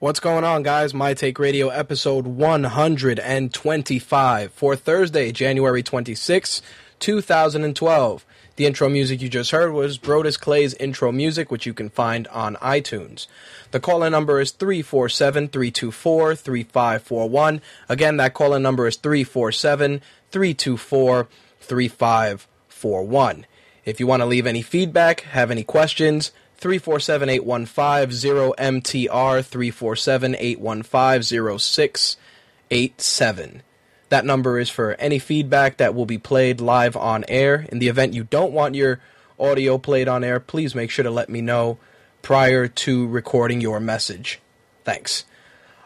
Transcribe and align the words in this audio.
What's 0.00 0.18
going 0.18 0.42
on, 0.44 0.62
guys? 0.62 0.94
My 0.94 1.12
Take 1.12 1.38
Radio 1.38 1.68
episode 1.68 2.26
125 2.26 4.50
for 4.50 4.74
Thursday, 4.74 5.30
January 5.30 5.82
26, 5.82 6.62
2012. 7.00 8.24
The 8.56 8.64
intro 8.64 8.88
music 8.88 9.20
you 9.20 9.28
just 9.28 9.50
heard 9.50 9.74
was 9.74 9.98
Brodus 9.98 10.40
Clay's 10.40 10.72
intro 10.72 11.12
music, 11.12 11.50
which 11.50 11.66
you 11.66 11.74
can 11.74 11.90
find 11.90 12.26
on 12.28 12.56
iTunes. 12.62 13.26
The 13.72 13.80
call 13.80 14.02
in 14.02 14.12
number 14.12 14.40
is 14.40 14.52
347 14.52 15.48
324 15.48 16.34
3541. 16.34 17.60
Again, 17.90 18.16
that 18.16 18.32
call 18.32 18.54
in 18.54 18.62
number 18.62 18.86
is 18.86 18.96
347 18.96 20.00
324 20.30 21.28
3541. 21.60 23.46
If 23.84 24.00
you 24.00 24.06
want 24.06 24.22
to 24.22 24.26
leave 24.26 24.46
any 24.46 24.62
feedback, 24.62 25.20
have 25.20 25.50
any 25.50 25.62
questions, 25.62 26.32
347 26.60 27.30
815 27.30 28.10
0MTR 28.10 29.44
347 29.44 30.36
815 30.38 31.58
0687. 31.58 33.62
That 34.10 34.26
number 34.26 34.58
is 34.58 34.68
for 34.68 34.92
any 34.94 35.18
feedback 35.18 35.78
that 35.78 35.94
will 35.94 36.04
be 36.04 36.18
played 36.18 36.60
live 36.60 36.96
on 36.96 37.24
air. 37.28 37.66
In 37.72 37.78
the 37.78 37.88
event 37.88 38.12
you 38.12 38.24
don't 38.24 38.52
want 38.52 38.74
your 38.74 39.00
audio 39.38 39.78
played 39.78 40.08
on 40.08 40.22
air, 40.22 40.38
please 40.38 40.74
make 40.74 40.90
sure 40.90 41.02
to 41.02 41.10
let 41.10 41.30
me 41.30 41.40
know 41.40 41.78
prior 42.20 42.68
to 42.68 43.06
recording 43.06 43.62
your 43.62 43.80
message. 43.80 44.40
Thanks. 44.84 45.24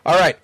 All 0.04 0.18
right. 0.18 0.38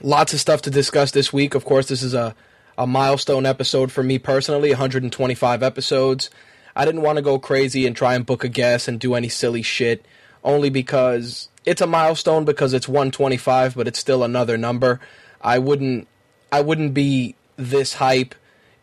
Lots 0.00 0.34
of 0.34 0.40
stuff 0.40 0.62
to 0.62 0.70
discuss 0.70 1.12
this 1.12 1.32
week. 1.32 1.54
Of 1.54 1.64
course, 1.64 1.86
this 1.86 2.02
is 2.02 2.14
a, 2.14 2.34
a 2.76 2.86
milestone 2.86 3.46
episode 3.46 3.92
for 3.92 4.02
me 4.02 4.18
personally 4.18 4.70
125 4.70 5.62
episodes. 5.62 6.28
I 6.76 6.84
didn't 6.84 7.00
want 7.00 7.16
to 7.16 7.22
go 7.22 7.38
crazy 7.38 7.86
and 7.86 7.96
try 7.96 8.14
and 8.14 8.26
book 8.26 8.44
a 8.44 8.48
guest 8.48 8.86
and 8.86 9.00
do 9.00 9.14
any 9.14 9.30
silly 9.30 9.62
shit, 9.62 10.04
only 10.44 10.68
because 10.68 11.48
it's 11.64 11.80
a 11.80 11.86
milestone 11.86 12.44
because 12.44 12.74
it's 12.74 12.86
125, 12.86 13.74
but 13.74 13.88
it's 13.88 13.98
still 13.98 14.22
another 14.22 14.58
number. 14.58 15.00
I 15.40 15.58
wouldn't 15.58 16.06
I 16.52 16.60
wouldn't 16.60 16.92
be 16.92 17.34
this 17.56 17.94
hype 17.94 18.34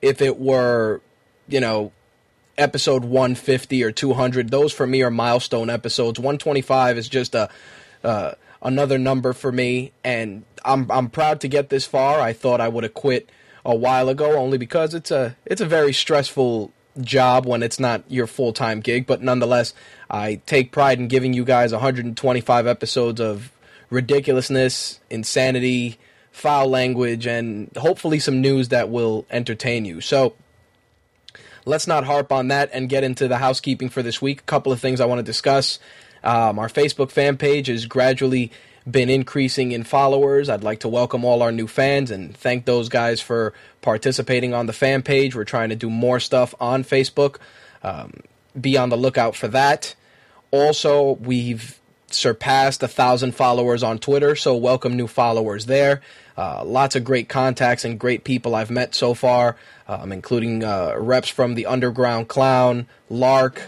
if 0.02 0.22
it 0.22 0.40
were, 0.40 1.02
you 1.48 1.60
know, 1.60 1.92
episode 2.58 3.06
150 3.06 3.84
or 3.84 3.92
200. 3.92 4.50
Those 4.50 4.74
for 4.74 4.88
me 4.88 5.04
are 5.04 5.12
milestone 5.12 5.70
episodes. 5.70 6.20
125 6.20 6.98
is 6.98 7.08
just 7.08 7.36
a 7.36 7.48
uh, 8.04 8.34
another 8.64 8.98
number 8.98 9.34
for 9.34 9.52
me, 9.52 9.92
and 10.04 10.46
I'm 10.66 10.92
I'm 10.92 11.10
proud 11.10 11.42
to 11.42 11.48
get 11.48 11.70
this 11.70 11.86
far. 11.86 12.20
I 12.20 12.34
thought 12.34 12.60
I 12.60 12.70
would 12.70 12.84
have 12.84 12.96
quit 12.96 13.30
a 13.64 13.76
while 13.76 14.10
ago, 14.10 14.36
only 14.36 14.58
because 14.58 14.96
it's 14.96 15.12
a 15.12 15.36
it's 15.46 15.62
a 15.62 15.66
very 15.68 15.94
stressful 15.94 16.72
job 17.02 17.46
when 17.46 17.64
it's 17.64 17.80
not 17.80 18.04
your 18.08 18.28
full 18.28 18.54
time 18.54 18.80
gig. 18.80 19.06
But 19.06 19.22
nonetheless, 19.22 19.74
I 20.10 20.42
take 20.46 20.72
pride 20.72 21.00
in 21.00 21.08
giving 21.08 21.34
you 21.34 21.44
guys 21.46 21.72
125 21.72 22.68
episodes 22.68 23.20
of 23.20 23.52
ridiculousness, 23.90 25.00
insanity, 25.10 25.98
foul 26.32 26.68
language, 26.68 27.28
and 27.28 27.70
hopefully 27.78 28.20
some 28.20 28.42
news 28.42 28.70
that 28.70 28.90
will 28.90 29.26
entertain 29.30 29.86
you. 29.86 30.02
So 30.02 30.36
let's 31.66 31.88
not 31.88 32.04
harp 32.04 32.32
on 32.32 32.48
that 32.50 32.70
and 32.74 32.90
get 32.90 33.04
into 33.04 33.28
the 33.28 33.38
housekeeping 33.38 33.90
for 33.90 34.02
this 34.02 34.22
week. 34.22 34.42
A 34.42 34.44
couple 34.44 34.72
of 34.72 34.80
things 34.80 35.00
I 35.00 35.06
want 35.06 35.20
to 35.20 35.24
discuss. 35.24 35.80
Um, 36.24 36.58
our 36.58 36.70
Facebook 36.70 37.12
fan 37.12 37.38
page 37.38 37.70
is 37.70 37.86
gradually 37.86 38.52
been 38.90 39.10
increasing 39.10 39.72
in 39.72 39.84
followers. 39.84 40.50
I'd 40.50 40.64
like 40.64 40.82
to 40.82 40.88
welcome 40.88 41.24
all 41.24 41.42
our 41.42 41.52
new 41.52 41.68
fans 41.68 42.12
and 42.12 42.36
thank 42.36 42.66
those 42.66 42.90
guys 42.90 43.22
for 43.22 43.54
participating 43.82 44.54
on 44.54 44.66
the 44.66 44.74
fan 44.74 45.02
page. 45.02 45.36
We're 45.36 45.46
trying 45.46 45.70
to 45.70 45.76
do 45.76 45.90
more 45.90 46.20
stuff 46.20 46.54
on 46.60 46.84
Facebook. 46.84 47.38
Um, 47.82 48.14
be 48.60 48.78
on 48.78 48.90
the 48.90 48.98
lookout 48.98 49.36
for 49.36 49.48
that. 49.50 49.96
Also, 50.52 51.14
we've 51.14 51.80
surpassed 52.08 52.84
a 52.84 52.88
thousand 52.88 53.34
followers 53.34 53.84
on 53.84 53.98
Twitter, 53.98 54.36
so 54.36 54.56
welcome 54.56 54.96
new 54.96 55.08
followers 55.08 55.66
there. 55.66 56.02
Uh, 56.38 56.64
lots 56.64 56.96
of 56.96 57.04
great 57.04 57.30
contacts 57.30 57.86
and 57.86 58.00
great 58.00 58.24
people 58.24 58.56
I've 58.56 58.72
met 58.72 58.96
so 58.96 59.14
far, 59.14 59.56
um, 59.88 60.12
including 60.12 60.64
uh, 60.64 60.96
reps 60.98 61.30
from 61.30 61.56
the 61.56 61.66
Underground 61.66 62.28
Clown, 62.28 62.88
Lark, 63.10 63.62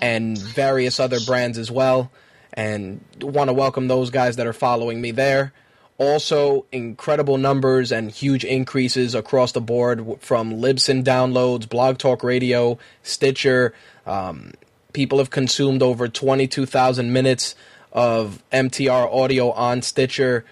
and 0.00 0.38
various 0.38 1.00
other 1.00 1.18
brands 1.20 1.58
as 1.58 1.70
well. 1.70 2.10
And 2.54 3.00
want 3.20 3.48
to 3.48 3.54
welcome 3.54 3.88
those 3.88 4.10
guys 4.10 4.36
that 4.36 4.46
are 4.46 4.52
following 4.52 5.00
me 5.00 5.10
there. 5.12 5.52
Also, 5.98 6.64
incredible 6.72 7.36
numbers 7.36 7.92
and 7.92 8.10
huge 8.10 8.42
increases 8.44 9.14
across 9.14 9.52
the 9.52 9.60
board 9.60 10.16
from 10.20 10.54
Libsyn 10.54 11.04
downloads, 11.04 11.68
Blog 11.68 11.98
Talk 11.98 12.24
Radio, 12.24 12.78
Stitcher. 13.02 13.74
Um, 14.06 14.52
people 14.94 15.18
have 15.18 15.28
consumed 15.28 15.82
over 15.82 16.08
22,000 16.08 17.12
minutes 17.12 17.54
of 17.92 18.42
MTR 18.50 19.12
audio 19.14 19.50
on 19.50 19.82
Stitcher. 19.82 20.44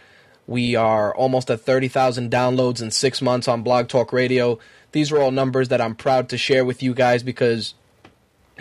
We 0.47 0.77
are 0.77 1.15
almost 1.15 1.51
at 1.51 1.61
30,000 1.61 2.31
downloads 2.31 2.83
in 2.83 2.91
six 2.91 3.23
months 3.23 3.49
on 3.49 3.63
Blog 3.63 3.89
Talk 3.89 4.13
Radio. 4.13 4.59
These 4.93 5.13
are 5.13 5.21
all 5.21 5.31
numbers 5.31 5.69
that 5.69 5.81
I'm 5.81 5.95
proud 5.95 6.29
to 6.31 6.39
share 6.39 6.65
with 6.65 6.83
you 6.83 6.95
guys 6.95 7.23
because 7.23 7.75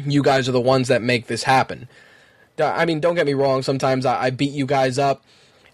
you 0.06 0.22
guys 0.22 0.48
are 0.48 0.54
the 0.54 0.62
ones 0.62 0.90
that 0.90 1.02
make 1.02 1.28
this 1.28 1.44
happen. 1.44 1.88
I 2.60 2.86
mean, 2.86 3.00
don't 3.00 3.16
get 3.16 3.26
me 3.26 3.34
wrong. 3.34 3.62
Sometimes 3.62 4.06
I, 4.06 4.24
I 4.24 4.30
beat 4.30 4.52
you 4.52 4.66
guys 4.66 4.98
up 4.98 5.24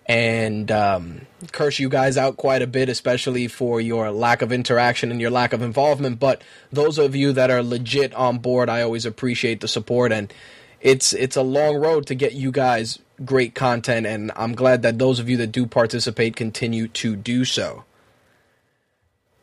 and 0.05 0.69
um, 0.71 1.21
curse 1.51 1.79
you 1.79 1.89
guys 1.89 2.17
out 2.17 2.37
quite 2.37 2.61
a 2.61 2.67
bit, 2.67 2.89
especially 2.89 3.47
for 3.47 3.79
your 3.79 4.11
lack 4.11 4.41
of 4.41 4.51
interaction 4.51 5.11
and 5.11 5.21
your 5.21 5.31
lack 5.31 5.53
of 5.53 5.61
involvement. 5.61 6.19
But 6.19 6.41
those 6.71 6.97
of 6.97 7.15
you 7.15 7.31
that 7.33 7.49
are 7.49 7.63
legit 7.63 8.13
on 8.13 8.39
board, 8.39 8.69
I 8.69 8.81
always 8.81 9.05
appreciate 9.05 9.61
the 9.61 9.67
support, 9.67 10.11
and 10.11 10.33
it's 10.81 11.13
it's 11.13 11.37
a 11.37 11.41
long 11.41 11.77
road 11.77 12.07
to 12.07 12.15
get 12.15 12.33
you 12.33 12.51
guys 12.51 12.99
great 13.23 13.55
content. 13.55 14.05
And 14.05 14.31
I'm 14.35 14.53
glad 14.53 14.81
that 14.81 14.99
those 14.99 15.19
of 15.19 15.29
you 15.29 15.37
that 15.37 15.51
do 15.51 15.65
participate 15.65 16.35
continue 16.35 16.87
to 16.89 17.15
do 17.15 17.45
so. 17.45 17.85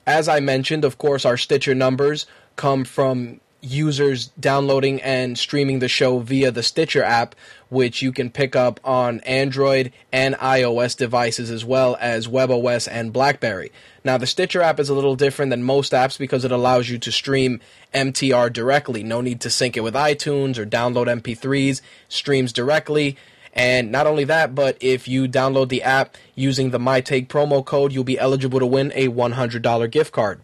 As 0.06 0.28
I 0.28 0.40
mentioned, 0.40 0.84
of 0.84 0.98
course, 0.98 1.24
our 1.24 1.36
Stitcher 1.36 1.74
numbers 1.74 2.26
come 2.56 2.84
from 2.84 3.40
users 3.62 4.28
downloading 4.40 5.00
and 5.02 5.38
streaming 5.38 5.78
the 5.78 5.88
show 5.88 6.18
via 6.18 6.50
the 6.50 6.62
Stitcher 6.62 7.02
app, 7.02 7.34
which 7.68 8.02
you 8.02 8.12
can 8.12 8.30
pick 8.30 8.56
up 8.56 8.80
on 8.84 9.20
Android 9.20 9.92
and 10.12 10.34
iOS 10.36 10.96
devices 10.96 11.50
as 11.50 11.64
well 11.64 11.96
as 12.00 12.28
WebOS 12.28 12.88
and 12.90 13.12
Blackberry. 13.12 13.70
Now, 14.04 14.18
the 14.18 14.26
Stitcher 14.26 14.62
app 14.62 14.80
is 14.80 14.88
a 14.88 14.94
little 14.94 15.16
different 15.16 15.50
than 15.50 15.62
most 15.62 15.92
apps 15.92 16.18
because 16.18 16.44
it 16.44 16.52
allows 16.52 16.88
you 16.88 16.98
to 16.98 17.12
stream 17.12 17.60
MTR 17.92 18.52
directly. 18.52 19.02
No 19.02 19.20
need 19.20 19.40
to 19.42 19.50
sync 19.50 19.76
it 19.76 19.82
with 19.82 19.94
iTunes 19.94 20.58
or 20.58 20.66
download 20.66 21.06
MP3s, 21.06 21.80
streams 22.08 22.52
directly. 22.52 23.16
And 23.52 23.90
not 23.90 24.06
only 24.06 24.24
that, 24.24 24.54
but 24.54 24.76
if 24.80 25.08
you 25.08 25.26
download 25.26 25.68
the 25.68 25.82
app 25.82 26.16
using 26.34 26.70
the 26.70 26.78
MyTake 26.78 27.26
promo 27.26 27.64
code, 27.64 27.92
you'll 27.92 28.04
be 28.04 28.18
eligible 28.18 28.60
to 28.60 28.66
win 28.66 28.92
a 28.94 29.08
$100 29.08 29.90
gift 29.90 30.12
card 30.12 30.40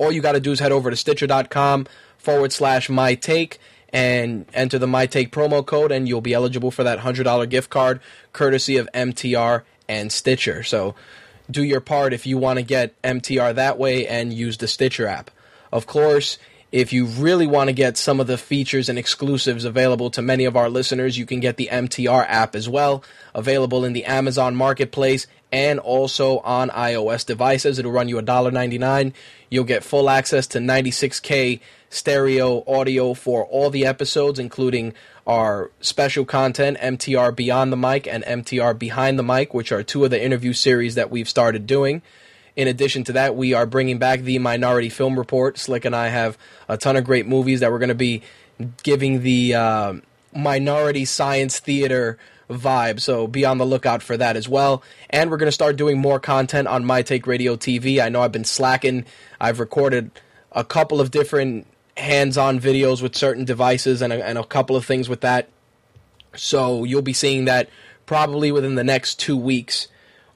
all 0.00 0.10
you 0.10 0.22
got 0.22 0.32
to 0.32 0.40
do 0.40 0.50
is 0.50 0.58
head 0.58 0.72
over 0.72 0.90
to 0.90 0.96
stitcher.com 0.96 1.86
forward 2.16 2.52
slash 2.52 2.88
my 2.88 3.14
take 3.14 3.58
and 3.92 4.46
enter 4.54 4.78
the 4.78 4.86
my 4.86 5.04
take 5.04 5.30
promo 5.30 5.64
code 5.64 5.92
and 5.92 6.08
you'll 6.08 6.22
be 6.22 6.32
eligible 6.32 6.70
for 6.70 6.82
that 6.84 7.00
$100 7.00 7.48
gift 7.50 7.68
card 7.68 8.00
courtesy 8.32 8.78
of 8.78 8.88
mtr 8.94 9.62
and 9.88 10.10
stitcher. 10.10 10.62
So 10.62 10.94
do 11.50 11.62
your 11.62 11.80
part 11.80 12.14
if 12.14 12.26
you 12.26 12.38
want 12.38 12.58
to 12.58 12.64
get 12.64 13.00
mtr 13.02 13.54
that 13.54 13.78
way 13.78 14.06
and 14.06 14.32
use 14.32 14.56
the 14.56 14.68
stitcher 14.68 15.06
app. 15.06 15.30
Of 15.70 15.86
course 15.86 16.38
If 16.72 16.92
you 16.92 17.06
really 17.06 17.48
want 17.48 17.66
to 17.66 17.72
get 17.72 17.96
some 17.96 18.20
of 18.20 18.28
the 18.28 18.38
features 18.38 18.88
and 18.88 18.96
exclusives 18.96 19.64
available 19.64 20.08
to 20.10 20.22
many 20.22 20.44
of 20.44 20.56
our 20.56 20.70
listeners, 20.70 21.18
you 21.18 21.26
can 21.26 21.40
get 21.40 21.56
the 21.56 21.68
MTR 21.70 22.24
app 22.28 22.54
as 22.54 22.68
well, 22.68 23.02
available 23.34 23.84
in 23.84 23.92
the 23.92 24.04
Amazon 24.04 24.54
Marketplace 24.54 25.26
and 25.52 25.78
also 25.78 26.38
on 26.40 26.70
iOS 26.70 27.26
devices. 27.26 27.78
It'll 27.78 27.92
run 27.92 28.08
you 28.08 28.16
$1.99. 28.16 29.12
You'll 29.48 29.64
get 29.64 29.82
full 29.82 30.08
access 30.08 30.46
to 30.48 30.58
96K 30.58 31.60
stereo 31.88 32.62
audio 32.66 33.14
for 33.14 33.44
all 33.46 33.68
the 33.70 33.84
episodes, 33.84 34.38
including 34.38 34.94
our 35.26 35.70
special 35.80 36.24
content, 36.24 36.78
MTR 36.78 37.34
Beyond 37.34 37.72
the 37.72 37.76
Mic 37.76 38.06
and 38.06 38.24
MTR 38.24 38.78
Behind 38.78 39.18
the 39.18 39.22
Mic, 39.22 39.52
which 39.52 39.72
are 39.72 39.82
two 39.82 40.04
of 40.04 40.10
the 40.10 40.22
interview 40.22 40.52
series 40.52 40.94
that 40.94 41.10
we've 41.10 41.28
started 41.28 41.66
doing. 41.66 42.02
In 42.56 42.68
addition 42.68 43.04
to 43.04 43.12
that, 43.12 43.36
we 43.36 43.54
are 43.54 43.66
bringing 43.66 43.98
back 43.98 44.20
the 44.20 44.38
Minority 44.38 44.88
Film 44.88 45.18
Report. 45.18 45.58
Slick 45.58 45.84
and 45.84 45.94
I 45.94 46.08
have 46.08 46.36
a 46.68 46.76
ton 46.76 46.96
of 46.96 47.04
great 47.04 47.26
movies 47.26 47.60
that 47.60 47.70
we're 47.70 47.78
going 47.78 47.88
to 47.88 47.94
be 47.94 48.22
giving 48.82 49.22
the 49.22 49.54
uh, 49.54 49.94
minority 50.34 51.04
science 51.04 51.58
theater 51.58 52.18
vibe. 52.50 53.00
So 53.00 53.26
be 53.26 53.44
on 53.44 53.58
the 53.58 53.66
lookout 53.66 54.02
for 54.02 54.16
that 54.16 54.36
as 54.36 54.48
well. 54.48 54.82
And 55.08 55.30
we're 55.30 55.36
going 55.36 55.48
to 55.48 55.52
start 55.52 55.76
doing 55.76 55.98
more 55.98 56.20
content 56.20 56.68
on 56.68 56.84
My 56.84 57.02
Take 57.02 57.26
Radio 57.26 57.56
TV. 57.56 58.02
I 58.02 58.08
know 58.08 58.22
I've 58.22 58.32
been 58.32 58.44
slacking. 58.44 59.06
I've 59.40 59.60
recorded 59.60 60.10
a 60.52 60.64
couple 60.64 61.00
of 61.00 61.10
different 61.10 61.66
hands-on 61.96 62.60
videos 62.60 63.02
with 63.02 63.14
certain 63.16 63.44
devices 63.44 64.02
and 64.02 64.12
a, 64.12 64.24
and 64.26 64.38
a 64.38 64.44
couple 64.44 64.76
of 64.76 64.84
things 64.84 65.08
with 65.08 65.20
that. 65.20 65.48
So 66.34 66.84
you'll 66.84 67.02
be 67.02 67.12
seeing 67.12 67.44
that 67.46 67.68
probably 68.06 68.52
within 68.52 68.74
the 68.74 68.84
next 68.84 69.18
two 69.20 69.36
weeks. 69.36 69.88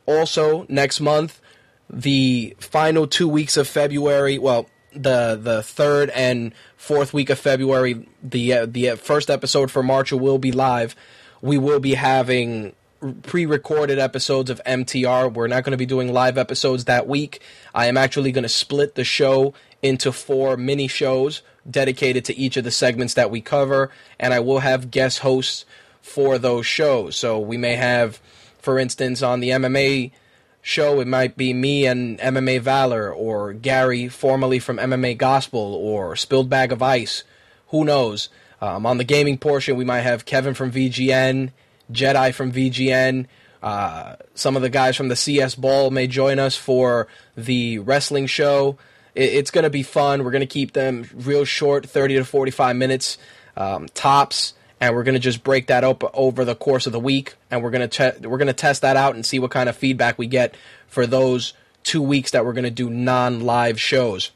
Also, 0.06 0.66
next 0.68 1.00
month, 1.00 1.40
the 1.88 2.56
final 2.58 3.06
two 3.06 3.28
weeks 3.28 3.56
of 3.56 3.66
February, 3.68 4.38
well, 4.38 4.68
the 4.92 5.38
the 5.40 5.62
third 5.62 6.10
and 6.10 6.52
fourth 6.76 7.12
week 7.12 7.30
of 7.30 7.38
February, 7.38 8.06
the 8.22 8.52
uh, 8.52 8.66
the 8.66 8.96
first 8.96 9.30
episode 9.30 9.70
for 9.70 9.82
March 9.82 10.12
will 10.12 10.38
be 10.38 10.52
live. 10.52 10.94
We 11.44 11.58
will 11.58 11.78
be 11.78 11.92
having 11.92 12.72
pre-recorded 13.20 13.98
episodes 13.98 14.48
of 14.48 14.62
MTR. 14.64 15.30
We're 15.30 15.46
not 15.46 15.62
going 15.62 15.72
to 15.72 15.76
be 15.76 15.84
doing 15.84 16.10
live 16.10 16.38
episodes 16.38 16.86
that 16.86 17.06
week. 17.06 17.42
I 17.74 17.84
am 17.84 17.98
actually 17.98 18.32
going 18.32 18.44
to 18.44 18.48
split 18.48 18.94
the 18.94 19.04
show 19.04 19.52
into 19.82 20.10
four 20.10 20.56
mini 20.56 20.88
shows 20.88 21.42
dedicated 21.70 22.24
to 22.24 22.34
each 22.34 22.56
of 22.56 22.64
the 22.64 22.70
segments 22.70 23.12
that 23.12 23.30
we 23.30 23.42
cover, 23.42 23.90
and 24.18 24.32
I 24.32 24.40
will 24.40 24.60
have 24.60 24.90
guest 24.90 25.18
hosts 25.18 25.66
for 26.00 26.38
those 26.38 26.64
shows. 26.64 27.14
So 27.14 27.38
we 27.38 27.58
may 27.58 27.76
have, 27.76 28.22
for 28.58 28.78
instance, 28.78 29.20
on 29.20 29.40
the 29.40 29.50
MMA 29.50 30.12
show, 30.62 30.98
it 30.98 31.06
might 31.06 31.36
be 31.36 31.52
me 31.52 31.84
and 31.84 32.18
MMA 32.20 32.62
Valor, 32.62 33.12
or 33.12 33.52
Gary, 33.52 34.08
formerly 34.08 34.60
from 34.60 34.78
MMA 34.78 35.18
Gospel, 35.18 35.74
or 35.74 36.16
Spilled 36.16 36.48
Bag 36.48 36.72
of 36.72 36.80
Ice. 36.80 37.22
Who 37.68 37.84
knows? 37.84 38.30
Um, 38.64 38.86
on 38.86 38.96
the 38.96 39.04
gaming 39.04 39.36
portion, 39.36 39.76
we 39.76 39.84
might 39.84 40.00
have 40.00 40.24
Kevin 40.24 40.54
from 40.54 40.72
VGN, 40.72 41.50
Jedi 41.92 42.32
from 42.32 42.50
VGN. 42.50 43.26
Uh, 43.62 44.16
some 44.34 44.56
of 44.56 44.62
the 44.62 44.70
guys 44.70 44.96
from 44.96 45.08
the 45.08 45.16
CS 45.16 45.54
Ball 45.54 45.90
may 45.90 46.06
join 46.06 46.38
us 46.38 46.56
for 46.56 47.06
the 47.36 47.78
wrestling 47.80 48.26
show. 48.26 48.78
It, 49.14 49.34
it's 49.34 49.50
going 49.50 49.64
to 49.64 49.70
be 49.70 49.82
fun. 49.82 50.24
We're 50.24 50.30
going 50.30 50.40
to 50.40 50.46
keep 50.46 50.72
them 50.72 51.06
real 51.14 51.44
short, 51.44 51.86
30 51.86 52.14
to 52.16 52.24
45 52.24 52.74
minutes 52.76 53.18
um, 53.54 53.86
tops, 53.92 54.54
and 54.80 54.94
we're 54.94 55.04
going 55.04 55.12
to 55.12 55.20
just 55.20 55.44
break 55.44 55.66
that 55.66 55.84
up 55.84 56.02
over 56.14 56.46
the 56.46 56.54
course 56.54 56.86
of 56.86 56.94
the 56.94 57.00
week. 57.00 57.34
And 57.50 57.62
we're 57.62 57.70
going 57.70 57.86
to 57.86 58.12
te- 58.12 58.26
we're 58.26 58.38
going 58.38 58.46
to 58.46 58.54
test 58.54 58.80
that 58.80 58.96
out 58.96 59.14
and 59.14 59.26
see 59.26 59.38
what 59.38 59.50
kind 59.50 59.68
of 59.68 59.76
feedback 59.76 60.16
we 60.16 60.26
get 60.26 60.54
for 60.86 61.06
those 61.06 61.52
two 61.82 62.00
weeks 62.00 62.30
that 62.30 62.46
we're 62.46 62.54
going 62.54 62.64
to 62.64 62.70
do 62.70 62.88
non-live 62.88 63.78
shows. 63.78 64.30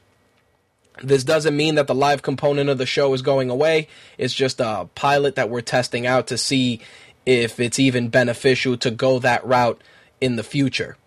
This 1.01 1.23
doesn't 1.23 1.55
mean 1.55 1.75
that 1.75 1.87
the 1.87 1.95
live 1.95 2.21
component 2.21 2.69
of 2.69 2.77
the 2.77 2.85
show 2.85 3.13
is 3.13 3.21
going 3.21 3.49
away. 3.49 3.87
It's 4.17 4.33
just 4.33 4.59
a 4.59 4.89
pilot 4.95 5.35
that 5.35 5.49
we're 5.49 5.61
testing 5.61 6.05
out 6.05 6.27
to 6.27 6.37
see 6.37 6.81
if 7.25 7.59
it's 7.59 7.79
even 7.79 8.09
beneficial 8.09 8.77
to 8.77 8.91
go 8.91 9.19
that 9.19 9.45
route 9.45 9.81
in 10.19 10.35
the 10.35 10.43
future. 10.43 10.97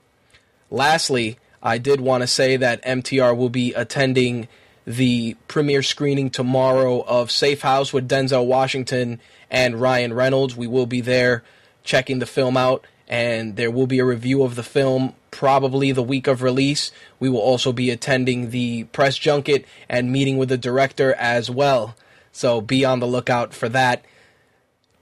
Lastly, 0.70 1.38
I 1.62 1.78
did 1.78 2.00
want 2.00 2.22
to 2.22 2.26
say 2.26 2.56
that 2.56 2.84
MTR 2.84 3.36
will 3.36 3.50
be 3.50 3.72
attending 3.74 4.48
the 4.86 5.36
premiere 5.46 5.82
screening 5.82 6.30
tomorrow 6.30 7.02
of 7.02 7.30
Safe 7.30 7.62
House 7.62 7.92
with 7.92 8.08
Denzel 8.08 8.46
Washington 8.46 9.20
and 9.50 9.80
Ryan 9.80 10.12
Reynolds. 10.12 10.56
We 10.56 10.66
will 10.66 10.86
be 10.86 11.00
there 11.00 11.44
checking 11.84 12.18
the 12.18 12.26
film 12.26 12.56
out, 12.56 12.86
and 13.12 13.56
there 13.56 13.70
will 13.70 13.86
be 13.86 13.98
a 13.98 14.06
review 14.06 14.42
of 14.42 14.54
the 14.54 14.62
film 14.62 15.14
probably 15.30 15.92
the 15.92 16.02
week 16.02 16.26
of 16.26 16.40
release. 16.40 16.90
We 17.20 17.28
will 17.28 17.40
also 17.40 17.70
be 17.70 17.90
attending 17.90 18.48
the 18.48 18.84
press 18.84 19.18
junket 19.18 19.66
and 19.86 20.10
meeting 20.10 20.38
with 20.38 20.48
the 20.48 20.56
director 20.56 21.12
as 21.16 21.50
well. 21.50 21.94
So 22.32 22.62
be 22.62 22.86
on 22.86 23.00
the 23.00 23.06
lookout 23.06 23.52
for 23.52 23.68
that 23.68 24.02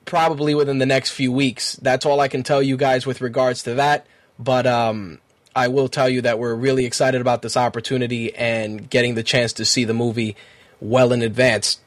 probably 0.06 0.56
within 0.56 0.78
the 0.78 0.86
next 0.86 1.10
few 1.10 1.30
weeks. 1.30 1.76
That's 1.76 2.04
all 2.04 2.18
I 2.18 2.26
can 2.26 2.42
tell 2.42 2.60
you 2.60 2.76
guys 2.76 3.06
with 3.06 3.20
regards 3.20 3.62
to 3.62 3.74
that. 3.74 4.08
But 4.40 4.66
um, 4.66 5.20
I 5.54 5.68
will 5.68 5.86
tell 5.86 6.08
you 6.08 6.22
that 6.22 6.40
we're 6.40 6.56
really 6.56 6.86
excited 6.86 7.20
about 7.20 7.42
this 7.42 7.56
opportunity 7.56 8.34
and 8.34 8.90
getting 8.90 9.14
the 9.14 9.22
chance 9.22 9.52
to 9.52 9.64
see 9.64 9.84
the 9.84 9.94
movie 9.94 10.34
well 10.80 11.12
in 11.12 11.22
advance. 11.22 11.78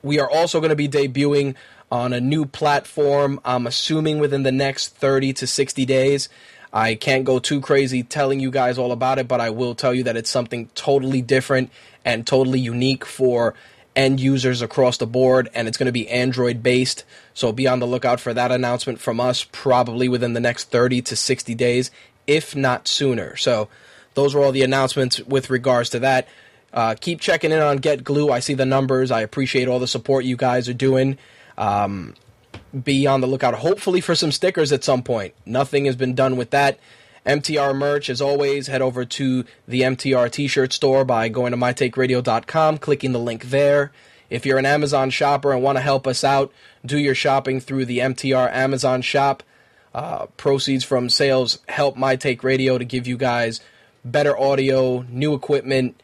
We 0.00 0.20
are 0.20 0.30
also 0.30 0.60
going 0.60 0.70
to 0.70 0.76
be 0.76 0.88
debuting 0.88 1.56
on 1.90 2.12
a 2.12 2.20
new 2.20 2.44
platform, 2.44 3.40
I'm 3.44 3.66
assuming 3.66 4.18
within 4.18 4.42
the 4.42 4.52
next 4.52 4.94
30 4.96 5.32
to 5.34 5.46
60 5.46 5.86
days. 5.86 6.28
I 6.72 6.94
can't 6.94 7.24
go 7.24 7.38
too 7.38 7.60
crazy 7.60 8.02
telling 8.02 8.40
you 8.40 8.50
guys 8.50 8.78
all 8.78 8.92
about 8.92 9.18
it, 9.18 9.26
but 9.26 9.40
I 9.40 9.50
will 9.50 9.74
tell 9.74 9.94
you 9.94 10.04
that 10.04 10.16
it's 10.16 10.30
something 10.30 10.68
totally 10.74 11.22
different 11.22 11.70
and 12.04 12.26
totally 12.26 12.60
unique 12.60 13.06
for 13.06 13.54
end 13.96 14.20
users 14.20 14.62
across 14.62 14.98
the 14.98 15.06
board, 15.06 15.48
and 15.54 15.66
it's 15.66 15.76
going 15.76 15.86
to 15.86 15.92
be 15.92 16.08
Android 16.08 16.62
based. 16.62 17.04
So 17.34 17.52
be 17.52 17.66
on 17.66 17.80
the 17.80 17.86
lookout 17.86 18.20
for 18.20 18.32
that 18.34 18.52
announcement 18.52 19.00
from 19.00 19.18
us 19.18 19.44
probably 19.50 20.08
within 20.08 20.34
the 20.34 20.40
next 20.40 20.70
30 20.70 21.02
to 21.02 21.16
60 21.16 21.54
days, 21.54 21.90
if 22.26 22.54
not 22.54 22.86
sooner. 22.86 23.34
So 23.36 23.68
those 24.14 24.34
are 24.34 24.40
all 24.40 24.52
the 24.52 24.62
announcements 24.62 25.20
with 25.20 25.50
regards 25.50 25.90
to 25.90 25.98
that. 26.00 26.28
Uh, 26.72 26.94
keep 27.00 27.20
checking 27.20 27.50
in 27.50 27.60
on 27.60 27.78
Get 27.78 28.04
Glue. 28.04 28.30
I 28.30 28.40
see 28.40 28.54
the 28.54 28.66
numbers. 28.66 29.10
I 29.10 29.22
appreciate 29.22 29.68
all 29.68 29.78
the 29.78 29.86
support 29.86 30.24
you 30.24 30.36
guys 30.36 30.68
are 30.68 30.74
doing. 30.74 31.18
Um, 31.58 32.14
be 32.84 33.06
on 33.06 33.20
the 33.20 33.26
lookout, 33.26 33.54
hopefully, 33.54 34.00
for 34.00 34.14
some 34.14 34.32
stickers 34.32 34.72
at 34.72 34.84
some 34.84 35.02
point. 35.02 35.34
Nothing 35.44 35.84
has 35.84 35.96
been 35.96 36.14
done 36.14 36.36
with 36.36 36.50
that. 36.50 36.78
MTR 37.26 37.76
merch, 37.76 38.08
as 38.08 38.22
always, 38.22 38.68
head 38.68 38.80
over 38.80 39.04
to 39.04 39.44
the 39.66 39.82
MTR 39.82 40.30
t 40.30 40.46
shirt 40.46 40.72
store 40.72 41.04
by 41.04 41.28
going 41.28 41.50
to 41.50 41.58
mytakeradio.com, 41.58 42.78
clicking 42.78 43.12
the 43.12 43.18
link 43.18 43.50
there. 43.50 43.92
If 44.30 44.46
you're 44.46 44.58
an 44.58 44.66
Amazon 44.66 45.10
shopper 45.10 45.52
and 45.52 45.62
want 45.62 45.76
to 45.76 45.82
help 45.82 46.06
us 46.06 46.22
out, 46.22 46.52
do 46.84 46.98
your 46.98 47.14
shopping 47.14 47.60
through 47.60 47.86
the 47.86 47.98
MTR 47.98 48.50
Amazon 48.52 49.02
shop. 49.02 49.42
Uh, 49.94 50.26
proceeds 50.36 50.84
from 50.84 51.08
sales 51.08 51.58
help 51.68 51.96
My 51.96 52.14
Take 52.14 52.44
Radio 52.44 52.78
to 52.78 52.84
give 52.84 53.06
you 53.06 53.16
guys 53.16 53.60
better 54.04 54.38
audio, 54.38 55.02
new 55.08 55.34
equipment, 55.34 56.00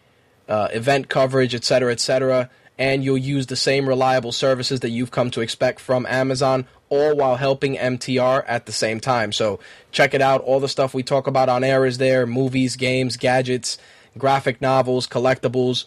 uh, 0.49 0.69
event 0.73 1.09
coverage, 1.09 1.55
etc., 1.55 1.93
etc. 1.93 2.51
And 2.77 3.05
you'll 3.05 3.19
use 3.19 3.47
the 3.47 3.57
same 3.57 3.89
reliable 3.89 4.33
services 4.33 4.81
that 4.81 4.91
you've 4.91 5.13
come 5.13 5.31
to 5.31 5.41
expect 5.41 5.79
from 5.79 6.07
Amazon, 6.07 6.67
all 6.89 7.17
while 7.17 7.37
helping 7.37 7.77
MTR 7.77 8.45
at 8.49 8.67
the 8.67 8.73
same 8.73 8.99
time. 8.99 9.31
So 9.31 9.61
check 9.93 10.13
it 10.13 10.21
out. 10.21 10.41
All 10.41 10.59
the 10.59 10.69
stuff 10.69 10.93
we 10.93 11.05
talk 11.05 11.27
about 11.27 11.49
on 11.49 11.63
air 11.63 11.87
is 11.87 11.99
there 11.99 12.27
movies, 12.27 12.75
games, 12.75 13.17
gadgets, 13.17 13.79
graphic 14.19 14.61
novels, 14.61 15.07
collectibles. 15.07 15.85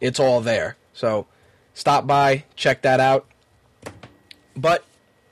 It's 0.00 0.18
all 0.18 0.40
there. 0.40 0.76
So 0.94 1.26
stop 1.74 2.06
by, 2.06 2.44
check 2.56 2.82
that 2.82 3.00
out. 3.00 3.26
But 4.56 4.84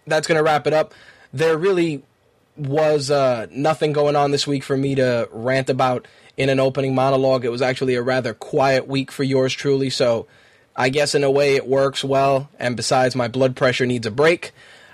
that's 0.07 0.27
going 0.27 0.39
to 0.39 0.43
wrap 0.43 0.67
it 0.67 0.73
up. 0.73 0.95
There 1.33 1.57
really 1.57 2.03
was 2.57 3.11
uh, 3.11 3.47
nothing 3.51 3.93
going 3.93 4.17
on 4.17 4.31
this 4.31 4.47
week 4.47 4.63
for 4.63 4.77
me 4.77 4.95
to 4.97 5.29
rant 5.31 5.71
about 5.71 6.07
in 6.37 6.49
an 6.49 6.61
opening 6.61 6.95
monologue. 6.95 7.45
It 7.45 7.51
was 7.51 7.63
actually 7.63 7.95
a 7.95 8.03
rather 8.03 8.35
quiet 8.35 8.87
week 8.89 9.13
for 9.13 9.23
yours 9.25 9.53
truly. 9.53 9.91
So 9.91 10.27
I 10.79 10.91
guess 10.91 11.17
in 11.17 11.25
a 11.25 11.31
way 11.31 11.57
it 11.57 11.67
works 11.67 12.05
well. 12.05 12.49
And 12.57 12.77
besides, 12.77 13.17
my 13.17 13.27
blood 13.27 13.57
pressure 13.57 13.85
needs 13.85 14.07
a 14.07 14.13
break. 14.13 14.53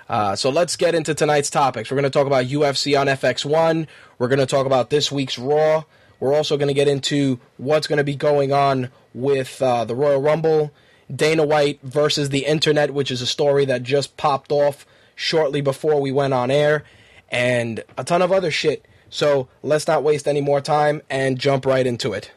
Uh, 0.09 0.35
so 0.35 0.49
let's 0.49 0.75
get 0.75 0.95
into 0.95 1.13
tonight's 1.13 1.51
topics. 1.51 1.91
We're 1.91 1.95
going 1.95 2.03
to 2.03 2.09
talk 2.09 2.25
about 2.25 2.45
UFC 2.45 2.99
on 2.99 3.05
FX1. 3.05 3.85
We're 4.17 4.27
going 4.27 4.39
to 4.39 4.47
talk 4.47 4.65
about 4.65 4.89
this 4.89 5.11
week's 5.11 5.37
Raw. 5.37 5.83
We're 6.19 6.33
also 6.33 6.57
going 6.57 6.69
to 6.69 6.73
get 6.73 6.87
into 6.87 7.39
what's 7.57 7.85
going 7.85 7.97
to 7.97 8.03
be 8.03 8.15
going 8.15 8.51
on 8.51 8.89
with 9.13 9.61
uh, 9.61 9.85
the 9.85 9.95
Royal 9.95 10.21
Rumble, 10.21 10.71
Dana 11.13 11.45
White 11.45 11.79
versus 11.83 12.29
the 12.29 12.45
Internet, 12.45 12.91
which 12.91 13.11
is 13.11 13.21
a 13.21 13.27
story 13.27 13.65
that 13.65 13.83
just 13.83 14.17
popped 14.17 14.51
off 14.51 14.87
shortly 15.13 15.61
before 15.61 16.01
we 16.01 16.11
went 16.11 16.33
on 16.33 16.49
air, 16.49 16.83
and 17.29 17.83
a 17.95 18.03
ton 18.03 18.23
of 18.23 18.31
other 18.31 18.49
shit. 18.51 18.85
So 19.09 19.49
let's 19.61 19.87
not 19.87 20.03
waste 20.03 20.27
any 20.27 20.41
more 20.41 20.61
time 20.61 21.03
and 21.09 21.37
jump 21.37 21.65
right 21.65 21.85
into 21.85 22.11
it. 22.13 22.31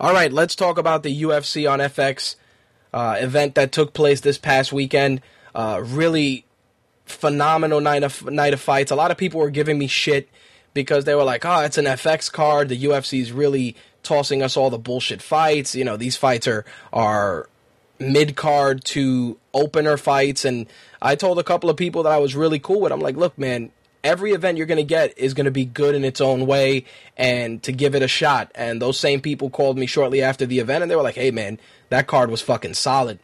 All 0.00 0.14
right, 0.14 0.32
let's 0.32 0.54
talk 0.54 0.78
about 0.78 1.02
the 1.02 1.22
UFC 1.24 1.70
on 1.70 1.78
FX 1.78 2.36
uh, 2.94 3.16
event 3.18 3.54
that 3.56 3.70
took 3.70 3.92
place 3.92 4.22
this 4.22 4.38
past 4.38 4.72
weekend. 4.72 5.20
Uh, 5.54 5.82
really 5.84 6.46
phenomenal 7.04 7.82
night 7.82 8.02
of 8.02 8.24
night 8.24 8.54
of 8.54 8.62
fights. 8.62 8.90
A 8.90 8.96
lot 8.96 9.10
of 9.10 9.18
people 9.18 9.40
were 9.40 9.50
giving 9.50 9.78
me 9.78 9.86
shit 9.86 10.30
because 10.72 11.04
they 11.04 11.14
were 11.14 11.22
like, 11.24 11.44
"Oh, 11.44 11.60
it's 11.60 11.76
an 11.76 11.84
FX 11.84 12.32
card. 12.32 12.70
The 12.70 12.82
UFC 12.82 13.20
is 13.20 13.30
really 13.30 13.76
tossing 14.02 14.42
us 14.42 14.56
all 14.56 14.70
the 14.70 14.78
bullshit 14.78 15.20
fights. 15.20 15.74
You 15.74 15.84
know, 15.84 15.98
these 15.98 16.16
fights 16.16 16.48
are 16.48 16.64
are 16.94 17.50
mid 17.98 18.36
card 18.36 18.82
to 18.86 19.36
opener 19.52 19.98
fights." 19.98 20.46
And 20.46 20.66
I 21.02 21.14
told 21.14 21.38
a 21.38 21.44
couple 21.44 21.68
of 21.68 21.76
people 21.76 22.04
that 22.04 22.12
I 22.12 22.18
was 22.18 22.34
really 22.34 22.58
cool 22.58 22.80
with. 22.80 22.90
I'm 22.90 23.00
like, 23.00 23.16
"Look, 23.16 23.36
man." 23.36 23.70
Every 24.02 24.32
event 24.32 24.56
you're 24.56 24.66
going 24.66 24.78
to 24.78 24.82
get 24.82 25.16
is 25.18 25.34
going 25.34 25.44
to 25.44 25.50
be 25.50 25.64
good 25.64 25.94
in 25.94 26.04
its 26.04 26.20
own 26.20 26.46
way 26.46 26.84
and 27.16 27.62
to 27.62 27.72
give 27.72 27.94
it 27.94 28.02
a 28.02 28.08
shot. 28.08 28.50
And 28.54 28.80
those 28.80 28.98
same 28.98 29.20
people 29.20 29.50
called 29.50 29.76
me 29.76 29.86
shortly 29.86 30.22
after 30.22 30.46
the 30.46 30.58
event 30.58 30.82
and 30.82 30.90
they 30.90 30.96
were 30.96 31.02
like, 31.02 31.16
hey, 31.16 31.30
man, 31.30 31.58
that 31.90 32.06
card 32.06 32.30
was 32.30 32.40
fucking 32.40 32.74
solid. 32.74 33.18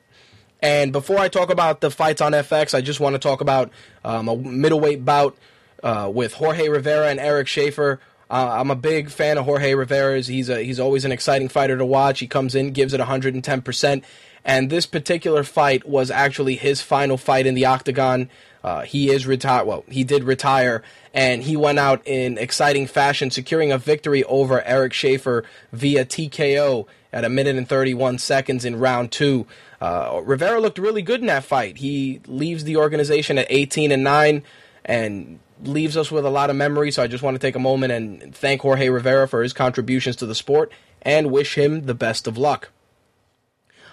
And 0.61 0.93
before 0.93 1.19
I 1.19 1.29
talk 1.29 1.51
about 1.51 1.81
the 1.81 1.91
fights 1.91 2.21
on 2.21 2.33
FX, 2.33 2.75
I 2.75 2.81
just 2.81 3.01
want 3.01 3.15
to 3.15 3.19
talk 3.19 3.41
about 3.41 3.71
um, 4.05 4.29
a 4.29 4.37
middleweight 4.37 5.05
bout 5.05 5.37
uh, 5.83 6.11
with 6.13 6.35
Jorge 6.35 6.69
Rivera 6.69 7.09
and 7.09 7.21
Eric 7.21 7.47
Schafer. 7.47 7.99
Uh, 8.29 8.57
I'm 8.59 8.71
a 8.71 8.77
big 8.77 9.11
fan 9.11 9.39
of 9.39 9.45
Jorge 9.45 9.75
Rivera's. 9.75 10.27
He's 10.27 10.49
a, 10.49 10.63
he's 10.63 10.81
always 10.81 11.05
an 11.05 11.13
exciting 11.13 11.49
fighter 11.49 11.77
to 11.77 11.85
watch. 11.85 12.21
He 12.21 12.27
comes 12.27 12.55
in, 12.55 12.73
gives 12.73 12.93
it 12.93 12.99
110 12.99 13.63
percent. 13.63 14.05
And 14.45 14.71
this 14.71 14.87
particular 14.87 15.43
fight 15.43 15.89
was 15.89 16.11
actually 16.11 16.55
his 16.55 16.81
final 16.81 17.17
fight 17.17 17.47
in 17.47 17.55
the 17.55 17.67
octagon. 17.67 18.31
Uh, 18.67 18.83
he 18.83 19.11
is 19.11 19.29
retired. 19.29 19.65
Well, 19.65 19.85
he 19.89 20.03
did 20.03 20.25
retire, 20.25 20.83
and 21.15 21.45
he 21.45 21.57
went 21.57 21.79
out 21.79 22.03
in 22.05 22.37
exciting 22.37 22.89
fashion, 22.89 23.31
securing 23.31 23.71
a 23.71 23.79
victory 23.79 24.25
over 24.25 24.61
Eric 24.63 24.93
Schafer 24.93 25.45
via 25.73 26.05
TKO 26.05 26.85
at 27.13 27.25
a 27.25 27.29
minute 27.29 27.55
and 27.55 27.69
31 27.69 28.19
seconds 28.19 28.65
in 28.65 28.81
round 28.81 29.13
two. 29.13 29.47
Uh, 29.81 30.21
Rivera 30.25 30.61
looked 30.61 30.79
really 30.79 31.01
good 31.01 31.21
in 31.21 31.27
that 31.27 31.45
fight. 31.45 31.77
He 31.77 32.21
leaves 32.27 32.65
the 32.65 32.77
organization 32.77 33.39
at 33.39 33.47
18 33.51 33.93
and 33.93 34.03
9 34.03 34.43
and 34.85 35.39
leaves 35.63 35.97
us 35.97 36.11
with 36.11 36.27
a 36.27 36.31
lot 36.31 36.51
of 36.51 36.57
memories. 36.57 36.97
So 36.97 37.05
I 37.05 37.07
just 37.07 37.23
want 37.23 37.37
to 37.37 37.39
take 37.39 37.55
a 37.55 37.61
moment 37.61 37.93
and 37.93 38.35
thank 38.35 38.63
Jorge 38.63 38.89
Rivera 38.89 39.29
for 39.29 39.45
his 39.45 39.53
contributions 39.53 40.17
to 40.17 40.27
the 40.27 40.35
sport 40.35 40.73
and 41.03 41.31
wish 41.31 41.57
him 41.57 41.87
the 41.87 41.95
best 41.95 42.27
of 42.27 42.37
luck. 42.37 42.71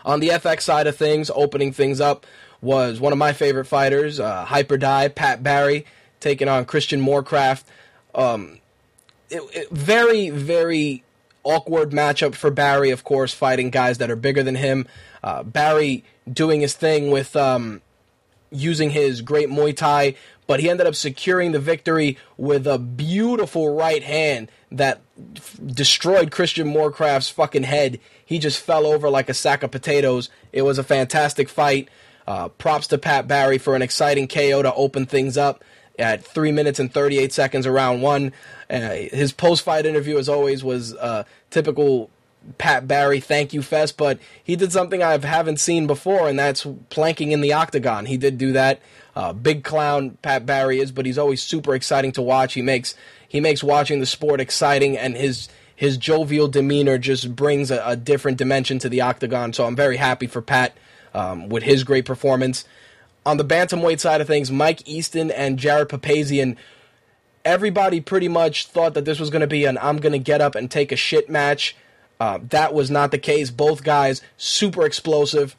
On 0.04 0.20
the 0.20 0.30
FX 0.30 0.62
side 0.62 0.88
of 0.88 0.98
things, 0.98 1.30
opening 1.36 1.72
things 1.72 2.02
up 2.02 2.26
was 2.64 3.00
one 3.00 3.12
of 3.12 3.20
my 3.20 3.34
favorite 3.34 3.66
fighters, 3.66 4.20
uh, 4.20 4.46
Hyper 4.46 4.78
Die, 4.78 5.10
Pat 5.10 5.44
Barry, 5.44 5.86
taking 6.22 6.48
on 6.48 6.64
Christian 6.64 7.02
Morecraft. 7.02 7.66
Um, 8.16 8.60
it, 9.30 9.42
it, 9.54 9.70
very, 9.70 10.30
very 10.30 11.04
awkward 11.44 11.92
matchup 11.92 12.36
for 12.36 12.50
Barry, 12.50 12.92
of 12.92 13.04
course, 13.04 13.34
fighting 13.34 13.70
guys 13.70 13.98
that 13.98 14.10
are 14.10 14.16
bigger 14.16 14.44
than 14.44 14.56
him. 14.56 14.88
Uh, 15.22 15.44
Barry 15.44 16.06
doing 16.32 16.62
his 16.62 16.74
thing 16.74 17.12
with 17.12 17.36
um, 17.36 17.82
using 18.50 18.92
his 18.92 19.22
great 19.22 19.50
Muay 19.50 19.76
Thai, 19.76 20.16
but 20.48 20.62
he 20.62 20.70
ended 20.70 20.88
up 20.88 20.96
securing 20.96 21.52
the 21.52 21.60
victory 21.60 22.18
with 22.38 22.66
a 22.66 22.78
beautiful 22.78 23.76
right 23.76 24.04
hand 24.04 24.50
that 24.72 25.02
f- 25.36 25.60
destroyed 25.66 26.32
Christian 26.32 26.68
Morecraft's 26.68 27.30
fucking 27.30 27.64
head. 27.64 28.00
He 28.26 28.40
just 28.40 28.62
fell 28.62 28.86
over 28.86 29.10
like 29.10 29.28
a 29.28 29.34
sack 29.34 29.64
of 29.64 29.72
potatoes. 29.72 30.30
It 30.54 30.62
was 30.62 30.78
a 30.78 30.84
fantastic 30.84 31.50
fight. 31.50 31.90
Uh, 32.28 32.48
props 32.50 32.88
to 32.88 32.98
Pat 32.98 33.28
Barry 33.28 33.58
for 33.58 33.76
an 33.76 33.82
exciting 33.82 34.28
KO 34.28 34.62
to 34.62 34.74
open 34.74 35.06
things 35.06 35.38
up 35.38 35.64
at 36.00 36.24
three 36.24 36.52
minutes 36.52 36.80
and 36.80 36.92
38 36.92 37.34
seconds 37.34 37.68
around 37.68 38.02
one. 38.02 38.34
Uh, 38.70 38.90
his 38.90 39.32
post 39.32 39.64
fight 39.64 39.86
interview, 39.86 40.18
as 40.18 40.30
always, 40.30 40.64
was 40.64 40.96
uh, 40.96 41.24
typical 41.50 42.10
Pat 42.58 42.88
Barry 42.88 43.20
thank 43.20 43.54
you 43.54 43.62
fest, 43.62 43.98
but 43.98 44.20
he 44.44 44.56
did 44.56 44.72
something 44.72 45.02
I 45.02 45.18
haven't 45.18 45.60
seen 45.60 45.88
before, 45.88 46.28
and 46.28 46.38
that's 46.38 46.66
planking 46.90 47.32
in 47.32 47.42
the 47.42 47.54
octagon. 47.54 48.06
He 48.06 48.18
did 48.18 48.38
do 48.38 48.52
that. 48.54 48.82
Uh, 49.16 49.32
big 49.32 49.64
clown 49.64 50.18
Pat 50.22 50.46
Barry 50.46 50.80
is, 50.80 50.92
but 50.92 51.06
he's 51.06 51.18
always 51.18 51.42
super 51.42 51.76
exciting 51.76 52.12
to 52.14 52.22
watch. 52.22 52.54
He 52.54 52.62
makes 52.62 52.96
he 53.28 53.40
makes 53.40 53.64
watching 53.64 54.00
the 54.00 54.06
sport 54.06 54.42
exciting, 54.42 54.98
and 54.98 55.16
his 55.16 55.48
his 55.76 55.98
jovial 55.98 56.48
demeanor 56.48 56.98
just 56.98 57.36
brings 57.36 57.72
a, 57.72 57.82
a 57.86 57.96
different 57.96 58.38
dimension 58.38 58.80
to 58.80 58.90
the 58.90 59.02
octagon. 59.02 59.54
So 59.54 59.66
I'm 59.66 59.76
very 59.76 59.98
happy 59.98 60.28
for 60.28 60.42
Pat 60.42 60.76
um, 61.14 61.50
with 61.50 61.64
his 61.64 61.84
great 61.84 62.06
performance. 62.06 62.66
On 63.26 63.38
the 63.38 63.46
bantamweight 63.46 64.00
side 64.00 64.22
of 64.22 64.28
things, 64.28 64.52
Mike 64.52 64.88
Easton 64.88 65.32
and 65.32 65.58
Jared 65.58 65.90
Papazian 65.90 66.58
everybody 67.46 68.02
pretty 68.02 68.28
much 68.28 68.68
thought 68.68 68.94
that 68.94 69.06
this 69.06 69.20
was 69.20 69.30
going 69.30 69.42
to 69.42 69.48
be 69.48 69.66
an 69.66 69.78
I'm 69.78 69.98
going 69.98 70.14
to 70.14 70.20
get 70.20 70.42
up 70.42 70.56
and 70.56 70.70
take 70.70 70.92
a 70.92 70.96
shit 70.96 71.30
match. 71.30 71.76
Uh, 72.20 72.40
that 72.50 72.74
was 72.74 72.90
not 72.90 73.12
the 73.12 73.18
case. 73.18 73.52
Both 73.52 73.84
guys 73.84 74.22
super 74.38 74.86
explosive, 74.86 75.56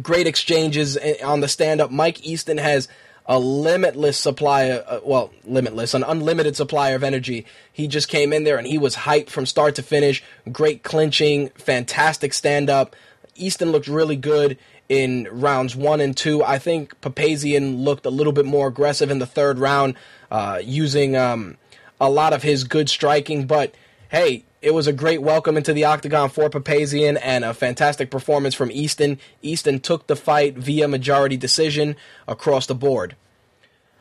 great 0.00 0.26
exchanges 0.26 0.96
on 1.22 1.40
the 1.40 1.48
stand 1.48 1.80
up. 1.80 1.90
Mike 1.90 2.24
Easton 2.24 2.58
has 2.58 2.88
a 3.26 3.38
limitless 3.38 4.18
supply, 4.18 4.70
uh, 4.70 5.00
well, 5.04 5.30
limitless, 5.44 5.94
an 5.94 6.02
unlimited 6.02 6.56
supply 6.56 6.90
of 6.90 7.04
energy. 7.04 7.46
He 7.72 7.86
just 7.86 8.08
came 8.08 8.32
in 8.32 8.44
there 8.44 8.56
and 8.56 8.66
he 8.66 8.78
was 8.78 8.96
hyped 8.96 9.28
from 9.28 9.46
start 9.46 9.74
to 9.76 9.82
finish. 9.82 10.22
Great 10.50 10.82
clinching, 10.82 11.50
fantastic 11.50 12.32
stand 12.32 12.70
up. 12.70 12.96
Easton 13.40 13.72
looked 13.72 13.88
really 13.88 14.16
good 14.16 14.58
in 14.88 15.28
rounds 15.30 15.74
one 15.74 16.00
and 16.00 16.16
two. 16.16 16.44
I 16.44 16.58
think 16.58 17.00
Papazian 17.00 17.82
looked 17.82 18.06
a 18.06 18.10
little 18.10 18.32
bit 18.32 18.44
more 18.44 18.68
aggressive 18.68 19.10
in 19.10 19.18
the 19.18 19.26
third 19.26 19.58
round, 19.58 19.94
uh, 20.30 20.60
using 20.62 21.16
um, 21.16 21.56
a 22.00 22.10
lot 22.10 22.32
of 22.32 22.42
his 22.42 22.64
good 22.64 22.88
striking. 22.88 23.46
But 23.46 23.74
hey, 24.10 24.44
it 24.62 24.74
was 24.74 24.86
a 24.86 24.92
great 24.92 25.22
welcome 25.22 25.56
into 25.56 25.72
the 25.72 25.84
octagon 25.84 26.28
for 26.28 26.50
Papazian 26.50 27.18
and 27.22 27.44
a 27.44 27.54
fantastic 27.54 28.10
performance 28.10 28.54
from 28.54 28.70
Easton. 28.70 29.18
Easton 29.42 29.80
took 29.80 30.06
the 30.06 30.16
fight 30.16 30.56
via 30.56 30.86
majority 30.86 31.36
decision 31.36 31.96
across 32.28 32.66
the 32.66 32.74
board. 32.74 33.16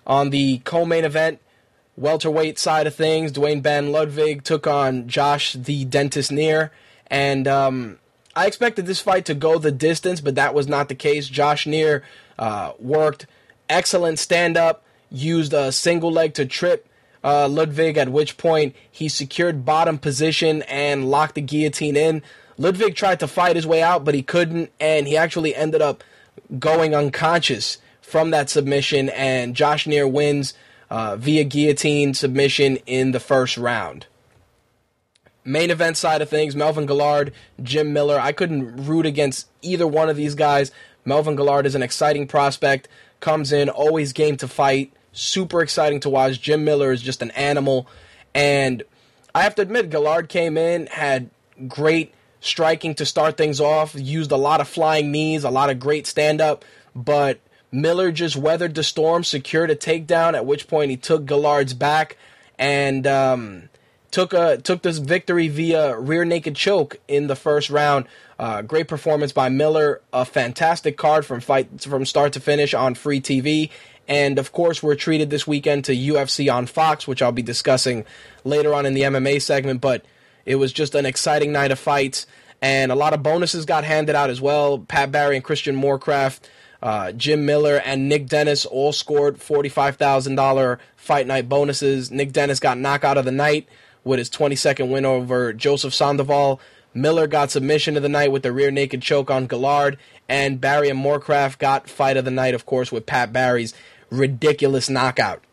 On 0.06 0.32
the 0.32 0.58
co-main 0.60 1.06
event, 1.06 1.40
welterweight 1.96 2.58
side 2.58 2.88
of 2.88 2.96
things, 2.96 3.32
Duane 3.32 3.62
Bang 3.62 3.92
Ludwig 3.92 4.44
took 4.44 4.66
on 4.68 5.08
Josh 5.08 5.54
the 5.54 5.86
Dentist 5.86 6.32
Neer, 6.32 6.72
and 7.08 7.48
um, 7.48 8.00
I 8.36 8.46
expected 8.48 8.86
this 8.86 9.02
fight 9.02 9.26
to 9.26 9.34
go 9.34 9.58
the 9.58 9.72
distance, 9.72 10.22
but 10.22 10.36
that 10.36 10.54
was 10.54 10.68
not 10.68 10.88
the 10.88 10.96
case. 10.96 11.28
Josh 11.28 11.66
Neer 11.66 12.04
uh, 12.38 12.74
worked 12.80 13.26
excellent 13.68 14.20
stand 14.20 14.58
up, 14.58 14.84
used 15.10 15.54
a 15.54 15.72
single 15.72 16.12
leg 16.12 16.34
to 16.36 16.46
trip 16.46 16.88
uh, 17.24 17.48
Ludwig, 17.48 17.98
at 17.98 18.10
which 18.10 18.38
point 18.38 18.76
he 18.90 19.10
secured 19.10 19.66
bottom 19.66 19.98
position 19.98 20.62
and 20.64 21.10
locked 21.10 21.36
the 21.36 21.42
guillotine 21.42 21.96
in. 21.96 22.22
Ludwig 22.58 22.96
tried 22.96 23.20
to 23.20 23.28
fight 23.28 23.56
his 23.56 23.68
way 23.68 23.82
out, 23.82 24.06
but 24.06 24.14
he 24.14 24.22
couldn't, 24.22 24.72
and 24.80 25.08
he 25.08 25.18
actually 25.18 25.56
ended 25.56 25.82
up 25.82 26.04
going 26.60 26.94
unconscious 26.96 27.78
from 28.02 28.32
that 28.32 28.50
submission, 28.50 29.10
and 29.10 29.56
Josh 29.56 29.86
Neer 29.86 30.08
wins 30.08 30.54
uh, 30.90 31.16
via 31.16 31.44
guillotine 31.44 32.14
submission 32.14 32.78
in 32.86 33.12
the 33.12 33.20
first 33.20 33.58
round. 33.58 34.08
Main 35.50 35.72
event 35.72 35.98
side 35.98 36.22
of 36.22 36.30
things, 36.30 36.56
Melvin 36.56 36.86
Guillard, 36.86 37.34
Jim 37.64 37.92
Miller. 37.92 38.20
I 38.20 38.34
couldn't 38.34 38.86
root 38.86 39.08
against 39.08 39.48
either 39.64 39.88
one 39.88 40.08
of 40.08 40.16
these 40.16 40.36
guys. 40.36 40.72
Melvin 41.06 41.36
Guillard 41.36 41.66
is 41.66 41.74
an 41.74 41.82
exciting 41.82 42.28
prospect, 42.28 42.88
comes 43.20 43.52
in, 43.52 43.68
always 43.68 44.14
game 44.14 44.38
to 44.38 44.48
fight, 44.48 44.94
super 45.12 45.62
exciting 45.62 46.02
to 46.02 46.10
watch. 46.10 46.40
Jim 46.40 46.64
Miller 46.64 46.92
is 46.92 47.02
just 47.02 47.24
an 47.24 47.32
animal. 47.32 47.88
And 48.36 48.84
I 49.34 49.42
have 49.42 49.56
to 49.56 49.64
admit, 49.64 49.90
Guillard 49.90 50.30
came 50.30 50.56
in, 50.56 50.86
had 50.86 51.32
great 51.68 52.14
striking 52.42 52.94
to 52.96 53.06
start 53.06 53.36
things 53.36 53.60
off, 53.60 53.96
used 53.96 54.32
a 54.32 54.38
lot 54.38 54.62
of 54.62 54.68
flying 54.68 55.12
knees, 55.12 55.44
a 55.44 55.50
lot 55.50 55.72
of 55.72 55.80
great 55.80 56.06
stand 56.06 56.42
up, 56.42 56.64
but 56.96 57.40
Miller 57.72 58.12
just 58.12 58.36
weathered 58.36 58.76
the 58.76 58.84
storm, 58.84 59.24
secured 59.24 59.72
a 59.72 59.76
takedown, 59.76 60.36
at 60.36 60.46
which 60.46 60.68
point 60.68 60.92
he 60.92 60.98
took 60.98 61.26
Guillard's 61.26 61.74
back 61.74 62.18
and 62.60 63.08
um, 63.08 63.69
took 64.12 64.34
a 64.34 64.58
took 64.58 64.82
this 64.82 64.98
victory 64.98 65.48
via 65.48 65.98
rear 65.98 66.26
naked 66.26 66.56
choke 66.56 66.98
in 67.08 67.28
the 67.28 67.36
first 67.36 67.70
round. 67.70 68.06
Uh, 68.38 68.62
great 68.62 68.88
performance 68.88 69.32
by 69.32 69.50
Miller, 69.50 70.02
a 70.14 70.26
fantastic 70.26 70.98
card 70.98 71.26
from 71.26 71.42
fight 71.42 71.82
from 71.82 72.06
start 72.06 72.34
to 72.34 72.40
finish 72.40 72.74
on 72.74 72.96
free 72.96 73.20
TV, 73.20 73.70
and 74.08 74.40
of 74.40 74.52
course, 74.52 74.82
we're 74.82 74.96
treated 74.96 75.30
this 75.30 75.46
weekend 75.46 75.86
to 75.86 75.96
UFC 75.96 76.52
on 76.52 76.66
Fox, 76.66 77.08
which 77.08 77.22
I'll 77.22 77.32
be 77.32 77.44
discussing 77.44 78.06
later 78.44 78.74
on 78.74 78.86
in 78.86 78.96
the 78.96 79.04
MMA 79.04 79.42
segment. 79.42 79.82
But 79.82 80.04
it 80.46 80.56
was 80.56 80.74
just 80.74 80.96
an 80.96 81.06
exciting 81.06 81.52
night 81.52 81.72
of 81.72 81.78
fights, 81.78 82.26
and 82.62 82.92
a 82.92 82.96
lot 82.96 83.14
of 83.14 83.22
bonuses 83.22 83.66
got 83.66 83.84
handed 83.84 84.16
out 84.16 84.32
as 84.32 84.42
well. 84.42 84.80
Pat 84.80 85.12
Barry 85.12 85.36
and 85.36 85.44
Christian 85.44 85.80
Morecraft, 85.80 86.40
uh, 86.82 87.12
Jim 87.12 87.46
Miller, 87.46 87.82
and 87.86 88.10
Nick 88.10 88.28
Denis 88.28 88.66
all 88.66 88.94
scored 88.94 89.38
$45,000 89.38 90.80
fight 90.96 91.28
night 91.28 91.48
bonuses. 91.48 92.10
Nick 92.10 92.32
Denis 92.32 92.60
got 92.60 92.80
knockout 92.80 93.18
of 93.18 93.26
the 93.26 93.32
night 93.32 93.68
with 94.04 94.20
his 94.20 94.30
22nd 94.30 94.90
win 94.90 95.06
over 95.06 95.54
Joseph 95.54 95.94
Sandoval. 95.94 96.60
Miller 96.94 97.28
got 97.28 97.52
submission 97.52 97.96
of 97.98 98.04
the 98.04 98.10
night 98.10 98.32
with 98.32 98.44
the 98.44 98.52
rear 98.52 98.72
naked 98.72 99.02
choke 99.02 99.30
on 99.30 99.48
Guillard, 99.48 99.98
and 100.28 100.60
Barry 100.60 100.90
and 100.90 101.04
Morecraft 101.04 101.60
got 101.60 101.90
fight 101.90 102.18
of 102.18 102.26
the 102.26 102.32
night, 102.32 102.56
of 102.56 102.66
course, 102.66 102.92
with 102.92 103.06
Pat 103.06 103.32
Barry's 103.32 103.74
ridiculous 104.10 104.90
knockout. 104.90 105.44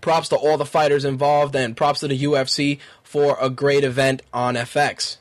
Props 0.00 0.28
to 0.28 0.36
all 0.36 0.56
the 0.56 0.64
fighters 0.64 1.04
involved, 1.04 1.56
and 1.56 1.76
props 1.76 2.00
to 2.00 2.08
the 2.08 2.22
UFC 2.22 2.78
for 3.02 3.36
a 3.40 3.50
great 3.50 3.82
event 3.82 4.22
on 4.32 4.54
FX. 4.54 5.16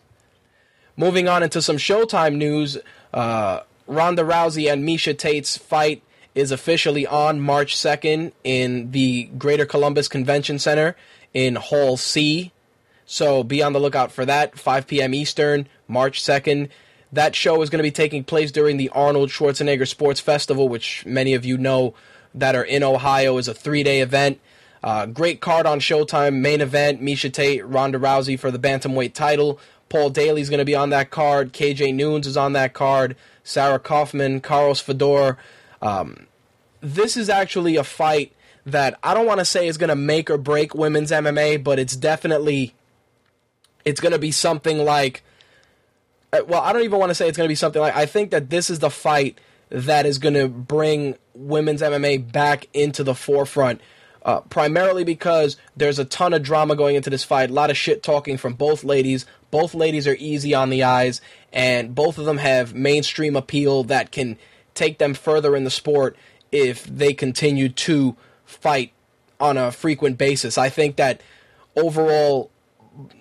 Moving 0.96 1.28
on 1.28 1.42
into 1.42 1.62
some 1.62 1.78
Showtime 1.78 2.36
news, 2.36 2.78
uh, 3.14 3.62
Ronda 3.88 4.24
Rousey 4.24 4.72
and 4.72 4.84
Miesha 4.84 5.18
Tate's 5.18 5.58
fight 5.58 6.04
is 6.36 6.52
officially 6.52 7.08
on 7.08 7.40
March 7.40 7.76
2nd 7.76 8.32
in 8.44 8.92
the 8.92 9.24
Greater 9.38 9.66
Columbus 9.66 10.08
Convention 10.08 10.60
Center 10.60 10.96
in 11.34 11.56
Hall 11.56 11.98
C. 11.98 12.52
So 13.06 13.44
be 13.44 13.64
on 13.64 13.74
the 13.74 13.80
lookout 13.80 14.12
for 14.12 14.26
that, 14.26 14.58
5 14.60 14.88
p.m. 14.88 15.14
Eastern, 15.14 15.68
March 15.88 16.22
2nd. 16.22 16.70
That 17.12 17.36
show 17.36 17.62
is 17.62 17.70
going 17.70 17.80
to 17.80 17.84
be 17.84 17.92
taking 17.92 18.24
place 18.24 18.52
during 18.52 18.78
the 18.78 18.90
Arnold 18.90 19.30
Schwarzenegger 19.30 19.88
Sports 19.88 20.20
Festival, 20.20 20.68
which 20.68 21.06
many 21.06 21.34
of 21.34 21.46
you 21.46 21.58
know 21.58 21.94
that 22.36 22.56
are 22.56 22.64
in 22.64 22.84
Ohio 22.84 23.38
is 23.38 23.48
a 23.48 23.54
three 23.54 23.84
day 23.84 24.02
event. 24.02 24.40
Uh, 24.84 25.06
great 25.06 25.40
card 25.40 25.66
on 25.66 25.80
Showtime. 25.80 26.36
Main 26.42 26.60
event: 26.60 27.02
Miesha 27.02 27.32
Tate, 27.32 27.66
Ronda 27.66 27.98
Rousey 27.98 28.38
for 28.38 28.52
the 28.52 28.60
bantamweight 28.60 29.14
title. 29.14 29.60
Paul 29.90 30.10
Daley's 30.10 30.50
going 30.50 30.60
to 30.60 30.66
be 30.66 30.76
on 30.76 30.90
that 30.90 31.10
card. 31.12 31.54
KJ 31.54 31.96
Noons 31.96 32.28
is 32.28 32.36
on 32.36 32.54
that 32.54 32.74
card. 32.74 33.16
Sarah 33.44 33.80
Kaufman, 33.80 34.42
Carlos 34.42 34.82
Fedor. 34.82 35.38
Um, 35.82 36.28
this 36.82 37.16
is 37.16 37.30
actually 37.30 37.78
a 37.78 37.84
fight 37.84 38.34
that 38.68 39.00
I 39.02 39.14
don't 39.14 39.26
want 39.26 39.40
to 39.40 39.46
say 39.46 39.68
is 39.68 39.78
going 39.78 39.90
to 39.90 39.96
make 39.96 40.30
or 40.30 40.38
break 40.38 40.76
women's 40.76 41.12
MMA, 41.12 41.64
but 41.64 41.80
it's 41.80 41.96
definitely 41.96 42.74
it's 43.86 44.02
going 44.02 44.12
to 44.12 44.20
be 44.20 44.32
something 44.32 44.80
like. 44.80 45.24
uh, 46.34 46.42
Well, 46.48 46.62
I 46.62 46.74
don't 46.74 46.84
even 46.84 47.00
want 47.00 47.10
to 47.10 47.16
say 47.16 47.28
it's 47.28 47.38
going 47.38 47.48
to 47.48 47.52
be 47.52 47.56
something 47.56 47.82
like. 47.82 47.96
I 47.96 48.06
think 48.06 48.32
that 48.32 48.50
this 48.50 48.70
is 48.70 48.80
the 48.80 48.90
fight 48.90 49.40
that 49.70 50.06
is 50.06 50.18
going 50.18 50.34
to 50.34 50.48
bring 50.48 51.16
women's 51.34 51.82
MMA 51.82 52.32
back 52.32 52.68
into 52.74 53.04
the 53.04 53.16
forefront. 53.16 53.82
Uh, 54.24 54.42
primarily 54.42 55.06
because 55.06 55.56
there's 55.78 56.00
a 56.00 56.04
ton 56.04 56.34
of 56.34 56.44
drama 56.44 56.76
going 56.76 56.98
into 56.98 57.10
this 57.10 57.24
fight, 57.24 57.50
a 57.50 57.54
lot 57.54 57.70
of 57.70 57.78
shit 57.78 58.04
talking 58.04 58.36
from 58.36 58.54
both 58.54 58.84
ladies. 58.84 59.26
Both 59.52 59.74
ladies 59.74 60.06
are 60.06 60.18
easy 60.20 60.54
on 60.54 60.70
the 60.70 60.84
eyes, 60.84 61.22
and 61.54 61.96
both 61.96 62.18
of 62.18 62.26
them 62.26 62.40
have 62.40 62.74
mainstream 62.74 63.38
appeal 63.38 63.84
that 63.86 64.12
can 64.12 64.38
take 64.74 64.98
them 64.98 65.14
further 65.14 65.56
in 65.56 65.64
the 65.64 65.70
sport 65.70 66.18
if 66.52 66.84
they 66.84 67.14
continue 67.14 67.70
to 67.70 68.18
fight 68.48 68.94
on 69.40 69.58
a 69.58 69.72
frequent 69.72 70.18
basis. 70.18 70.58
I 70.58 70.70
think 70.70 70.96
that 70.96 71.22
overall, 71.76 72.50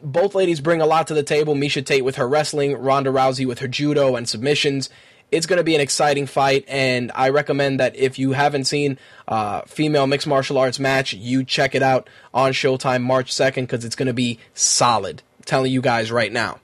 both 0.03 0.35
ladies 0.35 0.61
bring 0.61 0.81
a 0.81 0.87
lot 0.87 1.07
to 1.09 1.15
the 1.15 1.23
table. 1.23 1.55
Miesha 1.55 1.85
Tate 1.85 2.05
with 2.05 2.17
her 2.17 2.27
wrestling, 2.27 2.75
Ronda 2.77 3.11
Rousey 3.11 3.47
with 3.47 3.59
her 3.59 3.69
judo 3.69 4.17
and 4.17 4.27
submissions. 4.29 4.89
It's 5.33 5.47
going 5.47 5.59
to 5.59 5.65
be 5.65 5.75
an 5.75 5.81
exciting 5.81 6.27
fight, 6.27 6.65
and 6.69 7.11
I 7.15 7.31
recommend 7.31 7.81
that 7.81 7.97
if 7.97 8.17
you 8.17 8.33
haven't 8.33 8.65
seen 8.65 8.97
uh, 9.27 9.63
female 9.63 10.07
mixed 10.07 10.29
martial 10.29 10.57
arts 10.57 10.79
match, 10.79 11.13
you 11.13 11.45
check 11.45 11.75
it 11.75 11.83
out 11.83 12.09
on 12.33 12.53
Showtime 12.53 13.03
March 13.03 13.33
2nd 13.33 13.63
because 13.63 13.85
it's 13.85 13.97
going 13.97 14.07
to 14.07 14.15
be 14.15 14.39
solid. 14.55 15.23
I'm 15.39 15.45
telling 15.45 15.73
you 15.73 15.81
guys 15.81 16.13
right 16.13 16.33
now. 16.33 16.61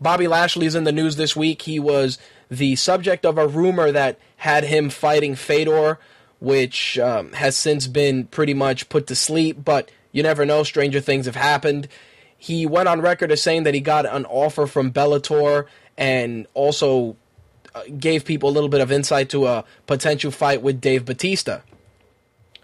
Bobby 0.00 0.24
Lashley's 0.24 0.74
in 0.74 0.84
the 0.84 0.90
news 0.90 1.16
this 1.16 1.36
week. 1.36 1.62
He 1.62 1.78
was 1.78 2.18
the 2.50 2.76
subject 2.76 3.24
of 3.26 3.38
a 3.38 3.46
rumor 3.46 3.92
that 3.92 4.18
had 4.38 4.64
him 4.64 4.90
fighting 4.90 5.36
Fedor, 5.36 5.98
which 6.42 6.98
um, 6.98 7.32
has 7.34 7.56
since 7.56 7.86
been 7.86 8.24
pretty 8.24 8.52
much 8.52 8.88
put 8.88 9.06
to 9.06 9.14
sleep, 9.14 9.64
but 9.64 9.92
you 10.10 10.24
never 10.24 10.44
know. 10.44 10.64
Stranger 10.64 11.00
things 11.00 11.26
have 11.26 11.36
happened. 11.36 11.86
He 12.36 12.66
went 12.66 12.88
on 12.88 13.00
record 13.00 13.30
as 13.30 13.40
saying 13.40 13.62
that 13.62 13.74
he 13.74 13.80
got 13.80 14.06
an 14.06 14.24
offer 14.24 14.66
from 14.66 14.90
Bellator 14.92 15.66
and 15.96 16.48
also 16.52 17.16
uh, 17.76 17.82
gave 17.96 18.24
people 18.24 18.48
a 18.48 18.50
little 18.50 18.68
bit 18.68 18.80
of 18.80 18.90
insight 18.90 19.30
to 19.30 19.46
a 19.46 19.64
potential 19.86 20.32
fight 20.32 20.62
with 20.62 20.80
Dave 20.80 21.04
Batista. 21.04 21.60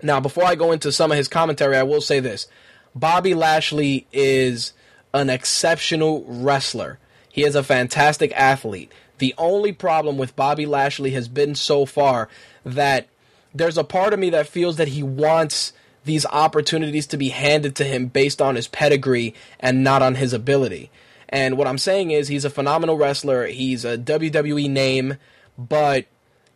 Now, 0.02 0.18
before 0.18 0.44
I 0.44 0.56
go 0.56 0.72
into 0.72 0.90
some 0.90 1.12
of 1.12 1.16
his 1.16 1.28
commentary, 1.28 1.76
I 1.76 1.84
will 1.84 2.00
say 2.00 2.18
this 2.18 2.48
Bobby 2.96 3.32
Lashley 3.32 4.08
is 4.12 4.72
an 5.14 5.30
exceptional 5.30 6.24
wrestler. 6.26 6.98
He 7.28 7.44
is 7.44 7.54
a 7.54 7.62
fantastic 7.62 8.32
athlete. 8.32 8.90
The 9.18 9.36
only 9.38 9.70
problem 9.70 10.18
with 10.18 10.34
Bobby 10.34 10.66
Lashley 10.66 11.12
has 11.12 11.28
been 11.28 11.54
so 11.54 11.86
far 11.86 12.28
that 12.64 13.06
there's 13.54 13.78
a 13.78 13.84
part 13.84 14.12
of 14.12 14.18
me 14.18 14.30
that 14.30 14.46
feels 14.46 14.76
that 14.76 14.88
he 14.88 15.02
wants 15.02 15.72
these 16.04 16.26
opportunities 16.26 17.06
to 17.08 17.16
be 17.16 17.28
handed 17.28 17.76
to 17.76 17.84
him 17.84 18.06
based 18.06 18.40
on 18.40 18.56
his 18.56 18.68
pedigree 18.68 19.34
and 19.60 19.84
not 19.84 20.02
on 20.02 20.14
his 20.14 20.32
ability. 20.32 20.90
And 21.28 21.58
what 21.58 21.66
I'm 21.66 21.78
saying 21.78 22.10
is 22.10 22.28
he's 22.28 22.44
a 22.44 22.50
phenomenal 22.50 22.96
wrestler. 22.96 23.46
He's 23.46 23.84
a 23.84 23.98
WWE 23.98 24.70
name, 24.70 25.16
but 25.58 26.06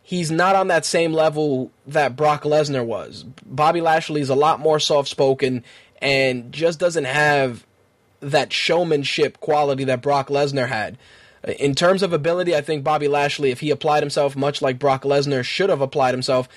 he's 0.01 0.31
not 0.31 0.55
on 0.55 0.67
that 0.67 0.85
same 0.85 1.13
level 1.13 1.71
that 1.85 2.15
Brock 2.15 2.43
Lesnar 2.43 2.85
was. 2.85 3.23
Bobby 3.45 3.81
Lashley 3.81 4.21
is 4.21 4.29
a 4.29 4.35
lot 4.35 4.59
more 4.59 4.79
soft 4.79 5.09
spoken 5.09 5.63
and 6.01 6.51
just 6.51 6.79
doesn't 6.79 7.05
have 7.05 7.65
that 8.19 8.51
showmanship 8.51 9.39
quality 9.39 9.83
that 9.83 10.01
Brock 10.01 10.29
Lesnar 10.29 10.67
had. 10.67 10.97
In 11.59 11.75
terms 11.75 12.01
of 12.01 12.13
ability, 12.13 12.55
I 12.55 12.61
think 12.61 12.83
Bobby 12.83 13.07
Lashley, 13.07 13.51
if 13.51 13.59
he 13.59 13.69
applied 13.69 14.01
himself 14.01 14.35
much 14.35 14.61
like 14.61 14.79
Brock 14.79 15.03
Lesnar 15.03 15.43
should 15.43 15.69
have 15.69 15.81
applied 15.81 16.13
himself, 16.13 16.47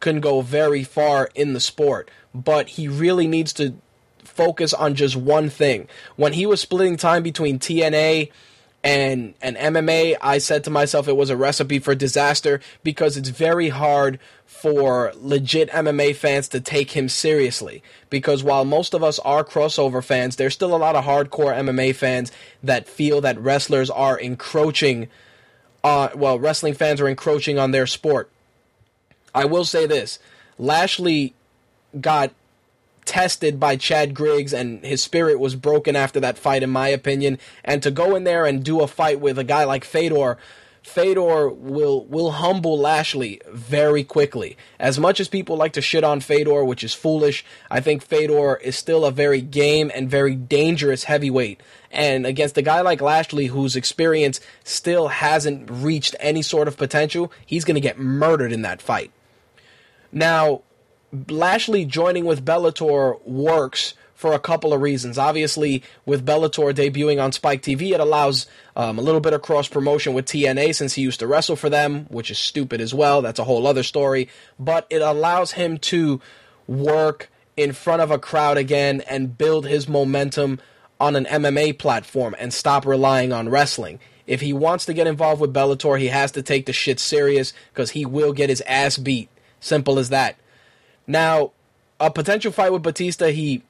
can 0.00 0.20
go 0.20 0.40
very 0.40 0.84
far 0.84 1.30
in 1.34 1.52
the 1.52 1.60
sport. 1.60 2.10
But 2.34 2.68
he 2.70 2.88
really 2.88 3.26
needs 3.26 3.52
to 3.54 3.74
focus 4.18 4.74
on 4.74 4.94
just 4.94 5.16
one 5.16 5.48
thing. 5.48 5.88
When 6.16 6.34
he 6.34 6.46
was 6.46 6.60
splitting 6.60 6.96
time 6.96 7.22
between 7.22 7.58
TNA 7.58 8.30
and 8.84 9.34
and 9.40 9.56
MMA, 9.56 10.16
I 10.20 10.38
said 10.38 10.64
to 10.64 10.70
myself 10.70 11.08
it 11.08 11.16
was 11.16 11.30
a 11.30 11.36
recipe 11.36 11.78
for 11.78 11.94
disaster 11.94 12.60
because 12.84 13.16
it's 13.16 13.30
very 13.30 13.70
hard 13.70 14.20
for 14.44 15.12
legit 15.16 15.70
MMA 15.70 16.14
fans 16.14 16.48
to 16.48 16.60
take 16.60 16.92
him 16.92 17.08
seriously. 17.08 17.82
Because 18.10 18.44
while 18.44 18.64
most 18.64 18.94
of 18.94 19.02
us 19.02 19.18
are 19.20 19.44
crossover 19.44 20.04
fans, 20.04 20.36
there's 20.36 20.54
still 20.54 20.74
a 20.74 20.78
lot 20.78 20.94
of 20.94 21.04
hardcore 21.04 21.56
MMA 21.56 21.94
fans 21.94 22.30
that 22.62 22.88
feel 22.88 23.20
that 23.22 23.38
wrestlers 23.40 23.90
are 23.90 24.18
encroaching 24.18 25.08
on 25.82 26.10
well, 26.14 26.38
wrestling 26.38 26.74
fans 26.74 27.00
are 27.00 27.08
encroaching 27.08 27.58
on 27.58 27.70
their 27.70 27.86
sport. 27.86 28.30
I 29.36 29.44
will 29.44 29.64
say 29.64 29.86
this. 29.86 30.18
Lashley 30.58 31.34
got 32.00 32.32
tested 33.04 33.60
by 33.60 33.76
Chad 33.76 34.14
Griggs 34.14 34.52
and 34.52 34.84
his 34.84 35.02
spirit 35.02 35.38
was 35.38 35.54
broken 35.54 35.94
after 35.94 36.18
that 36.20 36.38
fight 36.38 36.62
in 36.62 36.70
my 36.70 36.88
opinion 36.88 37.38
and 37.62 37.82
to 37.82 37.92
go 37.92 38.16
in 38.16 38.24
there 38.24 38.46
and 38.46 38.64
do 38.64 38.80
a 38.80 38.88
fight 38.88 39.20
with 39.20 39.38
a 39.38 39.44
guy 39.44 39.62
like 39.62 39.84
Fedor 39.84 40.38
Fedor 40.86 41.48
will 41.48 42.04
will 42.04 42.30
humble 42.30 42.78
Lashley 42.78 43.40
very 43.50 44.04
quickly. 44.04 44.56
As 44.78 45.00
much 45.00 45.18
as 45.18 45.26
people 45.26 45.56
like 45.56 45.72
to 45.72 45.82
shit 45.82 46.04
on 46.04 46.20
Fedor, 46.20 46.64
which 46.64 46.84
is 46.84 46.94
foolish, 46.94 47.44
I 47.68 47.80
think 47.80 48.04
Fedor 48.04 48.56
is 48.58 48.76
still 48.76 49.04
a 49.04 49.10
very 49.10 49.40
game 49.40 49.90
and 49.92 50.08
very 50.08 50.36
dangerous 50.36 51.02
heavyweight. 51.04 51.60
And 51.90 52.24
against 52.24 52.56
a 52.56 52.62
guy 52.62 52.82
like 52.82 53.00
Lashley, 53.00 53.46
whose 53.46 53.74
experience 53.74 54.40
still 54.62 55.08
hasn't 55.08 55.68
reached 55.68 56.14
any 56.20 56.42
sort 56.42 56.68
of 56.68 56.76
potential, 56.76 57.32
he's 57.44 57.64
going 57.64 57.74
to 57.74 57.80
get 57.80 57.98
murdered 57.98 58.52
in 58.52 58.62
that 58.62 58.80
fight. 58.80 59.10
Now, 60.12 60.62
Lashley 61.28 61.84
joining 61.84 62.24
with 62.24 62.44
Bellator 62.44 63.24
works 63.26 63.94
for 64.14 64.32
a 64.32 64.38
couple 64.38 64.72
of 64.72 64.80
reasons. 64.80 65.18
Obviously, 65.18 65.82
with 66.06 66.24
Bellator 66.24 66.74
debuting 66.74 67.22
on 67.22 67.32
Spike 67.32 67.62
TV, 67.62 67.92
it 67.92 68.00
allows 68.00 68.46
um, 68.74 68.98
a 68.98 69.02
little 69.02 69.20
bit 69.20 69.34
of 69.34 69.42
cross 69.42 69.68
promotion 69.68 70.14
with 70.14 70.24
TNA 70.24 70.74
since 70.74 70.94
he 70.94 71.02
used 71.02 71.20
to 71.20 71.26
wrestle 71.26 71.54
for 71.54 71.68
them, 71.68 72.06
which 72.08 72.30
is 72.30 72.38
stupid 72.38 72.80
as 72.80 72.94
well. 72.94 73.20
That's 73.20 73.38
a 73.38 73.44
whole 73.44 73.66
other 73.66 73.82
story. 73.82 74.28
But 74.58 74.86
it 74.88 75.02
allows 75.02 75.52
him 75.52 75.78
to 75.78 76.20
work 76.66 77.30
in 77.56 77.72
front 77.72 78.02
of 78.02 78.10
a 78.10 78.18
crowd 78.18 78.56
again 78.56 79.02
and 79.02 79.36
build 79.36 79.66
his 79.66 79.86
momentum 79.86 80.60
on 80.98 81.14
an 81.14 81.26
MMA 81.26 81.78
platform 81.78 82.34
and 82.38 82.52
stop 82.52 82.86
relying 82.86 83.32
on 83.32 83.50
wrestling. 83.50 84.00
If 84.26 84.40
he 84.40 84.52
wants 84.52 84.86
to 84.86 84.94
get 84.94 85.06
involved 85.06 85.40
with 85.40 85.54
Bellator, 85.54 85.98
he 85.98 86.08
has 86.08 86.32
to 86.32 86.42
take 86.42 86.66
the 86.66 86.72
shit 86.72 86.98
serious 86.98 87.52
because 87.72 87.90
he 87.90 88.04
will 88.04 88.32
get 88.32 88.48
his 88.48 88.62
ass 88.62 88.96
beat. 88.96 89.28
Simple 89.60 89.98
as 89.98 90.10
that. 90.10 90.36
Now, 91.06 91.52
a 91.98 92.10
potential 92.10 92.52
fight 92.52 92.72
with 92.72 92.82
Batista, 92.82 93.28
he 93.28 93.62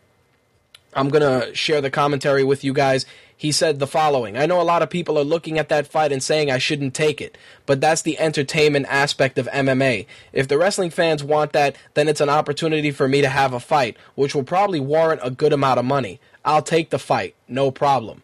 I'm 0.97 1.11
going 1.11 1.23
to 1.23 1.55
share 1.55 1.83
the 1.83 1.91
commentary 1.91 2.43
with 2.43 2.65
you 2.65 2.73
guys. 2.73 3.05
He 3.37 3.53
said 3.53 3.79
the 3.79 3.87
following 3.87 4.39
I 4.39 4.47
know 4.47 4.61
a 4.61 4.63
lot 4.63 4.83
of 4.83 4.89
people 4.89 5.19
are 5.19 5.25
looking 5.25 5.59
at 5.59 5.69
that 5.69 5.87
fight 5.87 6.11
and 6.11 6.23
saying 6.23 6.51
I 6.51 6.57
shouldn't 6.57 6.95
take 6.95 7.21
it, 7.21 7.37
but 7.67 7.83
that's 7.83 8.01
the 8.01 8.19
entertainment 8.19 8.87
aspect 8.89 9.37
of 9.37 9.47
MMA. 9.49 10.07
If 10.33 10.49
the 10.49 10.57
wrestling 10.57 10.89
fans 10.89 11.23
want 11.23 11.53
that, 11.53 11.77
then 11.93 12.09
it's 12.09 12.23
an 12.23 12.31
opportunity 12.31 12.91
for 12.91 13.07
me 13.07 13.21
to 13.21 13.29
have 13.29 13.53
a 13.53 13.61
fight, 13.61 13.99
which 14.15 14.35
will 14.35 14.43
probably 14.43 14.81
warrant 14.81 15.21
a 15.23 15.31
good 15.31 15.53
amount 15.53 15.79
of 15.79 15.85
money. 15.85 16.19
I'll 16.47 16.63
take 16.63 16.89
the 16.89 16.99
fight, 16.99 17.35
no 17.47 17.71
problem. 17.71 18.23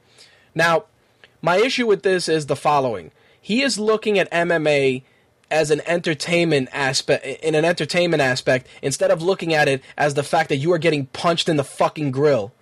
Now, 0.55 0.85
my 1.43 1.59
issue 1.59 1.87
with 1.87 2.03
this 2.03 2.29
is 2.29 2.47
the 2.47 2.57
following 2.57 3.11
he 3.45 3.63
is 3.63 3.79
looking 3.79 4.19
at 4.19 4.31
MMA 4.31 5.03
as 5.53 5.71
an 5.71 5.83
entertainment 5.87 6.69
aspect 6.73 7.25
in 7.25 7.55
an 7.55 7.65
entertainment 7.65 8.23
aspect 8.23 8.67
instead 8.81 9.11
of 9.11 9.23
looking 9.23 9.55
at 9.55 9.69
it 9.69 9.83
as 9.97 10.15
the 10.15 10.23
fact 10.23 10.49
that 10.49 10.57
you 10.57 10.73
are 10.73 10.79
getting 10.79 11.07
punched 11.07 11.49
in 11.49 11.57
the 11.57 11.65
fucking 11.65 12.11
grill 12.11 12.53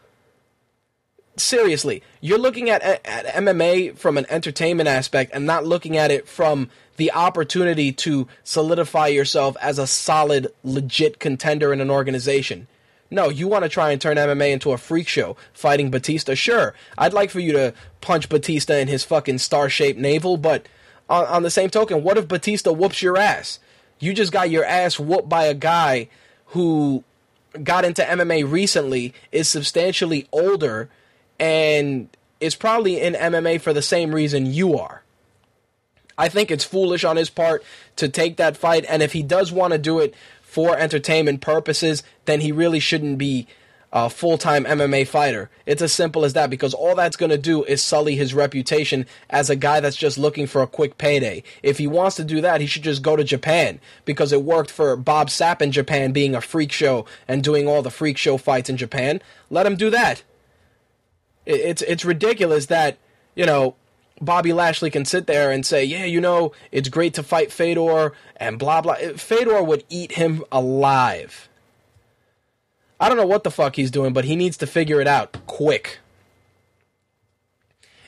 seriously, 1.37 2.03
you're 2.21 2.39
looking 2.39 2.71
at, 2.71 2.83
at 2.83 3.27
MMA 3.27 3.97
from 3.97 4.19
an 4.19 4.27
entertainment 4.29 4.89
aspect 4.89 5.33
and 5.35 5.47
not 5.47 5.65
looking 5.65 5.97
at 5.97 6.11
it 6.11 6.29
from 6.29 6.69
the 6.97 7.13
opportunity 7.13 7.93
to 7.93 8.29
solidify 8.45 9.07
yourself 9.07 9.57
as 9.61 9.79
a 9.79 9.87
solid, 9.87 10.49
legit 10.63 11.19
contender 11.19 11.73
in 11.73 11.81
an 11.81 11.91
organization. 11.91 12.67
No, 13.11 13.29
you 13.29 13.49
want 13.49 13.65
to 13.65 13.69
try 13.69 13.91
and 13.91 14.01
turn 14.01 14.17
MMA 14.17 14.53
into 14.53 14.73
a 14.73 14.79
freak 14.79 15.09
show, 15.09 15.37
fighting 15.53 15.91
Batista. 15.91 16.35
Sure, 16.35 16.75
I'd 16.97 17.13
like 17.13 17.31
for 17.31 17.41
you 17.41 17.53
to 17.53 17.75
punch 18.01 18.29
Batista 18.29 18.75
in 18.75 18.87
his 18.87 19.03
fucking 19.03 19.39
star-shaped 19.39 19.99
navel, 19.99 20.37
but 20.37 20.67
on, 21.11 21.27
on 21.27 21.43
the 21.43 21.51
same 21.51 21.69
token, 21.69 22.03
what 22.03 22.17
if 22.17 22.29
Batista 22.29 22.73
whoops 22.73 23.03
your 23.03 23.19
ass? 23.19 23.59
You 23.99 24.15
just 24.15 24.33
got 24.33 24.49
your 24.49 24.65
ass 24.65 24.99
whooped 24.99 25.29
by 25.29 25.45
a 25.45 25.55
guy 25.55 26.09
who 26.47 27.05
got 27.63 27.85
into 27.85 28.03
MMA 28.03 28.51
recently, 28.51 29.13
is 29.33 29.49
substantially 29.49 30.29
older, 30.33 30.89
and 31.39 32.09
is 32.41 32.55
probably 32.55 33.01
in 33.01 33.15
MMA 33.15 33.61
for 33.61 33.73
the 33.73 33.83
same 33.83 34.15
reason 34.15 34.47
you 34.47 34.79
are. 34.79 35.03
I 36.17 36.29
think 36.29 36.51
it's 36.51 36.65
foolish 36.65 37.03
on 37.03 37.17
his 37.17 37.31
part 37.31 37.65
to 37.97 38.09
take 38.09 38.37
that 38.37 38.57
fight, 38.57 38.85
and 38.89 39.03
if 39.03 39.13
he 39.13 39.23
does 39.23 39.51
want 39.51 39.73
to 39.73 39.79
do 39.79 39.99
it 39.99 40.15
for 40.43 40.77
entertainment 40.77 41.41
purposes, 41.41 42.03
then 42.25 42.41
he 42.41 42.53
really 42.53 42.81
shouldn't 42.81 43.19
be 43.19 43.47
a 43.93 44.09
full 44.09 44.39
time 44.39 44.65
MMA 44.65 45.07
fighter. 45.07 45.51
It's 45.67 45.83
as 45.83 45.93
simple 45.93 46.25
as 46.25 46.33
that 46.35 46.49
because 46.51 46.75
all 46.75 46.95
that's 46.95 47.17
going 47.17 47.31
to 47.31 47.39
do 47.39 47.65
is 47.65 47.83
sully 47.83 48.15
his 48.15 48.33
reputation 48.33 49.05
as 49.29 49.51
a 49.51 49.57
guy 49.57 49.81
that's 49.81 49.97
just 49.97 50.17
looking 50.19 50.47
for 50.47 50.63
a 50.63 50.67
quick 50.67 50.97
payday. 50.97 51.43
If 51.63 51.79
he 51.79 51.87
wants 51.89 52.17
to 52.17 52.25
do 52.25 52.41
that, 52.41 52.61
he 52.61 52.67
should 52.69 52.85
just 52.85 53.03
go 53.03 53.17
to 53.17 53.25
Japan 53.25 53.81
because 54.05 54.33
it 54.33 54.45
worked 54.45 54.71
for 54.71 54.95
Bob 54.97 55.29
Sapp 55.29 55.61
in 55.61 55.73
Japan 55.73 56.13
being 56.13 56.35
a 56.37 56.41
freak 56.41 56.71
show 56.73 57.05
and 57.27 57.43
doing 57.43 57.67
all 57.67 57.83
the 57.83 57.91
freak 57.91 58.17
show 58.17 58.37
fights 58.37 58.71
in 58.71 58.77
Japan. 58.77 59.21
Let 59.51 59.67
him 59.67 59.75
do 59.77 59.91
that. 59.91 60.23
It- 61.47 61.61
It's 61.61 61.83
it's 61.83 62.05
ridiculous 62.05 62.67
that 62.67 62.97
you 63.35 63.47
know 63.47 63.75
Bobby 64.21 64.53
Lashley 64.53 64.91
can 64.91 65.05
sit 65.05 65.27
there 65.27 65.51
and 65.51 65.65
say, 65.67 65.83
"Yeah, 65.83 66.05
you 66.05 66.21
know, 66.21 66.53
it's 66.71 66.89
great 66.91 67.15
to 67.15 67.23
fight 67.23 67.51
Fedor 67.51 68.13
and 68.37 68.59
blah 68.59 68.83
blah." 68.83 68.95
Fedor 69.17 69.63
would 69.63 69.83
eat 69.89 70.13
him 70.13 70.45
alive. 70.53 71.49
I 73.01 73.09
don't 73.09 73.17
know 73.17 73.27
what 73.27 73.45
the 73.45 73.51
fuck 73.51 73.77
he's 73.77 73.91
doing, 73.91 74.13
but 74.13 74.27
he 74.27 74.37
needs 74.37 74.59
to 74.59 74.67
figure 74.67 75.01
it 75.01 75.07
out 75.07 75.47
quick. 75.47 75.99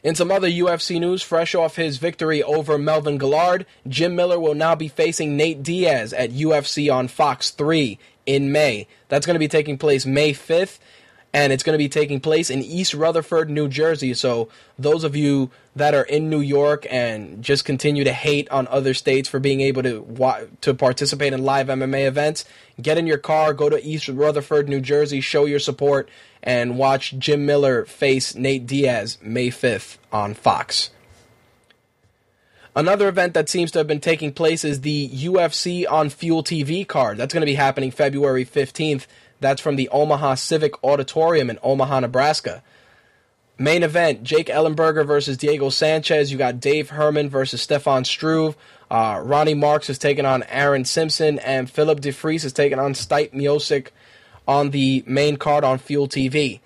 In 0.03 0.15
some 0.15 0.31
other 0.31 0.49
UFC 0.49 1.01
news, 1.01 1.23
fresh 1.23 1.55
off 1.55 1.77
his 1.77 1.97
victory 1.97 2.43
over 2.43 2.77
Melvin 2.77 3.19
Guillard, 3.19 3.67
Jim 3.89 4.17
Miller 4.17 4.39
will 4.39 4.55
now 4.55 4.75
be 4.75 4.89
facing 4.89 5.37
Nate 5.37 5.63
Diaz 5.63 6.13
at 6.13 6.31
UFC 6.31 6.93
on 6.93 7.09
Fox 7.09 7.51
3 7.51 7.99
in 8.27 8.53
May. 8.53 8.89
That's 9.09 9.27
going 9.27 9.37
to 9.37 9.41
be 9.41 9.49
taking 9.49 9.79
place 9.79 10.05
May 10.05 10.33
5th, 10.33 10.79
and 11.33 11.53
it's 11.53 11.63
going 11.63 11.75
to 11.75 11.79
be 11.79 11.89
taking 11.89 12.21
place 12.21 12.51
in 12.51 12.63
East 12.63 12.93
Rutherford, 12.93 13.49
New 13.49 13.69
Jersey. 13.69 14.13
So, 14.15 14.49
those 14.79 15.05
of 15.05 15.17
you 15.17 15.51
that 15.75 15.95
are 15.95 16.03
in 16.03 16.29
New 16.29 16.41
York 16.41 16.87
and 16.91 17.43
just 17.43 17.65
continue 17.65 18.05
to 18.05 18.13
hate 18.13 18.51
on 18.51 18.69
other 18.69 18.93
states 18.93 19.29
for 19.29 19.41
being 19.41 19.61
able 19.61 19.83
to 19.83 20.49
to 20.61 20.75
participate 20.75 21.33
in 21.33 21.45
live 21.45 21.69
MMA 21.69 22.07
events, 22.07 22.45
get 22.81 22.99
in 22.99 23.07
your 23.07 23.19
car, 23.19 23.55
go 23.55 23.71
to 23.71 23.83
East 23.83 24.09
Rutherford, 24.09 24.69
New 24.69 24.81
Jersey, 24.81 25.21
show 25.21 25.47
your 25.47 25.59
support, 25.59 26.09
and 26.43 26.77
watch 26.77 27.15
Jim 27.19 27.47
Miller 27.47 27.85
face 27.85 28.35
Nate 28.35 28.67
Diaz 28.67 29.19
May 29.23 29.49
5th 29.49 29.97
on 30.13 30.35
Fox. 30.35 30.91
Another 32.75 33.09
event 33.09 33.35
that 33.35 33.51
seems 33.51 33.71
to 33.73 33.81
have 33.81 33.87
been 33.87 34.01
taking 34.01 34.33
place 34.33 34.65
is 34.65 34.81
the 34.81 35.09
UFC 35.11 35.85
on 35.91 36.09
Fuel 36.09 36.43
TV 36.43 36.89
card. 36.89 37.19
That's 37.19 37.35
going 37.35 37.43
to 37.43 37.47
be 37.47 37.55
happening 37.55 37.91
February 37.91 38.47
15th. 38.47 39.07
That's 39.43 39.61
from 39.61 39.77
the 39.77 39.89
Omaha 39.91 40.37
Civic 40.37 40.83
Auditorium 40.83 41.51
in 41.51 41.59
Omaha, 41.63 42.01
Nebraska. 42.01 42.63
Main 43.59 43.83
event 43.83 44.23
Jake 44.23 44.47
Ellenberger 44.47 45.07
versus 45.07 45.37
Diego 45.37 45.69
Sanchez. 45.69 46.33
You 46.33 46.39
got 46.39 46.59
Dave 46.61 46.91
Herman 46.91 47.29
versus 47.29 47.61
Stefan 47.61 48.05
Struve. 48.05 48.57
Uh, 48.91 49.21
Ronny 49.25 49.55
Markes 49.55 49.89
is 49.89 49.99
taking 49.99 50.27
on 50.27 50.43
Aaron 50.45 50.85
Simpson, 50.85 51.39
and 51.39 51.71
Philip 51.71 52.01
DeFries 52.01 52.45
is 52.45 52.53
taking 52.53 52.79
on 52.79 52.93
Stipe 52.93 53.33
Miocic 53.33 53.89
on 54.47 54.71
the 54.71 55.05
main 55.07 55.37
card 55.37 55.65
on 55.65 55.79
Fuel 55.79 56.09
TV. 56.09 56.61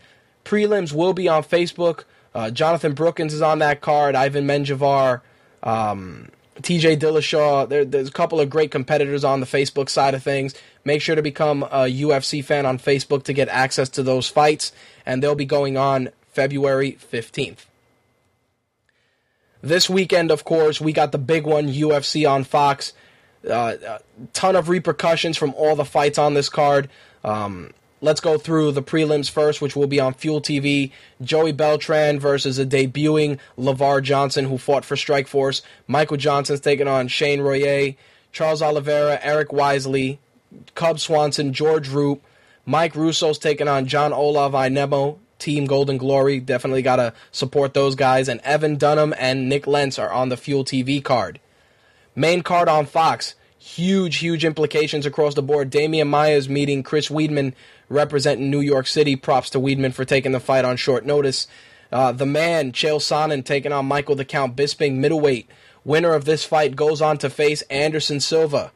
Prelims 0.45 0.93
will 0.93 1.13
be 1.13 1.29
on 1.29 1.43
Facebook. 1.43 2.05
Uh, 2.35 2.51
Jonathan 2.51 2.95
Brookins 2.95 3.33
is 3.33 3.43
on 3.43 3.59
that 3.61 3.81
card. 3.81 4.15
Ivan 4.15 4.47
Menjivar, 4.47 5.21
um, 5.63 6.29
TJ 6.61 6.99
Dillashaw. 6.99 7.69
There, 7.69 7.85
there's 7.85 8.09
a 8.09 8.13
couple 8.13 8.41
of 8.41 8.51
great 8.51 8.71
competitors 8.71 9.25
on 9.25 9.41
the 9.41 9.47
Facebook 9.47 9.89
side 9.89 10.15
of 10.15 10.23
things. 10.23 10.55
Make 10.87 11.03
sure 11.03 11.17
to 11.17 11.23
become 11.23 11.65
a 11.65 11.91
UFC 11.91 12.45
fan 12.45 12.65
on 12.65 12.79
Facebook 12.79 13.25
to 13.25 13.33
get 13.33 13.49
access 13.49 13.89
to 13.89 14.05
those 14.05 14.29
fights, 14.29 14.71
and 15.05 15.21
they'll 15.21 15.35
be 15.35 15.45
going 15.45 15.77
on 15.77 16.11
February 16.29 16.97
15th. 17.13 17.67
This 19.61 19.91
weekend, 19.91 20.31
of 20.31 20.45
course, 20.45 20.81
we 20.81 20.93
got 20.93 21.11
the 21.11 21.19
big 21.19 21.45
one 21.45 21.67
UFC 21.67 22.25
on 22.31 22.45
Fox. 22.45 22.93
Uh, 23.45 23.75
a 23.85 24.01
ton 24.33 24.55
of 24.55 24.69
repercussions 24.69 25.37
from 25.37 25.53
all 25.55 25.75
the 25.75 25.85
fights 25.85 26.19
on 26.19 26.35
this 26.35 26.49
card. 26.49 26.89
Um, 27.25 27.73
let's 28.01 28.21
go 28.21 28.39
through 28.39 28.71
the 28.71 28.83
prelims 28.83 29.29
first, 29.29 29.61
which 29.61 29.75
will 29.75 29.89
be 29.89 29.99
on 29.99 30.15
Fuel 30.15 30.41
TV. 30.41 30.93
Joey 31.21 31.51
Beltran 31.51 32.21
versus 32.21 32.61
a 32.61 32.65
debuting 32.65 33.41
Lavar 33.59 34.01
Johnson, 34.05 34.45
who 34.45 34.57
fought 34.57 34.85
for 34.85 34.95
Strikeforce. 34.95 35.63
Michael 35.89 36.17
Johnson's 36.17 36.61
taking 36.61 36.87
on 36.87 37.09
Shane 37.09 37.41
Roller. 37.41 37.95
Charles 38.31 38.63
Oliveira, 38.63 39.19
Eric 39.23 39.53
Wisely, 39.53 40.21
Cub 40.75 40.99
Swanson, 40.99 41.53
George 41.53 41.89
Roop. 41.89 42.23
Mike 42.65 42.95
Russo's 42.95 43.39
taking 43.39 43.69
on 43.69 43.87
Jon 43.87 44.13
Olav 44.13 44.53
Einemo, 44.53 45.19
Team 45.39 45.67
Golden 45.67 45.99
Glory. 45.99 46.41
Definitely 46.41 46.83
got 46.83 46.97
to 46.97 47.13
support 47.31 47.75
those 47.75 47.95
guys. 47.95 48.29
And 48.29 48.41
Evan 48.41 48.77
Dunham 48.77 49.15
and 49.19 49.49
Nick 49.49 49.67
Lentz 49.67 49.99
are 49.99 50.11
on 50.11 50.29
the 50.29 50.37
Fuel 50.37 50.65
TV 50.65 51.03
card. 51.03 51.39
Main 52.15 52.43
card 52.43 52.69
on 52.69 52.87
Fox. 52.87 53.35
Huge, 53.59 54.17
huge 54.17 54.45
implications 54.45 55.07
across 55.07 55.35
the 55.35 55.43
board. 55.43 55.71
Demian 55.71 56.09
Maia's 56.09 56.49
meeting 56.49 56.83
Chris 56.83 57.09
Weidman 57.09 57.53
representing 57.89 58.51
New 58.51 58.61
York 58.61 58.87
City. 58.87 59.17
Props 59.17 59.51
to 59.51 59.61
Weidman 59.61 59.93
for 59.93 60.05
taking 60.05 60.33
the 60.33 60.41
fight 60.41 60.65
on 60.65 60.77
short 60.77 61.05
notice. 61.05 61.47
Uh, 61.93 62.13
the 62.13 62.27
man, 62.27 62.73
Chael 62.73 62.99
Sonnen, 62.99 63.45
taking 63.45 63.73
on 63.73 63.87
Michael 63.87 64.17
the 64.17 64.25
Count 64.25 64.57
Bisping, 64.57 64.97
middleweight. 64.97 65.49
Winner 65.85 66.15
of 66.15 66.25
this 66.25 66.45
fight 66.45 66.75
goes 66.75 67.01
on 67.01 67.19
to 67.19 67.31
face 67.31 67.63
Anderson 67.63 68.19
Silva. 68.19 68.73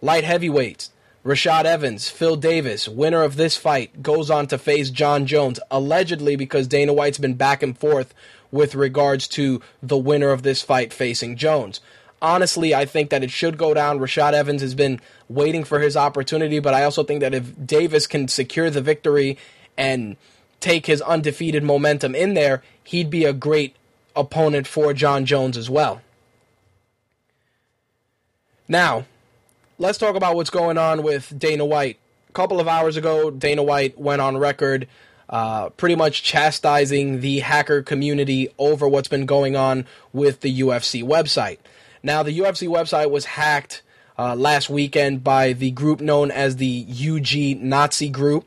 Light 0.00 0.24
heavyweights. 0.24 0.90
Rashad 1.24 1.66
Evans, 1.66 2.10
Phil 2.10 2.34
Davis, 2.34 2.88
winner 2.88 3.22
of 3.22 3.36
this 3.36 3.56
fight, 3.56 4.02
goes 4.02 4.28
on 4.28 4.48
to 4.48 4.58
face 4.58 4.90
Jon 4.90 5.24
Jones, 5.24 5.60
allegedly 5.70 6.34
because 6.34 6.66
Dana 6.66 6.92
White's 6.92 7.18
been 7.18 7.34
back 7.34 7.62
and 7.62 7.78
forth 7.78 8.12
with 8.50 8.74
regards 8.74 9.28
to 9.28 9.62
the 9.80 9.96
winner 9.96 10.30
of 10.30 10.42
this 10.42 10.62
fight 10.62 10.92
facing 10.92 11.36
Jones. 11.36 11.80
Honestly, 12.20 12.74
I 12.74 12.86
think 12.86 13.10
that 13.10 13.22
it 13.22 13.30
should 13.30 13.56
go 13.56 13.72
down. 13.72 14.00
Rashad 14.00 14.32
Evans 14.32 14.62
has 14.62 14.74
been 14.74 15.00
waiting 15.28 15.62
for 15.62 15.78
his 15.78 15.96
opportunity, 15.96 16.58
but 16.58 16.74
I 16.74 16.82
also 16.82 17.04
think 17.04 17.20
that 17.20 17.34
if 17.34 17.66
Davis 17.66 18.08
can 18.08 18.26
secure 18.26 18.68
the 18.68 18.80
victory 18.80 19.38
and 19.76 20.16
take 20.58 20.86
his 20.86 21.00
undefeated 21.02 21.62
momentum 21.62 22.16
in 22.16 22.34
there, 22.34 22.62
he'd 22.82 23.10
be 23.10 23.24
a 23.24 23.32
great 23.32 23.76
opponent 24.16 24.66
for 24.66 24.92
Jon 24.92 25.24
Jones 25.24 25.56
as 25.56 25.70
well. 25.70 26.02
Now, 28.68 29.06
let's 29.78 29.98
talk 29.98 30.16
about 30.16 30.36
what's 30.36 30.50
going 30.50 30.78
on 30.78 31.02
with 31.02 31.38
Dana 31.38 31.64
White. 31.64 31.98
A 32.28 32.32
couple 32.32 32.60
of 32.60 32.68
hours 32.68 32.96
ago, 32.96 33.30
Dana 33.30 33.62
White 33.62 33.98
went 33.98 34.22
on 34.22 34.36
record 34.36 34.86
uh, 35.28 35.70
pretty 35.70 35.94
much 35.94 36.22
chastising 36.22 37.20
the 37.20 37.40
hacker 37.40 37.82
community 37.82 38.48
over 38.58 38.86
what's 38.86 39.08
been 39.08 39.26
going 39.26 39.56
on 39.56 39.86
with 40.12 40.40
the 40.40 40.60
UFC 40.60 41.02
website. 41.02 41.58
Now, 42.02 42.22
the 42.22 42.38
UFC 42.38 42.68
website 42.68 43.10
was 43.10 43.24
hacked 43.24 43.82
uh, 44.18 44.34
last 44.34 44.68
weekend 44.68 45.24
by 45.24 45.52
the 45.54 45.70
group 45.70 46.00
known 46.00 46.30
as 46.30 46.56
the 46.56 46.86
UG 46.88 47.62
Nazi 47.62 48.10
Group. 48.10 48.46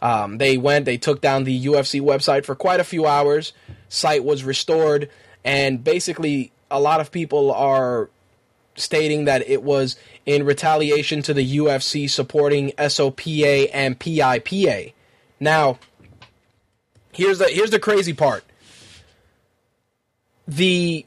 Um, 0.00 0.38
they 0.38 0.56
went, 0.56 0.84
they 0.84 0.96
took 0.96 1.20
down 1.20 1.44
the 1.44 1.66
UFC 1.66 2.00
website 2.00 2.44
for 2.44 2.54
quite 2.54 2.80
a 2.80 2.84
few 2.84 3.06
hours. 3.06 3.52
Site 3.88 4.24
was 4.24 4.44
restored, 4.44 5.10
and 5.44 5.82
basically, 5.82 6.52
a 6.70 6.80
lot 6.80 7.00
of 7.00 7.10
people 7.10 7.52
are 7.52 8.08
stating 8.76 9.24
that 9.26 9.48
it 9.48 9.62
was 9.62 9.96
in 10.26 10.44
retaliation 10.44 11.22
to 11.22 11.34
the 11.34 11.58
UFC 11.58 12.08
supporting 12.08 12.72
SOPA 12.78 13.70
and 13.72 13.98
PIPA. 13.98 14.92
Now, 15.38 15.78
here's 17.12 17.38
the 17.38 17.46
here's 17.46 17.70
the 17.70 17.78
crazy 17.78 18.12
part. 18.12 18.44
The 20.46 21.04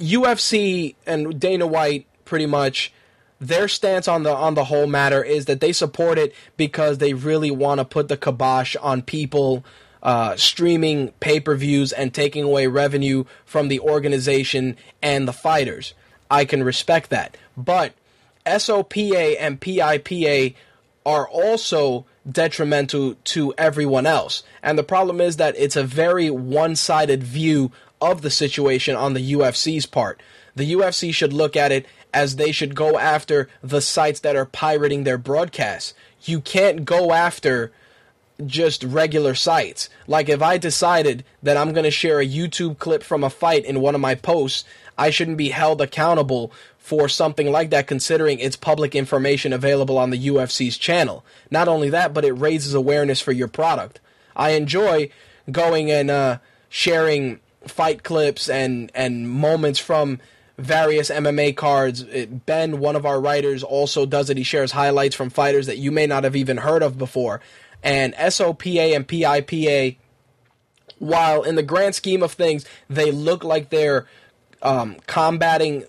UFC 0.00 0.94
and 1.06 1.38
Dana 1.40 1.66
White 1.66 2.06
pretty 2.24 2.46
much 2.46 2.92
their 3.40 3.68
stance 3.68 4.08
on 4.08 4.22
the 4.22 4.34
on 4.34 4.54
the 4.54 4.64
whole 4.64 4.86
matter 4.86 5.22
is 5.22 5.44
that 5.46 5.60
they 5.60 5.72
support 5.72 6.18
it 6.18 6.34
because 6.56 6.98
they 6.98 7.12
really 7.12 7.50
want 7.50 7.78
to 7.78 7.84
put 7.84 8.08
the 8.08 8.16
kibosh 8.16 8.76
on 8.76 9.02
people 9.02 9.64
uh, 10.02 10.36
streaming 10.36 11.08
pay 11.20 11.40
per 11.40 11.54
views 11.54 11.92
and 11.92 12.14
taking 12.14 12.44
away 12.44 12.66
revenue 12.66 13.24
from 13.44 13.68
the 13.68 13.80
organization 13.80 14.76
and 15.02 15.26
the 15.26 15.32
fighters. 15.32 15.94
I 16.30 16.44
can 16.44 16.64
respect 16.64 17.10
that, 17.10 17.36
but 17.56 17.92
SOPA 18.46 19.36
and 19.40 19.60
PIPA 19.60 20.54
are 21.04 21.28
also 21.28 22.04
detrimental 22.30 23.14
to 23.24 23.54
everyone 23.56 24.06
else. 24.06 24.42
And 24.62 24.78
the 24.78 24.82
problem 24.82 25.20
is 25.20 25.36
that 25.36 25.56
it's 25.56 25.76
a 25.76 25.84
very 25.84 26.30
one 26.30 26.74
sided 26.76 27.22
view 27.22 27.70
of 28.00 28.22
the 28.22 28.30
situation 28.30 28.96
on 28.96 29.14
the 29.14 29.32
UFC's 29.32 29.86
part. 29.86 30.20
The 30.54 30.72
UFC 30.72 31.14
should 31.14 31.32
look 31.32 31.56
at 31.56 31.72
it 31.72 31.86
as 32.12 32.36
they 32.36 32.50
should 32.50 32.74
go 32.74 32.98
after 32.98 33.48
the 33.62 33.80
sites 33.80 34.20
that 34.20 34.36
are 34.36 34.46
pirating 34.46 35.04
their 35.04 35.18
broadcasts. 35.18 35.94
You 36.22 36.40
can't 36.40 36.84
go 36.84 37.12
after 37.12 37.72
just 38.44 38.82
regular 38.84 39.34
sites. 39.34 39.88
Like 40.06 40.28
if 40.28 40.42
I 40.42 40.58
decided 40.58 41.24
that 41.42 41.56
I'm 41.56 41.72
going 41.72 41.84
to 41.84 41.90
share 41.90 42.20
a 42.20 42.26
YouTube 42.26 42.78
clip 42.78 43.02
from 43.02 43.22
a 43.22 43.30
fight 43.30 43.64
in 43.64 43.80
one 43.80 43.94
of 43.94 44.00
my 44.00 44.14
posts, 44.14 44.64
I 44.98 45.10
shouldn't 45.10 45.36
be 45.36 45.50
held 45.50 45.80
accountable 45.80 46.52
for 46.78 47.08
something 47.08 47.50
like 47.50 47.70
that 47.70 47.86
considering 47.86 48.38
it's 48.38 48.56
public 48.56 48.94
information 48.94 49.52
available 49.52 49.98
on 49.98 50.10
the 50.10 50.28
UFC's 50.28 50.78
channel. 50.78 51.24
Not 51.50 51.68
only 51.68 51.90
that, 51.90 52.14
but 52.14 52.24
it 52.24 52.32
raises 52.32 52.74
awareness 52.74 53.20
for 53.20 53.32
your 53.32 53.48
product. 53.48 54.00
I 54.36 54.50
enjoy 54.50 55.10
going 55.50 55.90
and 55.90 56.10
uh, 56.10 56.38
sharing 56.68 57.40
fight 57.66 58.02
clips 58.02 58.48
and 58.48 58.92
and 58.94 59.28
moments 59.28 59.80
from 59.80 60.20
various 60.58 61.10
MMA 61.10 61.56
cards. 61.56 62.02
It, 62.02 62.46
ben, 62.46 62.78
one 62.78 62.96
of 62.96 63.04
our 63.04 63.20
writers, 63.20 63.62
also 63.62 64.06
does 64.06 64.30
it. 64.30 64.36
He 64.36 64.42
shares 64.42 64.72
highlights 64.72 65.14
from 65.14 65.30
fighters 65.30 65.66
that 65.66 65.78
you 65.78 65.90
may 65.90 66.06
not 66.06 66.24
have 66.24 66.36
even 66.36 66.58
heard 66.58 66.82
of 66.82 66.98
before. 66.98 67.40
And 67.82 68.14
SOPA 68.14 68.94
and 68.94 69.06
PIPA, 69.06 69.96
while 70.98 71.42
in 71.42 71.56
the 71.56 71.62
grand 71.62 71.94
scheme 71.94 72.22
of 72.22 72.32
things, 72.32 72.64
they 72.88 73.10
look 73.10 73.44
like 73.44 73.70
they're 73.70 74.06
um, 74.62 74.96
combating 75.06 75.84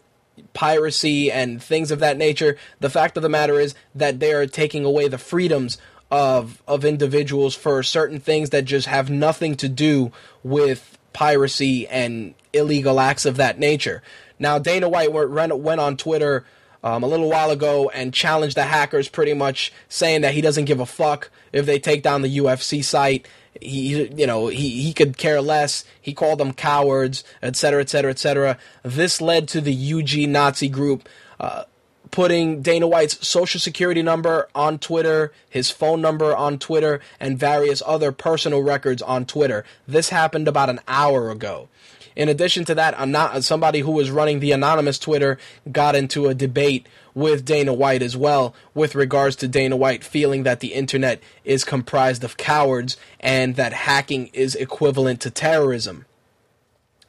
piracy 0.54 1.32
and 1.32 1.62
things 1.62 1.92
of 1.92 2.00
that 2.00 2.18
nature. 2.18 2.58
The 2.80 2.90
fact 2.90 3.18
of 3.18 3.24
the 3.24 3.30
matter 3.30 3.60
is 3.60 3.76
that 3.96 4.20
they 4.20 4.34
are 4.34 4.46
taking 4.46 4.86
away 4.86 5.08
the 5.08 5.18
freedoms 5.18 5.78
of 6.10 6.62
of 6.68 6.86
individuals 6.86 7.54
for 7.54 7.84
certain 7.84 8.20
things 8.20 8.52
that 8.52 8.64
just 8.64 8.88
have 8.88 9.10
nothing 9.10 9.56
to 9.56 9.68
do 9.68 10.12
with 10.42 10.98
piracy 11.12 11.88
and 11.88 12.34
illegal 12.54 13.00
acts 13.00 13.26
of 13.26 13.38
that 13.38 13.60
nature. 13.60 14.02
Now, 14.40 14.60
Dana 14.60 14.88
White 14.88 15.12
went 15.12 15.82
on 15.82 15.98
Twitter 15.98 16.46
um, 16.84 17.04
a 17.04 17.08
little 17.08 17.30
while 17.30 17.50
ago 17.50 17.90
and 17.90 18.14
challenged 18.14 18.56
the 18.56 18.64
hackers, 18.64 19.10
pretty 19.10 19.34
much 19.34 19.74
saying 19.90 20.22
that 20.22 20.34
he 20.34 20.42
doesn't 20.42 20.66
give 20.66 20.80
a 20.80 20.86
fuck 20.86 21.30
if 21.52 21.66
they 21.66 21.80
take 21.80 22.04
down 22.04 22.22
the 22.22 22.38
UFC 22.38 22.84
site. 22.84 23.28
He, 23.62 24.08
you 24.08 24.28
know, 24.28 24.48
he, 24.48 24.82
he 24.82 24.94
could 24.94 25.18
care 25.18 25.42
less. 25.42 25.84
He 26.02 26.14
called 26.14 26.40
them 26.40 26.54
cowards, 26.54 27.24
etc., 27.42 27.82
etc., 27.82 28.12
etc. 28.12 28.58
This 28.84 29.22
led 29.22 29.48
to 29.50 29.62
the 29.62 29.94
UG 29.94 30.30
Nazi 30.30 30.70
group 30.70 31.08
uh, 31.40 31.64
putting 32.12 32.62
Dana 32.62 32.88
White's 32.88 33.28
social 33.28 33.60
security 33.60 34.02
number 34.02 34.48
on 34.56 34.80
Twitter, 34.80 35.32
his 35.50 35.72
phone 35.72 36.02
number 36.02 36.36
on 36.36 36.58
Twitter, 36.58 37.00
and 37.20 37.38
various 37.38 37.84
other 37.86 38.12
personal 38.12 38.62
records 38.62 39.02
on 39.02 39.26
Twitter. 39.26 39.64
This 39.88 40.10
happened 40.10 40.48
about 40.48 40.70
an 40.70 40.80
hour 40.88 41.30
ago. 41.30 41.70
In 42.18 42.30
addition 42.30 42.66
to 42.66 42.74
that, 42.74 43.08
not, 43.08 43.44
somebody 43.44 43.82
who 43.82 43.92
was 43.92 44.10
running 44.10 44.40
the 44.40 44.52
anonymous 44.52 44.98
Twitter 44.98 45.38
got 45.72 45.96
into 45.96 46.28
a 46.28 46.34
debate 46.34 46.88
with 47.14 47.46
Dana 47.46 47.76
White 47.76 48.02
as 48.02 48.18
well 48.18 48.56
with 48.74 48.96
regards 48.96 49.36
to 49.36 49.48
Dana 49.48 49.78
White 49.78 50.04
feeling 50.04 50.42
that 50.42 50.60
the 50.60 50.74
internet 50.74 51.22
is 51.46 51.64
comprised 51.64 52.24
of 52.24 52.36
cowards 52.36 52.98
and 53.20 53.56
that 53.56 53.72
hacking 53.72 54.32
is 54.34 54.56
equivalent 54.56 55.22
to 55.22 55.30
terrorism. 55.30 56.08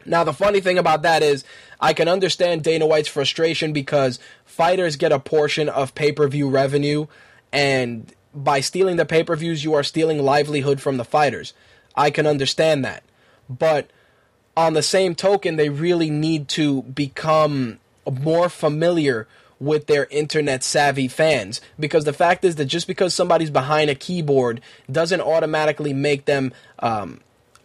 Now, 0.04 0.24
the 0.24 0.34
funny 0.34 0.60
thing 0.60 0.76
about 0.76 1.00
that 1.02 1.22
is, 1.22 1.42
I 1.80 1.94
can 1.94 2.06
understand 2.06 2.62
Dana 2.62 2.86
White's 2.86 3.08
frustration 3.08 3.72
because 3.72 4.18
fighters 4.44 4.96
get 4.96 5.10
a 5.10 5.18
portion 5.18 5.70
of 5.70 5.94
pay 5.94 6.12
per 6.12 6.28
view 6.28 6.50
revenue, 6.50 7.06
and 7.50 8.12
by 8.34 8.60
stealing 8.60 8.96
the 8.96 9.06
pay 9.06 9.24
per 9.24 9.36
views, 9.36 9.64
you 9.64 9.72
are 9.72 9.82
stealing 9.82 10.22
livelihood 10.22 10.82
from 10.82 10.98
the 10.98 11.04
fighters. 11.04 11.54
I 11.94 12.10
can 12.10 12.26
understand 12.26 12.84
that. 12.84 13.04
But 13.48 13.90
on 14.58 14.72
the 14.72 14.82
same 14.82 15.14
token, 15.14 15.54
they 15.54 15.68
really 15.68 16.10
need 16.10 16.48
to 16.48 16.82
become 16.82 17.78
more 18.10 18.48
familiar 18.48 19.28
with 19.60 19.86
their 19.86 20.06
internet 20.06 20.64
savvy 20.64 21.06
fans. 21.06 21.60
Because 21.78 22.04
the 22.04 22.12
fact 22.12 22.44
is 22.44 22.56
that 22.56 22.64
just 22.64 22.88
because 22.88 23.14
somebody's 23.14 23.50
behind 23.50 23.88
a 23.88 23.94
keyboard 23.94 24.60
doesn't 24.90 25.20
automatically 25.20 25.92
make 25.92 26.24
them 26.24 26.52
um, 26.80 27.20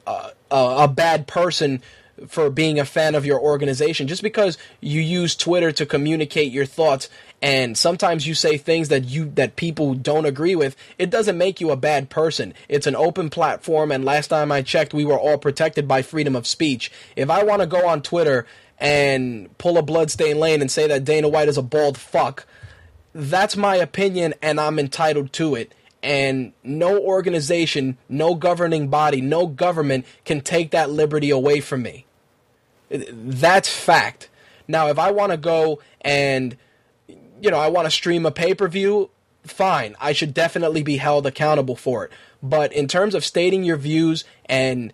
a, 0.05 0.33
a 0.51 0.87
bad 0.87 1.25
person 1.25 1.81
for 2.27 2.49
being 2.49 2.79
a 2.79 2.85
fan 2.85 3.15
of 3.15 3.25
your 3.25 3.39
organization. 3.39 4.07
Just 4.07 4.21
because 4.23 4.57
you 4.81 5.01
use 5.01 5.35
Twitter 5.35 5.71
to 5.71 5.85
communicate 5.85 6.51
your 6.51 6.65
thoughts 6.65 7.09
and 7.41 7.77
sometimes 7.77 8.25
you 8.25 8.33
say 8.35 8.57
things 8.57 8.89
that 8.89 9.05
you 9.05 9.31
that 9.35 9.55
people 9.55 9.93
don't 9.95 10.25
agree 10.25 10.55
with, 10.55 10.75
it 10.97 11.09
doesn't 11.09 11.37
make 11.37 11.59
you 11.59 11.71
a 11.71 11.75
bad 11.75 12.09
person. 12.09 12.53
It's 12.69 12.87
an 12.87 12.95
open 12.95 13.29
platform 13.29 13.91
and 13.91 14.05
last 14.05 14.27
time 14.27 14.51
I 14.51 14.61
checked 14.61 14.93
we 14.93 15.05
were 15.05 15.19
all 15.19 15.37
protected 15.37 15.87
by 15.87 16.01
freedom 16.01 16.35
of 16.35 16.47
speech. 16.47 16.91
If 17.15 17.29
I 17.29 17.43
want 17.43 17.61
to 17.61 17.67
go 17.67 17.87
on 17.87 18.01
Twitter 18.01 18.45
and 18.79 19.55
pull 19.57 19.77
a 19.77 19.81
bloodstained 19.81 20.39
lane 20.39 20.61
and 20.61 20.71
say 20.71 20.87
that 20.87 21.05
Dana 21.05 21.29
White 21.29 21.49
is 21.49 21.57
a 21.57 21.63
bald 21.63 21.97
fuck, 21.97 22.45
that's 23.13 23.57
my 23.57 23.75
opinion 23.75 24.33
and 24.41 24.59
I'm 24.59 24.79
entitled 24.79 25.33
to 25.33 25.55
it 25.55 25.73
and 26.03 26.51
no 26.63 26.99
organization, 26.99 27.97
no 28.09 28.35
governing 28.35 28.89
body, 28.89 29.21
no 29.21 29.47
government 29.47 30.05
can 30.25 30.41
take 30.41 30.71
that 30.71 30.89
liberty 30.89 31.29
away 31.29 31.61
from 31.61 31.81
me. 31.81 32.05
That's 32.89 33.73
fact. 33.73 34.29
Now, 34.67 34.89
if 34.89 34.99
I 34.99 35.11
want 35.11 35.31
to 35.31 35.37
go 35.37 35.79
and, 36.01 36.57
you 37.07 37.49
know, 37.49 37.57
I 37.57 37.69
want 37.69 37.85
to 37.85 37.91
stream 37.91 38.25
a 38.25 38.31
pay 38.31 38.53
per 38.53 38.67
view, 38.67 39.09
fine. 39.43 39.95
I 39.99 40.11
should 40.11 40.33
definitely 40.33 40.83
be 40.83 40.97
held 40.97 41.25
accountable 41.25 41.75
for 41.75 42.05
it. 42.05 42.11
But 42.43 42.73
in 42.73 42.87
terms 42.87 43.15
of 43.15 43.23
stating 43.23 43.63
your 43.63 43.77
views 43.77 44.25
and 44.45 44.91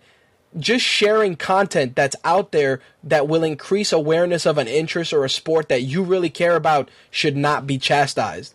just 0.58 0.84
sharing 0.84 1.36
content 1.36 1.94
that's 1.94 2.16
out 2.24 2.52
there 2.52 2.80
that 3.04 3.28
will 3.28 3.44
increase 3.44 3.92
awareness 3.92 4.46
of 4.46 4.58
an 4.58 4.66
interest 4.68 5.12
or 5.12 5.24
a 5.24 5.30
sport 5.30 5.68
that 5.68 5.82
you 5.82 6.02
really 6.02 6.30
care 6.30 6.56
about 6.56 6.88
should 7.10 7.36
not 7.36 7.66
be 7.66 7.78
chastised. 7.78 8.54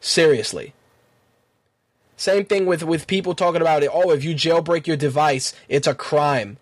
Seriously. 0.00 0.74
Same 2.22 2.44
thing 2.44 2.66
with, 2.66 2.84
with 2.84 3.08
people 3.08 3.34
talking 3.34 3.60
about 3.60 3.82
it. 3.82 3.90
Oh, 3.92 4.12
if 4.12 4.22
you 4.22 4.32
jailbreak 4.36 4.86
your 4.86 4.96
device, 4.96 5.54
it's 5.68 5.88
a 5.88 5.94
crime. 5.94 6.56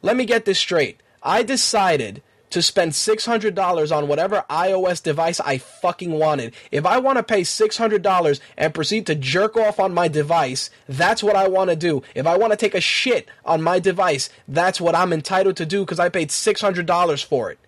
Let 0.00 0.16
me 0.16 0.24
get 0.24 0.46
this 0.46 0.58
straight. 0.58 1.02
I 1.22 1.42
decided 1.42 2.22
to 2.48 2.62
spend 2.62 2.92
$600 2.92 3.94
on 3.94 4.08
whatever 4.08 4.46
iOS 4.48 5.02
device 5.02 5.40
I 5.40 5.58
fucking 5.58 6.12
wanted. 6.12 6.54
If 6.70 6.86
I 6.86 6.96
want 7.00 7.18
to 7.18 7.22
pay 7.22 7.42
$600 7.42 8.40
and 8.56 8.72
proceed 8.72 9.04
to 9.08 9.14
jerk 9.14 9.58
off 9.58 9.78
on 9.78 9.92
my 9.92 10.08
device, 10.08 10.70
that's 10.88 11.22
what 11.22 11.36
I 11.36 11.48
want 11.48 11.68
to 11.68 11.76
do. 11.76 12.02
If 12.14 12.26
I 12.26 12.38
want 12.38 12.54
to 12.54 12.56
take 12.56 12.74
a 12.74 12.80
shit 12.80 13.28
on 13.44 13.60
my 13.60 13.80
device, 13.80 14.30
that's 14.48 14.80
what 14.80 14.94
I'm 14.94 15.12
entitled 15.12 15.58
to 15.58 15.66
do 15.66 15.80
because 15.80 16.00
I 16.00 16.08
paid 16.08 16.30
$600 16.30 17.24
for 17.26 17.50
it. 17.50 17.58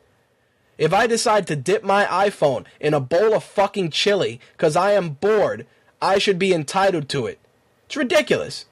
If 0.79 0.94
I 0.94 1.07
decide 1.07 1.46
to 1.49 1.57
dip 1.57 1.85
my 1.85 2.07
iPhone 2.07 2.64
in 2.81 2.94
a 2.94 3.01
bowl 3.01 3.35
of 3.35 3.44
fucking 3.44 3.90
chili 3.90 4.40
because 4.53 4.75
I 4.75 4.92
am 4.92 5.11
bored, 5.11 5.66
I 6.00 6.18
should 6.18 6.38
be 6.38 6.52
entitled 6.52 7.09
to 7.11 7.26
it. 7.26 7.38
It's 7.87 7.96
ridiculous. 7.96 8.66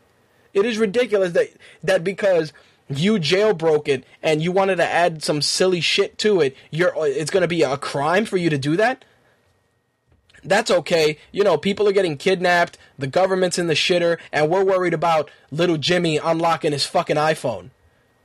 It 0.52 0.64
is 0.64 0.78
ridiculous 0.78 1.32
that 1.32 1.50
that 1.82 2.04
because 2.04 2.52
you 2.88 3.14
jailbroke 3.14 3.88
it 3.88 4.04
and 4.22 4.42
you 4.42 4.52
wanted 4.52 4.76
to 4.76 4.84
add 4.84 5.22
some 5.22 5.40
silly 5.40 5.80
shit 5.80 6.18
to 6.18 6.40
it, 6.40 6.56
you're 6.70 6.92
it's 6.96 7.30
going 7.30 7.42
to 7.42 7.48
be 7.48 7.62
a 7.62 7.76
crime 7.76 8.24
for 8.24 8.36
you 8.36 8.50
to 8.50 8.58
do 8.58 8.76
that? 8.76 9.04
That's 10.44 10.70
okay. 10.70 11.18
You 11.32 11.42
know, 11.42 11.56
people 11.56 11.88
are 11.88 11.92
getting 11.92 12.18
kidnapped, 12.18 12.76
the 12.98 13.06
government's 13.06 13.58
in 13.58 13.66
the 13.66 13.74
shitter, 13.74 14.18
and 14.30 14.50
we're 14.50 14.64
worried 14.64 14.92
about 14.92 15.30
little 15.50 15.78
Jimmy 15.78 16.18
unlocking 16.18 16.72
his 16.72 16.84
fucking 16.84 17.16
iPhone. 17.16 17.70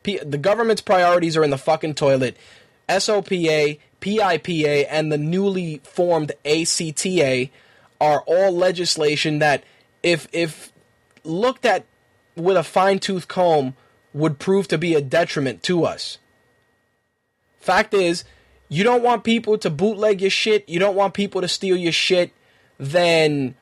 P- 0.03 0.19
the 0.19 0.37
government's 0.37 0.81
priorities 0.81 1.37
are 1.37 1.43
in 1.43 1.49
the 1.49 1.57
fucking 1.57 1.95
toilet. 1.95 2.35
SOPA, 2.89 3.77
PIPA, 4.01 4.87
and 4.89 5.11
the 5.11 5.17
newly 5.17 5.79
formed 5.83 6.33
ACTA 6.43 7.49
are 7.99 8.21
all 8.25 8.51
legislation 8.51 9.39
that, 9.39 9.63
if 10.03 10.27
if 10.31 10.71
looked 11.23 11.65
at 11.65 11.85
with 12.35 12.57
a 12.57 12.63
fine 12.63 12.99
tooth 12.99 13.27
comb, 13.27 13.75
would 14.13 14.39
prove 14.39 14.67
to 14.69 14.77
be 14.77 14.93
a 14.95 15.01
detriment 15.01 15.63
to 15.63 15.83
us. 15.83 16.17
Fact 17.59 17.93
is, 17.93 18.23
you 18.69 18.83
don't 18.83 19.03
want 19.03 19.23
people 19.23 19.57
to 19.57 19.69
bootleg 19.69 20.21
your 20.21 20.29
shit, 20.29 20.67
you 20.69 20.79
don't 20.79 20.95
want 20.95 21.13
people 21.13 21.41
to 21.41 21.47
steal 21.47 21.75
your 21.75 21.91
shit, 21.91 22.31
then 22.77 23.55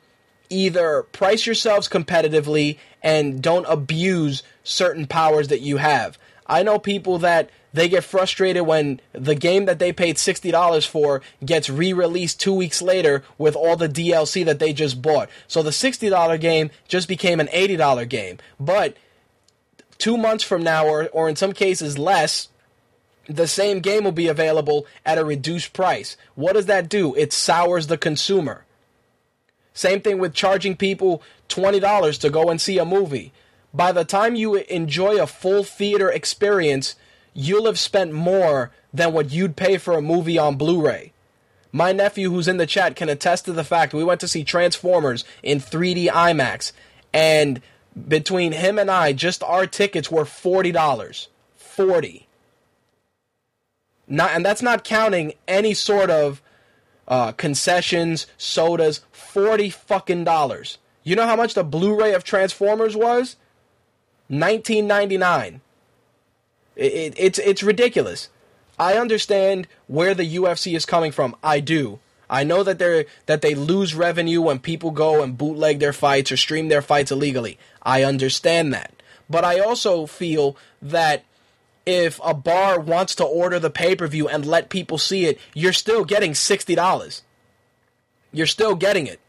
either 0.49 1.03
price 1.11 1.45
yourselves 1.45 1.89
competitively 1.89 2.77
and 3.01 3.41
don't 3.41 3.65
abuse 3.65 4.43
certain 4.63 5.07
powers 5.07 5.47
that 5.47 5.61
you 5.61 5.77
have. 5.77 6.17
I 6.45 6.63
know 6.63 6.79
people 6.79 7.17
that 7.19 7.49
they 7.73 7.89
get 7.89 8.03
frustrated 8.03 8.65
when 8.65 9.01
the 9.13 9.35
game 9.35 9.65
that 9.65 9.79
they 9.79 9.91
paid 9.91 10.15
$60 10.15 10.87
for 10.87 11.21
gets 11.45 11.69
re-released 11.69 12.39
2 12.39 12.53
weeks 12.53 12.81
later 12.81 13.23
with 13.37 13.55
all 13.55 13.75
the 13.75 13.89
DLC 13.89 14.45
that 14.45 14.59
they 14.59 14.73
just 14.73 15.01
bought. 15.01 15.29
So 15.47 15.61
the 15.61 15.71
$60 15.71 16.39
game 16.39 16.71
just 16.87 17.07
became 17.07 17.39
an 17.39 17.47
$80 17.47 18.07
game. 18.09 18.37
But 18.59 18.95
2 19.97 20.17
months 20.17 20.43
from 20.43 20.63
now 20.63 20.87
or 20.87 21.07
or 21.09 21.27
in 21.27 21.35
some 21.35 21.53
cases 21.53 21.97
less 21.97 22.49
the 23.27 23.47
same 23.47 23.79
game 23.79 24.05
will 24.05 24.11
be 24.11 24.27
available 24.27 24.85
at 25.05 25.17
a 25.17 25.25
reduced 25.25 25.73
price. 25.73 26.15
What 26.35 26.53
does 26.53 26.67
that 26.67 26.87
do? 26.87 27.13
It 27.15 27.33
sours 27.33 27.87
the 27.87 27.97
consumer. 27.97 28.63
Same 29.73 30.01
thing 30.01 30.17
with 30.17 30.33
charging 30.33 30.75
people 30.75 31.21
$20 31.49 32.19
to 32.19 32.29
go 32.29 32.49
and 32.49 32.59
see 32.59 32.77
a 32.77 32.85
movie. 32.85 33.33
By 33.73 33.91
the 33.91 34.05
time 34.05 34.35
you 34.35 34.55
enjoy 34.55 35.21
a 35.21 35.27
full 35.27 35.63
theater 35.63 36.09
experience, 36.09 36.95
you'll 37.37 37.67
have 37.67 37.77
spent 37.77 38.11
more 38.11 38.71
than 38.91 39.13
what 39.13 39.31
you'd 39.31 39.55
pay 39.55 39.77
for 39.77 39.93
a 39.93 40.01
movie 40.01 40.39
on 40.39 40.55
Blu 40.55 40.83
ray. 40.83 41.13
My 41.71 41.91
nephew, 41.91 42.31
who's 42.31 42.47
in 42.47 42.57
the 42.57 42.65
chat, 42.65 42.95
can 42.95 43.09
attest 43.09 43.45
to 43.45 43.53
the 43.53 43.63
fact 43.63 43.93
we 43.93 44.03
went 44.03 44.19
to 44.21 44.27
see 44.27 44.43
Transformers 44.43 45.23
in 45.43 45.59
3D 45.59 46.07
IMAX, 46.07 46.71
and 47.13 47.61
between 48.07 48.53
him 48.53 48.79
and 48.79 48.89
I, 48.89 49.13
just 49.13 49.43
our 49.43 49.67
tickets 49.67 50.09
were 50.09 50.25
forty 50.25 50.71
dollars. 50.71 51.27
Forty. 51.55 52.27
Not, 54.07 54.31
and 54.31 54.43
that's 54.43 54.63
not 54.63 54.83
counting 54.83 55.33
any 55.47 55.75
sort 55.75 56.09
of 56.09 56.41
uh, 57.07 57.33
concessions, 57.33 58.25
sodas. 58.37 59.01
Forty 59.11 59.69
fucking 59.69 60.23
dollars. 60.23 60.79
You 61.03 61.15
know 61.15 61.27
how 61.27 61.35
much 61.35 61.53
the 61.53 61.63
Blu-ray 61.63 62.13
of 62.15 62.23
Transformers 62.23 62.95
was? 62.95 63.35
Nineteen 64.27 64.87
ninety 64.87 65.17
nine. 65.17 65.61
It, 66.77 66.93
it, 66.93 67.13
it's 67.17 67.39
it's 67.39 67.63
ridiculous. 67.63 68.29
I 68.79 68.93
understand 68.93 69.67
where 69.87 70.13
the 70.13 70.37
UFC 70.37 70.75
is 70.75 70.85
coming 70.85 71.11
from. 71.11 71.35
I 71.43 71.59
do. 71.59 71.99
I 72.29 72.43
know 72.43 72.63
that 72.63 72.79
they 72.79 73.05
that 73.25 73.41
they 73.41 73.55
lose 73.55 73.95
revenue 73.95 74.41
when 74.41 74.59
people 74.59 74.91
go 74.91 75.23
and 75.23 75.37
bootleg 75.37 75.79
their 75.79 75.93
fights 75.93 76.31
or 76.31 76.37
stream 76.37 76.67
their 76.67 76.81
fights 76.81 77.11
illegally. 77.11 77.57
I 77.81 78.03
understand 78.03 78.73
that. 78.73 78.93
But 79.29 79.43
I 79.43 79.59
also 79.59 80.05
feel 80.05 80.55
that 80.81 81.25
if 81.85 82.19
a 82.23 82.33
bar 82.33 82.79
wants 82.79 83.15
to 83.15 83.23
order 83.23 83.59
the 83.59 83.69
pay-per-view 83.69 84.27
and 84.27 84.45
let 84.45 84.69
people 84.69 84.97
see 84.97 85.25
it, 85.25 85.39
you're 85.53 85.73
still 85.73 86.03
getting 86.03 86.33
$60. 86.33 87.21
You're 88.33 88.45
still 88.45 88.75
getting 88.75 89.07
it. 89.07 89.21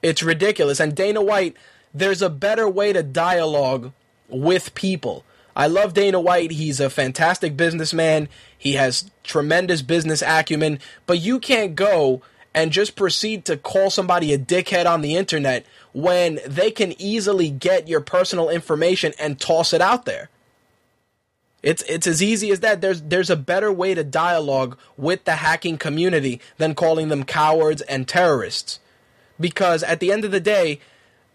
It's 0.00 0.22
ridiculous. 0.22 0.78
And 0.78 0.94
Dana 0.94 1.20
White, 1.20 1.56
there's 1.92 2.22
a 2.22 2.30
better 2.30 2.68
way 2.68 2.92
to 2.92 3.02
dialogue 3.02 3.92
with 4.28 4.74
people. 4.74 5.24
I 5.56 5.66
love 5.66 5.94
Dana 5.94 6.20
White. 6.20 6.52
He's 6.52 6.80
a 6.80 6.90
fantastic 6.90 7.56
businessman. 7.56 8.28
He 8.56 8.72
has 8.74 9.10
tremendous 9.22 9.82
business 9.82 10.22
acumen. 10.22 10.80
But 11.06 11.20
you 11.20 11.38
can't 11.38 11.74
go 11.74 12.22
and 12.54 12.72
just 12.72 12.96
proceed 12.96 13.44
to 13.44 13.56
call 13.56 13.90
somebody 13.90 14.32
a 14.32 14.38
dickhead 14.38 14.86
on 14.86 15.00
the 15.00 15.16
internet 15.16 15.66
when 15.92 16.40
they 16.46 16.70
can 16.70 17.00
easily 17.00 17.50
get 17.50 17.88
your 17.88 18.00
personal 18.00 18.48
information 18.48 19.12
and 19.18 19.40
toss 19.40 19.72
it 19.72 19.80
out 19.80 20.04
there. 20.04 20.30
It's 21.62 21.82
it's 21.88 22.06
as 22.06 22.22
easy 22.22 22.50
as 22.50 22.60
that. 22.60 22.82
There's 22.82 23.00
there's 23.00 23.30
a 23.30 23.36
better 23.36 23.72
way 23.72 23.94
to 23.94 24.04
dialogue 24.04 24.76
with 24.98 25.24
the 25.24 25.36
hacking 25.36 25.78
community 25.78 26.40
than 26.58 26.74
calling 26.74 27.08
them 27.08 27.24
cowards 27.24 27.80
and 27.82 28.06
terrorists. 28.06 28.80
Because 29.40 29.82
at 29.82 29.98
the 29.98 30.12
end 30.12 30.26
of 30.26 30.30
the 30.30 30.40
day, 30.40 30.80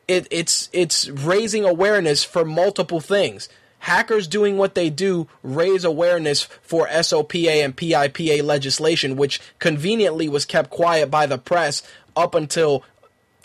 it, 0.08 0.28
it's 0.30 0.70
it's 0.72 1.10
raising 1.10 1.66
awareness 1.66 2.24
for 2.24 2.46
multiple 2.46 3.00
things. 3.00 3.50
Hackers 3.80 4.28
doing 4.28 4.58
what 4.58 4.76
they 4.76 4.90
do 4.90 5.28
raise 5.42 5.84
awareness 5.84 6.44
for 6.62 6.88
SOPA 6.88 7.64
and 7.64 7.76
PIPA 7.76 8.44
legislation, 8.44 9.16
which 9.16 9.40
conveniently 9.60 10.30
was 10.30 10.46
kept 10.46 10.70
quiet 10.70 11.10
by 11.10 11.26
the 11.26 11.38
press 11.38 11.82
up 12.16 12.36
until 12.36 12.84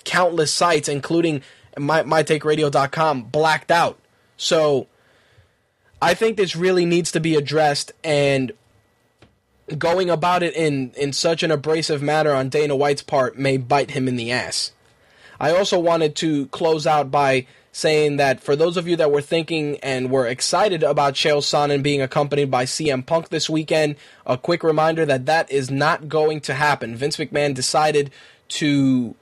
countless 0.05 0.53
sites, 0.53 0.89
including 0.89 1.43
my, 1.79 2.03
mytakeradio.com, 2.03 3.23
blacked 3.25 3.71
out. 3.71 3.99
So 4.37 4.89
I 6.03 6.15
think 6.15 6.37
this 6.37 6.57
really 6.57 6.85
needs 6.85 7.13
to 7.13 7.21
be 7.21 7.37
addressed, 7.37 7.93
and 8.03 8.53
going 9.79 10.11
about 10.11 10.43
it 10.43 10.55
in, 10.55 10.91
in 10.97 11.13
such 11.13 11.43
an 11.43 11.51
abrasive 11.51 12.03
manner 12.03 12.33
on 12.33 12.51
Dana 12.51 12.77
White's 12.77 13.03
part 13.03 13.39
may 13.39 13.57
bite 13.57 13.93
him 13.93 14.09
in 14.09 14.17
the 14.17 14.31
ass. 14.31 14.73
I 15.41 15.53
also 15.53 15.81
wanted 15.81 16.15
to 16.17 16.47
close 16.49 16.87
out 16.87 17.11
by 17.11 17.47
saying 17.75 18.19
that 18.19 18.41
for 18.41 18.55
those 18.55 18.77
of 18.77 18.87
you 18.87 18.95
that 18.95 19.11
were 19.11 19.21
thinking 19.21 19.77
and 19.81 20.09
were 20.09 20.29
excited 20.29 20.85
about 20.85 21.15
Chael 21.15 21.39
Sonnen 21.39 21.83
being 21.83 22.01
accompanied 22.01 22.49
by 22.49 22.67
CM 22.67 23.05
Punk 23.05 23.31
this 23.31 23.51
weekend, 23.51 23.97
a 24.25 24.39
quick 24.39 24.63
reminder 24.63 25.05
that 25.05 25.27
that 25.27 25.51
is 25.51 25.73
not 25.73 26.09
going 26.09 26.41
to 26.43 26.55
happen. 26.55 26.95
Vince 26.95 27.17
McMahon 27.17 27.53
decided 27.53 28.13
to 28.47 29.17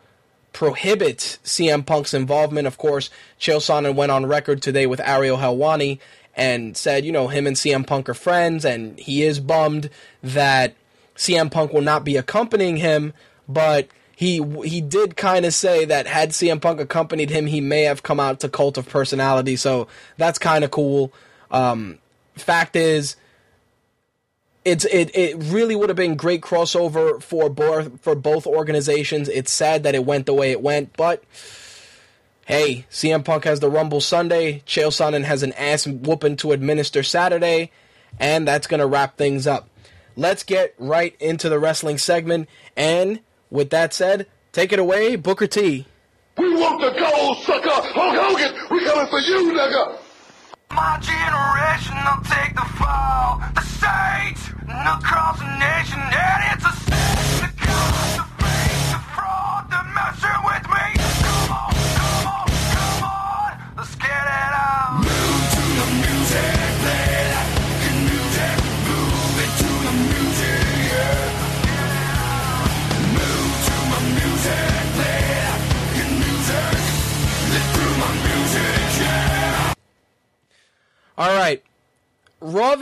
prohibit 0.53 1.39
CM 1.43 1.87
Punk's 1.87 2.13
involvement. 2.13 2.67
Of 2.67 2.77
course, 2.77 3.09
Chael 3.41 3.57
Sonnen 3.57 3.95
went 3.95 4.13
on 4.13 4.27
record 4.27 4.61
today 4.61 4.85
with 4.85 5.01
Ariel 5.01 5.39
Helwani 5.39 5.99
and 6.37 6.77
said, 6.77 7.07
you 7.07 7.13
know, 7.13 7.29
him 7.29 7.47
and 7.47 7.57
CM 7.57 7.87
Punk 7.87 8.07
are 8.11 8.15
friends, 8.15 8.67
and 8.67 8.99
he 8.99 9.23
is 9.23 9.41
bummed 9.41 9.89
that 10.23 10.75
CM 11.17 11.51
Punk 11.51 11.73
will 11.73 11.81
not 11.81 12.05
be 12.05 12.19
accompanying 12.19 12.77
him, 12.77 13.15
but 13.49 13.89
he 14.17 14.43
he 14.65 14.81
did 14.81 15.17
kind 15.17 15.45
of 15.45 15.55
say 15.55 15.85
that 15.85 16.07
had 16.07 16.31
CM 16.31 16.61
Punk 16.61 16.81
accompanied 16.81 17.31
him, 17.31 17.47
he 17.47 17.61
may 17.61 17.83
have 17.83 18.03
come 18.03 18.21
out 18.21 18.41
to 18.41 18.49
Cult 18.49 18.79
of 18.79 18.89
Personality. 18.89 19.57
So 19.57 19.89
that's 20.17 20.39
kind 20.39 20.65
of 20.65 20.71
cool. 20.71 21.13
Um, 21.51 21.99
fact 22.35 22.77
is, 22.77 23.17
it's 24.65 24.85
it 24.87 25.15
it 25.17 25.37
really 25.39 25.75
would 25.75 25.89
have 25.89 25.97
been 25.97 26.15
great 26.15 26.41
crossover 26.41 27.23
for 27.23 27.49
both 27.49 28.01
for 28.01 28.15
both 28.15 28.47
organizations. 28.47 29.29
It's 29.29 29.53
sad 29.53 29.83
that 29.83 29.95
it 29.95 30.05
went 30.05 30.27
the 30.27 30.35
way 30.35 30.51
it 30.51 30.63
went, 30.63 30.97
but 30.97 31.25
hey, 32.47 32.87
CM 32.91 33.25
Punk 33.25 33.45
has 33.45 33.61
the 33.61 33.71
Rumble 33.71 34.01
Sunday. 34.01 34.63
Chael 34.67 34.89
Sonnen 34.89 35.25
has 35.25 35.43
an 35.43 35.53
ass 35.55 35.87
whooping 35.87 36.37
to 36.37 36.53
administer 36.53 37.03
Saturday, 37.03 37.71
and 38.21 38.47
that's 38.47 38.67
gonna 38.67 38.87
wrap 38.87 39.17
things 39.17 39.47
up. 39.47 39.69
Let's 40.17 40.43
get 40.43 40.75
right 40.79 41.17
into 41.19 41.49
the 41.49 41.59
wrestling 41.59 41.99
segment 41.99 42.49
and 42.77 43.21
with 43.53 43.71
that 43.71 43.93
said, 43.93 44.27
take 44.53 44.73
it 44.73 44.79
away, 44.79 45.15
Booker 45.15 45.47
T. 45.47 45.87
We 46.39 46.55
want 46.57 46.81
the 46.81 46.91
gold, 46.99 47.37
sucker! 47.45 47.69
Hulk 47.69 48.17
Hogan, 48.17 48.55
we 48.71 48.85
coming 48.85 49.07
for 49.09 49.21
you, 49.21 49.53
nigga! 49.53 49.99
My 50.71 50.99
generation 51.05 51.95
will 52.01 52.25
take 52.25 52.55
the 52.57 52.65
fall, 52.81 53.43
the 53.55 53.61
stage, 53.61 54.41
and 54.67 54.89
across 54.89 55.39
the 55.39 55.45
nation, 55.61 56.01
and 56.01 56.57
it's 56.57 56.65
a 56.65 57.52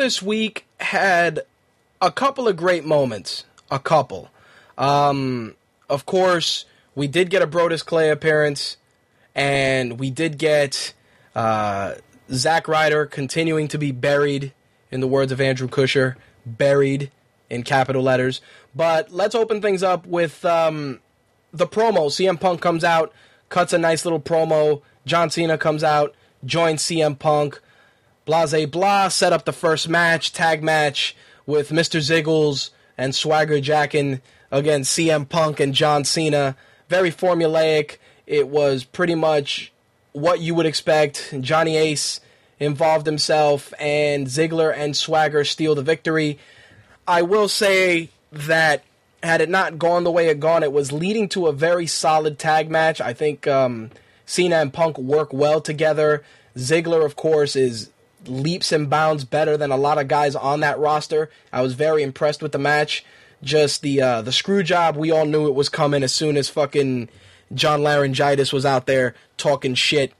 this 0.00 0.22
week 0.22 0.66
had 0.80 1.42
a 2.00 2.10
couple 2.10 2.48
of 2.48 2.56
great 2.56 2.86
moments. 2.86 3.44
A 3.70 3.78
couple. 3.78 4.30
Um, 4.78 5.54
of 5.90 6.06
course, 6.06 6.64
we 6.94 7.06
did 7.06 7.28
get 7.28 7.42
a 7.42 7.46
Brodus 7.46 7.84
Clay 7.84 8.08
appearance, 8.08 8.78
and 9.34 10.00
we 10.00 10.10
did 10.10 10.38
get 10.38 10.94
uh, 11.36 11.96
Zack 12.32 12.66
Ryder 12.66 13.04
continuing 13.06 13.68
to 13.68 13.78
be 13.78 13.92
buried, 13.92 14.52
in 14.90 15.00
the 15.00 15.06
words 15.06 15.32
of 15.32 15.40
Andrew 15.40 15.68
Kusher, 15.68 16.16
buried 16.46 17.10
in 17.50 17.62
capital 17.62 18.02
letters. 18.02 18.40
But 18.74 19.12
let's 19.12 19.34
open 19.34 19.60
things 19.60 19.82
up 19.82 20.06
with 20.06 20.44
um, 20.46 21.00
the 21.52 21.66
promo. 21.66 22.06
CM 22.06 22.40
Punk 22.40 22.62
comes 22.62 22.84
out, 22.84 23.12
cuts 23.50 23.74
a 23.74 23.78
nice 23.78 24.06
little 24.06 24.20
promo. 24.20 24.80
John 25.04 25.28
Cena 25.28 25.58
comes 25.58 25.84
out, 25.84 26.14
joins 26.44 26.82
CM 26.82 27.18
Punk. 27.18 27.60
Blase 28.30 28.64
blah 28.66 29.08
set 29.08 29.32
up 29.32 29.44
the 29.44 29.52
first 29.52 29.88
match, 29.88 30.32
tag 30.32 30.62
match 30.62 31.16
with 31.46 31.70
Mr. 31.70 31.98
Ziggles 31.98 32.70
and 32.96 33.12
Swagger 33.12 33.60
Jackin 33.60 34.20
against 34.52 34.96
CM 34.96 35.28
Punk 35.28 35.58
and 35.58 35.74
John 35.74 36.04
Cena. 36.04 36.54
Very 36.88 37.10
formulaic. 37.10 37.96
It 38.28 38.46
was 38.46 38.84
pretty 38.84 39.16
much 39.16 39.72
what 40.12 40.38
you 40.38 40.54
would 40.54 40.64
expect. 40.64 41.34
Johnny 41.40 41.76
Ace 41.76 42.20
involved 42.60 43.06
himself, 43.06 43.74
and 43.80 44.28
Ziggler 44.28 44.72
and 44.72 44.96
Swagger 44.96 45.42
steal 45.42 45.74
the 45.74 45.82
victory. 45.82 46.38
I 47.08 47.22
will 47.22 47.48
say 47.48 48.10
that 48.30 48.84
had 49.24 49.40
it 49.40 49.48
not 49.48 49.76
gone 49.76 50.04
the 50.04 50.12
way 50.12 50.28
it 50.28 50.38
gone, 50.38 50.62
it 50.62 50.70
was 50.70 50.92
leading 50.92 51.28
to 51.30 51.48
a 51.48 51.52
very 51.52 51.88
solid 51.88 52.38
tag 52.38 52.70
match. 52.70 53.00
I 53.00 53.12
think 53.12 53.48
um, 53.48 53.90
Cena 54.24 54.58
and 54.58 54.72
Punk 54.72 54.98
work 54.98 55.32
well 55.32 55.60
together. 55.60 56.22
Ziggler, 56.56 57.04
of 57.04 57.16
course, 57.16 57.56
is 57.56 57.90
leaps 58.30 58.72
and 58.72 58.88
bounds 58.88 59.24
better 59.24 59.56
than 59.56 59.70
a 59.70 59.76
lot 59.76 59.98
of 59.98 60.08
guys 60.08 60.34
on 60.34 60.60
that 60.60 60.78
roster. 60.78 61.30
I 61.52 61.62
was 61.62 61.74
very 61.74 62.02
impressed 62.02 62.42
with 62.42 62.52
the 62.52 62.58
match. 62.58 63.04
Just 63.42 63.82
the 63.82 64.02
uh, 64.02 64.22
the 64.22 64.32
screw 64.32 64.62
job, 64.62 64.96
we 64.96 65.10
all 65.10 65.24
knew 65.24 65.48
it 65.48 65.54
was 65.54 65.70
coming 65.70 66.02
as 66.02 66.12
soon 66.12 66.36
as 66.36 66.50
fucking 66.50 67.08
John 67.54 67.80
Laryngitis 67.80 68.52
was 68.52 68.66
out 68.66 68.86
there 68.86 69.14
talking 69.36 69.74
shit. 69.74 70.12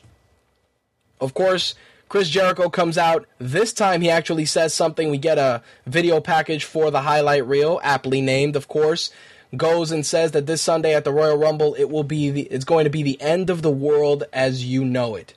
Of 1.20 1.35
course, 1.35 1.75
Chris 2.09 2.29
Jericho 2.29 2.68
comes 2.68 2.99
out. 2.99 3.27
This 3.38 3.73
time 3.73 4.01
he 4.01 4.11
actually 4.11 4.47
says 4.47 4.74
something. 4.74 5.11
We 5.11 5.18
get 5.18 5.39
a 5.39 5.62
video 5.87 6.20
package 6.20 6.64
for 6.64 6.91
the 6.91 7.03
highlight 7.03 7.47
reel, 7.47 7.78
aptly 7.84 8.20
named, 8.20 8.57
of 8.57 8.68
course. 8.68 9.11
Goes 9.57 9.93
and 9.93 10.07
says 10.07 10.30
that 10.32 10.47
this 10.47 10.62
Sunday 10.62 10.95
at 10.95 11.05
the 11.05 11.12
Royal 11.12 11.37
Rumble, 11.37 11.74
it 11.74 11.91
will 11.91 12.05
be 12.05 12.30
the, 12.30 12.43
it's 12.43 12.64
going 12.64 12.84
to 12.84 12.91
be 12.91 13.03
the 13.03 13.20
end 13.20 13.51
of 13.51 13.62
the 13.62 13.70
world 13.70 14.24
as 14.32 14.64
you 14.64 14.84
know 14.84 15.14
it. 15.14 15.34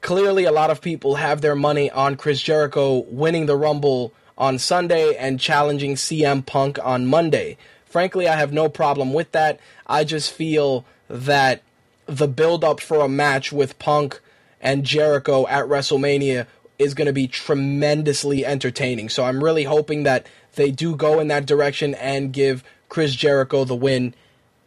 Clearly, 0.00 0.44
a 0.44 0.52
lot 0.52 0.70
of 0.70 0.80
people 0.80 1.16
have 1.16 1.40
their 1.40 1.56
money 1.56 1.90
on 1.90 2.16
Chris 2.16 2.40
Jericho 2.40 3.04
winning 3.08 3.46
the 3.46 3.56
Rumble 3.56 4.12
on 4.36 4.58
Sunday 4.58 5.16
and 5.16 5.40
challenging 5.40 5.96
CM 5.96 6.46
Punk 6.46 6.78
on 6.82 7.06
Monday. 7.06 7.56
Frankly, 7.84 8.28
I 8.28 8.36
have 8.36 8.52
no 8.52 8.68
problem 8.68 9.12
with 9.12 9.32
that. 9.32 9.58
I 9.86 10.04
just 10.04 10.32
feel 10.32 10.84
that 11.08 11.62
the 12.06 12.28
build 12.28 12.62
up 12.62 12.80
for 12.80 13.00
a 13.00 13.08
match 13.08 13.52
with 13.52 13.78
Punk 13.78 14.20
and 14.60 14.84
Jericho 14.84 15.46
at 15.48 15.66
WrestleMania 15.66 16.46
is 16.78 16.94
going 16.94 17.06
to 17.06 17.12
be 17.12 17.26
tremendously 17.26 18.46
entertaining. 18.46 19.08
So 19.08 19.24
I'm 19.24 19.42
really 19.42 19.64
hoping 19.64 20.04
that 20.04 20.26
they 20.54 20.70
do 20.70 20.94
go 20.94 21.18
in 21.18 21.28
that 21.28 21.46
direction 21.46 21.94
and 21.94 22.32
give 22.32 22.62
Chris 22.88 23.14
Jericho 23.14 23.64
the 23.64 23.74
win 23.74 24.14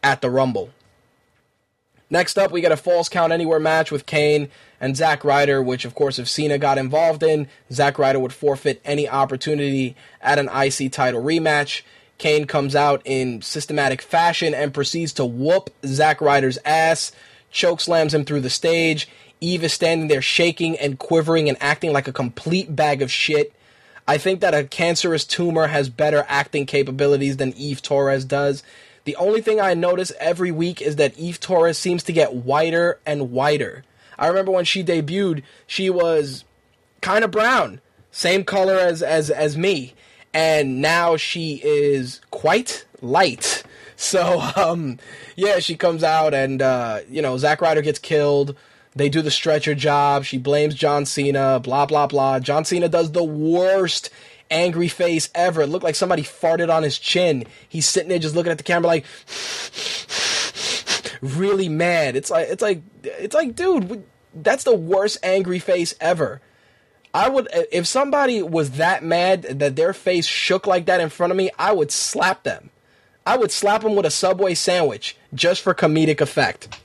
at 0.02 0.20
the 0.20 0.30
Rumble. 0.30 0.70
Next 2.10 2.36
up, 2.36 2.52
we 2.52 2.60
got 2.60 2.72
a 2.72 2.76
Falls 2.76 3.08
Count 3.08 3.32
Anywhere 3.32 3.58
match 3.58 3.90
with 3.90 4.04
Kane 4.04 4.50
and 4.82 4.96
Zack 4.96 5.22
Ryder, 5.22 5.62
which, 5.62 5.84
of 5.84 5.94
course, 5.94 6.18
if 6.18 6.28
Cena 6.28 6.58
got 6.58 6.76
involved 6.76 7.22
in, 7.22 7.46
Zack 7.70 8.00
Ryder 8.00 8.18
would 8.18 8.32
forfeit 8.32 8.82
any 8.84 9.08
opportunity 9.08 9.94
at 10.20 10.40
an 10.40 10.48
IC 10.48 10.90
title 10.90 11.22
rematch. 11.22 11.82
Kane 12.18 12.46
comes 12.46 12.74
out 12.74 13.00
in 13.04 13.42
systematic 13.42 14.02
fashion 14.02 14.54
and 14.54 14.74
proceeds 14.74 15.12
to 15.14 15.24
whoop 15.24 15.70
Zack 15.86 16.20
Ryder's 16.20 16.58
ass, 16.64 17.12
choke 17.52 17.80
slams 17.80 18.12
him 18.12 18.24
through 18.24 18.40
the 18.40 18.50
stage. 18.50 19.08
Eve 19.40 19.62
is 19.62 19.72
standing 19.72 20.08
there 20.08 20.20
shaking 20.20 20.76
and 20.76 20.98
quivering 20.98 21.48
and 21.48 21.58
acting 21.60 21.92
like 21.92 22.08
a 22.08 22.12
complete 22.12 22.74
bag 22.74 23.02
of 23.02 23.10
shit. 23.10 23.52
I 24.08 24.18
think 24.18 24.40
that 24.40 24.52
a 24.52 24.64
cancerous 24.64 25.24
tumor 25.24 25.68
has 25.68 25.88
better 25.88 26.26
acting 26.26 26.66
capabilities 26.66 27.36
than 27.36 27.52
Eve 27.52 27.82
Torres 27.82 28.24
does. 28.24 28.64
The 29.04 29.14
only 29.14 29.42
thing 29.42 29.60
I 29.60 29.74
notice 29.74 30.10
every 30.18 30.50
week 30.50 30.82
is 30.82 30.96
that 30.96 31.16
Eve 31.16 31.38
Torres 31.38 31.78
seems 31.78 32.02
to 32.04 32.12
get 32.12 32.34
whiter 32.34 32.98
and 33.06 33.30
whiter. 33.30 33.84
I 34.22 34.28
remember 34.28 34.52
when 34.52 34.64
she 34.64 34.84
debuted, 34.84 35.42
she 35.66 35.90
was 35.90 36.44
kind 37.00 37.24
of 37.24 37.32
brown, 37.32 37.80
same 38.12 38.44
color 38.44 38.78
as 38.78 39.02
as 39.02 39.30
as 39.30 39.58
me, 39.58 39.94
and 40.32 40.80
now 40.80 41.16
she 41.16 41.60
is 41.64 42.20
quite 42.30 42.86
light. 43.02 43.64
So 43.94 44.40
um 44.56 44.98
yeah, 45.36 45.60
she 45.60 45.76
comes 45.76 46.02
out 46.02 46.34
and 46.34 46.60
uh 46.60 47.00
you 47.08 47.22
know, 47.22 47.38
Zack 47.38 47.60
Ryder 47.60 47.82
gets 47.82 48.00
killed. 48.00 48.56
They 48.96 49.08
do 49.08 49.22
the 49.22 49.30
stretcher 49.30 49.76
job. 49.76 50.24
She 50.24 50.38
blames 50.38 50.74
John 50.74 51.06
Cena, 51.06 51.60
blah 51.60 51.86
blah 51.86 52.08
blah. 52.08 52.40
John 52.40 52.64
Cena 52.64 52.88
does 52.88 53.12
the 53.12 53.22
worst 53.22 54.10
angry 54.50 54.88
face 54.88 55.30
ever. 55.36 55.62
It 55.62 55.68
looked 55.68 55.84
like 55.84 55.94
somebody 55.94 56.24
farted 56.24 56.68
on 56.72 56.82
his 56.82 56.98
chin. 56.98 57.44
He's 57.68 57.86
sitting 57.86 58.08
there 58.08 58.18
just 58.18 58.34
looking 58.34 58.50
at 58.50 58.58
the 58.58 58.64
camera 58.64 58.88
like 58.88 59.04
really 61.22 61.68
mad. 61.68 62.16
It's 62.16 62.30
like 62.30 62.48
it's 62.48 62.62
like 62.62 62.82
it's 63.04 63.34
like 63.34 63.54
dude, 63.54 64.04
that's 64.34 64.64
the 64.64 64.74
worst 64.74 65.18
angry 65.22 65.58
face 65.58 65.94
ever. 66.00 66.40
I 67.14 67.28
would 67.28 67.48
if 67.70 67.86
somebody 67.86 68.42
was 68.42 68.72
that 68.72 69.04
mad 69.04 69.42
that 69.42 69.76
their 69.76 69.92
face 69.92 70.26
shook 70.26 70.66
like 70.66 70.86
that 70.86 71.00
in 71.00 71.10
front 71.10 71.30
of 71.30 71.36
me, 71.36 71.50
I 71.58 71.72
would 71.72 71.90
slap 71.90 72.42
them. 72.42 72.70
I 73.26 73.36
would 73.36 73.52
slap 73.52 73.82
them 73.82 73.94
with 73.94 74.06
a 74.06 74.10
Subway 74.10 74.54
sandwich 74.54 75.16
just 75.34 75.60
for 75.60 75.74
comedic 75.74 76.20
effect. 76.20 76.80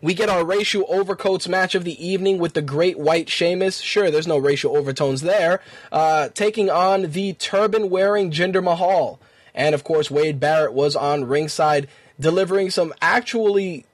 We 0.00 0.14
get 0.14 0.28
our 0.28 0.44
racial 0.44 0.84
overcoats 0.88 1.48
match 1.48 1.74
of 1.74 1.84
the 1.84 2.06
evening 2.06 2.38
with 2.38 2.52
the 2.52 2.62
Great 2.62 2.98
White 2.98 3.30
Sheamus. 3.30 3.80
Sure, 3.80 4.10
there's 4.10 4.26
no 4.26 4.38
racial 4.38 4.76
overtones 4.76 5.22
there. 5.22 5.60
Uh, 5.90 6.28
taking 6.28 6.68
on 6.68 7.12
the 7.12 7.32
turban 7.34 7.90
wearing 7.90 8.30
Jinder 8.30 8.62
Mahal. 8.62 9.18
And 9.54 9.74
of 9.74 9.84
course, 9.84 10.10
Wade 10.10 10.40
Barrett 10.40 10.74
was 10.74 10.94
on 10.94 11.24
ringside 11.24 11.88
delivering 12.20 12.70
some 12.70 12.92
actually 13.00 13.86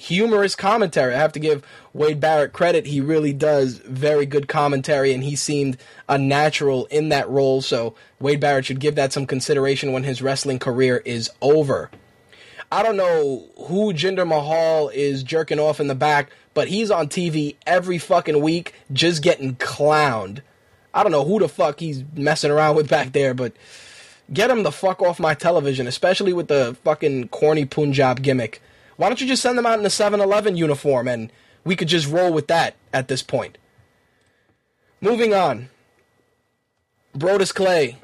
humorous 0.00 0.56
commentary. 0.56 1.14
I 1.14 1.18
have 1.18 1.32
to 1.32 1.38
give 1.38 1.62
Wade 1.92 2.20
Barrett 2.20 2.54
credit. 2.54 2.86
He 2.86 3.00
really 3.00 3.34
does 3.34 3.78
very 3.78 4.24
good 4.24 4.48
commentary, 4.48 5.12
and 5.12 5.22
he 5.22 5.36
seemed 5.36 5.76
a 6.08 6.16
natural 6.16 6.86
in 6.86 7.10
that 7.10 7.28
role. 7.28 7.60
So 7.60 7.94
Wade 8.18 8.40
Barrett 8.40 8.64
should 8.64 8.80
give 8.80 8.94
that 8.94 9.12
some 9.12 9.26
consideration 9.26 9.92
when 9.92 10.04
his 10.04 10.22
wrestling 10.22 10.58
career 10.58 11.02
is 11.04 11.30
over. 11.42 11.90
I 12.72 12.82
don't 12.82 12.96
know 12.96 13.48
who 13.66 13.92
Jinder 13.92 14.26
Mahal 14.26 14.88
is 14.88 15.22
jerking 15.22 15.58
off 15.58 15.80
in 15.80 15.88
the 15.88 15.94
back, 15.94 16.30
but 16.54 16.68
he's 16.68 16.90
on 16.90 17.08
TV 17.08 17.56
every 17.66 17.98
fucking 17.98 18.40
week 18.40 18.74
just 18.92 19.22
getting 19.22 19.56
clowned. 19.56 20.40
I 20.94 21.02
don't 21.02 21.12
know 21.12 21.24
who 21.24 21.40
the 21.40 21.48
fuck 21.48 21.78
he's 21.78 22.04
messing 22.14 22.50
around 22.50 22.76
with 22.76 22.88
back 22.88 23.12
there, 23.12 23.34
but 23.34 23.52
get 24.32 24.50
him 24.50 24.62
the 24.62 24.72
fuck 24.72 25.02
off 25.02 25.20
my 25.20 25.34
television, 25.34 25.86
especially 25.86 26.32
with 26.32 26.48
the 26.48 26.76
fucking 26.84 27.28
corny 27.28 27.66
Punjab 27.66 28.22
gimmick. 28.22 28.62
Why 29.00 29.08
don't 29.08 29.18
you 29.18 29.26
just 29.26 29.40
send 29.40 29.56
them 29.56 29.64
out 29.64 29.78
in 29.78 29.86
a 29.86 29.88
7 29.88 30.20
Eleven 30.20 30.58
uniform 30.58 31.08
and 31.08 31.32
we 31.64 31.74
could 31.74 31.88
just 31.88 32.06
roll 32.06 32.34
with 32.34 32.48
that 32.48 32.76
at 32.92 33.08
this 33.08 33.22
point? 33.22 33.56
Moving 35.00 35.32
on. 35.32 35.70
Brodus 37.16 37.54
Clay 37.54 37.96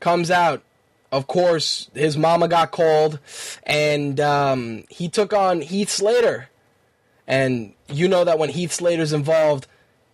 comes 0.00 0.28
out. 0.28 0.64
Of 1.12 1.28
course, 1.28 1.88
his 1.94 2.16
mama 2.16 2.48
got 2.48 2.72
called, 2.72 3.20
and 3.62 4.18
um, 4.18 4.84
he 4.88 5.08
took 5.08 5.32
on 5.32 5.60
Heath 5.60 5.88
Slater. 5.88 6.48
And 7.28 7.74
you 7.88 8.08
know 8.08 8.24
that 8.24 8.38
when 8.40 8.48
Heath 8.48 8.72
Slater's 8.72 9.12
involved, 9.12 9.68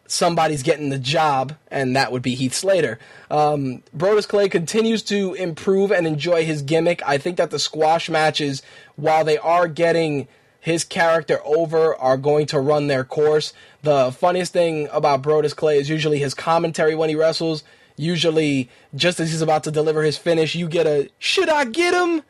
somebody's 0.09 0.63
getting 0.63 0.89
the 0.89 0.99
job, 0.99 1.57
and 1.71 1.97
that 1.97 2.13
would 2.13 2.23
be 2.23 2.35
Heath 2.35 2.55
Slater. 2.55 2.99
Um, 3.31 3.83
Brodus 3.97 4.27
Clay 4.27 4.49
continues 4.49 5.03
to 5.05 5.35
improve 5.35 5.91
and 5.91 6.07
enjoy 6.07 6.45
his 6.45 6.63
gimmick. 6.63 7.03
I 7.07 7.19
think 7.19 7.37
that 7.37 7.51
the 7.51 7.59
squash 7.59 8.09
matches, 8.09 8.63
while 8.97 9.25
they 9.25 9.39
are 9.39 9.69
getting 9.69 10.29
his 10.61 10.85
character 10.85 11.41
over, 11.45 11.95
are 11.97 12.17
going 12.17 12.47
to 12.47 12.61
run 12.61 12.87
their 12.87 13.05
course. 13.05 13.53
The 13.83 14.13
funniest 14.13 14.53
thing 14.53 14.89
about 14.93 15.23
Brodus 15.23 15.55
Clay 15.55 15.79
is 15.79 15.89
usually 15.89 16.19
his 16.19 16.35
commentary 16.35 16.95
when 16.95 17.09
he 17.09 17.15
wrestles. 17.15 17.63
Usually, 17.97 18.69
just 18.95 19.21
as 19.21 19.31
he's 19.31 19.43
about 19.43 19.65
to 19.65 19.71
deliver 19.71 20.03
his 20.03 20.19
finish, 20.19 20.55
you 20.55 20.69
get 20.69 20.87
a 20.87 21.09
"Should 21.19 21.49
I 21.49 21.65
get 21.65 21.95
him?" 21.95 22.23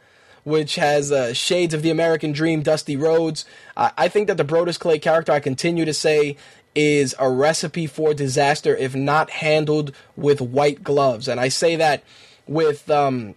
which 0.45 0.77
has 0.77 1.11
uh, 1.11 1.33
shades 1.33 1.75
of 1.75 1.83
the 1.83 1.91
American 1.91 2.31
Dream, 2.31 2.63
Dusty 2.63 2.97
Rhodes. 2.97 3.45
I 3.77 4.07
think 4.07 4.29
that 4.29 4.37
the 4.37 4.45
Brodus 4.45 4.79
Clay 4.79 5.01
character, 5.01 5.33
I 5.33 5.41
continue 5.41 5.85
to 5.85 5.93
say, 5.93 6.37
is 6.77 7.15
a 7.19 7.29
recipe 7.29 7.87
for 7.87 8.15
disaster 8.15 8.77
if 8.77 8.95
not 8.95 9.31
handled 9.31 9.93
with 10.15 10.41
white 10.41 10.85
gloves. 10.85 11.27
And 11.27 11.41
I 11.41 11.49
say 11.49 11.75
that 11.77 12.05
with 12.47 12.89
um, 12.91 13.35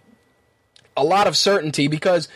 a 0.96 1.02
lot 1.02 1.26
of 1.26 1.36
certainty 1.36 1.88
because 1.88 2.28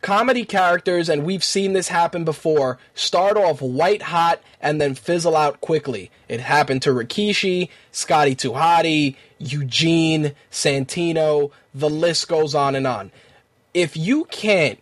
comedy 0.00 0.44
characters, 0.44 1.08
and 1.08 1.24
we've 1.24 1.44
seen 1.44 1.74
this 1.74 1.88
happen 1.88 2.24
before, 2.24 2.78
start 2.94 3.36
off 3.36 3.60
white 3.60 4.02
hot 4.02 4.40
and 4.60 4.80
then 4.80 4.94
fizzle 4.94 5.36
out 5.36 5.60
quickly. 5.60 6.10
It 6.28 6.40
happened 6.40 6.82
to 6.82 6.90
Rikishi, 6.90 7.68
Scotty 7.92 8.34
2 8.34 8.52
Hotty, 8.52 9.16
Eugene, 9.38 10.32
Santino, 10.50 11.50
the 11.74 11.90
list 11.90 12.28
goes 12.28 12.54
on 12.54 12.74
and 12.74 12.86
on. 12.86 13.12
If 13.74 13.96
you 13.96 14.24
can't 14.26 14.78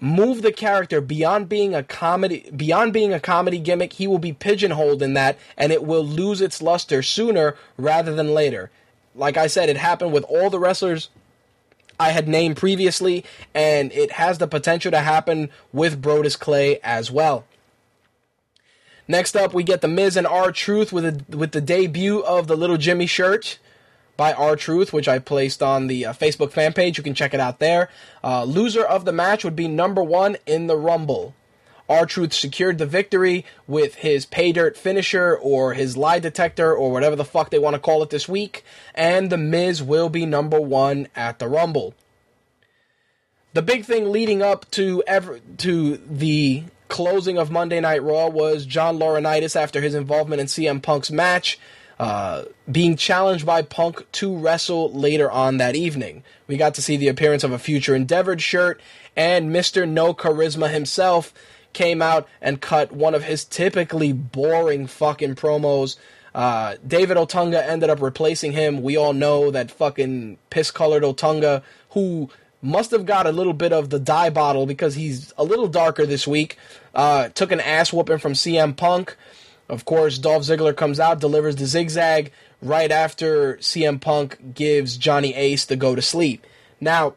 move 0.00 0.42
the 0.42 0.52
character 0.52 1.00
beyond 1.00 1.48
being 1.48 1.74
a 1.74 1.82
comedy 1.82 2.50
beyond 2.54 2.92
being 2.92 3.12
a 3.12 3.20
comedy 3.20 3.58
gimmick 3.58 3.94
he 3.94 4.06
will 4.06 4.18
be 4.18 4.32
pigeonholed 4.32 5.02
in 5.02 5.14
that 5.14 5.38
and 5.56 5.72
it 5.72 5.84
will 5.84 6.04
lose 6.04 6.40
its 6.40 6.60
luster 6.60 7.02
sooner 7.02 7.56
rather 7.76 8.14
than 8.14 8.34
later. 8.34 8.70
Like 9.14 9.36
i 9.36 9.46
said 9.46 9.68
it 9.68 9.76
happened 9.76 10.12
with 10.12 10.24
all 10.24 10.50
the 10.50 10.58
wrestlers 10.58 11.08
i 11.98 12.10
had 12.10 12.28
named 12.28 12.56
previously 12.56 13.24
and 13.54 13.90
it 13.92 14.12
has 14.12 14.38
the 14.38 14.46
potential 14.46 14.90
to 14.90 15.00
happen 15.00 15.50
with 15.72 16.02
brodus 16.02 16.38
clay 16.38 16.78
as 16.82 17.10
well. 17.10 17.44
Next 19.08 19.36
up 19.36 19.54
we 19.54 19.62
get 19.62 19.80
the 19.80 19.88
miz 19.88 20.16
and 20.16 20.26
r 20.26 20.52
truth 20.52 20.92
with 20.92 21.04
a, 21.04 21.36
with 21.36 21.52
the 21.52 21.60
debut 21.60 22.20
of 22.20 22.48
the 22.48 22.56
little 22.56 22.76
jimmy 22.76 23.06
shirt 23.06 23.58
by 24.16 24.32
R 24.32 24.56
Truth, 24.56 24.92
which 24.92 25.08
I 25.08 25.18
placed 25.18 25.62
on 25.62 25.86
the 25.86 26.06
uh, 26.06 26.12
Facebook 26.12 26.52
fan 26.52 26.72
page. 26.72 26.98
You 26.98 27.04
can 27.04 27.14
check 27.14 27.34
it 27.34 27.40
out 27.40 27.58
there. 27.58 27.90
Uh, 28.22 28.44
loser 28.44 28.84
of 28.84 29.04
the 29.04 29.12
match 29.12 29.44
would 29.44 29.56
be 29.56 29.68
number 29.68 30.02
one 30.02 30.36
in 30.46 30.66
the 30.66 30.76
Rumble. 30.76 31.34
R 31.88 32.06
Truth 32.06 32.32
secured 32.32 32.78
the 32.78 32.86
victory 32.86 33.44
with 33.66 33.96
his 33.96 34.26
pay 34.26 34.52
dirt 34.52 34.76
finisher 34.76 35.36
or 35.36 35.74
his 35.74 35.96
lie 35.96 36.18
detector 36.18 36.74
or 36.74 36.90
whatever 36.90 37.16
the 37.16 37.24
fuck 37.24 37.50
they 37.50 37.58
want 37.58 37.74
to 37.74 37.80
call 37.80 38.02
it 38.02 38.10
this 38.10 38.28
week, 38.28 38.64
and 38.94 39.30
The 39.30 39.38
Miz 39.38 39.82
will 39.82 40.08
be 40.08 40.26
number 40.26 40.60
one 40.60 41.08
at 41.14 41.38
the 41.38 41.48
Rumble. 41.48 41.94
The 43.52 43.62
big 43.62 43.84
thing 43.84 44.10
leading 44.10 44.42
up 44.42 44.70
to 44.72 45.02
ever 45.06 45.40
to 45.58 45.96
the 45.96 46.64
closing 46.88 47.38
of 47.38 47.50
Monday 47.50 47.80
Night 47.80 48.02
Raw 48.02 48.28
was 48.28 48.66
John 48.66 48.98
Laurinaitis 48.98 49.56
after 49.56 49.80
his 49.80 49.94
involvement 49.94 50.40
in 50.40 50.46
CM 50.46 50.82
Punk's 50.82 51.10
match 51.10 51.58
uh, 51.98 52.44
being 52.70 52.96
challenged 52.96 53.46
by 53.46 53.62
Punk 53.62 54.06
to 54.12 54.36
wrestle 54.36 54.92
later 54.92 55.30
on 55.30 55.56
that 55.58 55.74
evening. 55.74 56.22
We 56.46 56.56
got 56.56 56.74
to 56.74 56.82
see 56.82 56.96
the 56.96 57.08
appearance 57.08 57.44
of 57.44 57.52
a 57.52 57.58
future 57.58 57.94
Endeavored 57.94 58.42
shirt, 58.42 58.80
and 59.16 59.50
Mr. 59.50 59.88
No 59.88 60.12
Charisma 60.12 60.70
himself 60.70 61.32
came 61.72 62.00
out 62.00 62.28
and 62.40 62.60
cut 62.60 62.92
one 62.92 63.14
of 63.14 63.24
his 63.24 63.44
typically 63.44 64.12
boring 64.12 64.86
fucking 64.86 65.34
promos. 65.36 65.96
Uh, 66.34 66.76
David 66.86 67.16
Otunga 67.16 67.66
ended 67.66 67.88
up 67.88 68.02
replacing 68.02 68.52
him. 68.52 68.82
We 68.82 68.96
all 68.96 69.14
know 69.14 69.50
that 69.50 69.70
fucking 69.70 70.38
piss 70.50 70.70
colored 70.70 71.02
Otunga, 71.02 71.62
who 71.90 72.28
must 72.60 72.90
have 72.90 73.06
got 73.06 73.26
a 73.26 73.32
little 73.32 73.52
bit 73.52 73.72
of 73.72 73.90
the 73.90 73.98
dye 73.98 74.30
bottle 74.30 74.66
because 74.66 74.94
he's 74.94 75.32
a 75.38 75.44
little 75.44 75.68
darker 75.68 76.04
this 76.04 76.26
week, 76.26 76.58
uh, 76.94 77.28
took 77.30 77.52
an 77.52 77.60
ass 77.60 77.92
whooping 77.92 78.18
from 78.18 78.34
CM 78.34 78.76
Punk. 78.76 79.16
Of 79.68 79.84
course, 79.84 80.18
Dolph 80.18 80.44
Ziggler 80.44 80.76
comes 80.76 81.00
out, 81.00 81.20
delivers 81.20 81.56
the 81.56 81.66
zigzag 81.66 82.30
right 82.62 82.90
after 82.90 83.56
CM 83.56 84.00
Punk 84.00 84.54
gives 84.54 84.96
Johnny 84.96 85.34
Ace 85.34 85.64
the 85.64 85.76
go 85.76 85.94
to 85.94 86.02
sleep. 86.02 86.46
Now, 86.80 87.14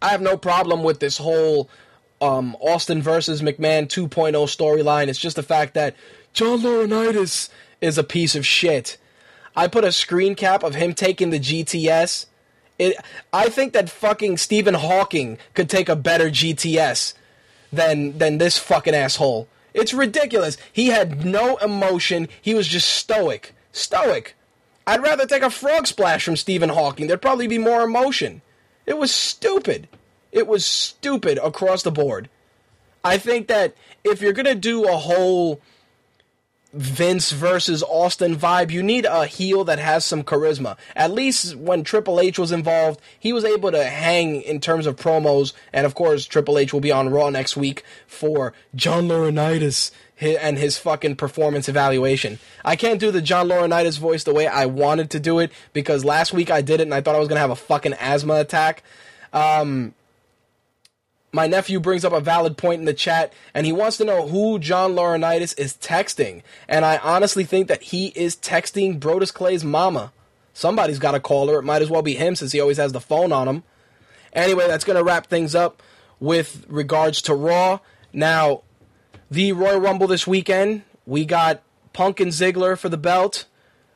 I 0.00 0.08
have 0.08 0.22
no 0.22 0.36
problem 0.36 0.82
with 0.82 1.00
this 1.00 1.18
whole 1.18 1.68
um, 2.20 2.56
Austin 2.60 3.02
versus 3.02 3.42
McMahon 3.42 3.86
2.0 3.86 4.32
storyline. 4.32 5.08
It's 5.08 5.18
just 5.18 5.36
the 5.36 5.42
fact 5.42 5.74
that 5.74 5.94
John 6.32 6.60
Laurinaitis 6.60 7.50
is 7.80 7.98
a 7.98 8.04
piece 8.04 8.34
of 8.34 8.46
shit. 8.46 8.96
I 9.56 9.68
put 9.68 9.84
a 9.84 9.92
screen 9.92 10.34
cap 10.34 10.62
of 10.62 10.74
him 10.74 10.94
taking 10.94 11.30
the 11.30 11.38
GTS. 11.38 12.26
It, 12.78 12.96
I 13.32 13.48
think 13.48 13.72
that 13.72 13.88
fucking 13.88 14.38
Stephen 14.38 14.74
Hawking 14.74 15.38
could 15.54 15.70
take 15.70 15.88
a 15.88 15.94
better 15.94 16.28
GTS 16.28 17.14
than 17.72 18.18
than 18.18 18.38
this 18.38 18.58
fucking 18.58 18.94
asshole. 18.94 19.48
It's 19.74 19.92
ridiculous. 19.92 20.56
He 20.72 20.86
had 20.86 21.24
no 21.24 21.56
emotion. 21.56 22.28
He 22.40 22.54
was 22.54 22.68
just 22.68 22.88
stoic. 22.88 23.54
Stoic. 23.72 24.36
I'd 24.86 25.02
rather 25.02 25.26
take 25.26 25.42
a 25.42 25.50
frog 25.50 25.86
splash 25.86 26.24
from 26.24 26.36
Stephen 26.36 26.68
Hawking. 26.68 27.06
There'd 27.06 27.20
probably 27.20 27.48
be 27.48 27.58
more 27.58 27.82
emotion. 27.82 28.40
It 28.86 28.98
was 28.98 29.12
stupid. 29.12 29.88
It 30.30 30.46
was 30.46 30.64
stupid 30.64 31.38
across 31.38 31.82
the 31.82 31.90
board. 31.90 32.28
I 33.02 33.18
think 33.18 33.48
that 33.48 33.74
if 34.04 34.20
you're 34.22 34.32
going 34.32 34.46
to 34.46 34.54
do 34.54 34.88
a 34.88 34.96
whole 34.96 35.60
Vince 36.74 37.30
versus 37.30 37.84
Austin 37.84 38.36
vibe, 38.36 38.70
you 38.70 38.82
need 38.82 39.04
a 39.04 39.26
heel 39.26 39.64
that 39.64 39.78
has 39.78 40.04
some 40.04 40.24
charisma. 40.24 40.76
At 40.96 41.12
least 41.12 41.54
when 41.54 41.84
Triple 41.84 42.18
H 42.18 42.38
was 42.38 42.50
involved, 42.50 43.00
he 43.18 43.32
was 43.32 43.44
able 43.44 43.70
to 43.70 43.84
hang 43.84 44.42
in 44.42 44.60
terms 44.60 44.86
of 44.86 44.96
promos. 44.96 45.52
And 45.72 45.86
of 45.86 45.94
course, 45.94 46.26
Triple 46.26 46.58
H 46.58 46.72
will 46.72 46.80
be 46.80 46.90
on 46.90 47.10
Raw 47.10 47.30
next 47.30 47.56
week 47.56 47.84
for 48.08 48.52
John 48.74 49.06
Laurinaitis 49.06 49.92
and 50.20 50.58
his 50.58 50.76
fucking 50.78 51.16
performance 51.16 51.68
evaluation. 51.68 52.40
I 52.64 52.76
can't 52.76 53.00
do 53.00 53.10
the 53.10 53.22
John 53.22 53.48
Laurinaitis 53.48 53.98
voice 53.98 54.24
the 54.24 54.34
way 54.34 54.46
I 54.46 54.66
wanted 54.66 55.10
to 55.10 55.20
do 55.20 55.38
it 55.38 55.52
because 55.72 56.04
last 56.04 56.32
week 56.32 56.50
I 56.50 56.60
did 56.60 56.80
it 56.80 56.84
and 56.84 56.94
I 56.94 57.00
thought 57.00 57.14
I 57.14 57.20
was 57.20 57.28
going 57.28 57.36
to 57.36 57.40
have 57.40 57.50
a 57.50 57.56
fucking 57.56 57.94
asthma 57.94 58.34
attack. 58.34 58.82
Um, 59.32 59.94
My 61.34 61.48
nephew 61.48 61.80
brings 61.80 62.04
up 62.04 62.12
a 62.12 62.20
valid 62.20 62.56
point 62.56 62.78
in 62.78 62.84
the 62.84 62.94
chat, 62.94 63.32
and 63.54 63.66
he 63.66 63.72
wants 63.72 63.96
to 63.96 64.04
know 64.04 64.28
who 64.28 64.60
John 64.60 64.94
Laurinaitis 64.94 65.58
is 65.58 65.74
texting. 65.74 66.42
And 66.68 66.84
I 66.84 66.98
honestly 66.98 67.42
think 67.42 67.66
that 67.66 67.82
he 67.82 68.12
is 68.14 68.36
texting 68.36 69.00
Brodus 69.00 69.34
Clay's 69.34 69.64
mama. 69.64 70.12
Somebody's 70.52 71.00
got 71.00 71.10
to 71.10 71.18
call 71.18 71.48
her. 71.48 71.58
It 71.58 71.64
might 71.64 71.82
as 71.82 71.90
well 71.90 72.02
be 72.02 72.14
him 72.14 72.36
since 72.36 72.52
he 72.52 72.60
always 72.60 72.76
has 72.76 72.92
the 72.92 73.00
phone 73.00 73.32
on 73.32 73.48
him. 73.48 73.64
Anyway, 74.32 74.68
that's 74.68 74.84
going 74.84 74.96
to 74.96 75.02
wrap 75.02 75.26
things 75.26 75.56
up 75.56 75.82
with 76.20 76.64
regards 76.68 77.20
to 77.22 77.34
Raw. 77.34 77.80
Now, 78.12 78.62
the 79.28 79.50
Royal 79.50 79.80
Rumble 79.80 80.06
this 80.06 80.28
weekend, 80.28 80.82
we 81.04 81.24
got 81.24 81.62
Punk 81.92 82.20
and 82.20 82.30
Ziggler 82.30 82.78
for 82.78 82.88
the 82.88 82.96
belt. 82.96 83.46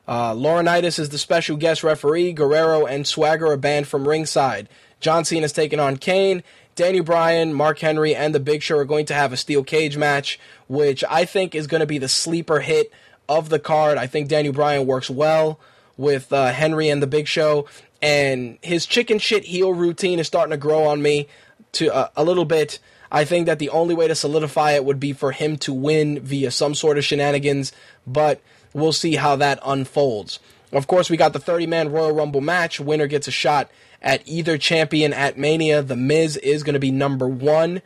Uh, 0.05 0.33
Laurinaitis 0.33 0.99
is 0.99 1.07
the 1.07 1.17
special 1.17 1.55
guest 1.55 1.85
referee. 1.85 2.33
Guerrero 2.33 2.85
and 2.85 3.07
Swagger 3.07 3.47
are 3.47 3.55
banned 3.55 3.87
from 3.87 4.09
ringside. 4.09 4.67
John 4.99 5.23
Cena 5.23 5.45
is 5.45 5.53
taking 5.53 5.79
on 5.79 5.95
Kane. 5.95 6.43
Daniel 6.79 7.03
Bryan, 7.03 7.53
Mark 7.53 7.79
Henry, 7.79 8.15
and 8.15 8.33
The 8.33 8.39
Big 8.39 8.63
Show 8.63 8.77
are 8.77 8.85
going 8.85 9.05
to 9.07 9.13
have 9.13 9.33
a 9.33 9.37
steel 9.37 9.65
cage 9.65 9.97
match, 9.97 10.39
which 10.69 11.03
I 11.09 11.25
think 11.25 11.53
is 11.53 11.67
going 11.67 11.81
to 11.81 11.85
be 11.85 11.97
the 11.97 12.07
sleeper 12.07 12.61
hit 12.61 12.89
of 13.27 13.49
the 13.49 13.59
card. 13.59 13.97
I 13.97 14.07
think 14.07 14.29
Daniel 14.29 14.53
Bryan 14.53 14.87
works 14.87 15.09
well 15.09 15.59
with 15.97 16.31
uh, 16.31 16.53
Henry 16.53 16.87
and 16.87 17.03
The 17.03 17.07
Big 17.07 17.27
Show, 17.27 17.67
and 18.01 18.57
his 18.61 18.85
chicken 18.85 19.19
shit 19.19 19.43
heel 19.43 19.73
routine 19.73 20.19
is 20.19 20.27
starting 20.27 20.51
to 20.51 20.57
grow 20.57 20.85
on 20.85 21.01
me 21.01 21.27
to 21.73 21.93
uh, 21.93 22.07
a 22.15 22.23
little 22.23 22.45
bit. 22.45 22.79
I 23.11 23.25
think 23.25 23.45
that 23.47 23.59
the 23.59 23.71
only 23.71 23.93
way 23.93 24.07
to 24.07 24.15
solidify 24.15 24.71
it 24.71 24.85
would 24.85 25.01
be 25.01 25.11
for 25.11 25.33
him 25.33 25.57
to 25.57 25.73
win 25.73 26.21
via 26.21 26.49
some 26.49 26.75
sort 26.75 26.97
of 26.97 27.03
shenanigans, 27.03 27.73
but 28.07 28.39
we'll 28.71 28.93
see 28.93 29.15
how 29.15 29.35
that 29.35 29.59
unfolds. 29.65 30.39
Of 30.71 30.87
course, 30.87 31.09
we 31.09 31.17
got 31.17 31.33
the 31.33 31.39
30 31.39 31.67
man 31.67 31.91
Royal 31.91 32.13
Rumble 32.13 32.39
match. 32.39 32.79
Winner 32.79 33.07
gets 33.07 33.27
a 33.27 33.31
shot 33.31 33.69
at 34.01 34.21
either 34.25 34.57
champion 34.57 35.13
at 35.13 35.37
Mania. 35.37 35.81
The 35.81 35.95
Miz 35.95 36.37
is 36.37 36.63
going 36.63 36.73
to 36.73 36.79
be 36.79 36.91
number 36.91 37.27
one. 37.27 37.81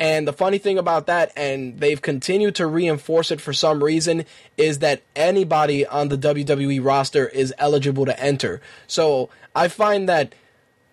And 0.00 0.28
the 0.28 0.32
funny 0.32 0.58
thing 0.58 0.78
about 0.78 1.06
that, 1.06 1.32
and 1.36 1.80
they've 1.80 2.00
continued 2.00 2.54
to 2.56 2.66
reinforce 2.66 3.32
it 3.32 3.40
for 3.40 3.52
some 3.52 3.82
reason, 3.82 4.24
is 4.56 4.78
that 4.78 5.02
anybody 5.16 5.84
on 5.84 6.08
the 6.08 6.16
WWE 6.16 6.84
roster 6.84 7.26
is 7.28 7.52
eligible 7.58 8.06
to 8.06 8.20
enter. 8.20 8.60
So 8.86 9.28
I 9.56 9.66
find 9.66 10.08
that 10.08 10.34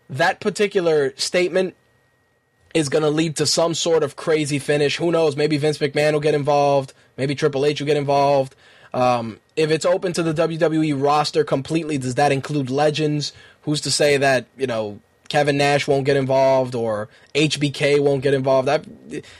that 0.09 0.39
particular 0.39 1.13
statement 1.17 1.75
is 2.73 2.89
going 2.89 3.03
to 3.03 3.09
lead 3.09 3.35
to 3.37 3.45
some 3.45 3.73
sort 3.75 4.03
of 4.03 4.15
crazy 4.15 4.59
finish. 4.59 4.97
Who 4.97 5.11
knows? 5.11 5.35
Maybe 5.35 5.57
Vince 5.57 5.77
McMahon 5.77 6.13
will 6.13 6.19
get 6.19 6.33
involved. 6.33 6.93
Maybe 7.15 7.35
Triple 7.35 7.65
H 7.65 7.79
will 7.79 7.87
get 7.87 7.97
involved. 7.97 8.55
Um, 8.93 9.39
if 9.55 9.71
it's 9.71 9.85
open 9.85 10.13
to 10.13 10.23
the 10.23 10.33
WWE 10.33 11.01
roster 11.01 11.43
completely, 11.43 11.97
does 11.97 12.15
that 12.15 12.31
include 12.31 12.69
legends? 12.69 13.33
Who's 13.65 13.81
to 13.81 13.91
say 13.91 14.17
that 14.17 14.45
you 14.57 14.67
know 14.67 14.99
Kevin 15.27 15.57
Nash 15.57 15.87
won't 15.87 16.05
get 16.05 16.17
involved 16.17 16.75
or 16.75 17.09
HBK 17.33 17.99
won't 17.99 18.23
get 18.23 18.33
involved? 18.33 18.69
I, 18.69 18.81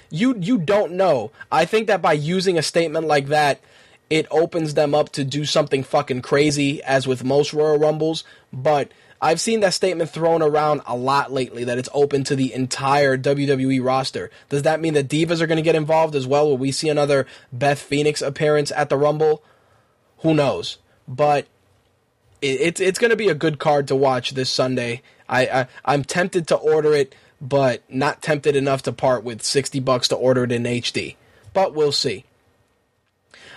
you 0.09 0.35
you 0.39 0.57
don't 0.57 0.93
know. 0.93 1.31
I 1.51 1.65
think 1.65 1.87
that 1.87 2.01
by 2.01 2.13
using 2.13 2.57
a 2.57 2.63
statement 2.63 3.07
like 3.07 3.27
that, 3.27 3.61
it 4.09 4.27
opens 4.29 4.73
them 4.73 4.93
up 4.93 5.09
to 5.13 5.23
do 5.23 5.45
something 5.45 5.83
fucking 5.83 6.21
crazy, 6.21 6.83
as 6.83 7.07
with 7.07 7.23
most 7.23 7.53
Royal 7.53 7.77
Rumbles. 7.77 8.23
But 8.51 8.91
I've 9.21 9.41
seen 9.41 9.61
that 9.61 9.73
statement 9.73 10.09
thrown 10.09 10.41
around 10.41 10.81
a 10.85 10.95
lot 10.95 11.31
lately 11.31 11.63
that 11.63 11.77
it's 11.77 11.89
open 11.93 12.23
to 12.25 12.35
the 12.35 12.53
entire 12.53 13.17
WWE 13.17 13.83
roster. 13.83 14.29
Does 14.49 14.63
that 14.63 14.81
mean 14.81 14.93
that 14.93 15.07
Divas 15.07 15.41
are 15.41 15.47
going 15.47 15.57
to 15.57 15.63
get 15.63 15.75
involved 15.75 16.15
as 16.15 16.27
well? 16.27 16.47
Will 16.47 16.57
we 16.57 16.71
see 16.71 16.89
another 16.89 17.25
Beth 17.51 17.79
Phoenix 17.79 18.21
appearance 18.21 18.71
at 18.71 18.89
the 18.89 18.97
Rumble? 18.97 19.43
Who 20.19 20.33
knows? 20.33 20.77
But 21.07 21.47
it, 22.41 22.61
it's 22.61 22.81
it's 22.81 22.99
going 22.99 23.11
to 23.11 23.17
be 23.17 23.29
a 23.29 23.35
good 23.35 23.59
card 23.59 23.87
to 23.87 23.95
watch 23.95 24.31
this 24.31 24.49
Sunday. 24.49 25.01
I, 25.27 25.47
I 25.47 25.67
I'm 25.83 26.03
tempted 26.03 26.47
to 26.49 26.55
order 26.55 26.93
it, 26.93 27.15
but 27.41 27.81
not 27.89 28.21
tempted 28.21 28.55
enough 28.55 28.83
to 28.83 28.93
part 28.93 29.23
with 29.23 29.43
sixty 29.43 29.79
bucks 29.79 30.07
to 30.09 30.15
order 30.15 30.43
it 30.43 30.51
in 30.51 30.63
HD. 30.63 31.15
But 31.53 31.73
we'll 31.73 31.91
see. 31.91 32.25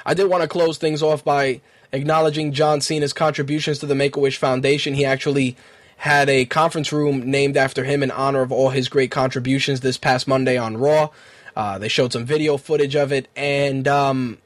I 0.07 0.15
did 0.15 0.27
want 0.27 0.43
to 0.43 0.49
close 0.49 0.79
things 0.79 1.03
off 1.03 1.25
by 1.25 1.61
acknowledging 1.93 2.53
John 2.53 2.81
Cena's 2.81 3.13
contributions 3.13 3.79
to 3.81 3.87
the 3.87 3.95
Make 3.95 4.17
a 4.17 4.21
Wish 4.21 4.39
Foundation. 4.39 4.95
He 4.95 5.05
actually 5.05 5.57
had 5.99 6.29
a 6.29 6.45
conference 6.45 6.93
room 6.93 7.31
named 7.31 7.57
after 7.57 7.85
him 7.85 8.03
in 8.03 8.11
honor 8.11 8.43
of 8.43 8.53
all 8.53 8.71
his 8.71 8.89
great 8.89 9.11
contributions 9.11 9.81
this 9.81 9.99
past 9.99 10.29
Monday 10.29 10.57
on 10.57 10.77
Raw. 10.77 11.11
Uh, 11.57 11.77
they 11.79 11.89
showed 11.89 12.13
some 12.13 12.25
video 12.25 12.57
footage 12.57 12.95
of 12.95 13.13
it, 13.13 13.27
and 13.35 13.89
um, 13.89 14.39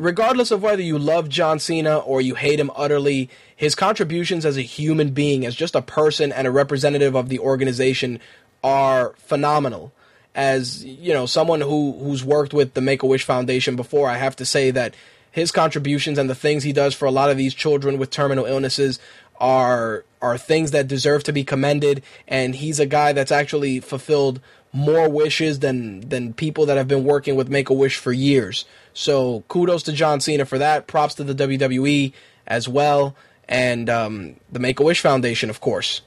regardless 0.00 0.50
of 0.50 0.62
whether 0.62 0.80
you 0.82 0.98
love 0.98 1.28
John 1.28 1.58
Cena 1.58 1.98
or 1.98 2.22
you 2.22 2.34
hate 2.34 2.58
him 2.58 2.70
utterly, 2.74 3.28
his 3.54 3.74
contributions 3.74 4.46
as 4.46 4.56
a 4.56 4.62
human 4.62 5.10
being, 5.10 5.44
as 5.44 5.54
just 5.54 5.76
a 5.76 5.82
person 5.82 6.32
and 6.32 6.46
a 6.46 6.50
representative 6.50 7.14
of 7.14 7.28
the 7.28 7.38
organization, 7.38 8.18
are 8.64 9.14
phenomenal. 9.18 9.92
As 10.34 10.84
you 10.84 11.12
know, 11.12 11.26
someone 11.26 11.60
who 11.60 11.92
who's 11.92 12.24
worked 12.24 12.54
with 12.54 12.72
the 12.74 12.80
Make 12.80 13.02
a 13.02 13.06
Wish 13.06 13.24
Foundation 13.24 13.76
before, 13.76 14.08
I 14.08 14.16
have 14.16 14.36
to 14.36 14.46
say 14.46 14.70
that 14.70 14.94
his 15.30 15.52
contributions 15.52 16.18
and 16.18 16.30
the 16.30 16.34
things 16.34 16.62
he 16.62 16.72
does 16.72 16.94
for 16.94 17.04
a 17.04 17.10
lot 17.10 17.30
of 17.30 17.36
these 17.36 17.52
children 17.52 17.98
with 17.98 18.10
terminal 18.10 18.46
illnesses 18.46 18.98
are 19.38 20.04
are 20.22 20.38
things 20.38 20.70
that 20.70 20.88
deserve 20.88 21.24
to 21.24 21.32
be 21.32 21.44
commended. 21.44 22.02
And 22.26 22.54
he's 22.54 22.80
a 22.80 22.86
guy 22.86 23.12
that's 23.12 23.32
actually 23.32 23.80
fulfilled 23.80 24.40
more 24.72 25.08
wishes 25.08 25.58
than 25.60 26.00
than 26.08 26.32
people 26.32 26.66
that 26.66 26.76
have 26.76 26.88
been 26.88 27.04
working 27.04 27.36
with 27.36 27.48
Make 27.48 27.70
a 27.70 27.74
Wish 27.74 27.96
for 27.96 28.12
years. 28.12 28.64
So 28.94 29.40
kudos 29.48 29.82
to 29.84 29.92
John 29.92 30.20
Cena 30.20 30.44
for 30.44 30.58
that. 30.58 30.86
Props 30.86 31.14
to 31.16 31.24
the 31.24 31.34
WWE 31.34 32.12
as 32.46 32.68
well, 32.68 33.16
and 33.48 33.88
um, 33.90 34.36
the 34.50 34.58
Make 34.58 34.80
a 34.80 34.82
Wish 34.82 35.00
Foundation, 35.00 35.50
of 35.50 35.60
course. 35.60 36.02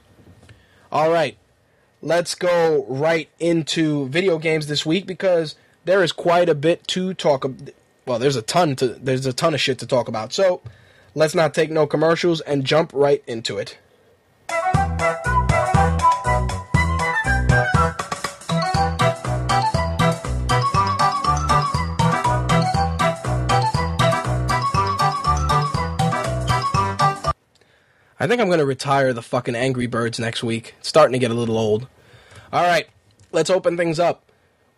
All 0.90 1.10
right, 1.10 1.36
let's 2.00 2.34
go 2.34 2.84
right 2.88 3.28
into 3.38 4.08
video 4.08 4.38
games 4.38 4.66
this 4.66 4.86
week 4.86 5.06
because 5.06 5.56
there 5.84 6.02
is 6.02 6.12
quite 6.12 6.48
a 6.48 6.54
bit 6.54 6.86
to 6.88 7.14
talk. 7.14 7.44
Well, 8.06 8.18
there's 8.18 8.36
a 8.36 8.42
ton 8.42 8.76
to 8.76 8.88
there's 8.88 9.26
a 9.26 9.32
ton 9.32 9.54
of 9.54 9.60
shit 9.60 9.78
to 9.80 9.86
talk 9.86 10.08
about. 10.08 10.32
So 10.32 10.62
let's 11.14 11.34
not 11.34 11.54
take 11.54 11.70
no 11.70 11.86
commercials 11.86 12.40
and 12.42 12.64
jump 12.64 12.92
right 12.94 13.22
into 13.26 13.58
it. 13.58 13.78
I 28.24 28.26
think 28.26 28.40
I'm 28.40 28.46
going 28.46 28.58
to 28.58 28.64
retire 28.64 29.12
the 29.12 29.20
fucking 29.20 29.54
Angry 29.54 29.86
Birds 29.86 30.18
next 30.18 30.42
week. 30.42 30.74
It's 30.78 30.88
starting 30.88 31.12
to 31.12 31.18
get 31.18 31.30
a 31.30 31.34
little 31.34 31.58
old. 31.58 31.86
All 32.54 32.62
right, 32.62 32.88
let's 33.32 33.50
open 33.50 33.76
things 33.76 34.00
up 34.00 34.24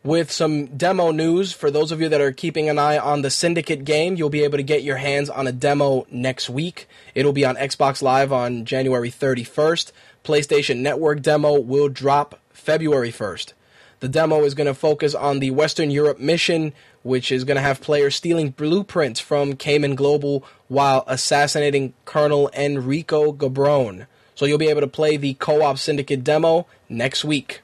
with 0.02 0.32
some 0.32 0.66
demo 0.76 1.12
news. 1.12 1.52
For 1.52 1.70
those 1.70 1.92
of 1.92 2.00
you 2.00 2.08
that 2.08 2.20
are 2.20 2.32
keeping 2.32 2.68
an 2.68 2.80
eye 2.80 2.98
on 2.98 3.22
the 3.22 3.30
Syndicate 3.30 3.84
game, 3.84 4.16
you'll 4.16 4.30
be 4.30 4.42
able 4.42 4.58
to 4.58 4.64
get 4.64 4.82
your 4.82 4.96
hands 4.96 5.30
on 5.30 5.46
a 5.46 5.52
demo 5.52 6.08
next 6.10 6.50
week. 6.50 6.88
It'll 7.14 7.32
be 7.32 7.44
on 7.44 7.54
Xbox 7.54 8.02
Live 8.02 8.32
on 8.32 8.64
January 8.64 9.12
31st. 9.12 9.92
PlayStation 10.24 10.78
Network 10.78 11.22
demo 11.22 11.56
will 11.56 11.88
drop 11.88 12.40
February 12.52 13.12
1st. 13.12 13.52
The 14.00 14.08
demo 14.08 14.42
is 14.42 14.54
going 14.54 14.66
to 14.66 14.74
focus 14.74 15.14
on 15.14 15.38
the 15.38 15.52
Western 15.52 15.92
Europe 15.92 16.18
mission, 16.18 16.72
which 17.06 17.30
is 17.30 17.44
going 17.44 17.56
to 17.56 17.62
have 17.62 17.80
players 17.80 18.16
stealing 18.16 18.50
blueprints 18.50 19.20
from 19.20 19.54
Cayman 19.54 19.94
Global 19.94 20.44
while 20.68 21.04
assassinating 21.06 21.94
Colonel 22.04 22.50
Enrico 22.52 23.32
Gabrone. 23.32 24.06
So 24.34 24.44
you'll 24.44 24.58
be 24.58 24.68
able 24.68 24.80
to 24.80 24.88
play 24.88 25.16
the 25.16 25.34
co 25.34 25.62
op 25.62 25.78
syndicate 25.78 26.24
demo 26.24 26.66
next 26.88 27.24
week. 27.24 27.62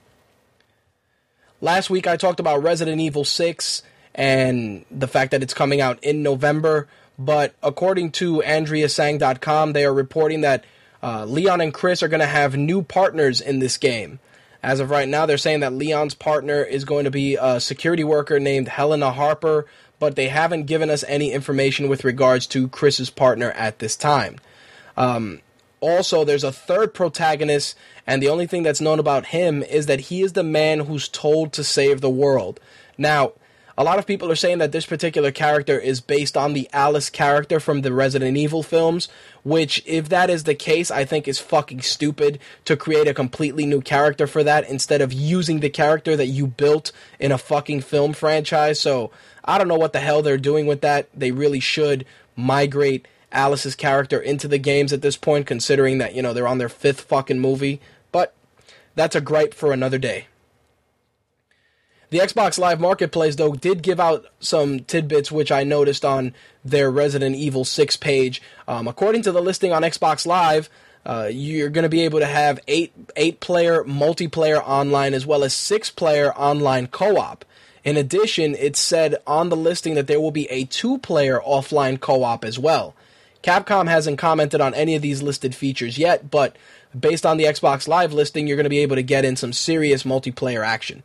Last 1.60 1.90
week 1.90 2.06
I 2.06 2.16
talked 2.16 2.40
about 2.40 2.62
Resident 2.62 3.00
Evil 3.00 3.24
6 3.24 3.82
and 4.14 4.84
the 4.90 5.08
fact 5.08 5.32
that 5.32 5.42
it's 5.42 5.54
coming 5.54 5.80
out 5.80 6.02
in 6.02 6.22
November, 6.22 6.88
but 7.18 7.54
according 7.62 8.12
to 8.12 8.42
Andriasang.com, 8.42 9.72
they 9.72 9.84
are 9.84 9.92
reporting 9.92 10.42
that 10.42 10.64
uh, 11.02 11.24
Leon 11.24 11.60
and 11.60 11.74
Chris 11.74 12.02
are 12.02 12.08
going 12.08 12.20
to 12.20 12.26
have 12.26 12.56
new 12.56 12.82
partners 12.82 13.40
in 13.40 13.58
this 13.58 13.76
game. 13.76 14.20
As 14.62 14.78
of 14.78 14.90
right 14.90 15.08
now, 15.08 15.26
they're 15.26 15.38
saying 15.38 15.60
that 15.60 15.72
Leon's 15.72 16.14
partner 16.14 16.62
is 16.62 16.84
going 16.84 17.04
to 17.04 17.10
be 17.10 17.36
a 17.40 17.60
security 17.60 18.04
worker 18.04 18.38
named 18.38 18.68
Helena 18.68 19.10
Harper, 19.10 19.66
but 19.98 20.14
they 20.14 20.28
haven't 20.28 20.66
given 20.66 20.88
us 20.88 21.04
any 21.08 21.32
information 21.32 21.88
with 21.88 22.04
regards 22.04 22.46
to 22.48 22.68
Chris's 22.68 23.10
partner 23.10 23.50
at 23.52 23.80
this 23.80 23.96
time. 23.96 24.38
Um, 24.96 25.40
also, 25.80 26.24
there's 26.24 26.44
a 26.44 26.52
third 26.52 26.94
protagonist, 26.94 27.76
and 28.06 28.22
the 28.22 28.28
only 28.28 28.46
thing 28.46 28.62
that's 28.62 28.80
known 28.80 29.00
about 29.00 29.26
him 29.26 29.64
is 29.64 29.86
that 29.86 30.00
he 30.00 30.22
is 30.22 30.34
the 30.34 30.44
man 30.44 30.80
who's 30.80 31.08
told 31.08 31.52
to 31.54 31.64
save 31.64 32.00
the 32.00 32.10
world. 32.10 32.60
Now, 32.96 33.32
a 33.76 33.84
lot 33.84 33.98
of 33.98 34.06
people 34.06 34.30
are 34.30 34.36
saying 34.36 34.58
that 34.58 34.72
this 34.72 34.86
particular 34.86 35.30
character 35.30 35.78
is 35.78 36.00
based 36.00 36.36
on 36.36 36.52
the 36.52 36.68
Alice 36.72 37.08
character 37.10 37.58
from 37.58 37.80
the 37.80 37.92
Resident 37.92 38.36
Evil 38.36 38.62
films, 38.62 39.08
which, 39.42 39.82
if 39.86 40.08
that 40.10 40.28
is 40.30 40.44
the 40.44 40.54
case, 40.54 40.90
I 40.90 41.04
think 41.04 41.26
is 41.26 41.38
fucking 41.38 41.82
stupid 41.82 42.38
to 42.66 42.76
create 42.76 43.08
a 43.08 43.14
completely 43.14 43.64
new 43.66 43.80
character 43.80 44.26
for 44.26 44.44
that 44.44 44.68
instead 44.68 45.00
of 45.00 45.12
using 45.12 45.60
the 45.60 45.70
character 45.70 46.16
that 46.16 46.26
you 46.26 46.46
built 46.46 46.92
in 47.18 47.32
a 47.32 47.38
fucking 47.38 47.80
film 47.80 48.12
franchise. 48.12 48.78
So, 48.78 49.10
I 49.44 49.58
don't 49.58 49.68
know 49.68 49.76
what 49.76 49.92
the 49.92 50.00
hell 50.00 50.22
they're 50.22 50.38
doing 50.38 50.66
with 50.66 50.82
that. 50.82 51.08
They 51.14 51.32
really 51.32 51.60
should 51.60 52.04
migrate 52.36 53.06
Alice's 53.32 53.74
character 53.74 54.20
into 54.20 54.46
the 54.46 54.58
games 54.58 54.92
at 54.92 55.02
this 55.02 55.16
point, 55.16 55.46
considering 55.46 55.98
that, 55.98 56.14
you 56.14 56.22
know, 56.22 56.32
they're 56.32 56.46
on 56.46 56.58
their 56.58 56.68
fifth 56.68 57.00
fucking 57.02 57.40
movie. 57.40 57.80
But 58.12 58.34
that's 58.94 59.16
a 59.16 59.20
gripe 59.20 59.54
for 59.54 59.72
another 59.72 59.98
day. 59.98 60.26
The 62.12 62.18
Xbox 62.18 62.58
Live 62.58 62.78
Marketplace, 62.78 63.36
though, 63.36 63.54
did 63.54 63.82
give 63.82 63.98
out 63.98 64.26
some 64.38 64.80
tidbits 64.80 65.32
which 65.32 65.50
I 65.50 65.64
noticed 65.64 66.04
on 66.04 66.34
their 66.62 66.90
Resident 66.90 67.36
Evil 67.36 67.64
6 67.64 67.96
page. 67.96 68.42
Um, 68.68 68.86
according 68.86 69.22
to 69.22 69.32
the 69.32 69.40
listing 69.40 69.72
on 69.72 69.80
Xbox 69.80 70.26
Live, 70.26 70.68
uh, 71.06 71.30
you're 71.32 71.70
going 71.70 71.84
to 71.84 71.88
be 71.88 72.02
able 72.02 72.18
to 72.18 72.26
have 72.26 72.60
eight 72.68 72.92
eight 73.16 73.40
player 73.40 73.82
multiplayer 73.84 74.62
online 74.62 75.14
as 75.14 75.24
well 75.24 75.42
as 75.42 75.54
six 75.54 75.88
player 75.88 76.34
online 76.34 76.86
co 76.86 77.16
op. 77.16 77.46
In 77.82 77.96
addition, 77.96 78.56
it 78.56 78.76
said 78.76 79.16
on 79.26 79.48
the 79.48 79.56
listing 79.56 79.94
that 79.94 80.06
there 80.06 80.20
will 80.20 80.30
be 80.30 80.50
a 80.50 80.64
two 80.64 80.98
player 80.98 81.40
offline 81.40 81.98
co 81.98 82.24
op 82.24 82.44
as 82.44 82.58
well. 82.58 82.94
Capcom 83.42 83.88
hasn't 83.88 84.18
commented 84.18 84.60
on 84.60 84.74
any 84.74 84.94
of 84.94 85.00
these 85.00 85.22
listed 85.22 85.54
features 85.54 85.96
yet, 85.96 86.30
but 86.30 86.56
based 86.94 87.24
on 87.24 87.38
the 87.38 87.44
Xbox 87.44 87.88
Live 87.88 88.12
listing, 88.12 88.46
you're 88.46 88.58
going 88.58 88.64
to 88.64 88.68
be 88.68 88.80
able 88.80 88.96
to 88.96 89.02
get 89.02 89.24
in 89.24 89.34
some 89.34 89.54
serious 89.54 90.02
multiplayer 90.02 90.62
action. 90.62 91.02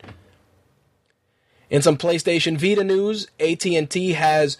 In 1.70 1.82
some 1.82 1.98
PlayStation 1.98 2.58
Vita 2.58 2.84
news, 2.84 3.28
AT&T 3.40 4.14
has 4.14 4.58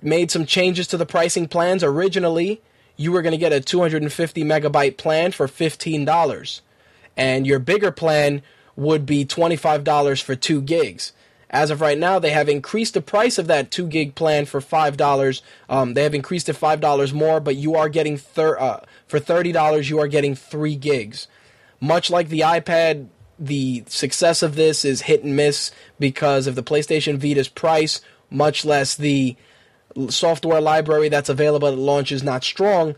made 0.00 0.30
some 0.30 0.46
changes 0.46 0.86
to 0.88 0.96
the 0.96 1.06
pricing 1.06 1.46
plans. 1.48 1.84
Originally, 1.84 2.62
you 2.96 3.12
were 3.12 3.22
going 3.22 3.32
to 3.32 3.38
get 3.38 3.52
a 3.52 3.60
250 3.60 4.44
megabyte 4.44 4.96
plan 4.96 5.32
for 5.32 5.46
$15, 5.46 6.60
and 7.16 7.46
your 7.46 7.58
bigger 7.58 7.92
plan 7.92 8.42
would 8.76 9.04
be 9.04 9.24
$25 9.24 10.22
for 10.22 10.34
2 10.34 10.62
gigs. 10.62 11.12
As 11.50 11.70
of 11.70 11.80
right 11.80 11.98
now, 11.98 12.18
they 12.18 12.30
have 12.30 12.48
increased 12.48 12.94
the 12.94 13.00
price 13.00 13.38
of 13.38 13.46
that 13.46 13.70
2 13.70 13.86
gig 13.86 14.14
plan 14.14 14.44
for 14.44 14.60
$5. 14.60 15.42
Um, 15.68 15.94
they 15.94 16.02
have 16.02 16.14
increased 16.14 16.48
it 16.48 16.56
$5 16.56 17.12
more, 17.12 17.40
but 17.40 17.56
you 17.56 17.74
are 17.74 17.88
getting 17.88 18.16
thir- 18.16 18.58
uh, 18.58 18.80
for 19.06 19.18
$30 19.18 19.88
you 19.88 19.98
are 19.98 20.08
getting 20.08 20.34
3 20.34 20.76
gigs. 20.76 21.26
Much 21.80 22.10
like 22.10 22.28
the 22.28 22.40
iPad, 22.40 23.08
the 23.38 23.84
success 23.86 24.42
of 24.42 24.54
this 24.54 24.84
is 24.84 25.02
hit 25.02 25.24
and 25.24 25.36
miss 25.36 25.70
because 25.98 26.46
of 26.46 26.54
the 26.54 26.62
PlayStation 26.62 27.16
Vita's 27.16 27.48
price, 27.48 28.00
much 28.30 28.64
less 28.64 28.94
the 28.94 29.36
software 30.08 30.60
library 30.60 31.08
that's 31.08 31.28
available 31.28 31.68
at 31.68 31.78
launch 31.78 32.12
is 32.12 32.22
not 32.22 32.44
strong. 32.44 32.94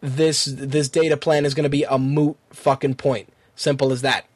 This 0.00 0.44
this 0.44 0.88
data 0.88 1.16
plan 1.16 1.46
is 1.46 1.54
going 1.54 1.64
to 1.64 1.70
be 1.70 1.84
a 1.84 1.98
moot 1.98 2.36
fucking 2.50 2.96
point. 2.96 3.28
Simple 3.56 3.92
as 3.92 4.02
that. 4.02 4.26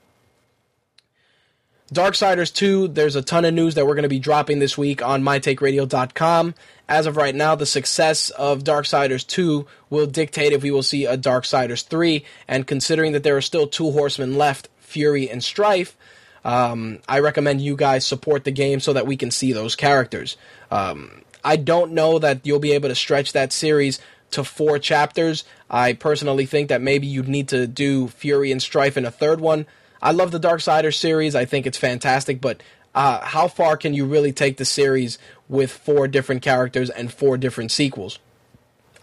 Darksiders 1.93 2.53
2, 2.53 2.89
there's 2.89 3.17
a 3.17 3.23
ton 3.23 3.47
of 3.47 3.55
news 3.55 3.75
that 3.75 3.87
we're 3.87 3.95
going 3.95 4.03
to 4.03 4.11
be 4.11 4.19
dropping 4.19 4.59
this 4.59 4.77
week 4.77 5.03
on 5.03 5.23
mytakeradio.com. 5.23 6.55
As 6.87 7.07
of 7.07 7.17
right 7.17 7.35
now, 7.35 7.55
the 7.55 7.65
success 7.65 8.29
of 8.31 8.63
Darksiders 8.63 9.27
2 9.27 9.67
will 9.89 10.07
dictate 10.07 10.53
if 10.53 10.63
we 10.63 10.71
will 10.71 10.83
see 10.83 11.07
a 11.07 11.17
Darksiders 11.17 11.87
3, 11.87 12.23
and 12.47 12.67
considering 12.67 13.13
that 13.13 13.23
there 13.23 13.39
are 13.39 13.43
still 13.43 13.67
two 13.67 13.91
horsemen 13.93 14.37
left, 14.37 14.69
Fury 14.89 15.31
and 15.31 15.43
Strife, 15.45 15.97
um, 16.45 17.01
I 17.09 17.21
recommend 17.21 17.61
you 17.61 17.77
guys 17.77 18.07
support 18.07 18.45
the 18.45 18.51
game 18.51 18.81
so 18.81 18.93
that 18.93 19.07
we 19.07 19.17
can 19.17 19.31
see 19.31 19.53
those 19.53 19.77
characters. 19.77 20.37
Um, 20.71 21.23
I 21.45 21.57
don't 21.57 21.93
know 21.93 22.19
that 22.19 22.41
you'll 22.45 22.59
be 22.59 22.73
able 22.73 22.89
to 22.89 22.95
stretch 22.95 23.33
that 23.33 23.53
series 23.53 24.01
to 24.31 24.45
four 24.45 24.79
chapters. 24.79 25.45
I 25.71 25.93
personally 25.93 26.47
think 26.47 26.69
that 26.69 26.83
maybe 26.83 27.07
you'd 27.07 27.29
need 27.29 27.49
to 27.49 27.67
do 27.67 28.09
Fury 28.09 28.51
and 28.51 28.63
Strife 28.63 28.97
in 28.97 29.05
a 29.05 29.11
third 29.11 29.41
one. 29.41 29.67
I 30.01 30.13
love 30.13 30.31
the 30.31 30.39
Dark 30.39 30.61
Darksiders 30.61 30.95
series. 30.95 31.35
I 31.35 31.45
think 31.45 31.67
it's 31.67 31.79
fantastic, 31.79 32.41
but 32.41 32.63
uh, 32.95 33.21
how 33.25 33.49
far 33.49 33.77
can 33.77 33.95
you 33.95 34.07
really 34.07 34.33
take 34.33 34.57
the 34.57 34.65
series 34.65 35.19
with 35.49 35.71
four 35.71 36.09
different 36.09 36.43
characters 36.43 36.91
and 36.91 37.13
four 37.13 37.37
different 37.37 37.71
sequels? 37.71 38.19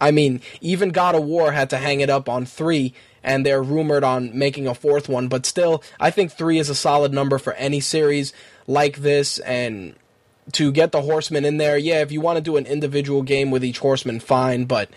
I 0.00 0.10
mean, 0.10 0.40
even 0.60 0.90
God 0.90 1.14
of 1.14 1.24
War 1.24 1.52
had 1.52 1.70
to 1.70 1.78
hang 1.78 2.00
it 2.00 2.10
up 2.10 2.28
on 2.28 2.44
three, 2.44 2.92
and 3.26 3.44
they're 3.44 3.62
rumored 3.62 4.04
on 4.04 4.38
making 4.38 4.68
a 4.68 4.74
fourth 4.74 5.08
one, 5.08 5.26
but 5.26 5.44
still, 5.44 5.82
I 5.98 6.10
think 6.10 6.30
three 6.30 6.58
is 6.58 6.70
a 6.70 6.74
solid 6.74 7.12
number 7.12 7.38
for 7.38 7.52
any 7.54 7.80
series 7.80 8.32
like 8.68 8.98
this, 8.98 9.40
and 9.40 9.96
to 10.52 10.70
get 10.70 10.92
the 10.92 11.02
horsemen 11.02 11.44
in 11.44 11.56
there, 11.56 11.76
yeah, 11.76 12.00
if 12.00 12.12
you 12.12 12.20
want 12.20 12.36
to 12.36 12.40
do 12.40 12.56
an 12.56 12.66
individual 12.66 13.22
game 13.22 13.50
with 13.50 13.64
each 13.64 13.80
horseman, 13.80 14.20
fine, 14.20 14.64
but 14.64 14.88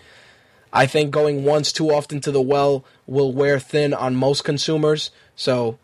I 0.72 0.86
think 0.86 1.10
going 1.10 1.44
once 1.44 1.72
too 1.72 1.90
often 1.90 2.20
to 2.20 2.30
the 2.30 2.40
well 2.40 2.84
will 3.08 3.32
wear 3.32 3.58
thin 3.58 3.92
on 3.92 4.14
most 4.14 4.44
consumers, 4.44 5.10
so 5.34 5.80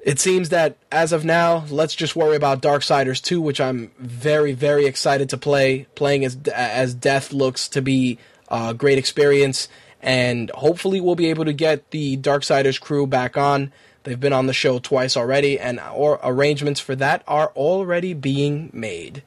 it 0.00 0.20
seems 0.20 0.50
that 0.50 0.76
as 0.92 1.12
of 1.12 1.24
now, 1.24 1.64
let's 1.70 1.94
just 1.94 2.14
worry 2.14 2.36
about 2.36 2.60
Darksiders 2.60 3.22
2, 3.22 3.40
which 3.40 3.58
I'm 3.58 3.90
very, 3.98 4.52
very 4.52 4.84
excited 4.84 5.30
to 5.30 5.38
play. 5.38 5.86
Playing 5.94 6.26
as 6.26 6.36
as 6.54 6.94
Death 6.94 7.32
looks 7.32 7.70
to 7.70 7.80
be 7.80 8.18
a 8.50 8.74
great 8.74 8.98
experience, 8.98 9.66
and 10.04 10.50
hopefully 10.50 11.00
we'll 11.00 11.14
be 11.14 11.30
able 11.30 11.46
to 11.46 11.54
get 11.54 11.90
the 11.90 12.18
Darksiders 12.18 12.78
crew 12.78 13.06
back 13.06 13.38
on. 13.38 13.72
They've 14.02 14.20
been 14.20 14.34
on 14.34 14.46
the 14.46 14.52
show 14.52 14.78
twice 14.78 15.16
already, 15.16 15.58
and 15.58 15.80
or 15.80 16.20
arrangements 16.22 16.78
for 16.78 16.94
that 16.96 17.24
are 17.26 17.50
already 17.56 18.12
being 18.12 18.68
made. 18.74 19.22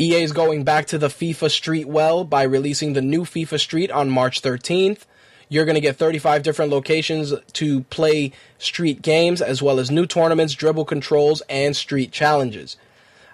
EA 0.00 0.22
is 0.22 0.32
going 0.32 0.64
back 0.64 0.86
to 0.86 0.98
the 0.98 1.06
FIFA 1.06 1.50
Street 1.50 1.86
well 1.86 2.24
by 2.24 2.42
releasing 2.42 2.94
the 2.94 3.02
new 3.02 3.22
FIFA 3.22 3.60
Street 3.60 3.90
on 3.92 4.10
March 4.10 4.42
13th. 4.42 5.04
You're 5.48 5.64
going 5.64 5.76
to 5.76 5.80
get 5.80 5.96
35 5.96 6.42
different 6.42 6.72
locations 6.72 7.34
to 7.52 7.82
play 7.84 8.32
street 8.58 9.00
games, 9.00 9.40
as 9.40 9.62
well 9.62 9.78
as 9.78 9.90
new 9.92 10.06
tournaments, 10.06 10.54
dribble 10.54 10.86
controls, 10.86 11.40
and 11.48 11.76
street 11.76 12.10
challenges. 12.10 12.76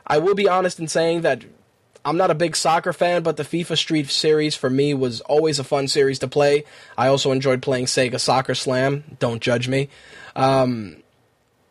I 0.07 0.19
will 0.19 0.35
be 0.35 0.49
honest 0.49 0.79
in 0.79 0.89
saying 0.89 1.23
that 1.23 1.45
I'm 2.07 2.17
not 2.17 2.31
a 2.31 2.37
big 2.37 2.55
soccer 2.55 2.93
fan, 2.93 3.25
but 3.25 3.37
the 3.37 3.43
FIFA 3.43 3.77
Street 3.77 4.09
series 4.09 4.55
for 4.55 4.71
me 4.71 4.95
was 4.95 5.21
always 5.23 5.59
a 5.59 5.65
fun 5.65 5.89
series 5.89 6.21
to 6.21 6.29
play. 6.29 6.65
I 6.97 7.09
also 7.09 7.33
enjoyed 7.33 7.63
playing 7.63 7.87
Sega 7.87 8.21
Soccer 8.21 8.55
Slam. 8.55 9.03
Don't 9.19 9.43
judge 9.43 9.67
me. 9.67 9.89
Um, 10.37 11.03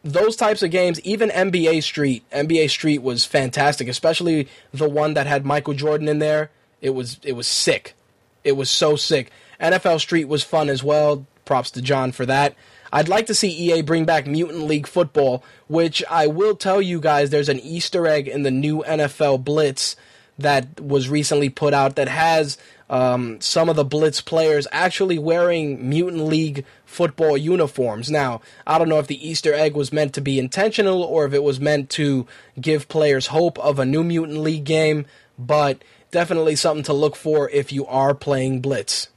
those 0.04 0.36
types 0.36 0.62
of 0.62 0.72
games, 0.72 1.00
even 1.02 1.30
NBA 1.30 1.82
Street, 1.84 2.30
NBA 2.32 2.70
Street 2.70 3.02
was 3.02 3.24
fantastic, 3.24 3.88
especially 3.88 4.50
the 4.74 4.90
one 4.90 5.14
that 5.14 5.26
had 5.26 5.46
Michael 5.46 5.74
Jordan 5.74 6.10
in 6.10 6.20
there. 6.20 6.52
It 6.82 6.90
was 6.90 7.18
it 7.24 7.32
was 7.34 7.48
sick. 7.48 7.96
It 8.44 8.58
was 8.58 8.70
so 8.70 8.98
sick. 8.98 9.32
NFL 9.62 10.02
Street 10.02 10.28
was 10.28 10.44
fun 10.44 10.68
as 10.68 10.84
well. 10.84 11.26
Props 11.46 11.72
to 11.72 11.82
John 11.82 12.12
for 12.12 12.26
that. 12.26 12.56
I'd 12.92 13.08
like 13.08 13.28
to 13.28 13.36
see 13.36 13.50
EA 13.50 13.82
bring 13.84 14.04
back 14.04 14.28
Mutant 14.28 14.64
League 14.64 14.86
Football, 14.86 15.46
which 15.68 16.04
I 16.10 16.28
will 16.28 16.58
tell 16.58 16.82
you 16.82 17.00
guys 17.00 17.30
there's 17.30 17.50
an 17.50 17.62
Easter 17.62 18.06
egg 18.06 18.28
in 18.28 18.44
the 18.44 18.52
new 18.52 18.84
NFL 18.86 19.46
Blitz 19.46 19.96
that 20.38 20.80
was 20.80 21.10
recently 21.10 21.50
put 21.50 21.74
out 21.74 21.96
that 21.96 22.08
has 22.08 22.58
um, 22.90 23.40
some 23.42 23.70
of 23.70 23.76
the 23.76 23.86
Blitz 23.86 24.22
players 24.22 24.68
actually 24.72 25.18
wearing 25.18 25.88
Mutant 25.88 26.26
League 26.26 26.66
football 26.86 27.38
uniforms. 27.38 28.12
Now, 28.12 28.42
I 28.68 28.78
don't 28.78 28.90
know 28.90 29.00
if 29.00 29.08
the 29.08 29.28
Easter 29.28 29.54
egg 29.54 29.76
was 29.76 29.94
meant 29.94 30.14
to 30.14 30.22
be 30.22 30.38
intentional 30.38 31.02
or 31.02 31.26
if 31.26 31.34
it 31.34 31.44
was 31.44 31.60
meant 31.60 31.90
to 31.92 32.28
give 32.60 32.88
players 32.88 33.28
hope 33.28 33.58
of 33.60 33.80
a 33.80 33.86
new 33.86 34.04
Mutant 34.04 34.40
League 34.40 34.66
game, 34.66 35.06
but 35.40 35.84
definitely 36.12 36.56
something 36.56 36.84
to 36.84 36.94
look 36.94 37.16
for 37.16 37.50
if 37.50 37.72
you 37.72 37.86
are 37.88 38.14
playing 38.14 38.62
Blitz. 38.62 39.10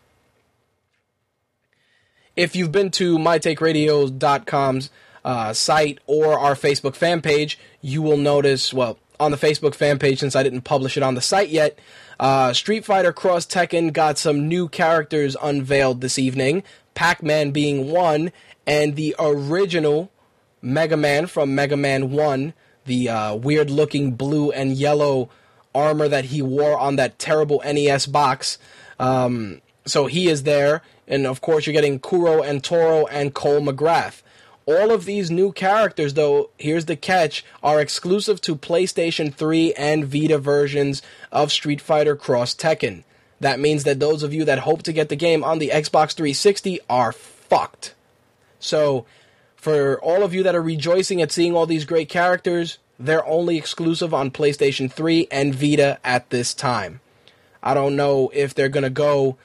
If 2.37 2.55
you've 2.55 2.73
been 2.73 2.91
to 2.93 3.19
mytakeradio.com's 3.19 4.91
uh, 5.25 5.53
site 5.53 5.99
or 6.07 6.39
our 6.39 6.55
Facebook 6.55 6.95
fan 6.95 7.21
page, 7.21 7.59
you 7.83 8.01
will 8.01 8.17
notice, 8.17 8.73
well, 8.73 8.97
on 9.21 9.31
the 9.31 9.37
Facebook 9.37 9.75
fan 9.75 9.99
page 9.99 10.21
since 10.21 10.37
I 10.37 10.43
didn't 10.43 10.63
publish 10.63 10.97
it 10.97 11.03
on 11.03 11.15
the 11.15 11.21
site 11.21 11.49
yet. 11.49 11.79
Uh, 12.21 12.53
Street 12.53 12.85
Fighter 12.85 13.13
Cross 13.13 13.47
Tekken 13.47 13.93
got 13.93 14.19
some 14.19 14.49
new 14.49 14.69
characters 14.69 15.37
unveiled 15.41 16.01
this 16.01 16.19
evening. 16.19 16.63
Pac 16.95 17.23
Man 17.23 17.51
being 17.51 17.91
one, 17.91 18.33
and 18.67 18.97
the 18.97 19.15
original 19.19 20.11
Mega 20.61 20.97
Man 20.97 21.27
from 21.27 21.55
Mega 21.55 21.77
Man 21.77 22.11
1, 22.11 22.53
the 22.87 23.09
uh, 23.09 23.35
weird 23.35 23.71
looking 23.71 24.13
blue 24.13 24.51
and 24.51 24.73
yellow 24.73 25.31
armor 25.75 26.09
that 26.09 26.27
he 26.27 26.43
wore 26.43 26.77
on 26.77 26.97
that 26.97 27.19
terrible 27.19 27.63
NES 27.65 28.07
box. 28.07 28.59
Um, 28.99 29.61
so 29.87 30.07
he 30.07 30.29
is 30.29 30.43
there, 30.43 30.83
and 31.07 31.27
of 31.27 31.41
course, 31.41 31.67
you're 31.67 31.73
getting 31.73 32.01
Kuro 32.01 32.43
and 32.43 32.63
Toro 32.63 33.07
and 33.07 33.33
Cole 33.33 33.61
McGrath. 33.61 34.23
All 34.69 34.91
of 34.91 35.07
these 35.07 35.31
new 35.31 35.51
characters, 35.51 36.13
though, 36.13 36.51
here's 36.59 36.85
the 36.85 36.95
catch, 36.95 37.43
are 37.63 37.81
exclusive 37.81 38.39
to 38.43 38.55
PlayStation 38.55 39.33
3 39.33 39.73
and 39.73 40.05
Vita 40.05 40.37
versions 40.37 41.01
of 41.33 41.51
Street 41.51 41.81
Fighter 41.81 42.15
Cross 42.15 42.57
Tekken. 42.57 43.03
That 43.41 43.59
means 43.59 43.85
that 43.85 43.99
those 43.99 44.23
of 44.23 44.35
you 44.35 44.45
that 44.45 44.59
hope 44.59 44.83
to 44.83 44.93
get 44.93 45.09
the 45.09 45.17
game 45.17 45.43
on 45.43 45.59
the 45.59 45.71
Xbox 45.71 46.13
360 46.13 46.81
are 46.91 47.13
fucked. 47.13 47.95
So, 48.61 49.07
for 49.57 49.99
all 50.03 50.23
of 50.23 50.35
you 50.35 50.43
that 50.43 50.55
are 50.55 50.61
rejoicing 50.61 51.23
at 51.23 51.33
seeing 51.33 51.57
all 51.57 51.65
these 51.65 51.87
great 51.87 52.11
characters, 52.11 52.77
they're 52.99 53.27
only 53.27 53.57
exclusive 53.57 54.13
on 54.13 54.31
PlayStation 54.31 54.93
3 54.93 55.29
and 55.31 55.55
Vita 55.55 55.99
at 56.05 56.29
this 56.29 56.53
time. 56.53 57.01
I 57.63 57.73
don't 57.73 57.97
know 57.97 58.31
if 58.35 58.53
they're 58.53 58.69
going 58.69 58.85
to 58.85 58.91
go 58.91 59.39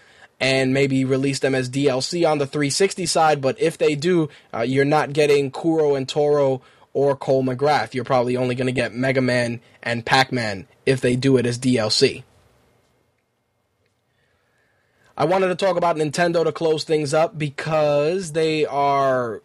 and 0.44 0.74
maybe 0.74 1.06
release 1.06 1.40
them 1.40 1.56
as 1.56 1.70
DLC 1.70 2.30
on 2.30 2.38
the 2.38 2.46
360 2.46 3.06
side, 3.06 3.40
but 3.40 3.58
if 3.62 3.78
they 3.78 3.96
do, 3.96 4.28
uh, 4.54 4.60
you're 4.60 4.84
not 4.84 5.14
getting 5.14 5.50
Kuro 5.50 5.96
and 5.96 6.08
Toro 6.08 6.62
or 6.92 7.16
Cole 7.16 7.46
McGrath. 7.46 7.94
You're 7.94 8.04
probably 8.04 8.36
only 8.36 8.54
going 8.54 8.68
to 8.68 8.74
get 8.74 8.94
Mega 8.94 9.22
Man 9.22 9.62
and 9.82 10.06
Pac 10.06 10.34
Man 10.34 10.68
if 10.86 11.00
they 11.00 11.16
do 11.16 11.38
it 11.38 11.46
as 11.46 11.58
DLC. 11.58 12.24
I 15.16 15.24
wanted 15.24 15.48
to 15.48 15.56
talk 15.56 15.78
about 15.78 15.96
Nintendo 15.96 16.44
to 16.44 16.52
close 16.52 16.84
things 16.84 17.14
up 17.14 17.40
because 17.40 18.34
they 18.34 18.66
are 18.66 19.42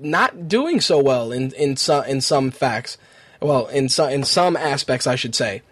not 0.00 0.48
doing 0.48 0.80
so 0.80 1.00
well 1.00 1.30
in 1.30 1.52
in 1.52 1.76
some 1.76 2.04
in 2.06 2.20
some 2.20 2.50
facts. 2.50 2.98
Well, 3.40 3.68
in 3.68 3.88
some 3.88 4.10
in 4.10 4.24
some 4.24 4.56
aspects, 4.56 5.06
I 5.06 5.14
should 5.14 5.36
say. 5.36 5.62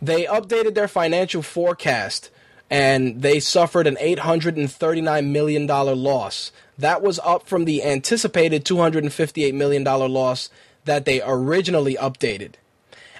They 0.00 0.24
updated 0.26 0.74
their 0.74 0.86
financial 0.86 1.42
forecast 1.42 2.30
and 2.70 3.20
they 3.20 3.40
suffered 3.40 3.88
an 3.88 3.96
$839 3.96 5.26
million 5.26 5.66
loss. 5.66 6.52
That 6.78 7.02
was 7.02 7.18
up 7.18 7.46
from 7.46 7.64
the 7.64 7.82
anticipated 7.82 8.64
$258 8.64 9.52
million 9.52 9.82
loss 9.82 10.48
that 10.84 11.04
they 11.04 11.20
originally 11.20 11.96
updated. 11.96 12.52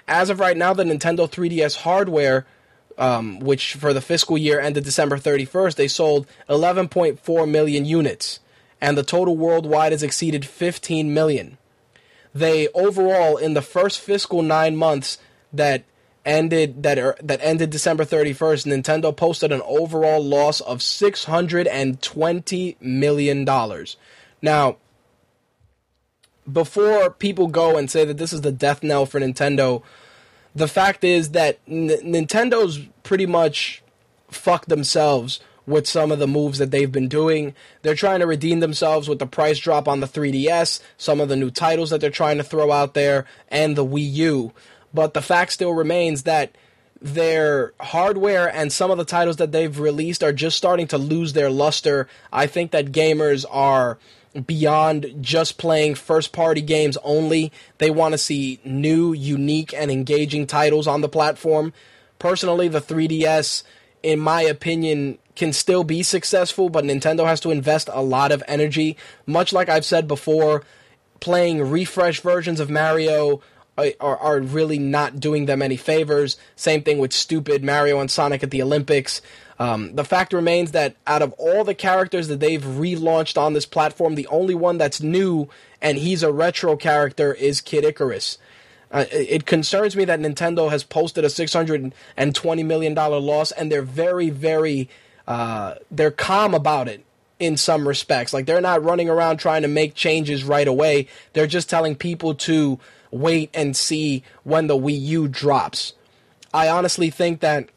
As 0.07 0.29
of 0.29 0.39
right 0.39 0.57
now, 0.57 0.73
the 0.73 0.83
Nintendo 0.83 1.29
3DS 1.29 1.77
hardware, 1.77 2.45
um, 2.97 3.39
which 3.39 3.75
for 3.75 3.93
the 3.93 4.01
fiscal 4.01 4.37
year 4.37 4.59
ended 4.59 4.83
December 4.83 5.17
31st, 5.17 5.75
they 5.75 5.87
sold 5.87 6.27
11.4 6.49 7.49
million 7.49 7.85
units, 7.85 8.39
and 8.79 8.97
the 8.97 9.03
total 9.03 9.37
worldwide 9.37 9.91
has 9.91 10.01
exceeded 10.01 10.45
15 10.45 11.13
million. 11.13 11.57
They 12.33 12.69
overall, 12.69 13.37
in 13.37 13.53
the 13.53 13.61
first 13.61 13.99
fiscal 13.99 14.41
nine 14.41 14.75
months 14.75 15.17
that 15.51 15.83
ended 16.25 16.83
that 16.83 16.99
er, 16.99 17.15
that 17.21 17.39
ended 17.41 17.69
December 17.69 18.05
31st, 18.05 18.65
Nintendo 18.67 19.15
posted 19.15 19.51
an 19.51 19.61
overall 19.65 20.23
loss 20.23 20.61
of 20.61 20.81
620 20.81 22.77
million 22.79 23.45
dollars. 23.45 23.97
Now, 24.41 24.77
before 26.51 27.11
people 27.11 27.47
go 27.47 27.77
and 27.77 27.89
say 27.89 28.05
that 28.05 28.17
this 28.17 28.33
is 28.33 28.41
the 28.41 28.51
death 28.51 28.83
knell 28.83 29.05
for 29.05 29.19
Nintendo, 29.19 29.83
the 30.55 30.67
fact 30.67 31.03
is 31.03 31.31
that 31.31 31.59
N- 31.67 31.89
Nintendo's 32.03 32.79
pretty 33.03 33.25
much 33.25 33.83
fucked 34.29 34.69
themselves 34.69 35.39
with 35.67 35.87
some 35.87 36.11
of 36.11 36.19
the 36.19 36.27
moves 36.27 36.57
that 36.57 36.71
they've 36.71 36.91
been 36.91 37.07
doing. 37.07 37.53
They're 37.81 37.95
trying 37.95 38.19
to 38.19 38.27
redeem 38.27 38.59
themselves 38.59 39.07
with 39.07 39.19
the 39.19 39.27
price 39.27 39.59
drop 39.59 39.87
on 39.87 39.99
the 39.99 40.07
3DS, 40.07 40.81
some 40.97 41.21
of 41.21 41.29
the 41.29 41.35
new 41.35 41.51
titles 41.51 41.91
that 41.91 42.01
they're 42.01 42.09
trying 42.09 42.37
to 42.37 42.43
throw 42.43 42.71
out 42.71 42.93
there, 42.93 43.25
and 43.49 43.75
the 43.75 43.85
Wii 43.85 44.11
U. 44.13 44.53
But 44.93 45.13
the 45.13 45.21
fact 45.21 45.53
still 45.53 45.73
remains 45.73 46.23
that 46.23 46.55
their 47.01 47.73
hardware 47.79 48.53
and 48.53 48.71
some 48.71 48.91
of 48.91 48.97
the 48.97 49.05
titles 49.05 49.37
that 49.37 49.51
they've 49.51 49.79
released 49.79 50.23
are 50.23 50.33
just 50.33 50.55
starting 50.55 50.87
to 50.87 50.97
lose 50.97 51.33
their 51.33 51.49
luster. 51.49 52.07
I 52.31 52.45
think 52.45 52.71
that 52.71 52.91
gamers 52.91 53.45
are 53.49 53.97
beyond 54.45 55.15
just 55.19 55.57
playing 55.57 55.95
first 55.95 56.31
party 56.31 56.61
games 56.61 56.97
only. 57.03 57.51
They 57.79 57.89
want 57.89 58.13
to 58.13 58.17
see 58.17 58.59
new, 58.63 59.13
unique, 59.13 59.73
and 59.73 59.91
engaging 59.91 60.47
titles 60.47 60.87
on 60.87 61.01
the 61.01 61.09
platform. 61.09 61.73
Personally, 62.19 62.67
the 62.67 62.79
3DS, 62.79 63.63
in 64.03 64.19
my 64.19 64.41
opinion, 64.43 65.17
can 65.35 65.51
still 65.53 65.83
be 65.83 66.03
successful, 66.03 66.69
but 66.69 66.85
Nintendo 66.85 67.25
has 67.25 67.39
to 67.41 67.51
invest 67.51 67.89
a 67.91 68.01
lot 68.01 68.31
of 68.31 68.43
energy. 68.47 68.95
Much 69.25 69.51
like 69.51 69.69
I've 69.69 69.85
said 69.85 70.07
before, 70.07 70.63
playing 71.19 71.69
refresh 71.69 72.19
versions 72.21 72.59
of 72.59 72.69
Mario 72.69 73.41
are, 73.99 74.17
are 74.17 74.39
really 74.39 74.79
not 74.79 75.19
doing 75.19 75.45
them 75.45 75.61
any 75.61 75.77
favors. 75.77 76.37
Same 76.55 76.81
thing 76.81 76.99
with 76.99 77.13
stupid 77.13 77.63
Mario 77.63 77.99
and 77.99 78.09
Sonic 78.09 78.43
at 78.43 78.51
the 78.51 78.61
Olympics. 78.61 79.21
Um, 79.59 79.93
the 79.95 80.03
fact 80.03 80.33
remains 80.33 80.71
that 80.71 80.95
out 81.05 81.21
of 81.21 81.33
all 81.33 81.63
the 81.63 81.75
characters 81.75 82.27
that 82.29 82.39
they've 82.39 82.63
relaunched 82.63 83.37
on 83.39 83.53
this 83.53 83.65
platform, 83.65 84.15
the 84.15 84.27
only 84.27 84.55
one 84.55 84.77
that's 84.77 85.01
new 85.01 85.49
and 85.81 85.97
he's 85.97 86.23
a 86.23 86.31
retro 86.31 86.75
character 86.75 87.33
is 87.33 87.61
Kid 87.61 87.83
Icarus. 87.83 88.37
Uh, 88.91 89.05
it 89.11 89.45
concerns 89.45 89.95
me 89.95 90.05
that 90.05 90.19
Nintendo 90.19 90.69
has 90.69 90.83
posted 90.83 91.23
a 91.23 91.29
six 91.29 91.53
hundred 91.53 91.93
and 92.17 92.35
twenty 92.35 92.63
million 92.63 92.93
dollar 92.93 93.19
loss, 93.19 93.51
and 93.51 93.71
they're 93.71 93.81
very, 93.81 94.29
very, 94.29 94.89
uh, 95.27 95.75
they're 95.89 96.11
calm 96.11 96.53
about 96.53 96.87
it 96.87 97.05
in 97.39 97.55
some 97.57 97.87
respects. 97.87 98.33
Like 98.33 98.45
they're 98.45 98.61
not 98.61 98.83
running 98.83 99.09
around 99.09 99.37
trying 99.37 99.61
to 99.61 99.67
make 99.67 99.95
changes 99.95 100.43
right 100.43 100.67
away. 100.67 101.07
They're 101.33 101.47
just 101.47 101.69
telling 101.69 101.95
people 101.95 102.35
to 102.35 102.79
wait 103.11 103.49
and 103.53 103.75
see 103.75 104.23
when 104.43 104.67
the 104.67 104.77
Wii 104.77 104.99
U 104.99 105.27
drops. 105.27 105.93
I 106.53 106.69
honestly 106.69 107.09
think 107.09 107.39
that 107.41 107.69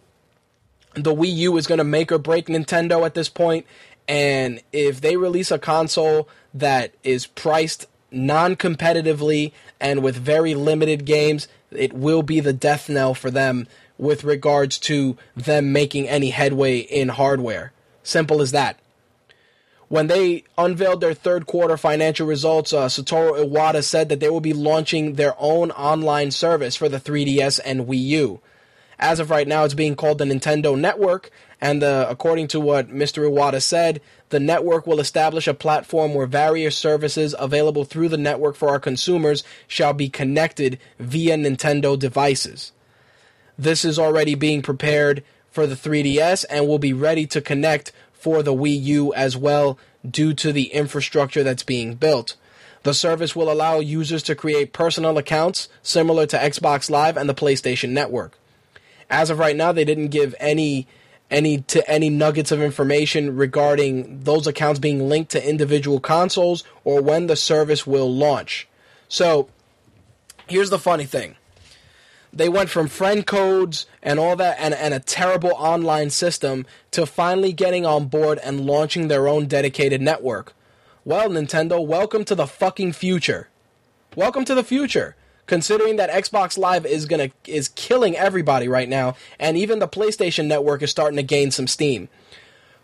the 0.95 1.14
Wii 1.14 1.35
U 1.37 1.57
is 1.57 1.66
going 1.66 1.78
to 1.78 1.85
make 1.85 2.11
or 2.11 2.18
break 2.18 2.47
Nintendo 2.47 3.05
at 3.05 3.14
this 3.14 3.28
point, 3.28 3.66
and 4.09 4.61
if 4.72 5.01
they 5.01 5.16
release 5.16 5.51
a 5.51 5.59
console 5.59 6.28
that 6.53 6.95
is 7.03 7.26
priced 7.26 7.87
non-competitively 8.11 9.53
and 9.80 10.03
with 10.03 10.16
very 10.16 10.55
limited 10.55 11.05
games, 11.05 11.49
it 11.70 11.93
will 11.93 12.22
be 12.22 12.41
the 12.41 12.53
death 12.53 12.89
knell 12.89 13.14
for 13.14 13.30
them 13.30 13.66
with 13.99 14.24
regards 14.24 14.78
to 14.78 15.16
them 15.37 15.72
making 15.72 16.09
any 16.09 16.30
headway 16.30 16.78
in 16.78 17.09
hardware. 17.09 17.72
Simple 18.03 18.41
as 18.41 18.53
that. 18.53 18.78
When 19.89 20.07
they 20.07 20.45
unveiled 20.57 21.01
their 21.01 21.14
third 21.14 21.47
quarter 21.47 21.76
financial 21.76 22.26
results, 22.26 22.72
uh, 22.72 22.87
Satoru 22.87 23.45
Iwata 23.47 23.85
said 23.85 24.09
that 24.09 24.20
they 24.20 24.30
will 24.30 24.41
be 24.41 24.53
launching 24.53 25.14
their 25.14 25.35
own 25.39 25.70
online 25.72 26.30
service 26.30 26.76
for 26.76 26.89
the 26.89 27.01
3DS 27.01 27.61
and 27.64 27.87
Wii 27.87 28.03
U. 28.05 28.41
As 28.99 29.20
of 29.20 29.30
right 29.30 29.47
now, 29.47 29.64
it's 29.64 29.74
being 29.74 29.97
called 29.97 30.18
the 30.18 30.24
Nintendo 30.24 30.78
Network, 30.78 31.30
and 31.61 31.82
uh, 31.82 32.07
according 32.09 32.49
to 32.49 32.61
what 32.61 32.89
Mr. 32.89 33.28
Iwata 33.28 33.61
said, 33.61 34.01
the 34.30 34.41
network 34.41 34.87
will 34.87 35.01
establish 35.01 35.47
a 35.47 35.55
platform 35.55 36.14
where 36.14 36.26
various 36.26 36.76
services 36.76 37.35
available 37.39 37.85
through 37.85 38.09
the 38.09 38.16
network 38.16 38.57
for 38.57 38.68
our 38.68 38.80
consumers 38.80 39.45
shall 39.66 39.93
be 39.93 40.09
connected 40.09 40.78
via 40.99 41.37
Nintendo 41.37 41.99
devices. 41.99 42.72
This 43.59 43.85
is 43.85 43.99
already 43.99 44.35
being 44.35 44.62
prepared 44.62 45.22
for 45.51 45.66
the 45.66 45.76
3DS 45.76 46.45
and 46.51 46.66
will 46.66 46.80
be 46.80 46.93
ready 46.93 47.26
to 47.28 47.41
connect 47.41 47.93
for 48.24 48.42
the 48.42 48.54
Wii 48.54 48.82
U 48.84 49.12
as 49.12 49.36
well 49.36 49.78
due 50.08 50.32
to 50.32 50.50
the 50.50 50.72
infrastructure 50.72 51.42
that's 51.42 51.62
being 51.62 51.94
built. 51.94 52.36
The 52.82 52.94
service 52.94 53.36
will 53.36 53.52
allow 53.52 53.80
users 53.80 54.22
to 54.22 54.34
create 54.34 54.72
personal 54.72 55.18
accounts 55.18 55.68
similar 55.82 56.24
to 56.28 56.38
Xbox 56.38 56.88
Live 56.88 57.18
and 57.18 57.28
the 57.28 57.34
PlayStation 57.34 57.90
Network. 57.90 58.38
As 59.10 59.28
of 59.28 59.38
right 59.38 59.54
now, 59.54 59.72
they 59.72 59.84
didn't 59.84 60.08
give 60.08 60.34
any 60.40 60.86
any 61.30 61.58
to 61.74 61.86
any 61.90 62.08
nuggets 62.08 62.50
of 62.50 62.62
information 62.62 63.36
regarding 63.36 64.20
those 64.20 64.46
accounts 64.46 64.80
being 64.80 65.06
linked 65.06 65.32
to 65.32 65.46
individual 65.46 66.00
consoles 66.00 66.64
or 66.82 67.02
when 67.02 67.26
the 67.26 67.36
service 67.36 67.86
will 67.86 68.10
launch. 68.10 68.66
So, 69.06 69.50
here's 70.46 70.70
the 70.70 70.78
funny 70.78 71.04
thing. 71.04 71.36
They 72.32 72.48
went 72.48 72.70
from 72.70 72.88
friend 72.88 73.26
codes 73.26 73.84
and 74.05 74.20
all 74.20 74.36
that 74.36 74.57
and, 74.61 74.74
and 74.74 74.94
a 74.94 75.00
terrible 75.00 75.52
online 75.57 76.11
system 76.11 76.66
to 76.92 77.07
finally 77.07 77.52
getting 77.52 77.86
on 77.86 78.07
board 78.07 78.38
and 78.44 78.61
launching 78.61 79.09
their 79.09 79.26
own 79.26 79.46
dedicated 79.46 80.00
network. 80.00 80.52
Well, 81.05 81.28
Nintendo, 81.30 81.84
welcome 81.84 82.24
to 82.26 82.34
the 82.34 82.46
fucking 82.46 82.92
future. 82.92 83.48
Welcome 84.14 84.44
to 84.44 84.55
the 84.55 84.62
future. 84.62 85.16
Considering 85.46 85.96
that 85.96 86.11
Xbox 86.11 86.57
Live 86.57 86.86
is 86.86 87.05
gonna 87.05 87.30
is 87.46 87.68
killing 87.68 88.16
everybody 88.16 88.68
right 88.68 88.88
now, 88.88 89.16
and 89.38 89.59
even 89.59 89.78
the 89.78 89.88
PlayStation 89.88 90.46
Network 90.46 90.82
is 90.82 90.90
starting 90.90 91.16
to 91.16 91.22
gain 91.22 91.50
some 91.50 91.66
steam. 91.66 92.09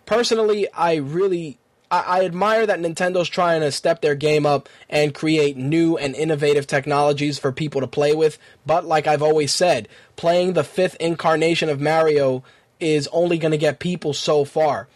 Personally, 0.05 0.67
I 0.75 0.97
really 0.97 1.60
I, 1.91 2.01
I 2.01 2.25
admire 2.25 2.67
that 2.67 2.81
Nintendo's 2.81 3.29
trying 3.29 3.61
to 3.61 3.73
step 3.73 4.01
their 4.01 4.15
game 4.15 4.47
up 4.47 4.69
and 4.89 5.15
create 5.15 5.57
new 5.57 5.97
and 5.97 6.15
innovative 6.15 6.67
technologies 6.67 7.39
for 7.39 7.53
people 7.53 7.81
to 7.81 7.87
play 7.87 8.15
with. 8.15 8.39
But 8.65 8.85
like 8.85 9.07
I've 9.07 9.23
always 9.23 9.53
said, 9.53 9.89
playing 10.17 10.53
the 10.53 10.65
fifth 10.65 10.97
incarnation 11.01 11.69
of 11.69 11.81
Mario 11.81 12.45
is 12.79 13.09
only 13.13 13.39
going 13.39 13.53
to 13.53 13.59
get 13.59 13.79
people 13.79 14.13
so 14.13 14.45
far. 14.45 14.89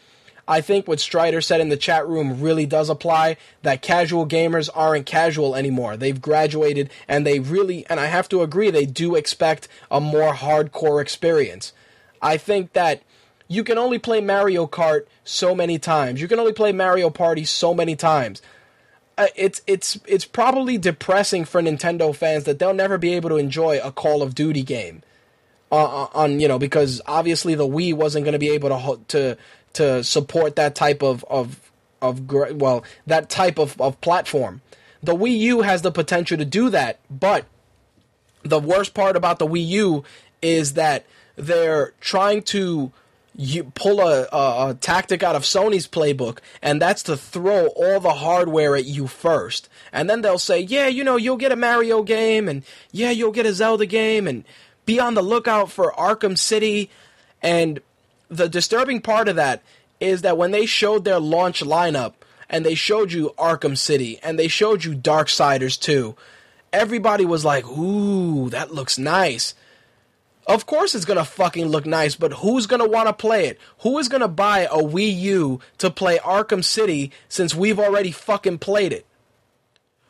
I 0.47 0.61
think 0.61 0.86
what 0.86 1.01
Strider 1.01 1.40
said 1.40 1.61
in 1.61 1.70
the 1.70 1.76
chat 1.76 2.07
room 2.07 2.40
really 2.40 2.66
does 2.66 2.90
apply 2.90 3.38
that 3.62 3.80
casual 3.80 4.26
gamers 4.26 4.68
aren't 4.74 5.07
casual 5.07 5.57
anymore. 5.57 5.97
They've 5.97 6.20
graduated 6.20 6.90
and 7.09 7.26
they 7.26 7.40
really, 7.40 7.86
and 7.88 7.99
I 7.99 8.07
have 8.07 8.28
to 8.28 8.42
agree, 8.42 8.70
they 8.70 8.84
do 8.84 9.14
expect 9.14 9.68
a 9.90 10.01
more 10.01 10.34
hardcore 10.34 11.01
experience. 11.01 11.72
I 12.20 12.36
think 12.36 12.74
that 12.74 13.03
you 13.55 13.65
can 13.65 13.79
only 13.79 13.99
play 13.99 14.21
Mario 14.21 14.67
Kart 14.67 15.07
so 15.23 15.55
many 15.55 15.79
times. 15.79 16.21
You 16.21 16.29
can 16.29 16.41
only 16.41 16.53
play 16.53 16.73
Mario 16.73 17.09
Party 17.09 17.45
so 17.45 17.73
many 17.73 17.95
times. 17.95 18.43
Uh, 19.17 19.29
it's 19.37 19.63
it's 19.67 19.99
it's 20.07 20.25
probably 20.25 20.77
depressing 20.77 21.45
for 21.45 21.63
Nintendo 21.63 22.15
fans 22.15 22.45
that 22.45 22.59
they'll 22.59 22.75
never 22.75 22.99
be 22.99 23.15
able 23.15 23.29
to 23.31 23.37
enjoy 23.37 23.79
a 23.79 23.93
Call 23.93 24.23
of 24.23 24.35
Duty 24.35 24.63
game 24.63 25.03
uh, 25.71 26.09
on 26.13 26.41
you 26.41 26.49
know 26.49 26.59
because 26.59 27.01
obviously 27.07 27.55
the 27.55 27.67
Wii 27.67 27.95
wasn't 27.95 28.25
going 28.25 28.33
to 28.33 28.41
be 28.41 28.51
able 28.51 28.71
to 28.71 28.99
to 29.09 29.39
to 29.75 30.05
support 30.05 30.57
that 30.57 30.75
type 30.75 31.03
of 31.03 31.25
of 31.31 31.71
of 32.03 32.29
well 32.29 32.85
that 33.07 33.31
type 33.31 33.59
of, 33.59 33.81
of 33.81 34.01
platform. 34.01 34.63
The 35.01 35.15
Wii 35.15 35.39
U 35.39 35.63
has 35.63 35.83
the 35.83 35.93
potential 35.93 36.39
to 36.39 36.45
do 36.45 36.71
that, 36.71 36.99
but 37.09 37.45
the 38.43 38.59
worst 38.59 38.95
part 38.95 39.17
about 39.17 39.39
the 39.39 39.47
Wii 39.47 39.67
U 39.69 40.05
is 40.43 40.75
that 40.75 41.07
they're 41.37 41.93
trying 42.01 42.43
to 42.43 42.93
you 43.37 43.64
pull 43.64 44.01
a, 44.01 44.26
a, 44.32 44.70
a 44.70 44.74
tactic 44.80 45.22
out 45.22 45.35
of 45.35 45.43
Sony's 45.43 45.89
playbook, 45.89 46.39
and 46.62 46.80
that's 46.80 47.03
to 47.05 47.16
throw 47.16 47.66
all 47.68 48.01
the 48.01 48.14
hardware 48.14 48.76
at 48.76 48.85
you 48.85 49.07
first. 49.07 49.68
And 49.93 50.09
then 50.09 50.22
they'll 50.22 50.39
say, 50.39 50.61
yeah, 50.61 50.87
you 50.87 51.03
know, 51.03 51.16
you'll 51.16 51.37
get 51.37 51.53
a 51.53 51.57
Mario 51.57 52.03
game, 52.03 52.49
and 52.49 52.62
yeah, 52.93 53.11
you'll 53.11 53.32
get 53.32 53.47
a 53.47 53.53
Zelda 53.53 53.87
game, 53.87 54.28
and 54.28 54.45
be 54.87 55.01
on 55.01 55.14
the 55.14 55.22
lookout 55.22 55.70
for 55.70 55.93
Arkham 55.93 56.39
City. 56.39 56.91
And 57.43 57.80
the 58.28 58.49
disturbing 58.49 59.01
part 59.01 59.28
of 59.28 59.37
that 59.37 59.62
is 59.99 60.22
that 60.22 60.39
when 60.39 60.53
they 60.53 60.66
showed 60.66 61.05
their 61.05 61.20
launch 61.20 61.61
lineup, 61.61 62.14
and 62.49 62.64
they 62.64 62.74
showed 62.74 63.12
you 63.12 63.35
Arkham 63.37 63.76
City, 63.76 64.20
and 64.22 64.39
they 64.39 64.49
showed 64.49 64.85
you 64.85 64.95
Darksiders 64.95 65.80
2, 65.80 66.14
everybody 66.72 67.24
was 67.24 67.45
like, 67.45 67.66
ooh, 67.66 68.49
that 68.51 68.72
looks 68.72 68.99
nice. 68.99 69.55
Of 70.47 70.66
course 70.66 70.95
it's 70.95 71.07
gonna 71.07 71.24
fucking 71.24 71.66
look 71.66 71.86
nice, 71.86 72.16
but 72.16 72.32
who's 72.34 72.66
gonna 72.66 72.86
wanna 72.86 73.12
play 73.12 73.47
it? 73.47 73.59
Who 73.78 73.99
is 73.99 74.09
gonna 74.09 74.28
buy 74.28 74.61
a 74.61 74.78
Wii 74.78 75.18
U 75.20 75.61
to 75.78 75.90
play 75.90 76.18
Arkham 76.18 76.62
City 76.62 77.12
since 77.28 77.55
we've 77.55 77.78
already 77.78 78.11
fucking 78.11 78.59
played 78.59 78.92
it? 78.92 79.07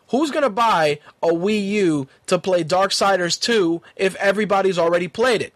Who's 0.08 0.30
gonna 0.30 0.50
buy 0.50 0.98
a 1.22 1.28
Wii 1.28 1.66
U 1.68 2.08
to 2.26 2.38
play 2.38 2.64
Darksiders 2.64 3.40
2 3.40 3.80
if 3.96 4.16
everybody's 4.16 4.78
already 4.78 5.08
played 5.08 5.40
it? 5.40 5.54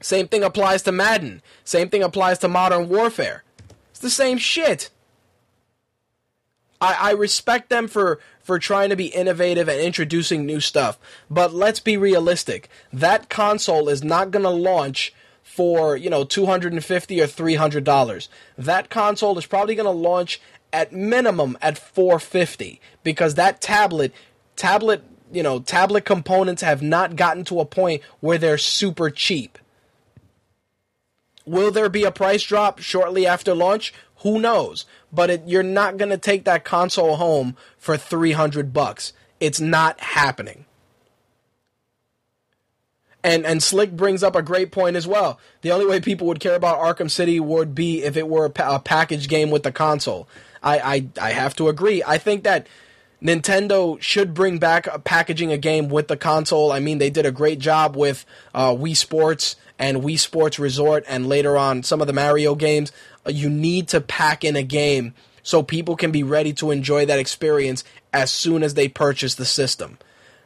Same 0.00 0.28
thing 0.28 0.42
applies 0.42 0.82
to 0.82 0.92
Madden. 0.92 1.42
Same 1.64 1.88
thing 1.88 2.02
applies 2.02 2.38
to 2.40 2.48
Modern 2.48 2.88
Warfare. 2.88 3.44
It's 3.90 4.00
the 4.00 4.10
same 4.10 4.36
shit. 4.36 4.90
I, 6.80 6.96
I 7.00 7.10
respect 7.12 7.70
them 7.70 7.86
for, 7.86 8.18
for 8.42 8.58
trying 8.58 8.90
to 8.90 8.96
be 8.96 9.06
innovative 9.06 9.68
and 9.68 9.80
introducing 9.80 10.44
new 10.44 10.60
stuff. 10.60 10.98
But 11.30 11.54
let's 11.54 11.80
be 11.80 11.96
realistic. 11.96 12.68
That 12.92 13.28
console 13.28 13.88
is 13.88 14.02
not 14.02 14.30
going 14.30 14.44
to 14.44 14.50
launch 14.50 15.14
for, 15.42 15.96
you 15.96 16.10
know, 16.10 16.24
250 16.24 17.20
or 17.20 17.26
$300. 17.26 18.28
That 18.58 18.90
console 18.90 19.38
is 19.38 19.46
probably 19.46 19.74
going 19.74 19.84
to 19.84 19.90
launch 19.90 20.40
at 20.72 20.92
minimum 20.92 21.58
at 21.60 21.76
450 21.76 22.80
because 23.02 23.34
that 23.34 23.60
tablet 23.60 24.12
tablet, 24.56 25.02
you 25.30 25.42
know, 25.42 25.60
tablet 25.60 26.04
components 26.04 26.62
have 26.62 26.82
not 26.82 27.16
gotten 27.16 27.44
to 27.44 27.60
a 27.60 27.64
point 27.64 28.02
where 28.20 28.38
they're 28.38 28.58
super 28.58 29.10
cheap. 29.10 29.58
Will 31.44 31.70
there 31.70 31.88
be 31.88 32.04
a 32.04 32.12
price 32.12 32.42
drop 32.42 32.78
shortly 32.78 33.26
after 33.26 33.54
launch? 33.54 33.92
Who 34.18 34.38
knows? 34.38 34.86
But 35.12 35.30
it, 35.30 35.42
you're 35.46 35.62
not 35.62 35.98
going 35.98 36.10
to 36.10 36.18
take 36.18 36.44
that 36.44 36.64
console 36.64 37.16
home 37.16 37.56
for 37.78 37.96
300 37.96 38.72
bucks. 38.72 39.12
It's 39.40 39.60
not 39.60 40.00
happening. 40.00 40.64
And 43.24 43.46
and 43.46 43.62
Slick 43.62 43.92
brings 43.92 44.22
up 44.22 44.34
a 44.34 44.42
great 44.42 44.72
point 44.72 44.96
as 44.96 45.06
well. 45.06 45.38
The 45.60 45.70
only 45.70 45.86
way 45.86 46.00
people 46.00 46.26
would 46.26 46.40
care 46.40 46.56
about 46.56 46.80
Arkham 46.80 47.10
City 47.10 47.38
would 47.38 47.74
be 47.74 48.02
if 48.02 48.16
it 48.16 48.28
were 48.28 48.46
a, 48.46 48.50
pa- 48.50 48.74
a 48.74 48.80
package 48.80 49.28
game 49.28 49.50
with 49.50 49.62
the 49.62 49.70
console. 49.70 50.28
I, 50.62 50.78
I 50.78 51.28
I 51.28 51.30
have 51.30 51.54
to 51.56 51.68
agree. 51.68 52.02
I 52.04 52.18
think 52.18 52.42
that 52.44 52.66
Nintendo 53.22 54.00
should 54.02 54.34
bring 54.34 54.58
back 54.58 54.88
a 54.88 54.98
packaging 54.98 55.52
a 55.52 55.58
game 55.58 55.88
with 55.88 56.08
the 56.08 56.16
console. 56.16 56.72
I 56.72 56.80
mean, 56.80 56.98
they 56.98 57.10
did 57.10 57.24
a 57.24 57.30
great 57.30 57.60
job 57.60 57.96
with 57.96 58.26
uh, 58.52 58.70
Wii 58.70 58.96
Sports 58.96 59.54
and 59.78 60.02
Wii 60.02 60.18
Sports 60.18 60.58
Resort, 60.58 61.04
and 61.06 61.28
later 61.28 61.56
on 61.56 61.84
some 61.84 62.00
of 62.00 62.08
the 62.08 62.12
Mario 62.12 62.56
games. 62.56 62.90
You 63.26 63.48
need 63.48 63.88
to 63.88 64.00
pack 64.00 64.44
in 64.44 64.56
a 64.56 64.62
game 64.62 65.14
so 65.42 65.62
people 65.62 65.96
can 65.96 66.10
be 66.10 66.22
ready 66.22 66.52
to 66.54 66.70
enjoy 66.70 67.06
that 67.06 67.18
experience 67.18 67.84
as 68.12 68.30
soon 68.30 68.62
as 68.62 68.74
they 68.74 68.88
purchase 68.88 69.34
the 69.34 69.44
system. 69.44 69.98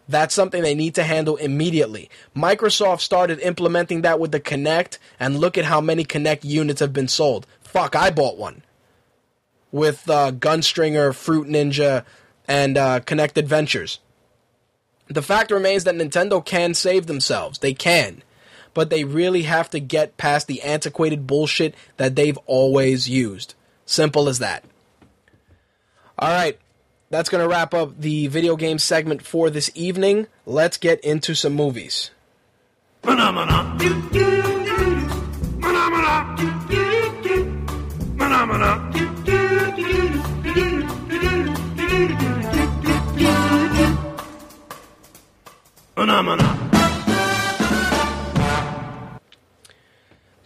That's 0.08 0.34
something 0.34 0.62
they 0.62 0.74
need 0.74 0.94
to 0.94 1.02
handle 1.02 1.36
immediately. 1.36 2.08
Microsoft 2.34 3.00
started 3.00 3.40
implementing 3.40 4.02
that 4.02 4.20
with 4.20 4.30
the 4.30 4.40
Kinect, 4.40 4.98
and 5.18 5.38
look 5.38 5.58
at 5.58 5.64
how 5.64 5.80
many 5.80 6.04
Kinect 6.04 6.44
units 6.44 6.80
have 6.80 6.92
been 6.92 7.08
sold. 7.08 7.46
Fuck, 7.60 7.96
I 7.96 8.10
bought 8.10 8.38
one 8.38 8.62
with 9.72 10.08
uh, 10.08 10.32
Gunstringer, 10.32 11.14
Fruit 11.14 11.46
Ninja, 11.48 12.04
and 12.46 12.78
uh, 12.78 13.00
Kinect 13.00 13.36
Adventures. 13.36 13.98
The 15.08 15.22
fact 15.22 15.50
remains 15.50 15.84
that 15.84 15.94
Nintendo 15.94 16.44
can 16.44 16.74
save 16.74 17.06
themselves. 17.06 17.58
They 17.58 17.74
can. 17.74 18.22
But 18.76 18.90
they 18.90 19.04
really 19.04 19.44
have 19.44 19.70
to 19.70 19.80
get 19.80 20.18
past 20.18 20.48
the 20.48 20.60
antiquated 20.60 21.26
bullshit 21.26 21.74
that 21.96 22.14
they've 22.14 22.36
always 22.44 23.08
used. 23.08 23.54
Simple 23.86 24.28
as 24.28 24.38
that. 24.40 24.64
Alright, 26.20 26.58
that's 27.08 27.30
going 27.30 27.42
to 27.42 27.48
wrap 27.48 27.72
up 27.72 27.98
the 27.98 28.26
video 28.26 28.54
game 28.54 28.78
segment 28.78 29.22
for 29.22 29.48
this 29.48 29.70
evening. 29.74 30.26
Let's 30.44 30.76
get 30.76 31.00
into 31.00 31.34
some 31.34 31.54
movies. 31.54 32.10
Phenomena. 45.94 46.65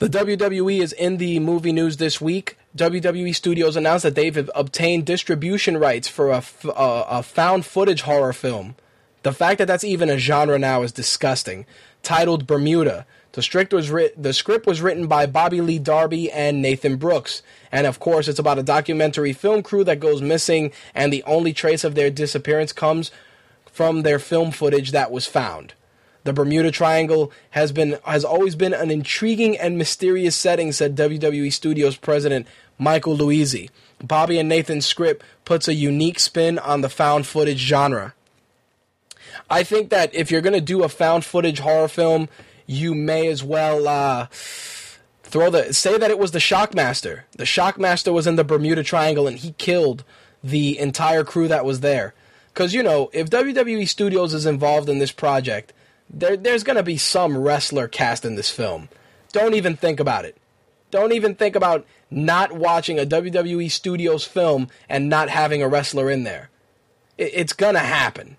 The 0.01 0.09
WWE 0.09 0.81
is 0.81 0.95
in 0.95 1.19
the 1.19 1.41
movie 1.41 1.73
news 1.73 1.99
this 1.99 2.23
week. 2.23 2.57
WWE 2.75 3.35
Studios 3.35 3.77
announced 3.77 4.05
that 4.05 4.15
they've 4.15 4.49
obtained 4.55 5.05
distribution 5.05 5.77
rights 5.77 6.09
for 6.09 6.31
a, 6.31 6.39
f- 6.39 6.65
a, 6.65 7.05
a 7.07 7.23
found 7.23 7.67
footage 7.67 8.01
horror 8.01 8.33
film. 8.33 8.77
The 9.25 9.35
fact 9.35 9.59
that 9.59 9.67
that's 9.67 9.85
even 9.85 10.09
a 10.09 10.17
genre 10.17 10.59
now 10.59 10.81
is 10.81 10.91
disgusting. 10.91 11.67
Titled 12.03 12.47
Bermuda. 12.47 13.05
The 13.33 13.43
script 13.43 13.75
was 13.75 13.91
the 13.91 14.33
script 14.33 14.67
was 14.67 14.81
written 14.81 15.07
by 15.07 15.27
Bobby 15.27 15.61
Lee 15.61 15.79
Darby 15.79 16.33
and 16.33 16.63
Nathan 16.63 16.97
Brooks, 16.97 17.43
and 17.71 17.87
of 17.87 18.01
course, 18.01 18.27
it's 18.27 18.39
about 18.39 18.59
a 18.59 18.63
documentary 18.63 19.35
film 19.35 19.63
crew 19.63 19.85
that 19.85 20.01
goes 20.01 20.23
missing, 20.23 20.73
and 20.95 21.13
the 21.13 21.23
only 21.25 21.53
trace 21.53 21.85
of 21.85 21.95
their 21.95 22.09
disappearance 22.09 22.73
comes 22.73 23.11
from 23.67 24.01
their 24.01 24.19
film 24.19 24.51
footage 24.51 24.93
that 24.93 25.11
was 25.11 25.27
found. 25.27 25.75
The 26.25 26.33
Bermuda 26.33 26.71
Triangle 26.71 27.33
has 27.51 27.73
been 27.73 27.99
has 28.05 28.25
always 28.25 28.55
been 28.55 28.75
an 28.75 28.91
intriguing 28.91 29.57
and 29.57 29.79
mysterious 29.79 30.37
setting, 30.37 30.73
said 30.73 30.97
WWE 30.97 31.53
Studios 31.53 31.97
president 31.97 32.47
Michael 32.79 33.17
Luisi. 33.17 33.71
Bobby 34.03 34.39
and 34.39 34.49
Nathan's 34.49 34.87
script 34.87 35.25
puts 35.45 35.69
a 35.69 35.75
unique 35.75 36.21
spin 36.21 36.59
on 36.59 36.81
the 36.81 36.89
found 36.89 37.27
footage 37.27 37.59
genre. 37.59 38.15
I 39.49 39.63
think 39.63 39.91
that 39.91 40.15
if 40.15 40.31
you're 40.31 40.41
going 40.41 40.55
to 40.55 40.61
do 40.61 40.83
a 40.83 40.89
found 40.89 41.25
footage 41.25 41.61
horror 41.61 41.89
film, 41.89 42.29
you 42.67 42.95
may 42.95 43.27
as 43.29 43.43
well 43.43 43.89
uh, 43.89 44.27
throw 45.23 45.51
the 45.51 45.73
say 45.73 45.99
that 45.99 46.11
it 46.11 46.19
was 46.19 46.33
the 46.33 46.39
Shockmaster. 46.39 47.23
The 47.33 47.45
Shockmaster 47.45 48.13
was 48.13 48.27
in 48.27 48.37
the 48.37 48.45
Bermuda 48.45 48.83
Triangle 48.83 49.27
and 49.27 49.39
he 49.39 49.53
killed 49.53 50.05
the 50.43 50.79
entire 50.79 51.25
crew 51.25 51.49
that 51.49 51.65
was 51.65 51.81
there. 51.81 52.15
Because 52.53 52.75
you 52.75 52.83
know, 52.83 53.11
if 53.13 53.31
WWE 53.31 53.89
Studios 53.89 54.35
is 54.35 54.47
involved 54.47 54.89
in 54.89 54.99
this 54.99 55.13
project, 55.13 55.73
there, 56.13 56.37
there's 56.37 56.65
going 56.65 56.77
to 56.77 56.83
be 56.83 56.97
some 56.97 57.39
wrestler 57.39 57.89
cast 57.89 58.25
in 58.25 58.35
this 58.35 58.51
film. 58.51 58.89
Don't 59.33 59.55
even 59.55 59.77
think 59.77 60.01
about 60.01 60.25
it. 60.25 60.37
Don't 60.91 61.13
even 61.13 61.37
think 61.37 61.55
about 61.55 61.87
not 62.11 62.53
watching 62.53 62.99
a 62.99 63.07
WWE 63.07 63.71
Studios 63.71 64.25
film 64.25 64.69
and 64.89 65.09
not 65.09 65.29
having 65.29 65.63
a 65.63 65.69
wrestler 65.69 66.11
in 66.11 66.25
there. 66.25 66.51
It, 67.17 67.31
it's 67.35 67.53
going 67.53 67.75
to 67.75 67.81
happen. 67.81 68.37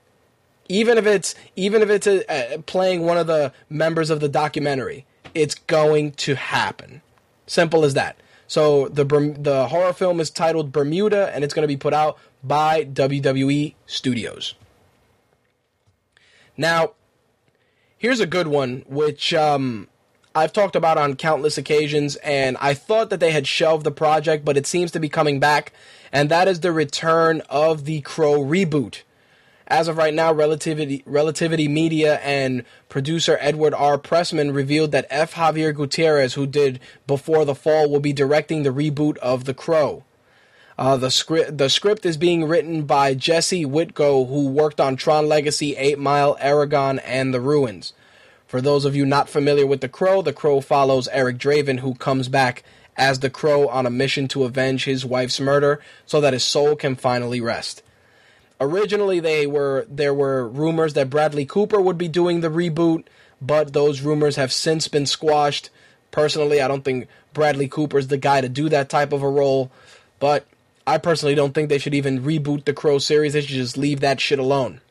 Even 0.68 0.98
if 0.98 1.06
it's 1.06 1.36
even 1.56 1.82
if 1.82 1.90
it's 1.90 2.08
a, 2.08 2.56
uh, 2.56 2.58
playing 2.60 3.02
one 3.02 3.18
of 3.18 3.28
the 3.28 3.52
members 3.70 4.10
of 4.10 4.20
the 4.20 4.30
documentary, 4.30 5.06
it's 5.34 5.56
going 5.56 6.12
to 6.14 6.36
happen. 6.36 7.02
Simple 7.48 7.84
as 7.84 7.94
that. 7.94 8.18
So 8.48 8.88
the 8.90 9.06
the 9.06 9.68
horror 9.68 9.94
film 9.94 10.20
is 10.20 10.30
titled 10.30 10.72
Bermuda, 10.72 11.32
and 11.34 11.44
it's 11.44 11.54
going 11.54 11.64
to 11.64 11.68
be 11.68 11.78
put 11.78 11.94
out 11.94 12.18
by 12.44 12.86
WWE 12.86 13.76
Studios. 13.86 14.56
Now, 16.58 16.92
here's 18.02 18.20
a 18.20 18.26
good 18.26 18.48
one, 18.48 18.84
which 18.88 19.32
um, 19.32 19.88
I've 20.34 20.52
talked 20.52 20.76
about 20.76 20.98
on 20.98 21.16
countless 21.16 21.60
occasions, 21.60 22.16
and 22.18 22.58
I 22.60 22.74
thought 22.74 23.12
that 23.12 23.20
they 23.20 23.30
had 23.30 23.46
shelved 23.46 23.84
the 23.84 23.92
project, 23.92 24.44
but 24.44 24.58
it 24.58 24.66
seems 24.66 24.90
to 24.94 25.00
be 25.00 25.08
coming 25.08 25.40
back, 25.40 25.72
and 26.12 26.28
that 26.30 26.48
is 26.48 26.62
the 26.62 26.72
return 26.72 27.44
of 27.48 27.86
the 27.86 28.02
Crow 28.02 28.40
reboot. 28.40 29.04
As 29.68 29.88
of 29.88 29.98
right 29.98 30.16
now, 30.16 30.34
Relativity, 30.34 31.04
Relativity 31.06 31.68
Media 31.68 32.16
and 32.22 32.66
producer 32.90 33.38
Edward 33.40 33.76
R. 33.76 34.00
Pressman 34.00 34.52
revealed 34.52 34.92
that 34.94 35.06
F. 35.12 35.36
Javier 35.36 35.74
Gutierrez, 35.74 36.34
who 36.34 36.48
did 36.48 36.80
Before 37.06 37.46
the 37.46 37.54
Fall, 37.54 37.88
will 37.88 38.00
be 38.00 38.14
directing 38.14 38.64
the 38.64 38.72
reboot 38.72 39.18
of 39.18 39.46
The 39.46 39.54
Crow. 39.54 40.04
Uh, 40.82 40.98
the 40.98 41.12
script 41.12 41.60
the 41.60 41.70
script 41.70 42.08
is 42.08 42.18
being 42.18 42.44
written 42.44 42.86
by 42.86 43.14
Jesse 43.14 43.68
Wigutow, 43.68 44.28
who 44.28 44.48
worked 44.48 44.82
on 44.82 44.96
Tron 44.96 45.28
Legacy, 45.28 45.76
Eight 45.76 46.00
Mile, 46.00 46.36
Eragon, 46.38 47.00
and 47.06 47.32
The 47.32 47.40
Ruins. 47.40 47.94
For 48.48 48.62
those 48.62 48.84
of 48.84 48.96
you 48.96 49.06
not 49.06 49.30
familiar 49.30 49.68
with 49.68 49.82
The 49.82 49.88
Crow, 49.88 50.24
The 50.24 50.34
Crow 50.34 50.60
follows 50.60 51.08
Eric 51.10 51.38
Draven, 51.38 51.82
who 51.82 51.94
comes 51.94 52.30
back 52.30 52.64
as 52.98 53.20
The 53.20 53.30
Crow 53.30 53.68
on 53.68 53.86
a 53.86 53.92
mission 53.92 54.28
to 54.30 54.44
avenge 54.44 54.86
his 54.86 55.06
wife's 55.06 55.40
murder 55.40 55.80
so 56.08 56.20
that 56.20 56.34
his 56.34 56.44
soul 56.44 56.76
can 56.76 56.96
finally 56.96 57.42
rest. 57.42 57.84
Originally, 58.60 59.20
they 59.20 59.46
were 59.46 59.86
there 59.88 60.16
were 60.16 60.48
rumors 60.48 60.96
that 60.96 61.12
Bradley 61.12 61.46
Cooper 61.46 61.80
would 61.80 62.00
be 62.00 62.08
doing 62.08 62.42
the 62.42 62.50
reboot, 62.50 63.06
but 63.40 63.74
those 63.74 64.02
rumors 64.02 64.36
have 64.36 64.52
since 64.52 64.88
been 64.88 65.06
squashed. 65.06 65.70
Personally, 66.10 66.60
I 66.60 66.68
don't 66.68 66.84
think 66.84 67.08
Bradley 67.34 67.68
Cooper's 67.68 68.08
the 68.08 68.18
guy 68.18 68.42
to 68.42 68.50
do 68.50 68.68
that 68.70 68.90
type 68.90 69.14
of 69.14 69.22
a 69.22 69.30
role, 69.30 69.72
but 70.18 70.48
I 70.86 70.98
personally 70.98 71.36
don't 71.36 71.54
think 71.54 71.70
they 71.70 71.78
should 71.78 71.94
even 71.94 72.24
reboot 72.24 72.66
the 72.66 72.74
Crow 72.74 72.98
series. 72.98 73.34
They 73.34 73.42
should 73.42 73.56
just 73.56 73.78
leave 73.78 74.00
that 74.00 74.20
shit 74.20 74.40
alone. 74.40 74.82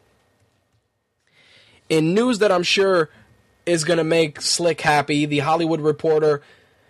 In 1.88 2.14
news 2.14 2.38
that 2.38 2.52
I'm 2.52 2.62
sure 2.62 3.10
is 3.66 3.84
going 3.84 3.98
to 3.98 4.04
make 4.04 4.40
Slick 4.40 4.80
happy, 4.80 5.26
the 5.26 5.40
Hollywood 5.40 5.80
Reporter 5.80 6.42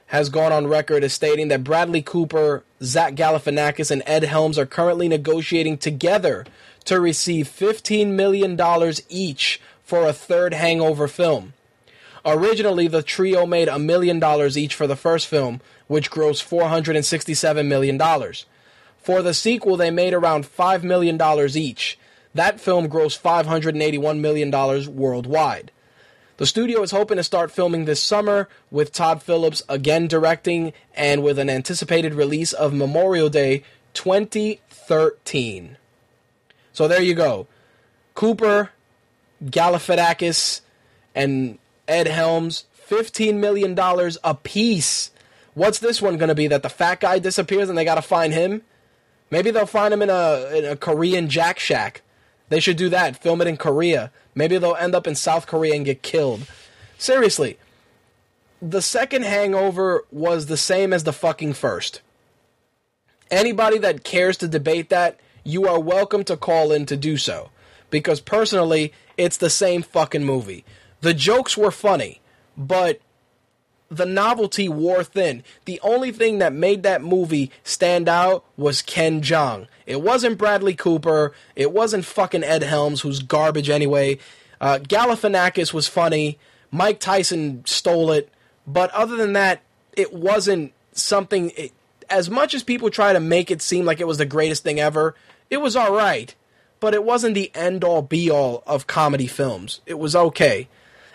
has 0.06 0.28
gone 0.28 0.52
on 0.52 0.66
record 0.66 1.04
as 1.04 1.12
stating 1.12 1.48
that 1.48 1.64
Bradley 1.64 2.02
Cooper, 2.02 2.64
Zach 2.82 3.14
Galifianakis, 3.14 3.90
and 3.90 4.02
Ed 4.06 4.24
Helms 4.24 4.58
are 4.58 4.66
currently 4.66 5.08
negotiating 5.08 5.78
together 5.78 6.44
to 6.84 7.00
receive 7.00 7.48
$15 7.48 8.08
million 8.08 8.58
each 9.08 9.60
for 9.84 10.06
a 10.06 10.12
third 10.12 10.52
Hangover 10.52 11.08
film. 11.08 11.52
Originally, 12.24 12.88
the 12.88 13.02
trio 13.02 13.46
made 13.46 13.68
a 13.68 13.78
million 13.78 14.18
dollars 14.18 14.58
each 14.58 14.74
for 14.74 14.86
the 14.86 14.96
first 14.96 15.26
film, 15.26 15.60
which 15.86 16.10
grossed 16.10 16.46
$467 16.46 17.66
million. 17.66 17.98
For 19.02 19.22
the 19.22 19.34
sequel, 19.34 19.76
they 19.76 19.90
made 19.90 20.14
around 20.14 20.44
$5 20.44 20.82
million 20.82 21.20
each. 21.56 21.98
That 22.34 22.60
film 22.60 22.88
grossed 22.88 23.20
$581 23.20 24.20
million 24.20 24.50
worldwide. 24.96 25.72
The 26.36 26.46
studio 26.46 26.82
is 26.82 26.90
hoping 26.90 27.16
to 27.18 27.24
start 27.24 27.50
filming 27.50 27.84
this 27.84 28.02
summer, 28.02 28.48
with 28.70 28.92
Todd 28.92 29.22
Phillips 29.22 29.62
again 29.68 30.06
directing 30.06 30.72
and 30.94 31.22
with 31.22 31.38
an 31.38 31.50
anticipated 31.50 32.14
release 32.14 32.52
of 32.54 32.72
Memorial 32.72 33.28
Day 33.28 33.62
2013. 33.94 35.76
So 36.72 36.88
there 36.88 37.02
you 37.02 37.14
go. 37.14 37.46
Cooper, 38.14 38.70
Galifianakis, 39.44 40.62
and 41.14 41.58
Ed 41.86 42.06
Helms, 42.06 42.64
$15 42.88 43.34
million 43.34 43.78
a 44.24 44.34
piece. 44.34 45.10
What's 45.54 45.80
this 45.80 46.00
one 46.00 46.16
going 46.16 46.28
to 46.28 46.34
be? 46.34 46.46
That 46.46 46.62
the 46.62 46.68
fat 46.68 47.00
guy 47.00 47.18
disappears 47.18 47.68
and 47.68 47.76
they 47.76 47.84
got 47.84 47.96
to 47.96 48.02
find 48.02 48.32
him? 48.32 48.62
Maybe 49.30 49.50
they'll 49.50 49.66
find 49.66 49.94
him 49.94 50.02
in 50.02 50.10
a, 50.10 50.50
in 50.54 50.64
a 50.64 50.76
Korean 50.76 51.28
Jack 51.28 51.58
Shack. 51.58 52.02
They 52.48 52.60
should 52.60 52.76
do 52.76 52.88
that. 52.88 53.16
Film 53.16 53.40
it 53.40 53.46
in 53.46 53.56
Korea. 53.56 54.10
Maybe 54.34 54.58
they'll 54.58 54.74
end 54.74 54.94
up 54.94 55.06
in 55.06 55.14
South 55.14 55.46
Korea 55.46 55.74
and 55.74 55.84
get 55.84 56.02
killed. 56.02 56.46
Seriously, 56.98 57.58
the 58.60 58.82
second 58.82 59.24
hangover 59.24 60.04
was 60.10 60.46
the 60.46 60.56
same 60.56 60.92
as 60.92 61.04
the 61.04 61.12
fucking 61.12 61.54
first. 61.54 62.00
Anybody 63.30 63.78
that 63.78 64.04
cares 64.04 64.36
to 64.38 64.48
debate 64.48 64.88
that, 64.88 65.18
you 65.44 65.66
are 65.66 65.80
welcome 65.80 66.24
to 66.24 66.36
call 66.36 66.72
in 66.72 66.84
to 66.86 66.96
do 66.96 67.16
so. 67.16 67.50
Because 67.88 68.20
personally, 68.20 68.92
it's 69.16 69.36
the 69.36 69.50
same 69.50 69.82
fucking 69.82 70.24
movie. 70.24 70.64
The 71.00 71.14
jokes 71.14 71.56
were 71.56 71.70
funny, 71.70 72.20
but 72.56 73.00
the 73.90 74.06
novelty 74.06 74.68
wore 74.68 75.02
thin. 75.02 75.42
The 75.64 75.80
only 75.82 76.12
thing 76.12 76.38
that 76.38 76.52
made 76.52 76.84
that 76.84 77.02
movie 77.02 77.50
stand 77.64 78.08
out 78.08 78.44
was 78.56 78.82
Ken 78.82 79.20
Jeong. 79.20 79.66
It 79.84 80.00
wasn't 80.00 80.38
Bradley 80.38 80.74
Cooper. 80.74 81.32
It 81.56 81.72
wasn't 81.72 82.04
fucking 82.04 82.44
Ed 82.44 82.62
Helms, 82.62 83.00
who's 83.00 83.20
garbage 83.20 83.68
anyway. 83.68 84.18
Uh, 84.60 84.78
Galifianakis 84.78 85.74
was 85.74 85.88
funny. 85.88 86.38
Mike 86.70 87.00
Tyson 87.00 87.64
stole 87.66 88.12
it. 88.12 88.30
But 88.66 88.92
other 88.92 89.16
than 89.16 89.32
that, 89.32 89.62
it 89.96 90.12
wasn't 90.12 90.72
something. 90.92 91.50
It, 91.56 91.72
as 92.08 92.30
much 92.30 92.54
as 92.54 92.62
people 92.62 92.90
try 92.90 93.12
to 93.12 93.20
make 93.20 93.50
it 93.50 93.60
seem 93.60 93.84
like 93.84 94.00
it 94.00 94.06
was 94.06 94.18
the 94.18 94.26
greatest 94.26 94.62
thing 94.62 94.78
ever, 94.78 95.16
it 95.48 95.56
was 95.56 95.76
alright. 95.76 96.36
But 96.78 96.94
it 96.94 97.04
wasn't 97.04 97.34
the 97.34 97.50
end 97.54 97.82
all 97.82 98.02
be 98.02 98.30
all 98.30 98.62
of 98.66 98.86
comedy 98.86 99.26
films. 99.26 99.80
It 99.84 99.98
was 99.98 100.14
okay. 100.14 100.68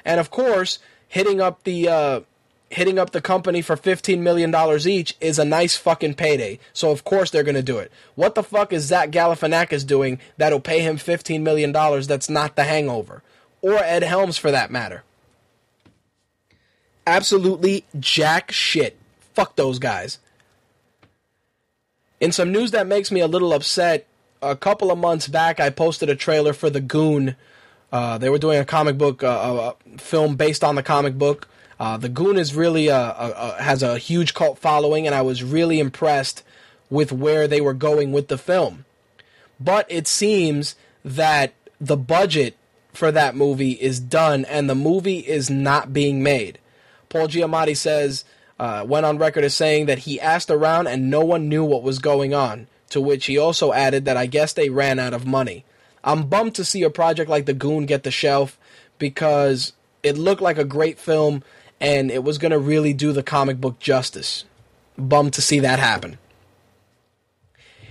And 0.04 0.20
of 0.20 0.30
course, 0.30 0.80
hitting 1.08 1.40
up 1.40 1.64
the. 1.64 1.88
Uh, 1.88 2.20
hitting 2.76 3.00
up 3.00 3.12
the 3.12 3.22
company 3.22 3.62
for 3.62 3.78
$15 3.78 4.20
million 4.20 4.54
each 4.86 5.16
is 5.22 5.40
a 5.40 5.46
nice 5.46 5.78
fucking 5.78 6.14
payday. 6.14 6.60
So 6.74 6.92
of 6.92 7.06
course 7.06 7.32
they're 7.32 7.44
going 7.44 7.56
to 7.56 7.64
do 7.64 7.78
it. 7.78 7.92
What 8.16 8.36
the 8.36 8.44
fuck 8.44 8.74
is 8.74 8.84
Zach 8.84 9.12
Galifianakis 9.12 9.88
doing 9.88 10.20
that'll 10.38 10.60
pay 10.60 10.82
him 10.82 10.98
$15 10.98 11.42
million 11.42 11.72
that's 11.72 12.30
not 12.30 12.56
the 12.56 12.66
hangover? 12.66 13.24
Or 13.62 13.78
Ed 13.78 14.04
Helms 14.04 14.38
for 14.38 14.52
that 14.52 14.72
matter. 14.72 15.04
Absolutely 17.08 17.86
jack 17.98 18.52
shit. 18.52 18.98
Fuck 19.34 19.56
those 19.56 19.80
guys. 19.80 20.20
In 22.20 22.34
some 22.34 22.52
news 22.52 22.72
that 22.72 22.88
makes 22.88 23.10
me 23.10 23.22
a 23.22 23.28
little 23.28 23.54
upset, 23.54 24.06
a 24.42 24.56
couple 24.56 24.92
of 24.92 24.98
months 24.98 25.30
back 25.30 25.62
I 25.62 25.70
posted 25.70 26.10
a 26.10 26.16
trailer 26.16 26.52
for 26.52 26.70
The 26.70 26.82
Goon. 26.82 27.38
Uh, 27.92 28.18
they 28.18 28.30
were 28.30 28.38
doing 28.38 28.60
a 28.60 28.66
comic 28.66 28.98
book 28.98 29.24
uh, 29.24 29.74
a 29.96 29.98
film 29.98 30.36
based 30.36 30.64
on 30.64 30.76
the 30.76 30.84
comic 30.84 31.18
book. 31.18 31.48
Uh, 31.80 31.98
the 31.98 32.10
Goon 32.10 32.38
is 32.38 32.56
really 32.56 32.88
a, 32.88 32.98
a, 32.98 33.34
a, 33.58 33.62
has 33.62 33.84
a 33.84 33.98
huge 33.98 34.34
cult 34.34 34.60
following, 34.60 35.06
and 35.06 35.16
I 35.16 35.22
was 35.22 35.44
really 35.44 35.80
impressed 35.80 36.44
with 36.90 37.12
where 37.12 37.48
they 37.48 37.62
were 37.62 37.74
going 37.74 38.12
with 38.12 38.28
the 38.28 38.38
film. 38.38 38.86
But 39.60 39.86
it 39.90 40.08
seems 40.08 40.76
that 41.04 41.54
the 41.80 41.98
budget 41.98 42.56
for 42.94 43.12
that 43.12 43.36
movie 43.36 43.74
is 43.74 44.00
done, 44.00 44.46
and 44.46 44.70
the 44.70 44.76
movie 44.76 45.20
is 45.20 45.50
not 45.50 45.94
being 45.94 46.24
made. 46.24 46.60
Paul 47.10 47.28
Giamatti 47.28 47.76
says 47.76 48.24
uh, 48.60 48.86
went 48.88 49.06
on 49.06 49.18
record 49.18 49.44
as 49.44 49.54
saying 49.54 49.86
that 49.88 50.00
he 50.00 50.20
asked 50.20 50.50
around 50.50 50.88
and 50.88 51.10
no 51.10 51.24
one 51.24 51.50
knew 51.50 51.64
what 51.64 51.84
was 51.84 52.00
going 52.00 52.34
on. 52.34 52.68
To 52.90 53.02
which 53.02 53.26
he 53.26 53.38
also 53.38 53.74
added 53.74 54.06
that 54.06 54.16
I 54.16 54.26
guess 54.26 54.54
they 54.54 54.70
ran 54.70 55.00
out 55.00 55.14
of 55.14 55.26
money. 55.26 55.66
I'm 56.04 56.28
bummed 56.28 56.56
to 56.56 56.64
see 56.64 56.84
a 56.84 56.90
project 56.90 57.30
like 57.30 57.46
The 57.46 57.54
Goon 57.54 57.86
get 57.86 58.04
the 58.04 58.12
shelf 58.12 58.58
because 59.00 59.74
it 60.04 60.18
looked 60.18 60.42
like 60.42 60.58
a 60.58 60.64
great 60.64 61.00
film 61.00 61.44
and 61.80 62.12
it 62.12 62.24
was 62.24 62.38
going 62.38 62.52
to 62.52 62.60
really 62.60 62.94
do 62.94 63.12
the 63.12 63.24
comic 63.24 63.60
book 63.60 63.80
justice. 63.80 64.46
Bummed 64.98 65.34
to 65.34 65.42
see 65.42 65.60
that 65.60 65.80
happen. 65.80 66.18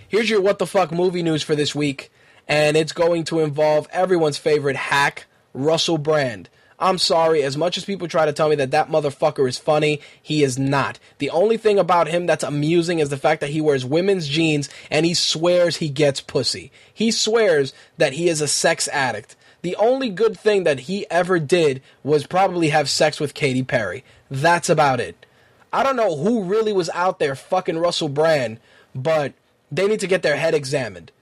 Here's 0.09 0.31
your 0.31 0.41
what 0.41 0.59
the 0.59 0.67
fuck 0.67 0.93
movie 0.93 1.23
news 1.23 1.43
for 1.43 1.55
this 1.55 1.75
week, 1.75 2.11
and 2.47 2.77
it's 2.77 2.93
going 2.93 3.25
to 3.25 3.41
involve 3.41 3.89
everyone's 3.91 4.39
favorite 4.39 4.77
hack, 4.77 5.27
Russell 5.53 5.99
Brand. 5.99 6.49
I'm 6.79 6.99
sorry, 6.99 7.43
as 7.43 7.57
much 7.57 7.79
as 7.79 7.85
people 7.85 8.09
try 8.09 8.27
to 8.27 8.33
tell 8.33 8.49
me 8.49 8.57
that 8.57 8.73
that 8.73 8.91
motherfucker 8.91 9.49
is 9.49 9.59
funny, 9.59 10.01
he 10.21 10.43
is 10.43 10.59
not. 10.59 10.99
The 11.19 11.31
only 11.31 11.57
thing 11.57 11.79
about 11.79 12.09
him 12.09 12.27
that's 12.27 12.45
amusing 12.45 12.99
is 12.99 13.11
the 13.11 13.17
fact 13.17 13.41
that 13.41 13.51
he 13.51 13.61
wears 13.61 13.85
women's 13.85 14.29
jeans 14.29 14.69
and 14.91 15.07
he 15.07 15.15
swears 15.15 15.77
he 15.77 15.89
gets 15.89 16.21
pussy. 16.21 16.73
He 16.93 17.11
swears 17.11 17.73
that 17.97 18.15
he 18.15 18.29
is 18.29 18.41
a 18.41 18.49
sex 18.49 18.89
addict. 18.89 19.37
The 19.65 19.77
only 19.77 20.11
good 20.11 20.39
thing 20.39 20.65
that 20.65 20.81
he 20.81 21.11
ever 21.11 21.39
did 21.39 21.81
was 22.03 22.27
probably 22.27 22.69
have 22.69 22.91
sex 22.91 23.19
with 23.19 23.33
Katy 23.33 23.63
Perry. 23.63 24.05
That's 24.31 24.69
about 24.69 25.01
it. 25.01 25.25
I 25.73 25.83
don't 25.83 25.97
know 25.97 26.19
who 26.19 26.45
really 26.45 26.75
was 26.75 26.91
out 26.91 27.19
there 27.19 27.35
fucking 27.35 27.79
Russell 27.79 28.11
Brand, 28.11 28.61
but 28.95 29.33
they 29.73 29.89
need 29.89 30.01
to 30.01 30.07
get 30.07 30.23
their 30.23 30.37
head 30.37 30.53
examined. 30.53 31.13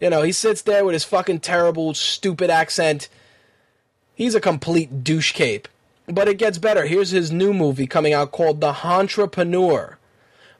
You 0.00 0.10
know, 0.10 0.20
he 0.20 0.32
sits 0.32 0.60
there 0.60 0.84
with 0.84 0.92
his 0.92 1.04
fucking 1.04 1.40
terrible, 1.40 1.94
stupid 1.94 2.50
accent. 2.50 3.08
He's 4.14 4.34
a 4.34 4.40
complete 4.40 5.02
douche 5.02 5.32
cape. 5.32 5.66
But 6.06 6.28
it 6.28 6.36
gets 6.36 6.58
better. 6.58 6.84
Here's 6.84 7.12
his 7.12 7.32
new 7.32 7.54
movie 7.54 7.86
coming 7.86 8.12
out 8.12 8.32
called 8.32 8.60
The 8.60 8.76
Entrepreneur. 8.84 9.97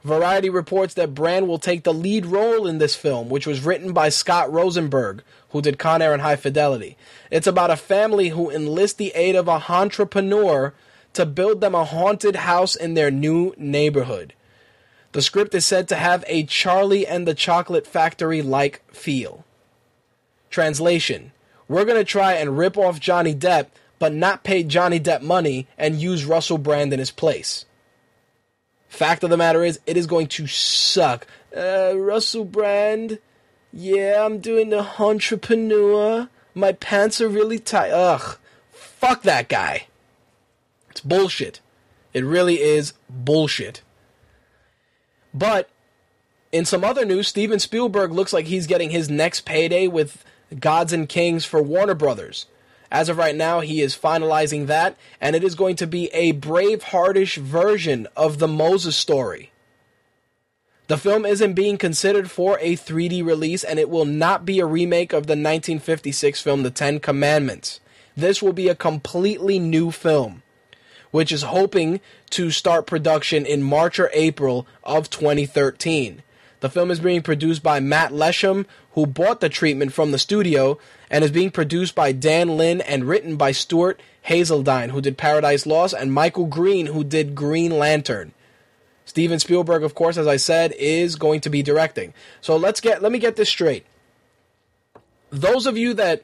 Variety 0.03 0.49
reports 0.49 0.93
that 0.93 1.13
Brand 1.13 1.47
will 1.47 1.59
take 1.59 1.83
the 1.83 1.93
lead 1.93 2.25
role 2.25 2.65
in 2.67 2.77
this 2.77 2.95
film, 2.95 3.29
which 3.29 3.45
was 3.45 3.65
written 3.65 3.91
by 3.91 4.07
Scott 4.07 4.51
Rosenberg, 4.51 5.23
who 5.49 5.61
did 5.61 5.77
Con 5.77 6.01
Air 6.01 6.13
and 6.13 6.21
High 6.21 6.37
Fidelity. 6.37 6.95
It's 7.29 7.47
about 7.47 7.69
a 7.69 7.75
family 7.75 8.29
who 8.29 8.49
enlist 8.49 8.97
the 8.97 9.11
aid 9.13 9.35
of 9.35 9.49
a 9.49 9.63
entrepreneur 9.69 10.73
to 11.13 11.25
build 11.25 11.59
them 11.59 11.75
a 11.75 11.83
haunted 11.83 12.37
house 12.37 12.75
in 12.75 12.93
their 12.93 13.11
new 13.11 13.53
neighborhood. 13.57 14.33
The 15.11 15.19
The 15.19 15.23
script 15.23 15.55
is 15.55 15.65
said 15.65 15.89
to 15.89 15.95
have 15.95 16.23
a 16.27 16.43
Charlie 16.43 17.05
and 17.05 17.27
the 17.27 17.33
Chocolate 17.33 17.87
Factory 17.87 18.41
like 18.41 18.81
feel. 18.93 19.43
Translation 20.49 21.33
We're 21.67 21.83
going 21.83 21.97
to 21.97 22.05
try 22.05 22.33
and 22.33 22.57
rip 22.57 22.77
off 22.77 22.99
Johnny 23.01 23.35
Depp, 23.35 23.67
but 23.97 24.13
not 24.13 24.43
pay 24.43 24.63
Johnny 24.63 24.99
Depp 24.99 25.21
money 25.21 25.67
and 25.77 25.99
use 25.99 26.25
Russell 26.25 26.57
Brand 26.57 26.93
in 26.93 26.99
his 26.99 27.11
place. 27.11 27.65
Fact 28.89 29.23
of 29.23 29.29
the 29.29 29.37
matter 29.37 29.63
is, 29.63 29.79
it 29.85 29.95
is 29.95 30.07
going 30.07 30.27
to 30.27 30.47
suck. 30.47 31.25
Uh, 31.55 31.93
Russell 31.95 32.43
Brand, 32.43 33.19
yeah, 33.71 34.25
I'm 34.25 34.39
doing 34.39 34.69
the 34.69 34.85
entrepreneur. 34.99 36.27
My 36.53 36.73
pants 36.73 37.21
are 37.21 37.29
really 37.29 37.59
tight. 37.59 37.91
Ugh, 37.91 38.37
fuck 38.71 39.21
that 39.23 39.47
guy. 39.47 39.87
It's 40.89 41.01
bullshit. 41.01 41.61
It 42.13 42.25
really 42.25 42.59
is 42.59 42.93
bullshit. 43.09 43.83
But 45.33 45.69
in 46.51 46.65
some 46.65 46.83
other 46.83 47.05
news, 47.05 47.27
Steven 47.27 47.59
Spielberg 47.59 48.11
looks 48.11 48.33
like 48.33 48.47
he's 48.47 48.67
getting 48.67 48.89
his 48.89 49.09
next 49.09 49.41
payday 49.41 49.87
with 49.87 50.25
Gods 50.59 50.91
and 50.91 51.07
Kings 51.07 51.45
for 51.45 51.61
Warner 51.61 51.93
Brothers. 51.93 52.47
As 52.91 53.09
of 53.09 53.17
right 53.17 53.35
now, 53.35 53.59
he 53.59 53.81
is 53.81 53.95
finalizing 53.95 54.67
that, 54.67 54.97
and 55.21 55.35
it 55.35 55.43
is 55.43 55.55
going 55.55 55.75
to 55.77 55.87
be 55.87 56.07
a 56.07 56.33
Braveheartish 56.33 57.37
version 57.37 58.07
of 58.15 58.39
the 58.39 58.47
Moses 58.47 58.95
story. 58.95 59.51
The 60.87 60.97
film 60.97 61.23
isn't 61.23 61.53
being 61.53 61.77
considered 61.77 62.31
for 62.31 62.57
a 62.59 62.75
3D 62.75 63.23
release, 63.23 63.63
and 63.63 63.77
it 63.77 63.91
will 63.91 64.05
not 64.05 64.43
be 64.43 64.59
a 64.59 64.65
remake 64.65 65.13
of 65.13 65.27
the 65.27 65.33
1956 65.33 66.41
film 66.41 66.63
The 66.63 66.71
Ten 66.71 66.99
Commandments. 66.99 67.79
This 68.17 68.41
will 68.41 68.53
be 68.53 68.69
a 68.69 68.75
completely 68.75 69.59
new 69.59 69.91
film, 69.91 70.41
which 71.11 71.31
is 71.31 71.43
hoping 71.43 72.01
to 72.31 72.49
start 72.49 72.87
production 72.87 73.45
in 73.45 73.61
March 73.61 73.99
or 73.99 74.09
April 74.13 74.65
of 74.83 75.11
2013. 75.11 76.23
The 76.61 76.69
film 76.69 76.89
is 76.89 76.99
being 76.99 77.21
produced 77.21 77.61
by 77.61 77.79
Matt 77.79 78.11
Lesham, 78.11 78.65
who 78.99 79.07
bought 79.07 79.39
the 79.39 79.47
treatment 79.47 79.93
from 79.93 80.11
the 80.11 80.19
studio, 80.19 80.77
and 81.09 81.23
is 81.23 81.31
being 81.31 81.51
produced 81.51 81.95
by 81.95 82.11
Dan 82.11 82.57
Lin 82.57 82.81
and 82.81 83.05
written 83.05 83.37
by 83.37 83.53
Stuart 83.53 83.97
Hazeldine, 84.27 84.91
who 84.91 84.99
did 84.99 85.17
Paradise 85.17 85.65
Lost, 85.65 85.95
and 85.97 86.11
Michael 86.11 86.47
Green, 86.47 86.87
who 86.87 87.05
did 87.05 87.33
Green 87.33 87.79
Lantern. 87.79 88.33
Steven 89.05 89.39
Spielberg, 89.39 89.83
of 89.83 89.95
course, 89.95 90.17
as 90.17 90.27
I 90.27 90.35
said, 90.35 90.73
is 90.73 91.15
going 91.15 91.39
to 91.41 91.49
be 91.49 91.63
directing. 91.63 92.13
So 92.41 92.57
let's 92.57 92.81
get 92.81 93.01
let 93.01 93.13
me 93.13 93.19
get 93.19 93.37
this 93.37 93.47
straight. 93.47 93.85
Those 95.29 95.65
of 95.65 95.77
you 95.77 95.93
that 95.93 96.23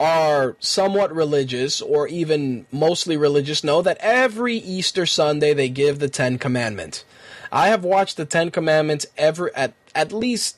are 0.00 0.56
somewhat 0.58 1.14
religious 1.14 1.80
or 1.80 2.08
even 2.08 2.66
mostly 2.72 3.16
religious 3.16 3.62
know 3.62 3.82
that 3.82 3.98
every 4.00 4.56
Easter 4.56 5.06
Sunday 5.06 5.54
they 5.54 5.68
give 5.68 6.00
the 6.00 6.08
10 6.08 6.38
commandments. 6.38 7.04
I 7.52 7.68
have 7.68 7.84
watched 7.84 8.16
the 8.16 8.26
10 8.26 8.50
commandments 8.50 9.06
ever 9.16 9.56
at 9.56 9.74
at 9.94 10.10
least 10.10 10.56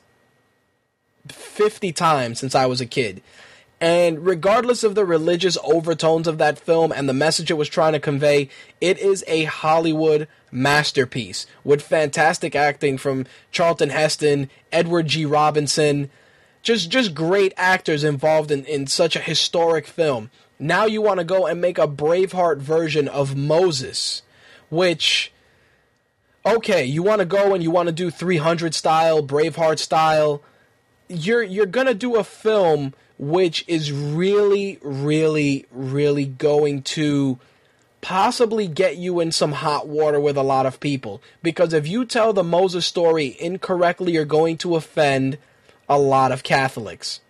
50 1.33 1.93
times 1.93 2.39
since 2.39 2.55
I 2.55 2.67
was 2.67 2.81
a 2.81 2.87
kid. 2.87 3.23
And 3.81 4.27
regardless 4.27 4.83
of 4.83 4.97
the 4.97 5.05
religious 5.05 5.57
overtones 5.63 6.27
of 6.27 6.39
that 6.39 6.59
film 6.59 6.91
and 6.91 7.09
the 7.09 7.15
message 7.15 7.51
it 7.51 7.55
was 7.55 7.69
trying 7.69 7.93
to 7.93 8.01
convey, 8.01 8.49
it 8.81 8.99
is 8.99 9.25
a 9.29 9.45
Hollywood 9.45 10.27
masterpiece 10.51 11.47
with 11.63 11.83
fantastic 11.83 12.57
acting 12.57 12.99
from 12.99 13.27
Charlton 13.53 13.91
Heston, 13.91 14.51
Edward 14.73 15.07
G. 15.07 15.25
Robinson, 15.25 16.11
just 16.63 16.91
just 16.91 17.15
great 17.15 17.55
actors 17.57 18.03
involved 18.03 18.51
in, 18.51 18.65
in 18.65 18.89
such 18.89 19.15
a 19.15 19.21
historic 19.21 19.87
film. 19.87 20.31
Now 20.59 20.87
you 20.87 21.01
want 21.01 21.19
to 21.19 21.25
go 21.25 21.47
and 21.47 21.61
make 21.61 21.79
a 21.79 21.87
Braveheart 21.87 22.59
version 22.59 23.07
of 23.07 23.37
Moses, 23.37 24.23
which 24.71 25.33
okay, 26.45 26.85
you 26.85 27.03
want 27.03 27.21
to 27.21 27.27
go 27.27 27.55
and 27.55 27.63
you 27.63 27.71
want 27.71 27.87
to 27.87 27.93
do 27.93 28.11
300 28.11 28.75
style, 28.75 29.23
Braveheart 29.23 29.79
style. 29.79 30.43
You're 31.09 31.43
you're 31.43 31.67
to 31.67 31.95
do 31.95 32.17
a 32.17 32.25
film 32.25 32.95
which 33.19 33.65
is 33.67 33.91
really 33.91 34.79
really 34.83 35.67
really 35.73 36.27
going 36.27 36.83
to 36.83 37.39
possibly 38.01 38.69
get 38.69 38.97
you 38.97 39.19
in 39.19 39.33
some 39.33 39.53
hot 39.53 39.89
water 39.89 40.21
with 40.21 40.37
a 40.37 40.43
lot 40.43 40.67
of 40.67 40.79
people 40.79 41.21
because 41.43 41.73
if 41.73 41.89
you 41.89 42.05
tell 42.05 42.33
the 42.33 42.45
Moses 42.45 42.87
story 42.87 43.37
incorrectly 43.41 44.13
you're 44.13 44.25
going 44.25 44.57
to 44.59 44.77
offend 44.77 45.37
a 45.89 45.99
lot 45.99 46.33
of 46.33 46.43
Catholics. 46.43 47.21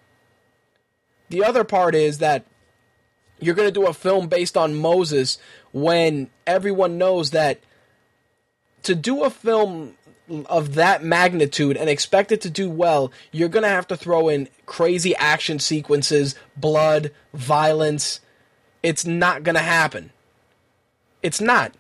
The 1.31 1.45
other 1.45 1.65
part 1.65 1.95
is 1.95 2.19
that 2.19 2.45
you're 3.39 3.55
going 3.55 3.69
to 3.69 3.81
do 3.81 3.87
a 3.87 3.95
film 3.95 4.29
based 4.29 4.57
on 4.57 4.75
Moses 4.75 5.39
when 5.73 6.31
everyone 6.47 6.99
knows 6.99 7.31
that 7.31 7.61
to 8.83 8.95
do 8.95 9.23
a 9.23 9.31
film 9.31 9.95
of 10.47 10.75
that 10.75 11.03
magnitude 11.03 11.77
and 11.77 11.89
expect 11.89 12.33
it 12.33 12.41
to 12.43 12.51
do 12.51 12.69
well, 12.71 13.13
you're 13.33 13.49
going 13.49 13.63
to 13.63 13.69
have 13.69 13.87
to 13.89 13.97
throw 13.97 14.29
in 14.29 14.49
crazy 14.67 15.15
action 15.17 15.59
sequences, 15.59 16.35
blood, 16.57 17.11
violence. 17.35 18.21
It's 18.83 19.05
not 19.05 19.43
going 19.43 19.55
to 19.55 19.61
happen. 19.61 20.11
It's 21.23 21.41
not. 21.41 21.75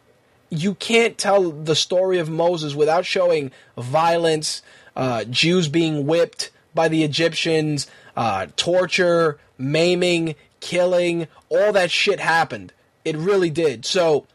You 0.50 0.74
can't 0.74 1.18
tell 1.18 1.50
the 1.50 1.76
story 1.76 2.18
of 2.18 2.28
Moses 2.28 2.74
without 2.74 3.04
showing 3.04 3.50
violence, 3.76 4.62
uh, 4.96 5.24
Jews 5.24 5.68
being 5.68 6.06
whipped 6.06 6.50
by 6.74 6.88
the 6.88 7.04
Egyptians, 7.04 7.86
uh, 8.16 8.46
torture, 8.56 9.38
maiming, 9.58 10.34
killing, 10.60 11.28
all 11.48 11.72
that 11.72 11.90
shit 11.90 12.20
happened. 12.20 12.72
It 13.04 13.16
really 13.16 13.50
did. 13.50 13.84
So, 13.84 14.26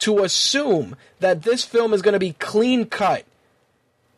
to 0.00 0.22
assume 0.22 0.96
that 1.20 1.42
this 1.42 1.64
film 1.64 1.92
is 1.92 2.02
going 2.02 2.12
to 2.12 2.18
be 2.18 2.34
clean 2.34 2.86
cut 2.86 3.24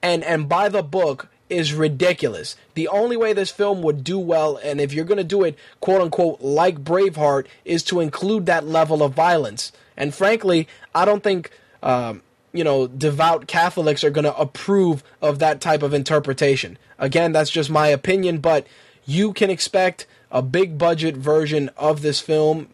and 0.03 0.24
and 0.24 0.48
by 0.48 0.68
the 0.68 0.82
book 0.82 1.28
is 1.51 1.74
ridiculous. 1.74 2.57
The 2.74 2.88
only 2.88 3.16
way 3.16 3.32
this 3.32 3.51
film 3.51 3.82
would 3.82 4.05
do 4.05 4.18
well, 4.18 4.59
and 4.62 4.80
if 4.80 4.92
you're 4.92 5.05
going 5.05 5.18
to 5.18 5.24
do 5.24 5.42
it, 5.42 5.59
quote 5.80 6.01
unquote, 6.01 6.40
like 6.40 6.84
Braveheart, 6.84 7.46
is 7.64 7.82
to 7.84 8.01
include 8.01 8.46
that 8.46 8.66
level 8.66 9.03
of 9.03 9.12
violence. 9.12 9.72
And 9.96 10.14
frankly, 10.14 10.68
I 10.94 11.05
don't 11.05 11.22
think, 11.22 11.51
um, 11.82 12.22
you 12.53 12.64
know, 12.64 12.86
devout 12.86 13.48
Catholics 13.48 14.05
are 14.05 14.11
going 14.11 14.24
to 14.24 14.36
approve 14.36 15.03
of 15.20 15.40
that 15.40 15.61
type 15.61 15.82
of 15.82 15.92
interpretation. 15.92 16.78
Again, 16.98 17.32
that's 17.32 17.51
just 17.51 17.68
my 17.68 17.88
opinion, 17.88 18.38
but 18.38 18.66
you 19.05 19.32
can 19.32 19.51
expect 19.51 20.07
a 20.30 20.42
big 20.42 20.78
budget 20.78 21.16
version 21.16 21.68
of 21.76 22.03
this 22.03 22.20
film 22.20 22.68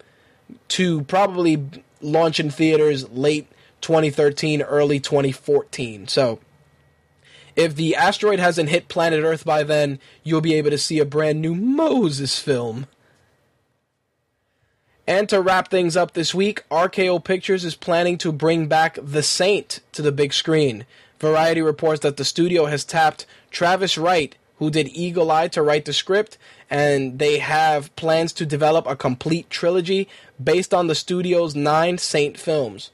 to 0.68 1.03
probably 1.03 1.64
launch 2.01 2.39
in 2.39 2.51
theaters 2.51 3.09
late 3.11 3.49
2013, 3.81 4.62
early 4.62 5.01
2014. 5.01 6.09
So, 6.09 6.39
if 7.57 7.74
the 7.74 7.96
asteroid 7.96 8.38
hasn't 8.38 8.68
hit 8.68 8.88
planet 8.88 9.24
Earth 9.24 9.44
by 9.44 9.62
then, 9.62 9.98
you'll 10.22 10.42
be 10.42 10.54
able 10.54 10.70
to 10.70 10.78
see 10.78 10.98
a 10.98 11.07
brand 11.07 11.40
new 11.40 11.54
Moses 11.54 12.38
film. 12.38 12.86
And 15.07 15.28
to 15.28 15.40
wrap 15.40 15.68
things 15.68 15.96
up 15.96 16.12
this 16.12 16.34
week, 16.34 16.68
RKO 16.68 17.22
Pictures 17.24 17.64
is 17.64 17.74
planning 17.74 18.18
to 18.18 18.32
bring 18.32 18.66
back 18.66 18.98
The 19.00 19.22
Saint 19.22 19.80
to 19.92 20.02
the 20.02 20.12
big 20.12 20.32
screen. 20.32 20.84
Variety 21.18 21.62
reports 21.62 22.00
that 22.00 22.16
the 22.16 22.24
studio 22.24 22.66
has 22.66 22.84
tapped 22.84 23.24
Travis 23.50 23.96
Wright, 23.96 24.36
who 24.59 24.68
did 24.68 24.88
Eagle 24.88 25.30
Eye, 25.30 25.48
to 25.48 25.62
write 25.62 25.84
the 25.84 25.92
script, 25.92 26.36
and 26.68 27.18
they 27.18 27.38
have 27.38 27.94
plans 27.96 28.32
to 28.34 28.44
develop 28.44 28.86
a 28.86 28.96
complete 28.96 29.48
trilogy 29.48 30.09
based 30.42 30.74
on 30.74 30.88
the 30.88 30.94
studio's 30.94 31.54
nine 31.54 31.98
Saint 31.98 32.36
films. 32.36 32.90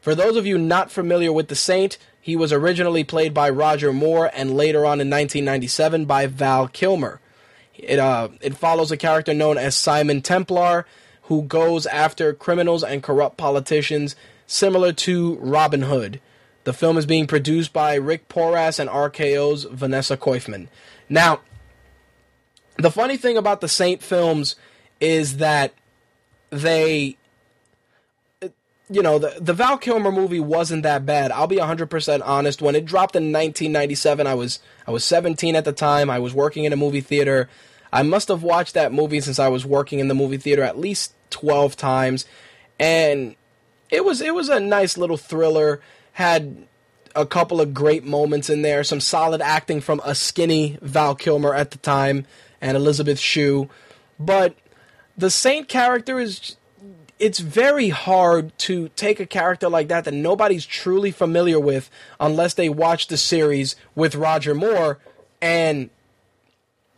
For 0.00 0.14
those 0.14 0.36
of 0.36 0.46
you 0.46 0.58
not 0.58 0.90
familiar 0.90 1.32
with 1.32 1.48
The 1.48 1.54
Saint, 1.54 1.98
he 2.24 2.36
was 2.36 2.54
originally 2.54 3.04
played 3.04 3.34
by 3.34 3.50
Roger 3.50 3.92
Moore 3.92 4.30
and 4.32 4.56
later 4.56 4.86
on 4.86 4.98
in 4.98 5.10
1997 5.10 6.06
by 6.06 6.26
Val 6.26 6.68
Kilmer. 6.68 7.20
It, 7.74 7.98
uh, 7.98 8.30
it 8.40 8.56
follows 8.56 8.90
a 8.90 8.96
character 8.96 9.34
known 9.34 9.58
as 9.58 9.76
Simon 9.76 10.22
Templar, 10.22 10.86
who 11.24 11.42
goes 11.42 11.84
after 11.84 12.32
criminals 12.32 12.82
and 12.82 13.02
corrupt 13.02 13.36
politicians, 13.36 14.16
similar 14.46 14.90
to 14.92 15.34
Robin 15.34 15.82
Hood. 15.82 16.18
The 16.64 16.72
film 16.72 16.96
is 16.96 17.04
being 17.04 17.26
produced 17.26 17.74
by 17.74 17.96
Rick 17.96 18.30
Porras 18.30 18.78
and 18.78 18.88
RKO's 18.88 19.64
Vanessa 19.64 20.16
Coifman. 20.16 20.68
Now, 21.10 21.40
the 22.78 22.90
funny 22.90 23.18
thing 23.18 23.36
about 23.36 23.60
the 23.60 23.68
Saint 23.68 24.02
films 24.02 24.56
is 24.98 25.36
that 25.36 25.74
they 26.48 27.18
you 28.90 29.02
know, 29.02 29.18
the 29.18 29.36
the 29.40 29.54
Val 29.54 29.78
Kilmer 29.78 30.12
movie 30.12 30.40
wasn't 30.40 30.82
that 30.82 31.06
bad. 31.06 31.32
I'll 31.32 31.46
be 31.46 31.56
100% 31.56 32.22
honest. 32.24 32.60
When 32.60 32.74
it 32.74 32.84
dropped 32.84 33.16
in 33.16 33.24
1997, 33.24 34.26
I 34.26 34.34
was 34.34 34.60
I 34.86 34.90
was 34.90 35.04
17 35.04 35.56
at 35.56 35.64
the 35.64 35.72
time. 35.72 36.10
I 36.10 36.18
was 36.18 36.34
working 36.34 36.64
in 36.64 36.72
a 36.72 36.76
movie 36.76 37.00
theater. 37.00 37.48
I 37.92 38.02
must 38.02 38.28
have 38.28 38.42
watched 38.42 38.74
that 38.74 38.92
movie 38.92 39.20
since 39.20 39.38
I 39.38 39.48
was 39.48 39.64
working 39.64 40.00
in 40.00 40.08
the 40.08 40.14
movie 40.14 40.36
theater 40.36 40.62
at 40.62 40.78
least 40.78 41.14
12 41.30 41.76
times. 41.76 42.26
And 42.78 43.36
it 43.90 44.04
was 44.04 44.20
it 44.20 44.34
was 44.34 44.48
a 44.48 44.60
nice 44.60 44.98
little 44.98 45.16
thriller. 45.16 45.80
Had 46.12 46.66
a 47.16 47.24
couple 47.24 47.60
of 47.60 47.72
great 47.72 48.04
moments 48.04 48.50
in 48.50 48.62
there, 48.62 48.84
some 48.84 49.00
solid 49.00 49.40
acting 49.40 49.80
from 49.80 50.00
a 50.04 50.14
skinny 50.14 50.78
Val 50.82 51.14
Kilmer 51.14 51.54
at 51.54 51.70
the 51.70 51.78
time 51.78 52.26
and 52.60 52.76
Elizabeth 52.76 53.18
Shue. 53.18 53.70
But 54.18 54.56
the 55.16 55.30
Saint 55.30 55.68
character 55.68 56.18
is 56.18 56.56
it's 57.18 57.38
very 57.38 57.90
hard 57.90 58.56
to 58.58 58.88
take 58.96 59.20
a 59.20 59.26
character 59.26 59.68
like 59.68 59.88
that 59.88 60.04
that 60.04 60.14
nobody's 60.14 60.66
truly 60.66 61.10
familiar 61.10 61.60
with 61.60 61.90
unless 62.18 62.54
they 62.54 62.68
watch 62.68 63.06
the 63.06 63.16
series 63.16 63.76
with 63.94 64.14
Roger 64.14 64.54
Moore 64.54 64.98
and 65.40 65.90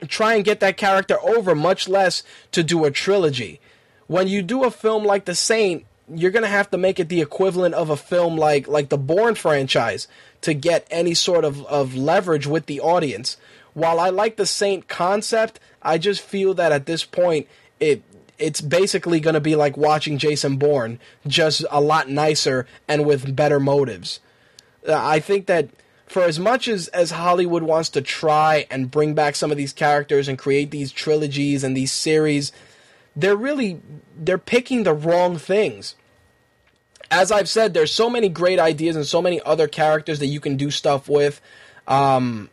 try 0.09 0.35
and 0.35 0.45
get 0.45 0.61
that 0.61 0.77
character 0.77 1.19
over, 1.23 1.55
much 1.55 1.89
less 1.89 2.23
to 2.53 2.63
do 2.63 2.85
a 2.85 2.91
trilogy. 2.91 3.61
When 4.07 4.29
you 4.29 4.43
do 4.43 4.65
a 4.65 4.71
film 4.71 5.05
like 5.05 5.25
The 5.25 5.35
Saint, 5.35 5.85
you're 6.15 6.31
gonna 6.31 6.47
have 6.47 6.71
to 6.71 6.79
make 6.79 7.01
it 7.01 7.09
the 7.09 7.21
equivalent 7.21 7.75
of 7.75 7.91
a 7.91 7.97
film 7.97 8.37
like 8.37 8.69
like 8.69 8.89
the 8.91 8.99
Bourne 8.99 9.35
franchise 9.35 10.07
to 10.43 10.55
get 10.55 10.87
any 10.91 11.15
sort 11.15 11.45
of, 11.45 11.65
of 11.67 11.97
leverage 11.97 12.47
with 12.47 12.67
the 12.67 12.81
audience. 12.81 13.37
While 13.75 13.99
I 13.99 14.11
like 14.11 14.37
the 14.37 14.47
Saint 14.47 14.87
concept, 14.89 15.59
I 15.83 15.99
just 15.99 16.21
feel 16.21 16.55
that 16.55 16.73
at 16.73 16.87
this 16.87 17.05
point 17.05 17.49
it 17.81 18.03
it's 18.39 18.61
basically 18.61 19.21
gonna 19.21 19.41
be 19.41 19.57
like 19.57 19.77
watching 19.77 20.19
Jason 20.19 20.57
Bourne, 20.57 20.99
just 21.27 21.65
a 21.71 21.81
lot 21.81 22.09
nicer 22.09 22.67
and 22.89 23.05
with 23.07 23.35
better 23.35 23.61
motives. 23.61 24.21
Uh, 24.87 24.95
I 24.95 25.21
think 25.21 25.47
that 25.47 25.69
for 26.07 26.23
as 26.23 26.39
much 26.39 26.69
as, 26.69 26.89
as 26.89 27.11
Hollywood 27.11 27.63
wants 27.63 27.89
to 27.91 28.01
try 28.01 28.67
and 28.71 28.91
bring 28.91 29.15
back 29.15 29.35
some 29.35 29.51
of 29.51 29.57
these 29.57 29.73
characters 29.73 30.29
and 30.29 30.39
create 30.39 30.71
these 30.71 30.93
trilogies 30.93 31.65
and 31.65 31.77
these 31.77 31.93
series, 31.93 32.53
they're 33.17 33.37
really 33.37 33.81
they're 34.17 34.39
picking 34.39 34.85
the 34.85 34.95
wrong 34.95 35.37
things. 35.39 35.97
As 37.11 37.31
I've 37.33 37.49
said, 37.49 37.73
there's 37.73 37.93
so 37.93 38.11
many 38.11 38.29
great 38.29 38.59
ideas 38.59 38.97
and 38.97 39.07
so 39.07 39.23
many 39.23 39.41
other 39.43 39.69
characters 39.69 40.19
that 40.19 40.27
you 40.27 40.41
can 40.41 40.57
do 40.57 40.71
stuff 40.71 41.09
with. 41.09 41.41
Um, 41.89 42.51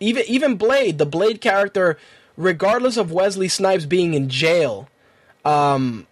even 0.00 0.24
even 0.26 0.56
Blade, 0.56 0.98
the 0.98 1.06
Blade 1.06 1.40
character, 1.40 1.98
regardless 2.36 2.96
of 2.96 3.12
Wesley 3.12 3.48
Snipes 3.48 3.86
being 3.86 4.14
in 4.14 4.28
jail, 4.28 4.88
um, 5.44 6.06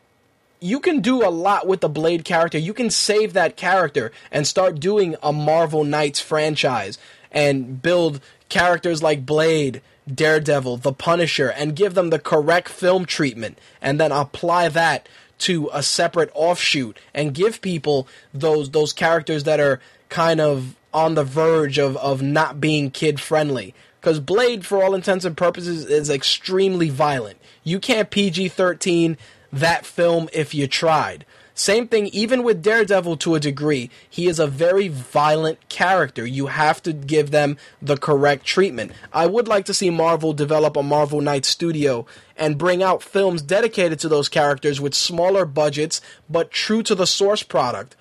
you 0.61 0.81
can 0.81 1.01
do 1.01 1.27
a 1.27 1.31
lot 1.31 1.67
with 1.67 1.81
the 1.81 1.89
Blade 1.89 2.25
character. 2.25 2.59
You 2.59 2.75
can 2.75 2.91
save 2.91 3.33
that 3.33 3.57
character 3.57 4.13
and 4.31 4.47
start 4.47 4.81
doing 4.81 5.17
a 5.23 5.33
Marvel 5.33 5.85
Knights 5.85 6.21
franchise 6.21 6.99
and 7.33 7.81
build 7.81 8.21
characters 8.49 9.03
like 9.03 9.25
Blade, 9.25 9.81
Daredevil, 10.13 10.79
The 10.79 10.93
Punisher, 10.93 11.49
and 11.49 11.77
give 11.77 11.95
them 11.95 12.11
the 12.11 12.19
correct 12.19 12.69
film 12.69 13.07
treatment, 13.07 13.59
and 13.81 13.99
then 13.99 14.13
apply 14.13 14.69
that 14.69 15.09
to 15.39 15.71
a 15.73 15.83
separate 15.83 16.31
offshoot 16.35 16.99
and 17.15 17.33
give 17.33 17.63
people 17.63 18.07
those 18.35 18.71
those 18.71 18.93
characters 18.93 19.45
that 19.45 19.59
are 19.59 19.81
kind 20.11 20.41
of 20.41 20.77
on 20.93 21.15
the 21.15 21.25
verge 21.25 21.79
of, 21.79 21.97
of 21.97 22.21
not 22.21 22.61
being 22.61 22.91
kid 22.91 23.21
friendly. 23.21 23.75
Because 24.01 24.21
Blade, 24.21 24.67
for 24.67 24.83
all 24.83 24.95
intents 24.95 25.25
and 25.25 25.37
purposes, 25.37 25.85
is 25.85 26.11
extremely 26.11 26.89
violent. 26.89 27.39
You 27.71 27.79
can't 27.79 28.11
PG 28.11 28.49
13 28.49 29.17
that 29.53 29.87
film 29.87 30.29
if 30.33 30.53
you 30.55 30.67
tried. 30.67 31.25
Same 31.55 31.87
thing, 31.87 32.07
even 32.09 32.43
with 32.43 32.65
Daredevil 32.65 33.19
to 33.19 33.37
a 33.37 33.41
degree. 33.41 33.91
He 34.09 34.27
is 34.27 34.41
a 34.41 34.49
very 34.49 34.89
violent 34.89 35.69
character. 35.69 36.27
You 36.27 36.49
have 36.49 36.83
to 36.83 36.93
give 36.93 37.31
them 37.31 37.59
the 37.81 37.97
correct 37.97 38.45
treatment. 38.45 38.91
I 39.13 39.27
would 39.27 39.47
like 39.47 39.67
to 39.67 39.75
see 39.75 39.89
Marvel 39.89 40.33
develop 40.33 40.77
a 40.77 40.83
Marvel 40.83 41.21
Knight 41.21 41.45
studio 41.45 42.07
and 42.37 42.59
bring 42.59 42.83
out 42.83 43.05
films 43.05 43.41
dedicated 43.41 44.01
to 44.01 44.09
those 44.09 44.29
characters 44.29 44.81
with 44.81 44.95
smaller 44.95 45.45
budgets 45.45 46.01
but 46.29 46.51
true 46.51 46.83
to 46.83 46.97
the 46.97 47.07
source 47.07 47.45
product. 47.45 47.95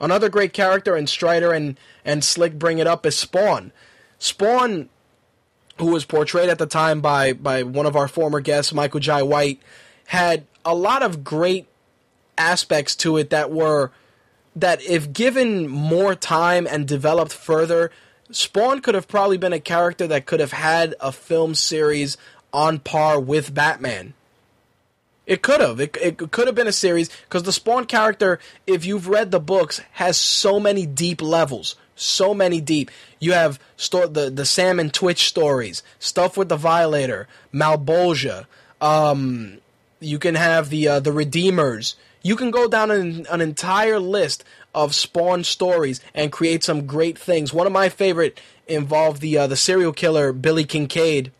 Another 0.00 0.28
great 0.28 0.52
character, 0.52 0.96
and 0.96 1.08
Strider 1.08 1.52
and, 1.52 1.78
and 2.04 2.24
Slick 2.24 2.58
bring 2.58 2.78
it 2.78 2.88
up, 2.88 3.06
is 3.06 3.16
Spawn. 3.16 3.70
Spawn, 4.18 4.88
who 5.78 5.86
was 5.86 6.04
portrayed 6.04 6.48
at 6.48 6.58
the 6.58 6.66
time 6.66 7.00
by, 7.00 7.32
by 7.32 7.62
one 7.62 7.86
of 7.86 7.96
our 7.96 8.08
former 8.08 8.40
guests, 8.40 8.72
Michael 8.72 9.00
Jai 9.00 9.22
White, 9.22 9.60
had 10.06 10.46
a 10.64 10.74
lot 10.74 11.02
of 11.02 11.24
great 11.24 11.66
aspects 12.38 12.94
to 12.96 13.16
it 13.16 13.30
that 13.30 13.50
were 13.50 13.90
that 14.56 14.82
if 14.82 15.12
given 15.12 15.68
more 15.68 16.14
time 16.14 16.66
and 16.66 16.86
developed 16.86 17.32
further, 17.32 17.90
Spawn 18.30 18.80
could 18.80 18.94
have 18.94 19.08
probably 19.08 19.36
been 19.36 19.52
a 19.52 19.60
character 19.60 20.06
that 20.06 20.26
could 20.26 20.40
have 20.40 20.52
had 20.52 20.94
a 21.00 21.12
film 21.12 21.54
series 21.54 22.16
on 22.52 22.78
par 22.78 23.18
with 23.18 23.52
Batman. 23.52 24.14
It 25.26 25.42
could 25.42 25.60
have. 25.60 25.80
It, 25.80 25.96
it 26.00 26.30
could 26.30 26.46
have 26.46 26.54
been 26.54 26.68
a 26.68 26.72
series 26.72 27.10
because 27.24 27.42
the 27.42 27.52
Spawn 27.52 27.86
character, 27.86 28.38
if 28.66 28.84
you've 28.84 29.08
read 29.08 29.30
the 29.30 29.40
books, 29.40 29.80
has 29.92 30.16
so 30.16 30.60
many 30.60 30.86
deep 30.86 31.22
levels. 31.22 31.76
So 31.96 32.34
many 32.34 32.60
deep. 32.60 32.90
You 33.24 33.32
have 33.32 33.58
sto- 33.76 34.06
the 34.06 34.28
the 34.28 34.44
Sam 34.44 34.78
and 34.78 34.92
Twitch 34.92 35.26
stories, 35.26 35.82
stuff 35.98 36.36
with 36.36 36.50
the 36.50 36.56
Violator, 36.56 37.26
Malebolgia. 37.52 38.44
Um, 38.80 39.58
you 39.98 40.18
can 40.18 40.34
have 40.34 40.68
the 40.68 40.88
uh, 40.88 41.00
the 41.00 41.12
Redeemers. 41.12 41.96
You 42.22 42.36
can 42.36 42.50
go 42.50 42.68
down 42.68 42.90
an, 42.90 43.26
an 43.30 43.40
entire 43.40 43.98
list 43.98 44.44
of 44.74 44.94
Spawn 44.94 45.44
stories 45.44 46.00
and 46.14 46.32
create 46.32 46.62
some 46.64 46.86
great 46.86 47.18
things. 47.18 47.52
One 47.52 47.66
of 47.66 47.72
my 47.72 47.88
favorite 47.88 48.40
involved 48.66 49.20
the 49.22 49.38
uh, 49.38 49.46
the 49.46 49.56
serial 49.56 49.92
killer 49.92 50.32
Billy 50.32 50.64
Kincaid, 50.64 51.32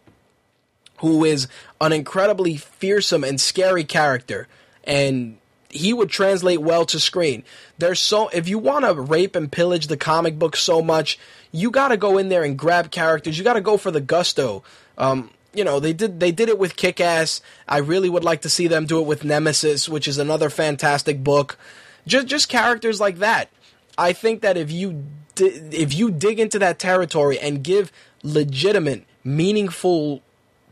who 0.99 1.25
is 1.25 1.49
an 1.81 1.93
incredibly 1.93 2.57
fearsome 2.57 3.25
and 3.25 3.39
scary 3.39 3.85
character, 3.85 4.49
and 4.85 5.37
he 5.75 5.93
would 5.93 6.09
translate 6.09 6.61
well 6.61 6.87
to 6.87 7.01
screen. 7.01 7.43
There's 7.79 8.01
so 8.01 8.29
if 8.29 8.49
you 8.49 8.59
want 8.59 8.85
to 8.85 8.95
rape 8.95 9.37
and 9.37 9.51
pillage 9.51 9.89
the 9.89 9.97
comic 9.97 10.39
book 10.39 10.57
so 10.57 10.81
much, 10.81 11.19
you 11.53 11.71
got 11.71 11.89
to 11.89 11.97
go 11.97 12.17
in 12.19 12.29
there 12.29 12.45
and 12.45 12.59
grab 12.59 12.91
characters. 12.91 13.37
You 13.37 13.45
got 13.45 13.55
to 13.55 13.61
go 13.61 13.77
for 13.77 13.91
the 13.91 14.01
gusto. 14.01 14.63
Um, 14.97 15.31
you 15.53 15.65
know 15.65 15.81
they 15.81 15.93
did 15.93 16.21
they 16.21 16.33
did 16.33 16.49
it 16.49 16.59
with 16.59 16.77
Kick 16.77 17.01
Ass. 17.01 17.41
I 17.69 17.79
really 17.79 18.09
would 18.09 18.25
like 18.25 18.43
to 18.43 18.49
see 18.49 18.67
them 18.67 18.87
do 18.87 19.01
it 19.01 19.07
with 19.07 19.25
Nemesis, 19.25 19.89
which 19.89 20.09
is 20.09 20.19
another 20.19 20.51
fantastic 20.51 21.23
book. 21.23 21.59
Just 22.07 22.27
just 22.27 22.49
characters 22.49 23.01
like 23.01 23.19
that. 23.19 23.51
I 23.97 24.13
think 24.13 24.43
that 24.43 24.57
if 24.57 24.71
you 24.71 25.05
di- 25.35 25.61
if 25.73 25.95
you 25.95 26.11
dig 26.11 26.41
into 26.41 26.59
that 26.59 26.79
territory 26.79 27.39
and 27.39 27.63
give 27.63 27.93
legitimate, 28.23 29.05
meaningful 29.23 30.23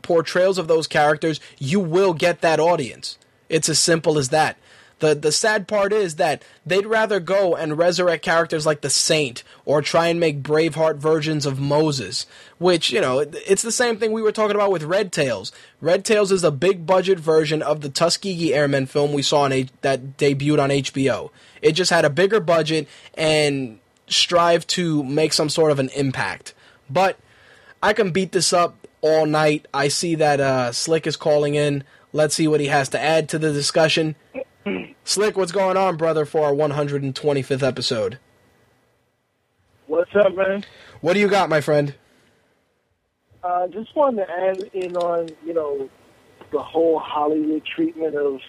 portrayals 0.01 0.57
of 0.57 0.67
those 0.67 0.87
characters, 0.87 1.39
you 1.57 1.79
will 1.79 2.13
get 2.13 2.41
that 2.41 2.59
audience. 2.59 3.17
It's 3.49 3.69
as 3.69 3.79
simple 3.79 4.17
as 4.17 4.29
that. 4.29 4.57
The 5.03 5.15
the 5.15 5.33
sad 5.33 5.67
part 5.67 5.91
is 5.91 6.15
that 6.15 6.45
they'd 6.65 6.85
rather 6.85 7.19
go 7.19 7.57
and 7.57 7.77
resurrect 7.77 8.23
characters 8.23 8.65
like 8.65 8.79
the 8.79 8.89
Saint 8.89 9.43
or 9.65 9.81
try 9.81 10.07
and 10.07 10.17
make 10.17 10.41
Braveheart 10.41 10.95
versions 10.95 11.45
of 11.45 11.59
Moses, 11.59 12.25
which, 12.57 12.89
you 12.89 13.01
know, 13.01 13.19
it's 13.19 13.63
the 13.63 13.71
same 13.73 13.97
thing 13.97 14.13
we 14.13 14.21
were 14.21 14.31
talking 14.31 14.55
about 14.55 14.71
with 14.71 14.83
Red 14.83 15.11
Tails. 15.11 15.51
Red 15.81 16.05
Tails 16.05 16.31
is 16.31 16.45
a 16.45 16.51
big 16.51 16.85
budget 16.85 17.19
version 17.19 17.61
of 17.61 17.81
the 17.81 17.89
Tuskegee 17.89 18.53
Airmen 18.53 18.85
film 18.85 19.11
we 19.11 19.21
saw 19.21 19.41
on 19.41 19.51
H- 19.51 19.67
that 19.81 20.15
debuted 20.15 20.63
on 20.63 20.69
HBO. 20.69 21.31
It 21.61 21.73
just 21.73 21.91
had 21.91 22.05
a 22.05 22.09
bigger 22.09 22.39
budget 22.39 22.87
and 23.15 23.79
strive 24.07 24.65
to 24.67 25.03
make 25.03 25.33
some 25.33 25.49
sort 25.49 25.71
of 25.71 25.79
an 25.79 25.89
impact. 25.89 26.53
But 26.89 27.19
I 27.81 27.91
can 27.91 28.11
beat 28.11 28.31
this 28.31 28.53
up 28.53 28.87
all 29.01 29.25
night. 29.25 29.67
I 29.73 29.89
see 29.89 30.15
that 30.15 30.39
uh, 30.39 30.71
Slick 30.71 31.05
is 31.05 31.17
calling 31.17 31.55
in. 31.55 31.83
Let's 32.13 32.35
see 32.35 32.47
what 32.47 32.61
he 32.61 32.67
has 32.67 32.87
to 32.89 33.01
add 33.01 33.27
to 33.29 33.37
the 33.37 33.51
discussion. 33.51 34.15
Slick, 35.03 35.37
what's 35.37 35.51
going 35.51 35.77
on, 35.77 35.97
brother, 35.97 36.25
for 36.25 36.45
our 36.45 36.53
125th 36.53 37.63
episode? 37.63 38.19
What's 39.87 40.15
up, 40.15 40.35
man? 40.35 40.63
What 41.01 41.13
do 41.13 41.19
you 41.19 41.27
got, 41.27 41.49
my 41.49 41.61
friend? 41.61 41.93
Uh, 43.43 43.67
just 43.67 43.93
wanted 43.95 44.25
to 44.25 44.31
add 44.31 44.57
in 44.73 44.95
on, 44.95 45.29
you 45.45 45.53
know, 45.53 45.89
the 46.51 46.61
whole 46.61 46.99
Hollywood 46.99 47.63
treatment 47.65 48.15
of 48.15 48.39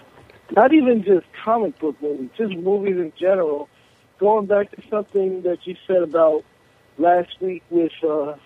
not 0.55 0.73
even 0.73 1.03
just 1.03 1.27
comic 1.45 1.79
book 1.81 1.97
movies, 2.01 2.31
just 2.37 2.55
movies 2.55 2.97
in 2.97 3.13
general. 3.19 3.69
Going 4.19 4.47
back 4.47 4.71
to 4.73 4.83
something 4.89 5.43
that 5.43 5.67
you 5.67 5.75
said 5.87 6.03
about 6.03 6.45
last 6.99 7.41
week 7.41 7.65
with 7.71 7.93
uh, 8.09 8.37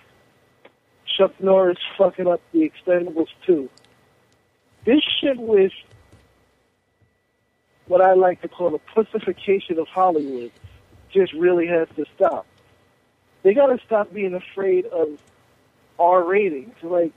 Chuck 1.16 1.32
Norris 1.40 1.78
fucking 1.98 2.26
up 2.26 2.40
the 2.52 2.70
Expendables 2.70 3.28
2. 3.46 3.68
This 4.86 5.02
shit 5.20 5.38
with 5.38 5.72
what 7.88 8.00
I 8.00 8.14
like 8.14 8.42
to 8.42 8.48
call 8.48 8.70
the 8.70 8.78
pussification 8.78 9.78
of 9.78 9.88
Hollywood 9.88 10.52
just 11.12 11.32
really 11.32 11.66
has 11.66 11.88
to 11.96 12.04
stop. 12.14 12.46
They 13.42 13.54
got 13.54 13.66
to 13.66 13.78
stop 13.84 14.12
being 14.12 14.34
afraid 14.34 14.86
of 14.86 15.18
R 15.98 16.22
ratings. 16.22 16.74
Like 16.82 17.12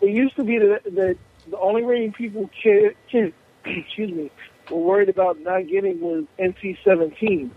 it 0.00 0.10
used 0.10 0.36
to 0.36 0.44
be 0.44 0.58
that, 0.58 0.84
that 0.84 1.16
the 1.48 1.58
only 1.58 1.82
rating 1.82 2.12
people 2.12 2.50
cared, 2.62 2.96
cared, 3.10 3.34
excuse 3.64 4.10
me, 4.10 4.30
were 4.70 4.78
worried 4.78 5.08
about 5.08 5.40
not 5.40 5.66
getting 5.68 6.00
was 6.00 6.24
NC-17, 6.38 7.50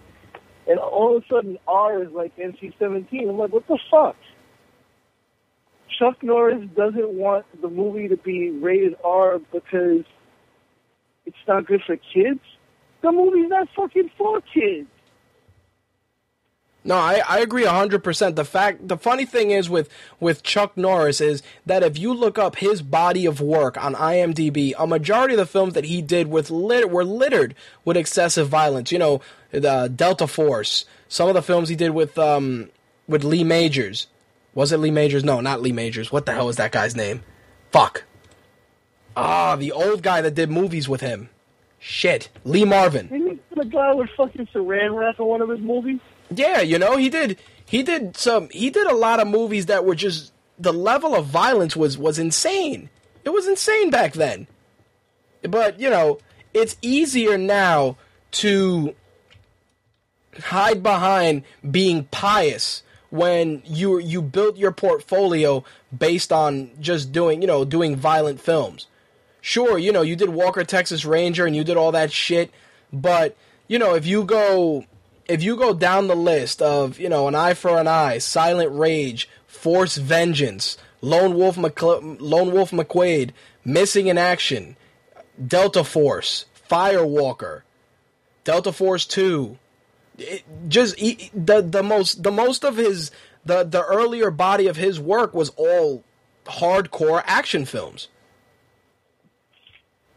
and 0.67 0.79
all 0.79 1.15
of 1.15 1.23
a 1.23 1.27
sudden 1.27 1.57
R 1.67 2.03
is 2.03 2.11
like 2.11 2.35
NC-17. 2.37 3.29
I'm 3.29 3.37
like, 3.37 3.51
what 3.51 3.67
the 3.67 3.79
fuck? 3.89 4.15
Chuck 5.99 6.21
Norris 6.21 6.67
doesn't 6.75 7.13
want 7.13 7.45
the 7.61 7.69
movie 7.69 8.09
to 8.09 8.17
be 8.17 8.49
rated 8.49 8.95
R 9.03 9.39
because 9.39 10.03
it's 11.25 11.37
not 11.47 11.65
good 11.65 11.81
for 11.85 11.97
kids. 12.13 12.39
The 13.01 13.11
movie's 13.11 13.49
not 13.49 13.67
fucking 13.75 14.11
for 14.17 14.41
kids. 14.53 14.87
No, 16.87 16.95
I, 16.95 17.23
I 17.27 17.39
agree 17.39 17.65
hundred 17.65 18.03
percent. 18.03 18.35
The 18.35 18.45
fact, 18.45 18.87
the 18.87 18.97
funny 18.97 19.25
thing 19.25 19.49
is 19.49 19.67
with 19.67 19.89
with 20.19 20.43
Chuck 20.43 20.77
Norris 20.77 21.19
is 21.19 21.41
that 21.65 21.81
if 21.81 21.97
you 21.97 22.13
look 22.13 22.37
up 22.37 22.57
his 22.57 22.83
body 22.83 23.25
of 23.25 23.41
work 23.41 23.75
on 23.83 23.95
IMDb, 23.95 24.73
a 24.77 24.85
majority 24.85 25.33
of 25.33 25.39
the 25.39 25.47
films 25.47 25.73
that 25.73 25.85
he 25.85 26.03
did 26.03 26.27
with 26.27 26.51
lit, 26.51 26.91
were 26.91 27.03
littered 27.03 27.55
with 27.85 27.97
excessive 27.97 28.47
violence. 28.49 28.91
You 28.91 28.99
know, 28.99 29.21
the 29.49 29.91
Delta 29.93 30.27
Force. 30.27 30.85
Some 31.07 31.27
of 31.27 31.33
the 31.33 31.41
films 31.41 31.69
he 31.69 31.75
did 31.75 31.89
with 31.89 32.19
um 32.19 32.69
with 33.07 33.23
Lee 33.23 33.43
Majors. 33.43 34.05
Was 34.53 34.71
it 34.71 34.77
Lee 34.77 34.91
Majors? 34.91 35.23
No, 35.23 35.41
not 35.41 35.61
Lee 35.61 35.71
Majors. 35.71 36.11
What 36.11 36.27
the 36.27 36.33
hell 36.33 36.49
is 36.49 36.57
that 36.57 36.71
guy's 36.71 36.95
name? 36.95 37.23
Fuck. 37.71 38.03
Ah, 39.15 39.55
the 39.55 39.71
old 39.71 40.03
guy 40.03 40.21
that 40.21 40.35
did 40.35 40.49
movies 40.49 40.89
with 40.89 41.01
him. 41.01 41.29
Shit, 41.79 42.29
Lee 42.43 42.65
Marvin. 42.65 43.07
He 43.09 43.39
the 43.55 43.65
guy 43.65 43.93
with 43.93 44.09
fucking 44.17 44.47
saran 44.53 44.97
wrap 44.97 45.19
in 45.19 45.25
one 45.25 45.41
of 45.41 45.49
his 45.49 45.59
movies? 45.59 45.99
Yeah, 46.29 46.61
you 46.61 46.79
know, 46.79 46.97
he 46.97 47.09
did 47.09 47.39
he 47.65 47.83
did 47.83 48.17
some 48.17 48.49
he 48.49 48.69
did 48.69 48.87
a 48.87 48.95
lot 48.95 49.19
of 49.19 49.27
movies 49.27 49.67
that 49.67 49.85
were 49.85 49.95
just 49.95 50.33
the 50.57 50.73
level 50.73 51.15
of 51.15 51.25
violence 51.25 51.75
was 51.75 51.97
was 51.97 52.19
insane. 52.19 52.89
It 53.23 53.29
was 53.29 53.47
insane 53.47 53.89
back 53.89 54.13
then. 54.13 54.47
But, 55.41 55.79
you 55.79 55.89
know, 55.89 56.19
it's 56.53 56.77
easier 56.81 57.37
now 57.37 57.97
to 58.31 58.95
hide 60.39 60.83
behind 60.83 61.43
being 61.69 62.05
pious 62.05 62.83
when 63.09 63.61
you 63.65 63.99
you 63.99 64.21
built 64.21 64.57
your 64.57 64.71
portfolio 64.71 65.63
based 65.97 66.31
on 66.31 66.71
just 66.79 67.11
doing, 67.11 67.41
you 67.41 67.47
know, 67.47 67.63
doing 67.63 67.95
violent 67.95 68.39
films. 68.41 68.87
Sure, 69.45 69.77
you 69.77 69.91
know, 69.91 70.01
you 70.01 70.15
did 70.15 70.29
Walker 70.29 70.63
Texas 70.63 71.05
Ranger 71.05 71.45
and 71.45 71.55
you 71.55 71.63
did 71.63 71.77
all 71.77 71.91
that 71.91 72.11
shit, 72.11 72.49
but 72.91 73.37
you 73.67 73.77
know, 73.77 73.93
if 73.93 74.03
you 74.03 74.23
go 74.23 74.85
if 75.27 75.43
you 75.43 75.55
go 75.55 75.71
down 75.71 76.07
the 76.07 76.15
list 76.15 76.63
of, 76.63 76.99
you 76.99 77.07
know, 77.09 77.27
an 77.27 77.35
eye 77.35 77.53
for 77.53 77.77
an 77.77 77.87
eye, 77.87 78.17
Silent 78.17 78.71
Rage, 78.75 79.29
Force 79.45 79.97
Vengeance, 79.97 80.79
Lone 80.99 81.35
Wolf 81.35 81.57
McCl- 81.57 82.17
Lone 82.19 82.53
Wolf 82.53 82.71
McQuaid, 82.71 83.33
Missing 83.63 84.07
in 84.07 84.17
Action, 84.17 84.77
Delta 85.47 85.83
Force, 85.83 86.45
Firewalker, 86.67 87.61
Delta 88.45 88.71
Force 88.71 89.05
2, 89.05 89.59
it, 90.17 90.43
just 90.67 90.97
he, 90.97 91.29
the 91.35 91.61
the 91.61 91.83
most 91.83 92.23
the 92.23 92.31
most 92.31 92.65
of 92.65 92.77
his 92.77 93.11
the 93.45 93.63
the 93.63 93.83
earlier 93.83 94.31
body 94.31 94.65
of 94.65 94.77
his 94.77 94.99
work 94.99 95.35
was 95.35 95.49
all 95.49 96.03
hardcore 96.45 97.21
action 97.27 97.65
films. 97.65 98.07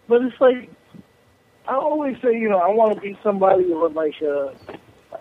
But 0.08 0.22
it's 0.22 0.40
like 0.40 0.70
I 1.68 1.74
always 1.74 2.16
say, 2.22 2.32
you 2.32 2.48
know, 2.48 2.58
I 2.58 2.68
want 2.68 2.94
to 2.94 3.00
be 3.00 3.16
somebody 3.22 3.66
with 3.66 3.92
like 3.92 4.20
a 4.22 4.54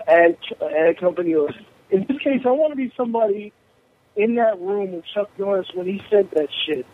ad 0.07 0.37
ad 0.61 0.97
company, 0.97 1.35
or 1.35 1.49
in 1.89 2.05
this 2.07 2.17
case, 2.19 2.41
I 2.45 2.51
want 2.51 2.71
to 2.71 2.77
be 2.77 2.91
somebody 2.95 3.51
in 4.15 4.35
that 4.35 4.59
room 4.59 4.93
with 4.93 5.03
Chuck 5.13 5.29
Norris 5.37 5.67
when 5.73 5.85
he 5.85 6.01
said 6.09 6.31
that 6.31 6.47
shit, 6.65 6.85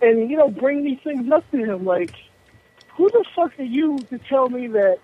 and 0.00 0.30
you 0.30 0.36
know, 0.36 0.48
bring 0.48 0.84
these 0.84 1.00
things 1.02 1.30
up 1.32 1.48
to 1.50 1.56
him. 1.58 1.84
Like, 1.84 2.14
who 2.96 3.10
the 3.10 3.24
fuck 3.34 3.58
are 3.58 3.64
you 3.64 3.98
to 4.10 4.18
tell 4.18 4.48
me 4.48 4.68
that 4.68 4.98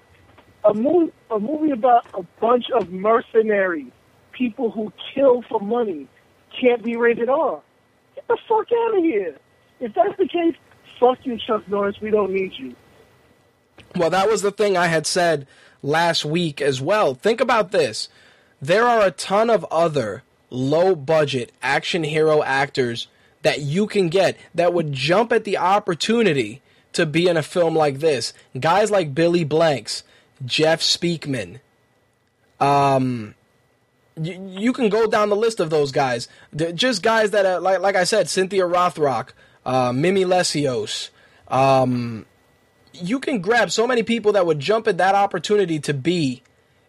a 0.62 0.72
movie 0.72 1.12
a 1.30 1.40
movie 1.40 1.72
about 1.72 2.06
a 2.14 2.22
bunch 2.40 2.70
of 2.70 2.92
mercenaries, 2.92 3.90
people 4.30 4.70
who 4.70 4.92
kill 5.12 5.42
for 5.42 5.58
money, 5.58 6.06
can't 6.60 6.82
be 6.84 6.94
rated 6.94 7.28
R? 7.28 7.60
Get 8.14 8.28
the 8.28 8.38
fuck 8.48 8.68
out 8.72 8.98
of 8.98 9.02
here! 9.02 9.36
If 9.80 9.94
that's 9.94 10.16
the 10.16 10.28
case, 10.28 10.54
fuck 10.98 11.18
you, 11.24 11.38
Chuck 11.38 11.68
Norris. 11.68 11.96
We 12.00 12.10
don't 12.10 12.32
need 12.32 12.52
you. 12.58 12.74
Well, 13.96 14.10
that 14.10 14.28
was 14.28 14.42
the 14.42 14.50
thing 14.50 14.76
I 14.76 14.86
had 14.86 15.06
said 15.06 15.46
last 15.82 16.24
week 16.24 16.60
as 16.60 16.80
well. 16.80 17.14
Think 17.14 17.40
about 17.40 17.70
this. 17.70 18.08
There 18.60 18.86
are 18.86 19.06
a 19.06 19.10
ton 19.10 19.50
of 19.50 19.64
other 19.70 20.22
low 20.50 20.94
budget 20.94 21.52
action 21.62 22.04
hero 22.04 22.42
actors 22.42 23.08
that 23.42 23.60
you 23.60 23.86
can 23.86 24.08
get 24.08 24.38
that 24.54 24.72
would 24.72 24.92
jump 24.92 25.32
at 25.32 25.44
the 25.44 25.58
opportunity 25.58 26.62
to 26.92 27.04
be 27.04 27.28
in 27.28 27.36
a 27.36 27.42
film 27.42 27.76
like 27.76 27.98
this. 27.98 28.32
Guys 28.58 28.90
like 28.90 29.14
Billy 29.14 29.44
Blanks, 29.44 30.02
Jeff 30.44 30.80
Speakman. 30.80 31.60
Um 32.60 33.34
you, 34.20 34.54
you 34.58 34.72
can 34.72 34.88
go 34.88 35.08
down 35.08 35.28
the 35.28 35.36
list 35.36 35.58
of 35.60 35.70
those 35.70 35.90
guys. 35.90 36.28
They're 36.52 36.72
just 36.72 37.02
guys 37.02 37.32
that 37.32 37.44
are 37.44 37.60
like 37.60 37.80
like 37.80 37.96
I 37.96 38.04
said, 38.04 38.28
Cynthia 38.28 38.62
Rothrock, 38.62 39.30
uh, 39.64 39.92
Mimi 39.92 40.24
Lesseos, 40.24 41.10
um, 41.48 42.26
you 42.92 43.18
can 43.18 43.40
grab 43.40 43.70
so 43.70 43.86
many 43.86 44.02
people 44.02 44.32
that 44.32 44.46
would 44.46 44.60
jump 44.60 44.86
at 44.86 44.98
that 44.98 45.14
opportunity 45.14 45.78
to 45.80 45.94
be 45.94 46.42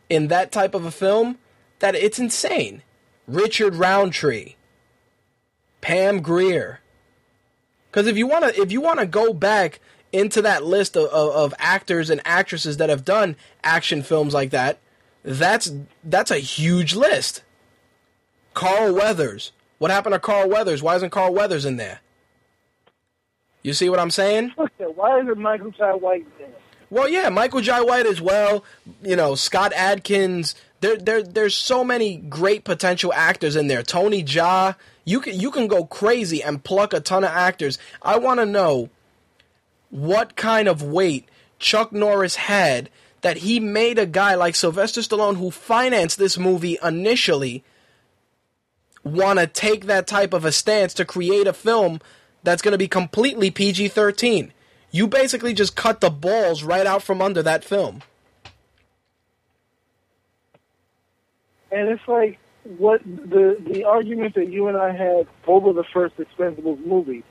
in 0.10 0.28
that 0.28 0.52
type 0.52 0.76
of 0.76 0.86
a 0.86 0.92
film 0.92 1.38
that 1.80 1.96
it's 1.96 2.20
insane. 2.20 2.84
Richard 3.28 3.76
Roundtree, 3.76 4.56
Pam 5.82 6.22
Grier. 6.22 6.80
Because 7.90 8.08
if 8.08 8.18
you 8.18 8.28
want 8.28 8.46
to, 8.46 8.62
if 8.62 8.72
you 8.72 8.82
want 8.82 9.00
to 9.00 9.06
go 9.06 9.34
back 9.34 9.80
into 10.12 10.42
that 10.42 10.64
list 10.64 10.96
of, 10.96 11.06
of, 11.06 11.36
of 11.36 11.54
actors 11.58 12.10
and 12.10 12.22
actresses 12.26 12.78
that 12.78 12.90
have 12.90 13.04
done 13.06 13.36
action 13.64 14.04
films 14.04 14.34
like 14.34 14.52
that, 14.52 14.80
that's 15.24 15.72
that's 16.04 16.32
a 16.32 16.38
huge 16.38 16.94
list. 16.96 17.42
Carl 18.54 18.94
Weathers. 18.94 19.52
What 19.78 19.92
happened 19.92 20.14
to 20.14 20.20
Carl 20.20 20.50
Weathers? 20.50 20.82
Why 20.82 20.96
isn't 20.96 21.10
Carl 21.10 21.34
Weathers 21.34 21.66
in 21.66 21.78
there? 21.78 22.00
You 23.66 23.74
see 23.74 23.90
what 23.90 23.98
I'm 23.98 24.12
saying? 24.12 24.52
Why 24.78 25.20
isn't 25.22 25.40
Michael 25.40 25.72
Jai 25.72 25.96
White 25.96 26.28
there? 26.38 26.50
Well, 26.92 27.10
yeah, 27.10 27.30
Michael 27.30 27.62
Jai 27.62 27.82
White 27.82 28.06
as 28.06 28.22
well. 28.22 28.64
You 29.02 29.16
know, 29.16 29.34
Scott 29.34 29.74
Adkins. 29.76 30.54
There, 30.82 30.98
there, 30.98 31.24
there's 31.24 31.56
so 31.56 31.84
many 31.84 32.18
great 32.18 32.64
potential 32.64 33.12
actors 33.12 33.56
in 33.56 33.66
there. 33.66 33.82
Tony 33.82 34.24
Jaa. 34.24 34.76
You 35.04 35.20
can, 35.20 35.40
you 35.40 35.50
can 35.50 35.66
go 35.66 35.84
crazy 35.84 36.44
and 36.44 36.64
pluck 36.64 36.94
a 36.94 37.00
ton 37.00 37.24
of 37.24 37.32
actors. 37.32 37.80
I 38.04 38.20
want 38.20 38.40
to 38.40 38.46
know 38.46 38.92
what 39.90 40.36
kind 40.36 40.68
of 40.68 40.84
weight 40.84 41.28
Chuck 41.58 41.92
Norris 41.92 42.36
had 42.36 42.92
that 43.22 43.38
he 43.38 43.60
made 43.60 43.98
a 43.98 44.06
guy 44.06 44.36
like 44.36 44.54
Sylvester 44.54 45.02
Stallone, 45.02 45.38
who 45.38 45.50
financed 45.50 46.20
this 46.20 46.38
movie 46.38 46.78
initially, 46.84 47.64
want 49.04 49.40
to 49.40 49.48
take 49.48 49.86
that 49.86 50.06
type 50.06 50.34
of 50.34 50.46
a 50.46 50.52
stance 50.52 50.94
to 50.94 51.04
create 51.04 51.48
a 51.48 51.54
film 51.54 52.00
that's 52.46 52.62
going 52.62 52.72
to 52.72 52.78
be 52.78 52.88
completely 52.88 53.52
PG 53.52 53.90
13. 53.90 54.54
You 54.92 55.08
basically 55.08 55.54
just 55.54 55.76
cut 55.76 56.00
the 56.00 56.10
balls 56.10 56.64
right 56.64 56.86
out 56.86 57.04
from 57.04 57.22
under 57.22 57.44
that 57.44 57.64
film. 57.64 58.02
And 61.72 61.90
it's 61.90 62.08
like 62.08 62.40
what 62.78 63.04
the 63.04 63.58
the 63.60 63.84
argument 63.84 64.36
that 64.36 64.50
you 64.50 64.68
and 64.68 64.78
I 64.78 64.92
had 64.92 65.28
over 65.46 65.74
the 65.74 65.84
first 65.84 66.16
Expendables 66.18 66.84
movie, 66.86 67.24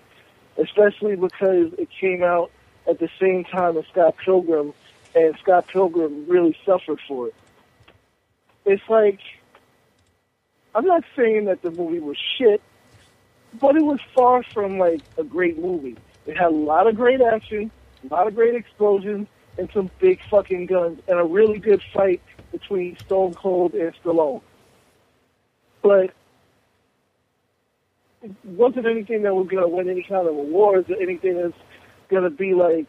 especially 0.59 1.17
because 1.17 1.73
it 1.79 1.89
came 1.99 2.23
out 2.23 2.51
at 2.87 2.99
the 2.99 3.09
same 3.19 3.45
time 3.45 3.79
as 3.79 3.87
Scott 3.87 4.17
Pilgrim, 4.23 4.75
and 5.15 5.35
Scott 5.41 5.67
Pilgrim 5.69 6.27
really 6.29 6.57
suffered 6.67 7.01
for 7.09 7.29
it. 7.29 7.35
It's 8.67 8.83
like 8.89 9.21
I'm 10.75 10.85
not 10.85 11.05
saying 11.17 11.47
that 11.47 11.63
the 11.63 11.71
movie 11.71 12.01
was 12.01 12.19
shit, 12.37 12.61
but 13.61 13.77
it 13.77 13.83
was 13.83 14.01
far 14.15 14.43
from 14.53 14.79
like 14.79 15.03
a 15.19 15.25
great 15.25 15.59
movie. 15.59 15.97
It 16.27 16.37
had 16.37 16.49
a 16.49 16.57
lot 16.57 16.87
of 16.87 16.97
great 16.97 17.21
action, 17.21 17.71
a 18.09 18.15
lot 18.15 18.27
of 18.27 18.35
great 18.35 18.55
explosions, 18.55 19.29
and 19.59 19.69
some 19.73 19.91
big 20.01 20.19
fucking 20.31 20.67
guns, 20.67 21.01
and 21.07 21.19
a 21.19 21.25
really 21.25 21.59
good 21.59 21.83
fight 21.93 22.21
between 22.53 22.97
Stone 23.07 23.35
Cold 23.35 23.75
and 23.75 23.93
Stallone. 24.03 24.43
But 25.83 26.13
it 28.23 28.33
wasn't 28.45 28.87
anything 28.87 29.23
that 29.23 29.35
was 29.35 29.49
to 29.51 29.69
win 29.69 29.89
any 29.89 30.03
kind 30.03 30.27
of 30.27 30.35
awards 30.35 30.89
or 30.89 30.97
anything 31.01 31.37
that's 31.37 31.55
to 32.11 32.31
be 32.31 32.55
like, 32.55 32.87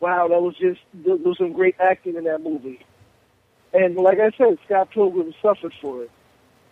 wow, 0.00 0.28
that 0.28 0.40
was 0.40 0.56
just, 0.56 0.80
there 0.94 1.16
was 1.16 1.36
some 1.38 1.52
great 1.52 1.76
acting 1.78 2.16
in 2.16 2.24
that 2.24 2.42
movie. 2.42 2.80
And 3.72 3.96
like 3.96 4.18
I 4.18 4.30
said, 4.38 4.58
Scott 4.64 4.90
Pilgrim 4.90 5.34
suffered 5.42 5.74
for 5.80 6.04
it. 6.04 6.10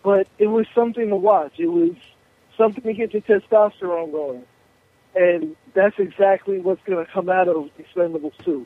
But 0.03 0.27
it 0.39 0.47
was 0.47 0.65
something 0.73 1.09
to 1.09 1.15
watch. 1.15 1.53
It 1.59 1.67
was 1.67 1.95
something 2.57 2.83
to 2.83 2.93
get 2.93 3.13
your 3.13 3.21
testosterone 3.21 4.11
going. 4.11 4.43
And 5.15 5.55
that's 5.73 5.95
exactly 5.97 6.59
what's 6.59 6.81
going 6.85 7.03
to 7.03 7.11
come 7.11 7.29
out 7.29 7.47
of 7.47 7.69
Expendables 7.79 8.33
2. 8.43 8.65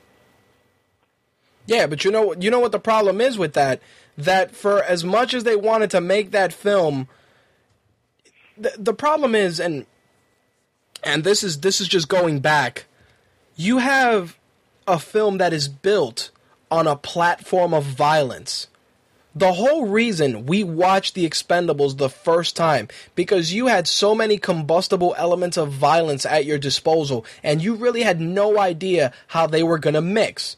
Yeah, 1.68 1.88
but 1.88 2.03
you 2.03 2.11
know 2.11 2.34
you 2.34 2.49
know 2.49 2.59
what 2.59 2.72
the 2.72 2.80
problem 2.80 3.22
is 3.22 3.38
with 3.38 3.53
that? 3.53 3.81
That 4.18 4.55
for 4.55 4.84
as 4.84 5.03
much 5.03 5.34
as 5.34 5.43
they 5.43 5.55
wanted 5.55 5.91
to 5.91 6.01
make 6.01 6.31
that 6.31 6.51
film, 6.51 7.07
the, 8.57 8.73
the 8.77 8.93
problem 8.93 9.35
is, 9.35 9.59
and 9.59 9.85
and 11.03 11.23
this 11.23 11.43
is 11.43 11.61
this 11.61 11.80
is 11.80 11.88
just 11.88 12.09
going 12.09 12.39
back. 12.39 12.85
You 13.55 13.77
have 13.77 14.38
a 14.88 14.97
film 14.97 15.38
that 15.38 15.53
is 15.53 15.68
built 15.68 16.31
on 16.69 16.88
a 16.88 16.95
platform 16.95 17.73
of 17.73 17.84
violence. 17.84 18.68
The 19.34 19.53
whole 19.53 19.86
reason 19.86 20.45
we 20.45 20.64
watched 20.64 21.16
The 21.16 21.28
Expendables 21.28 21.98
the 21.98 22.10
first 22.10 22.58
time 22.58 22.90
because 23.16 23.53
you 23.53 23.68
had 23.68 23.88
so 23.88 24.14
many 24.14 24.38
combustible 24.38 25.16
elements 25.18 25.56
of 25.56 25.72
violence 25.72 26.26
at 26.26 26.45
your 26.45 26.58
disposal 26.58 27.26
and 27.41 27.62
you 27.62 27.76
really 27.76 28.02
had 28.02 28.20
no 28.20 28.60
idea 28.60 29.14
how 29.28 29.48
they 29.48 29.64
were 29.64 29.80
going 29.80 29.94
to 29.94 30.02
mix. 30.02 30.58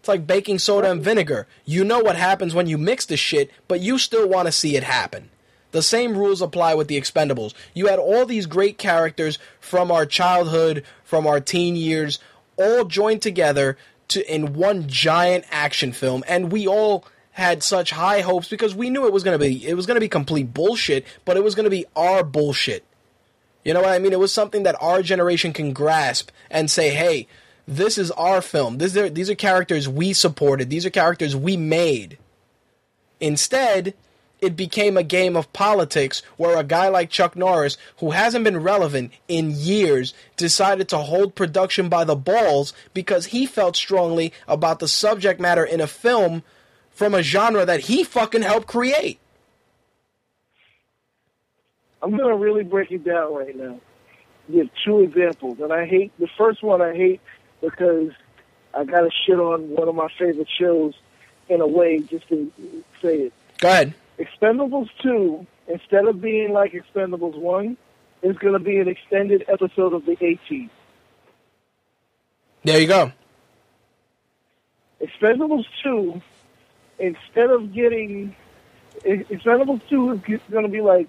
It's 0.00 0.08
like 0.08 0.26
baking 0.26 0.58
soda 0.58 0.90
and 0.90 1.02
vinegar. 1.02 1.46
You 1.64 1.84
know 1.84 2.00
what 2.00 2.16
happens 2.16 2.54
when 2.54 2.66
you 2.66 2.76
mix 2.76 3.06
the 3.06 3.16
shit, 3.16 3.52
but 3.68 3.80
you 3.80 3.98
still 3.98 4.28
want 4.28 4.46
to 4.46 4.52
see 4.52 4.76
it 4.76 4.82
happen. 4.82 5.30
The 5.70 5.82
same 5.82 6.16
rules 6.16 6.42
apply 6.42 6.74
with 6.74 6.88
the 6.88 7.00
Expendables. 7.00 7.54
You 7.72 7.86
had 7.86 8.00
all 8.00 8.26
these 8.26 8.46
great 8.46 8.78
characters 8.78 9.38
from 9.60 9.92
our 9.92 10.06
childhood, 10.06 10.82
from 11.04 11.26
our 11.26 11.40
teen 11.40 11.76
years, 11.76 12.18
all 12.56 12.84
joined 12.84 13.22
together 13.22 13.76
to 14.08 14.34
in 14.34 14.54
one 14.54 14.88
giant 14.88 15.44
action 15.50 15.92
film, 15.92 16.24
and 16.26 16.50
we 16.50 16.66
all 16.66 17.04
had 17.38 17.62
such 17.62 17.92
high 17.92 18.20
hopes 18.20 18.48
because 18.48 18.74
we 18.74 18.90
knew 18.90 19.06
it 19.06 19.12
was 19.12 19.22
gonna 19.22 19.38
be 19.38 19.64
it 19.64 19.74
was 19.74 19.86
gonna 19.86 20.00
be 20.00 20.08
complete 20.08 20.52
bullshit, 20.52 21.06
but 21.24 21.36
it 21.36 21.44
was 21.44 21.54
gonna 21.54 21.70
be 21.70 21.86
our 21.94 22.24
bullshit. 22.24 22.84
You 23.64 23.74
know 23.74 23.80
what 23.80 23.90
I 23.90 24.00
mean? 24.00 24.12
It 24.12 24.18
was 24.18 24.32
something 24.32 24.64
that 24.64 24.74
our 24.80 25.02
generation 25.02 25.52
can 25.52 25.72
grasp 25.72 26.30
and 26.50 26.68
say, 26.68 26.90
"Hey, 26.90 27.28
this 27.66 27.96
is 27.96 28.10
our 28.12 28.42
film. 28.42 28.78
These 28.78 28.96
are 28.96 29.08
these 29.08 29.30
are 29.30 29.36
characters 29.36 29.88
we 29.88 30.12
supported. 30.12 30.68
These 30.68 30.84
are 30.84 30.90
characters 30.90 31.36
we 31.36 31.56
made." 31.56 32.18
Instead, 33.20 33.94
it 34.40 34.56
became 34.56 34.96
a 34.96 35.04
game 35.04 35.36
of 35.36 35.52
politics 35.52 36.22
where 36.38 36.58
a 36.58 36.64
guy 36.64 36.88
like 36.88 37.08
Chuck 37.08 37.36
Norris, 37.36 37.76
who 37.98 38.10
hasn't 38.10 38.42
been 38.42 38.64
relevant 38.64 39.12
in 39.28 39.52
years, 39.52 40.12
decided 40.36 40.88
to 40.88 40.98
hold 40.98 41.36
production 41.36 41.88
by 41.88 42.02
the 42.02 42.16
balls 42.16 42.72
because 42.94 43.26
he 43.26 43.46
felt 43.46 43.76
strongly 43.76 44.32
about 44.48 44.80
the 44.80 44.88
subject 44.88 45.40
matter 45.40 45.64
in 45.64 45.80
a 45.80 45.86
film 45.86 46.42
from 46.98 47.14
a 47.14 47.22
genre 47.22 47.64
that 47.64 47.78
he 47.78 48.02
fucking 48.02 48.42
helped 48.42 48.66
create. 48.66 49.20
I'm 52.02 52.16
gonna 52.16 52.36
really 52.36 52.64
break 52.64 52.90
it 52.90 53.04
down 53.04 53.32
right 53.36 53.56
now. 53.56 53.78
Give 54.50 54.68
two 54.84 55.02
examples, 55.02 55.60
and 55.60 55.72
I 55.72 55.86
hate 55.86 56.10
the 56.18 56.26
first 56.36 56.60
one. 56.60 56.82
I 56.82 56.96
hate 56.96 57.20
because 57.60 58.10
I 58.74 58.82
got 58.82 59.02
to 59.02 59.10
shit 59.24 59.38
on 59.38 59.70
one 59.70 59.86
of 59.86 59.94
my 59.94 60.08
favorite 60.18 60.48
shows 60.58 60.94
in 61.48 61.60
a 61.60 61.68
way 61.68 62.00
just 62.00 62.28
to 62.30 62.50
say 63.00 63.16
it. 63.26 63.32
Go 63.58 63.68
ahead. 63.68 63.94
Expendables 64.18 64.88
2, 65.00 65.46
instead 65.68 66.04
of 66.04 66.20
being 66.20 66.52
like 66.52 66.72
Expendables 66.72 67.38
1, 67.38 67.76
is 68.22 68.36
to 68.40 68.58
be 68.58 68.78
an 68.78 68.88
extended 68.88 69.44
episode 69.46 69.92
of 69.92 70.04
the 70.04 70.16
A 70.20 70.34
Team. 70.48 70.68
There 72.64 72.80
you 72.80 72.88
go. 72.88 73.12
Expendables 75.00 75.64
2, 75.84 76.20
instead 76.98 77.50
of 77.50 77.72
getting. 77.72 78.34
Expendables 79.04 79.80
2 79.88 80.22
is 80.26 80.40
going 80.50 80.64
to 80.64 80.70
be 80.70 80.80
like 80.80 81.08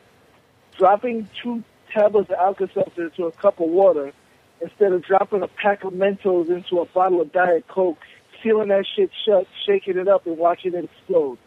dropping 0.77 1.27
two 1.41 1.63
tablets 1.91 2.29
of 2.29 2.35
Alka-Seltzer 2.35 3.05
into 3.05 3.25
a 3.25 3.31
cup 3.31 3.59
of 3.59 3.69
water 3.69 4.13
instead 4.61 4.91
of 4.93 5.03
dropping 5.03 5.41
a 5.41 5.47
pack 5.47 5.83
of 5.83 5.93
Mentos 5.93 6.49
into 6.49 6.79
a 6.79 6.85
bottle 6.85 7.21
of 7.21 7.31
Diet 7.31 7.67
Coke, 7.67 7.97
sealing 8.43 8.69
that 8.69 8.85
shit 8.95 9.09
shut, 9.25 9.47
shaking 9.65 9.97
it 9.97 10.07
up, 10.07 10.25
and 10.27 10.37
watching 10.37 10.73
it 10.73 10.85
explode. 10.85 11.37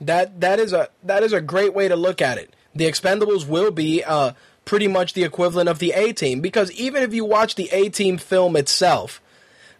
That 0.00 0.40
that 0.40 0.58
is 0.58 0.72
a 0.72 0.88
that 1.04 1.22
is 1.22 1.32
a 1.32 1.40
great 1.40 1.74
way 1.74 1.88
to 1.88 1.96
look 1.96 2.22
at 2.22 2.38
it. 2.38 2.54
The 2.74 2.86
Expendables 2.86 3.46
will 3.46 3.70
be 3.70 4.02
uh, 4.02 4.32
pretty 4.64 4.88
much 4.88 5.12
the 5.12 5.24
equivalent 5.24 5.68
of 5.68 5.78
the 5.78 5.92
A 5.92 6.12
Team 6.12 6.40
because 6.40 6.72
even 6.72 7.02
if 7.02 7.12
you 7.12 7.24
watch 7.24 7.54
the 7.54 7.68
A 7.70 7.90
Team 7.90 8.16
film 8.16 8.56
itself, 8.56 9.20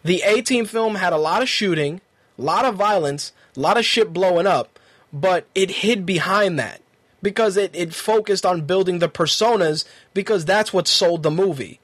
the 0.03 0.21
A 0.23 0.41
Team 0.41 0.65
film 0.65 0.95
had 0.95 1.13
a 1.13 1.17
lot 1.17 1.41
of 1.41 1.49
shooting, 1.49 2.01
a 2.37 2.41
lot 2.41 2.65
of 2.65 2.75
violence, 2.75 3.31
a 3.55 3.59
lot 3.59 3.77
of 3.77 3.85
shit 3.85 4.13
blowing 4.13 4.47
up, 4.47 4.79
but 5.11 5.45
it 5.55 5.71
hid 5.71 6.05
behind 6.05 6.57
that 6.59 6.81
because 7.21 7.57
it, 7.57 7.71
it 7.75 7.93
focused 7.93 8.45
on 8.45 8.61
building 8.61 8.99
the 8.99 9.09
personas 9.09 9.85
because 10.13 10.45
that's 10.45 10.73
what 10.73 10.87
sold 10.87 11.23
the 11.23 11.31
movie. 11.31 11.79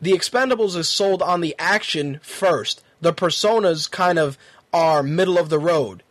The 0.00 0.12
Expendables 0.12 0.76
is 0.76 0.88
sold 0.88 1.22
on 1.22 1.40
the 1.40 1.54
action 1.58 2.20
first. 2.22 2.82
The 3.00 3.12
personas 3.12 3.90
kind 3.90 4.18
of 4.18 4.38
are 4.72 5.02
middle 5.02 5.38
of 5.38 5.48
the 5.48 5.58
road. 5.58 6.02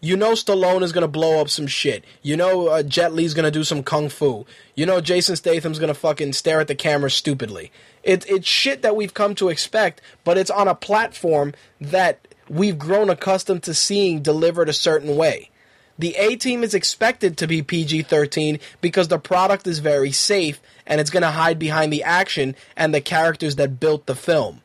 You 0.00 0.16
know 0.16 0.32
Stallone 0.32 0.82
is 0.82 0.92
gonna 0.92 1.08
blow 1.08 1.40
up 1.40 1.48
some 1.48 1.66
shit. 1.66 2.04
You 2.22 2.36
know 2.36 2.68
uh, 2.68 2.82
Jet 2.82 3.14
Li's 3.14 3.34
gonna 3.34 3.50
do 3.50 3.64
some 3.64 3.82
kung 3.82 4.08
fu. 4.08 4.46
You 4.74 4.84
know 4.84 5.00
Jason 5.00 5.36
Statham's 5.36 5.78
gonna 5.78 5.94
fucking 5.94 6.32
stare 6.34 6.60
at 6.60 6.68
the 6.68 6.74
camera 6.74 7.10
stupidly. 7.10 7.72
It, 8.02 8.28
it's 8.28 8.46
shit 8.46 8.82
that 8.82 8.94
we've 8.94 9.14
come 9.14 9.34
to 9.36 9.48
expect, 9.48 10.00
but 10.22 10.38
it's 10.38 10.50
on 10.50 10.68
a 10.68 10.74
platform 10.74 11.54
that 11.80 12.28
we've 12.48 12.78
grown 12.78 13.10
accustomed 13.10 13.62
to 13.64 13.74
seeing 13.74 14.22
delivered 14.22 14.68
a 14.68 14.74
certain 14.74 15.16
way. 15.16 15.50
The 15.98 16.14
A 16.16 16.36
team 16.36 16.62
is 16.62 16.74
expected 16.74 17.38
to 17.38 17.46
be 17.46 17.62
PG 17.62 18.02
13 18.02 18.58
because 18.80 19.08
the 19.08 19.18
product 19.18 19.66
is 19.66 19.78
very 19.78 20.12
safe 20.12 20.60
and 20.86 21.00
it's 21.00 21.10
going 21.10 21.22
to 21.22 21.30
hide 21.30 21.58
behind 21.58 21.92
the 21.92 22.02
action 22.02 22.54
and 22.76 22.94
the 22.94 23.00
characters 23.00 23.56
that 23.56 23.80
built 23.80 24.06
the 24.06 24.14
film. 24.14 24.60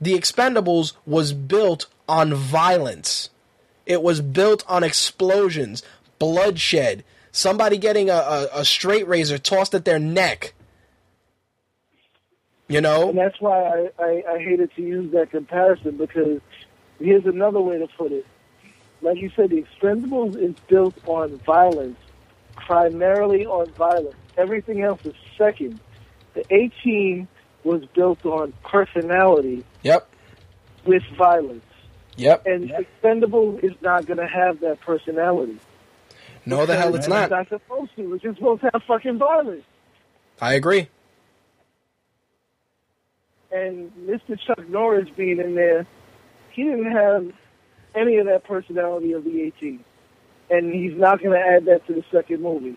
The 0.00 0.14
Expendables 0.14 0.92
was 1.04 1.32
built 1.32 1.86
on 2.08 2.32
violence, 2.34 3.30
it 3.84 4.02
was 4.02 4.20
built 4.20 4.62
on 4.68 4.84
explosions, 4.84 5.82
bloodshed, 6.18 7.02
somebody 7.32 7.78
getting 7.78 8.10
a, 8.10 8.14
a, 8.14 8.48
a 8.54 8.64
straight 8.64 9.06
razor 9.08 9.38
tossed 9.38 9.74
at 9.74 9.84
their 9.84 9.98
neck. 9.98 10.54
You 12.68 12.80
know? 12.80 13.10
And 13.10 13.18
that's 13.18 13.40
why 13.40 13.62
I, 13.62 13.90
I, 13.98 14.22
I 14.28 14.38
hated 14.38 14.74
to 14.76 14.82
use 14.82 15.12
that 15.12 15.30
comparison 15.30 15.96
because 15.96 16.40
here's 16.98 17.26
another 17.26 17.60
way 17.60 17.78
to 17.78 17.86
put 17.96 18.12
it. 18.12 18.26
Like 19.02 19.18
you 19.18 19.30
said, 19.36 19.50
the 19.50 19.62
Expendables 19.62 20.36
is 20.36 20.54
built 20.68 20.94
on 21.06 21.36
violence, 21.38 21.98
primarily 22.56 23.44
on 23.46 23.70
violence. 23.72 24.16
Everything 24.36 24.82
else 24.82 25.00
is 25.04 25.14
second. 25.36 25.78
The 26.34 26.44
A 26.52 26.68
Team 26.82 27.28
was 27.64 27.84
built 27.94 28.24
on 28.24 28.52
personality 28.64 29.64
Yep. 29.82 30.08
with 30.84 31.02
violence. 31.18 31.64
Yep. 32.16 32.46
And 32.46 32.70
Expendable 32.70 33.58
is 33.62 33.72
not 33.82 34.06
going 34.06 34.18
to 34.18 34.26
have 34.26 34.60
that 34.60 34.80
personality. 34.80 35.58
No, 36.46 36.64
the 36.64 36.76
hell 36.76 36.88
it's 36.94 36.98
It's 37.06 37.08
not. 37.08 37.30
not 37.30 37.48
supposed 37.48 37.90
to. 37.96 38.14
It's 38.14 38.22
just 38.22 38.38
supposed 38.38 38.62
to 38.62 38.70
have 38.72 38.82
fucking 38.84 39.18
violence. 39.18 39.64
I 40.40 40.54
agree. 40.54 40.88
and 43.52 43.90
Mr. 44.06 44.38
Chuck 44.38 44.68
Norris 44.68 45.08
being 45.16 45.38
in 45.40 45.54
there, 45.54 45.86
he 46.56 46.64
didn't 46.64 46.90
have 46.90 47.30
any 47.94 48.16
of 48.16 48.26
that 48.26 48.44
personality 48.44 49.12
of 49.12 49.24
the 49.24 49.42
18. 49.42 49.84
And 50.48 50.72
he's 50.72 50.96
not 50.96 51.22
going 51.22 51.38
to 51.38 51.46
add 51.46 51.66
that 51.66 51.86
to 51.86 51.92
the 51.92 52.04
second 52.10 52.42
movie. 52.42 52.76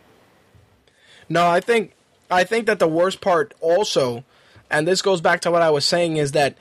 No, 1.30 1.47
I 1.47 1.61
think 1.61 1.93
I 2.30 2.43
think 2.43 2.65
that 2.65 2.80
the 2.80 2.88
worst 2.88 3.22
part 3.22 3.53
also, 3.61 4.23
and 4.69 4.88
this 4.88 5.01
goes 5.01 5.22
back 5.22 5.41
to 5.41 5.51
what 5.51 5.61
I 5.61 5.69
was 5.69 5.85
saying, 5.85 6.18
is 6.18 6.34
that 6.34 6.57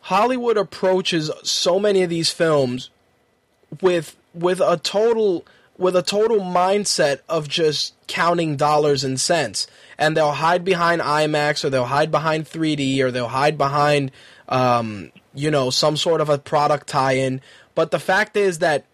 Hollywood 0.00 0.56
approaches 0.56 1.30
so 1.42 1.78
many 1.78 2.02
of 2.02 2.10
these 2.10 2.30
films 2.30 2.90
with 3.80 4.16
with 4.32 4.60
a 4.60 4.76
total 4.78 5.44
with 5.76 5.96
a 5.96 6.02
total 6.02 6.38
mindset 6.38 7.20
of 7.28 7.48
just 7.48 7.94
counting 8.06 8.56
dollars 8.56 9.02
and 9.02 9.20
cents, 9.20 9.66
and 9.98 10.16
they'll 10.16 10.32
hide 10.32 10.64
behind 10.64 11.02
IMAX 11.02 11.64
or 11.64 11.70
they'll 11.70 11.86
hide 11.86 12.12
behind 12.12 12.44
3D 12.46 13.00
or 13.00 13.10
they'll 13.10 13.28
hide 13.28 13.58
behind 13.58 14.12
um, 14.48 15.10
you 15.34 15.50
know 15.50 15.70
some 15.70 15.96
sort 15.96 16.20
of 16.20 16.28
a 16.28 16.38
product 16.38 16.86
tie-in. 16.86 17.40
But 17.74 17.90
the 17.90 17.98
fact 17.98 18.36
is 18.36 18.58
that 18.58 18.84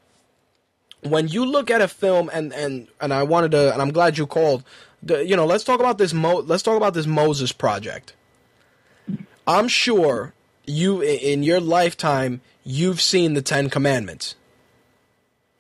when 1.02 1.28
you 1.28 1.44
look 1.44 1.70
at 1.70 1.80
a 1.80 1.88
film 1.88 2.30
and 2.32 2.52
and 2.52 2.88
and 3.00 3.12
I 3.12 3.22
wanted 3.22 3.52
to 3.52 3.72
and 3.72 3.80
I'm 3.80 3.92
glad 3.92 4.18
you 4.18 4.26
called 4.26 4.64
the, 5.02 5.24
you 5.24 5.36
know 5.36 5.46
let's 5.46 5.64
talk 5.64 5.80
about 5.80 5.98
this 5.98 6.12
Mo, 6.12 6.38
let's 6.40 6.62
talk 6.62 6.76
about 6.76 6.94
this 6.94 7.06
Moses 7.06 7.52
project 7.52 8.14
I'm 9.46 9.68
sure 9.68 10.34
you 10.66 11.00
in 11.00 11.42
your 11.42 11.60
lifetime 11.60 12.40
you've 12.64 13.00
seen 13.00 13.34
the 13.34 13.42
10 13.42 13.70
commandments 13.70 14.34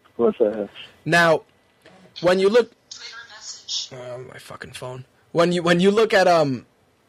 Of 0.06 0.16
course 0.16 0.36
I 0.40 0.56
have. 0.56 0.70
now 1.04 1.42
when 2.20 2.40
you 2.40 2.48
look 2.48 2.72
oh, 3.92 4.18
my 4.28 4.38
fucking 4.38 4.72
phone 4.72 5.04
when 5.32 5.52
you 5.52 5.62
when 5.62 5.78
you 5.78 5.90
look 5.90 6.12
at 6.12 6.26
um 6.26 6.66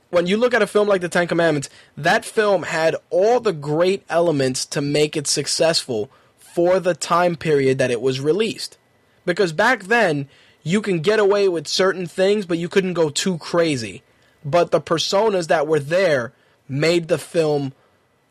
when 0.10 0.27
you 0.27 0.38
look 0.38 0.53
at 0.53 0.61
a 0.61 0.68
film 0.68 0.88
like 0.88 1.02
the 1.02 1.10
Ten 1.10 1.27
Commandments, 1.27 1.69
that 1.98 2.26
film 2.26 2.64
had 2.64 2.95
all 3.10 3.40
the 3.40 3.53
great 3.53 4.03
elements 4.10 4.65
to 4.68 4.81
make 4.81 5.15
it 5.15 5.27
successful 5.27 6.10
for 6.38 6.80
the 6.80 6.95
time 6.95 7.36
period 7.36 7.77
that 7.77 7.91
it 7.91 8.02
was 8.02 8.19
released. 8.19 8.77
Because 9.26 9.53
back 9.53 9.84
then, 9.84 10.27
you 10.64 10.81
can 10.81 10.99
get 10.99 11.19
away 11.19 11.48
with 11.48 11.68
certain 11.68 12.07
things, 12.07 12.45
but 12.45 12.57
you 12.57 12.68
couldn't 12.68 12.94
go 12.94 13.10
too 13.10 13.38
crazy. 13.38 14.02
But 14.44 14.72
the 14.72 14.81
personas 14.81 15.48
that 15.48 15.68
were 15.68 15.80
there 15.80 16.34
made 16.68 17.07
the 17.07 17.18
film 17.18 17.73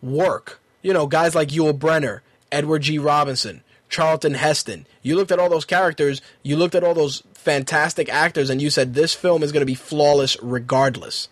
work. 0.03 0.61
You 0.83 0.93
know, 0.93 1.07
guys 1.07 1.35
like 1.35 1.49
Yul 1.49 1.79
Brynner, 1.79 2.21
Edward 2.51 2.83
G. 2.83 2.99
Robinson, 2.99 3.63
Charlton 3.89 4.35
Heston. 4.35 4.87
You 5.03 5.17
looked 5.17 5.33
at 5.33 5.39
all 5.39 5.49
those 5.49 5.65
characters, 5.65 6.21
you 6.43 6.57
looked 6.57 6.75
at 6.75 6.85
all 6.85 6.95
those 6.95 7.23
fantastic 7.35 8.09
actors, 8.09 8.51
and 8.51 8.61
you 8.61 8.71
said 8.71 8.95
this 8.95 9.15
film 9.15 9.43
is 9.43 9.53
going 9.53 9.63
to 9.63 9.67
be 9.67 9.75
flawless 9.75 10.37
regardless. 10.43 11.29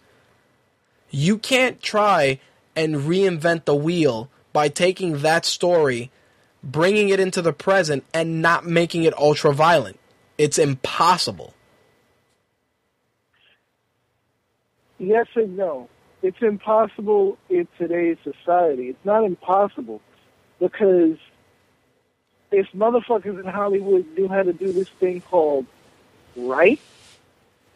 You 1.11 1.39
can't 1.39 1.81
try 1.83 2.41
and 2.75 2.97
reinvent 2.97 3.65
the 3.65 3.75
wheel 3.75 4.29
by 4.53 4.69
taking 4.69 5.19
that 5.19 5.45
story, 5.45 6.11
bringing 6.63 7.09
it 7.09 7.21
into 7.21 7.43
the 7.43 7.53
present, 7.53 8.05
and 8.13 8.43
not 8.43 8.67
making 8.67 9.05
it 9.05 9.17
ultra 9.19 9.53
violent. 9.53 9.99
It's 10.39 10.59
impossible. 10.59 11.55
Yes 14.99 15.27
and 15.35 15.57
no. 15.57 15.89
It's 16.23 16.41
impossible 16.41 17.39
in 17.49 17.69
today's 17.79 18.17
society. 18.25 18.89
It's 18.89 19.05
not 19.05 19.25
impossible. 19.25 20.01
because 20.59 21.19
if 22.51 22.67
motherfuckers 22.73 23.39
in 23.39 23.47
Hollywood 23.47 24.07
knew 24.17 24.29
how 24.29 24.43
to 24.43 24.53
do 24.53 24.73
this 24.73 24.89
thing 24.89 25.21
called 25.21 25.67
right, 26.37 26.81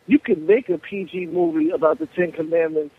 you 0.06 0.18
could 0.18 0.46
make 0.46 0.68
a 0.68 0.78
PG 0.78 1.26
movie 1.26 1.70
about 1.70 1.98
the 1.98 2.06
Ten 2.06 2.32
Commandments, 2.32 2.94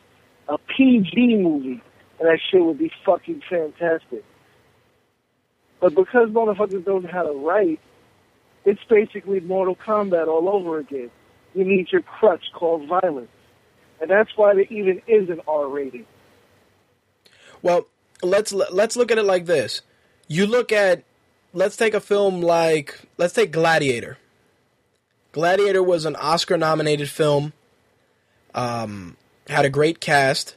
a 0.48 0.58
PG 0.58 1.38
movie, 1.38 1.82
and 2.20 2.28
that 2.28 2.40
shit 2.50 2.64
would 2.64 2.78
be 2.78 2.92
fucking 3.06 3.42
fantastic. 3.50 4.24
But 5.80 5.96
because 5.96 6.30
motherfuckers 6.30 6.86
don't 6.86 7.04
know 7.04 7.10
how 7.12 7.24
to 7.24 7.32
write, 7.32 7.80
it's 8.66 8.84
basically 8.88 9.40
Mortal 9.40 9.76
Kombat 9.76 10.28
all 10.28 10.48
over 10.50 10.80
again. 10.80 11.10
You 11.56 11.66
need 11.66 11.92
your 11.92 12.02
crutch 12.02 12.44
called 12.54 12.88
violence. 12.88 13.30
And 14.00 14.10
that's 14.10 14.30
why 14.36 14.54
there 14.54 14.66
even 14.70 15.02
is 15.08 15.30
an 15.30 15.42
R 15.48 15.68
rating. 15.68 16.06
Well, 17.62 17.88
let's 18.24 18.52
let's 18.52 18.96
look 18.96 19.12
at 19.12 19.18
it 19.18 19.26
like 19.26 19.46
this. 19.46 19.82
You 20.28 20.48
look 20.48 20.72
at 20.72 21.04
let's 21.54 21.78
take 21.78 21.94
a 21.94 22.00
film 22.00 22.42
like 22.42 23.00
let's 23.18 23.34
take 23.34 23.52
Gladiator. 23.52 24.18
Gladiator 25.32 25.84
was 25.84 26.06
an 26.06 26.16
Oscar 26.16 26.58
nominated 26.58 27.10
film. 27.10 27.54
Um, 28.54 29.16
had 29.48 29.66
a 29.66 29.70
great 29.70 30.00
cast, 30.00 30.56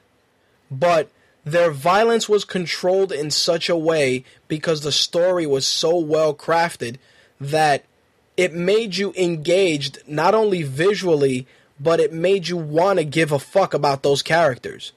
but 0.71 1.11
their 1.45 1.71
violence 1.71 2.29
was 2.29 2.45
controlled 2.45 3.13
in 3.13 3.31
such 3.31 3.69
a 3.69 3.77
way 3.77 4.25
because 4.49 4.81
the 4.81 4.93
story 4.93 5.47
was 5.47 5.67
so 5.67 5.97
well 5.97 6.35
crafted 6.35 6.97
that 7.41 7.85
it 8.37 8.53
made 8.53 8.97
you 8.97 9.13
engaged 9.17 9.99
not 10.07 10.35
only 10.35 10.63
visually, 10.63 11.47
but 11.79 12.01
it 12.01 12.13
made 12.13 12.49
you 12.49 12.57
want 12.57 12.99
to 12.99 13.05
give 13.05 13.31
a 13.31 13.39
fuck 13.39 13.75
about 13.75 14.03
those 14.03 14.23
characters. 14.23 14.93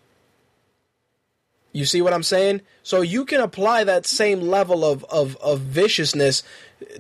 You 1.74 1.86
see 1.86 2.02
what 2.02 2.14
I'm 2.14 2.24
saying? 2.24 2.62
So 2.82 3.02
you 3.02 3.26
can 3.26 3.42
apply 3.42 3.84
that 3.84 4.06
same 4.06 4.42
level 4.42 4.84
of, 4.84 5.04
of, 5.06 5.36
of 5.38 5.60
viciousness 5.60 6.42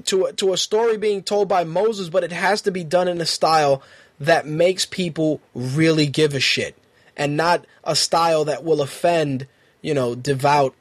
to, 0.05 0.31
to 0.33 0.53
a 0.53 0.57
story 0.57 0.97
being 0.97 1.23
told 1.23 1.47
by 1.47 1.63
Moses, 1.63 2.09
but 2.09 2.23
it 2.23 2.31
has 2.31 2.61
to 2.63 2.71
be 2.71 2.83
done 2.83 3.07
in 3.07 3.19
a 3.19 3.25
style 3.25 3.81
that 4.19 4.47
makes 4.47 4.85
people 4.85 5.41
really 5.53 6.07
give 6.07 6.33
a 6.33 6.39
shit 6.39 6.75
and 7.15 7.35
not 7.35 7.65
a 7.83 7.95
style 7.95 8.45
that 8.45 8.63
will 8.63 8.81
offend, 8.81 9.47
you 9.81 9.93
know, 9.93 10.15
devout 10.15 10.75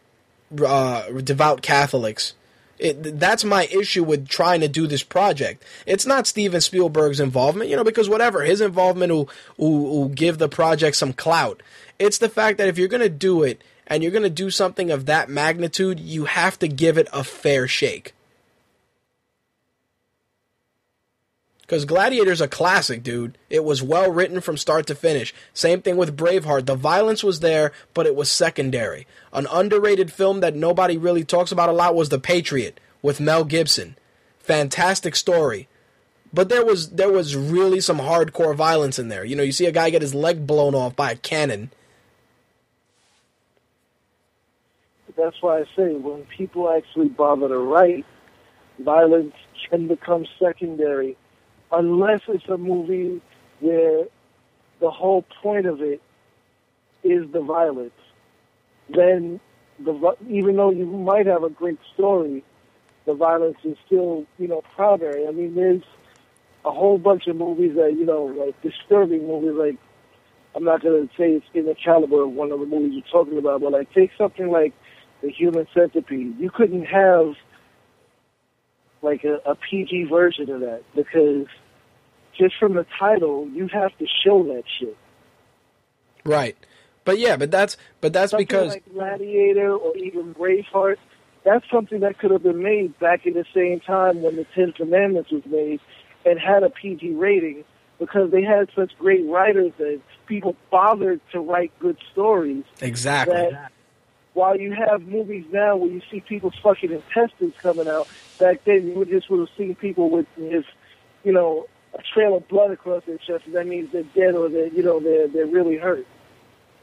uh, 0.65 1.11
devout 1.11 1.63
Catholics. 1.63 2.35
It, 2.79 3.19
that's 3.19 3.43
my 3.43 3.65
issue 3.67 4.05
with 4.05 4.29
trying 4.29 4.61
to 4.61 4.69
do 4.69 4.87
this 4.87 5.03
project. 5.03 5.65
It's 5.87 6.05
not 6.05 6.27
Steven 6.27 6.61
Spielberg's 6.61 7.21
involvement, 7.21 7.71
you 7.71 7.77
know, 7.77 7.85
because 7.85 8.09
whatever 8.09 8.43
his 8.43 8.61
involvement 8.61 9.13
will, 9.13 9.31
will, 9.57 9.83
will 9.83 10.09
give 10.09 10.37
the 10.37 10.49
project 10.49 10.97
some 10.97 11.15
clout. 11.15 11.63
It's 11.99 12.19
the 12.19 12.29
fact 12.29 12.59
that 12.59 12.69
if 12.69 12.77
you're 12.77 12.89
going 12.89 13.03
to 13.03 13.09
do 13.09 13.43
it 13.43 13.63
and 13.87 14.03
you're 14.03 14.13
going 14.13 14.25
to 14.25 14.31
do 14.31 14.51
something 14.51 14.91
of 14.91 15.07
that 15.07 15.31
magnitude, 15.31 15.99
you 15.99 16.27
have 16.27 16.59
to 16.59 16.69
give 16.69 16.99
it 16.99 17.09
a 17.15 17.25
fair 17.25 17.67
shake. 17.67 18.13
Because 21.67 21.85
Gladiator's 21.85 22.41
a 22.41 22.47
classic, 22.47 23.03
dude. 23.03 23.37
It 23.51 23.65
was 23.65 23.83
well 23.83 24.13
written 24.13 24.41
from 24.41 24.57
start 24.57 24.87
to 24.87 24.95
finish. 24.95 25.35
Same 25.53 25.83
thing 25.83 25.97
with 25.97 26.17
Braveheart. 26.17 26.67
The 26.67 26.77
violence 26.77 27.25
was 27.25 27.41
there, 27.41 27.73
but 27.93 28.07
it 28.07 28.15
was 28.15 28.31
secondary. 28.31 29.05
An 29.33 29.49
underrated 29.51 30.13
film 30.13 30.39
that 30.41 30.55
nobody 30.55 30.97
really 30.97 31.25
talks 31.25 31.51
about 31.51 31.69
a 31.69 31.73
lot 31.73 31.97
was 31.97 32.09
The 32.09 32.21
Patriot 32.21 32.79
with 33.03 33.21
Mel 33.21 33.45
Gibson. 33.45 33.97
Fantastic 34.39 35.17
story. 35.17 35.67
But 36.33 36.49
there 36.49 36.65
was 36.65 36.91
there 36.91 37.11
was 37.11 37.35
really 37.35 37.81
some 37.81 37.99
hardcore 37.99 38.55
violence 38.55 38.99
in 38.99 39.09
there. 39.09 39.25
You 39.25 39.35
know, 39.35 39.43
you 39.43 39.53
see 39.53 39.67
a 39.67 39.73
guy 39.73 39.91
get 39.91 40.03
his 40.03 40.15
leg 40.15 40.47
blown 40.47 40.75
off 40.75 40.95
by 40.95 41.13
a 41.13 41.17
cannon. 41.17 41.73
That's 45.17 45.41
why 45.41 45.61
I 45.61 45.65
say 45.75 45.95
when 45.95 46.27
people 46.37 46.71
actually 46.71 47.09
bother 47.09 47.49
to 47.49 47.59
write, 47.59 48.05
violence 48.79 49.35
can 49.71 49.89
become 49.89 50.27
secondary, 50.39 51.17
unless 51.73 52.21
it's 52.29 52.49
a 52.49 52.57
movie 52.57 53.21
where 53.61 54.05
the 54.81 54.91
whole 54.91 55.25
point 55.43 55.67
of 55.67 55.81
it 55.81 56.01
is 57.03 57.31
the 57.33 57.41
violence. 57.41 57.93
Then, 58.89 59.41
the 59.79 60.17
even 60.29 60.57
though 60.57 60.71
you 60.71 60.87
might 60.87 61.27
have 61.27 61.43
a 61.43 61.51
great 61.51 61.79
story, 61.95 62.45
the 63.05 63.15
violence 63.15 63.59
is 63.65 63.77
still, 63.87 64.27
you 64.39 64.49
know, 64.49 64.63
primary. 64.75 65.27
I 65.27 65.31
mean, 65.31 65.55
there's 65.55 65.83
a 66.65 66.71
whole 66.71 66.99
bunch 66.99 67.27
of 67.27 67.37
movies 67.37 67.75
that, 67.77 67.95
you 67.97 68.05
know, 68.05 68.25
like 68.25 68.61
disturbing 68.63 69.27
movies, 69.27 69.55
like 69.55 69.77
I'm 70.55 70.65
not 70.65 70.83
going 70.83 71.07
to 71.07 71.15
say 71.17 71.33
it's 71.33 71.47
in 71.53 71.67
the 71.67 71.75
caliber 71.75 72.23
of 72.23 72.33
one 72.33 72.51
of 72.51 72.61
the 72.61 72.67
movies 72.67 72.93
you're 72.95 73.13
talking 73.13 73.39
about, 73.39 73.61
but 73.61 73.73
like 73.73 73.93
take 73.93 74.11
something 74.17 74.51
like 74.51 74.73
The 75.23 75.31
Human 75.31 75.67
Centipede. 75.75 76.39
You 76.39 76.51
couldn't 76.51 76.85
have 76.87 77.35
like 79.07 79.24
a, 79.24 79.41
a 79.47 79.55
PG 79.55 80.05
version 80.05 80.51
of 80.51 80.61
that 80.61 80.83
because 80.95 81.47
just 82.37 82.55
from 82.59 82.74
the 82.74 82.85
title, 82.99 83.49
you 83.49 83.69
have 83.69 83.97
to 83.99 84.07
show 84.24 84.43
that 84.43 84.65
shit. 84.78 84.97
Right. 86.24 86.57
But 87.05 87.19
yeah, 87.19 87.37
but 87.37 87.51
that's 87.51 87.77
but 88.01 88.12
that's 88.12 88.33
Something 88.33 88.47
because 88.47 88.73
like 88.73 88.93
Gladiator 88.93 89.73
or 89.73 89.97
even 89.97 90.35
Braveheart, 90.35 90.97
that's 91.45 91.65
something 91.70 92.01
that 92.01 92.19
could 92.19 92.33
have 92.33 92.43
been 92.43 92.62
made 92.62 92.99
back 92.99 93.24
in 93.27 93.35
the 93.35 93.45
same 93.55 93.78
time 93.81 94.23
when 94.23 94.35
the 94.35 94.45
Ten 94.55 94.73
Commandments 94.73 95.31
was 95.31 95.47
made 95.47 95.81
and 96.24 96.39
had 96.41 96.65
a 96.65 96.70
PG 96.70 97.12
rating 97.12 97.65
because 98.01 98.33
they 98.33 98.43
had 98.43 98.69
such 98.74 98.91
great 98.99 99.24
writers 99.27 99.73
that 99.78 100.01
people 100.27 100.57
bothered 100.70 101.20
to 101.31 101.41
write 101.41 101.73
good 101.78 101.97
stories 102.12 102.65
exactly. 102.83 103.35
that 103.35 103.73
while 104.37 104.61
you 104.61 104.71
have 104.75 105.01
movies 105.01 105.47
now 105.51 105.77
where 105.77 105.91
you 105.91 106.03
see 106.11 106.21
people's 106.21 106.55
fucking 106.63 106.93
intestines 106.93 107.55
coming 107.63 107.89
out, 107.89 108.07
back 108.39 108.63
then 108.65 108.87
you 108.87 109.03
just 109.07 109.31
would 109.31 109.41
have 109.41 109.57
seen 109.57 109.75
people 109.75 110.11
with 110.11 110.27
this, 110.37 110.67
you 111.25 111.33
know, 111.33 111.67
a 111.95 112.03
trail 112.03 112.37
of 112.37 112.47
blood 112.47 112.71
across 112.71 113.03
their 113.07 113.17
chest, 113.17 113.51
that 113.51 113.67
means 113.67 113.91
they're 113.93 114.03
dead 114.03 114.35
or 114.35 114.51
they're, 114.51 114.69
you 114.69 114.83
know, 114.83 115.01
they're 115.01 115.27
they're 115.27 115.47
really 115.47 115.79
hurt. 115.79 116.07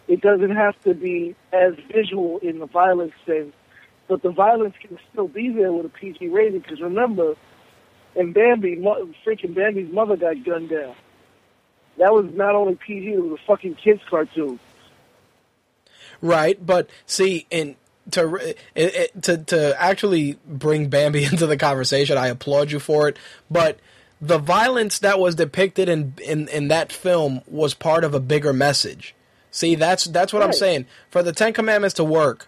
It 0.07 0.21
doesn't 0.21 0.49
have 0.49 0.81
to 0.81 0.95
be 0.95 1.35
as 1.53 1.75
visual 1.93 2.39
in 2.39 2.57
the 2.57 2.65
violence 2.65 3.13
sense, 3.23 3.53
but 4.07 4.23
the 4.23 4.31
violence 4.31 4.73
can 4.81 4.97
still 5.11 5.27
be 5.27 5.49
there 5.49 5.71
with 5.71 5.85
a 5.85 5.89
PG 5.89 6.29
rating. 6.29 6.61
Because 6.61 6.81
remember, 6.81 7.35
in 8.15 8.33
Bambi, 8.33 8.77
freaking 9.23 9.53
Bambi's 9.53 9.93
mother 9.93 10.17
got 10.17 10.43
gunned 10.43 10.69
down. 10.69 10.95
That 11.99 12.13
was 12.13 12.33
not 12.33 12.55
only 12.55 12.73
PG; 12.73 13.13
it 13.13 13.21
was 13.23 13.39
a 13.39 13.45
fucking 13.45 13.75
kids 13.75 14.01
cartoon. 14.09 14.59
Right, 16.23 16.65
but 16.65 16.89
see, 17.05 17.47
in 17.51 17.75
to 18.11 18.37
uh, 18.37 18.53
it, 18.75 18.95
it, 18.95 19.23
to 19.23 19.37
to 19.39 19.81
actually 19.81 20.39
bring 20.47 20.87
Bambi 20.87 21.23
into 21.31 21.45
the 21.45 21.57
conversation, 21.57 22.17
I 22.17 22.27
applaud 22.27 22.71
you 22.71 22.79
for 22.79 23.09
it. 23.09 23.17
But 23.51 23.77
the 24.21 24.37
violence 24.37 24.99
that 24.99 25.19
was 25.19 25.35
depicted 25.35 25.89
in 25.89 26.13
in, 26.23 26.47
in 26.47 26.69
that 26.69 26.93
film 26.93 27.41
was 27.45 27.73
part 27.73 28.05
of 28.05 28.13
a 28.13 28.21
bigger 28.21 28.53
message. 28.53 29.13
See, 29.51 29.75
that's 29.75 30.05
that's 30.05 30.31
what 30.31 30.41
I'm 30.41 30.53
saying. 30.53 30.85
For 31.11 31.21
the 31.21 31.33
Ten 31.33 31.51
Commandments 31.51 31.95
to 31.95 32.05
work, 32.05 32.47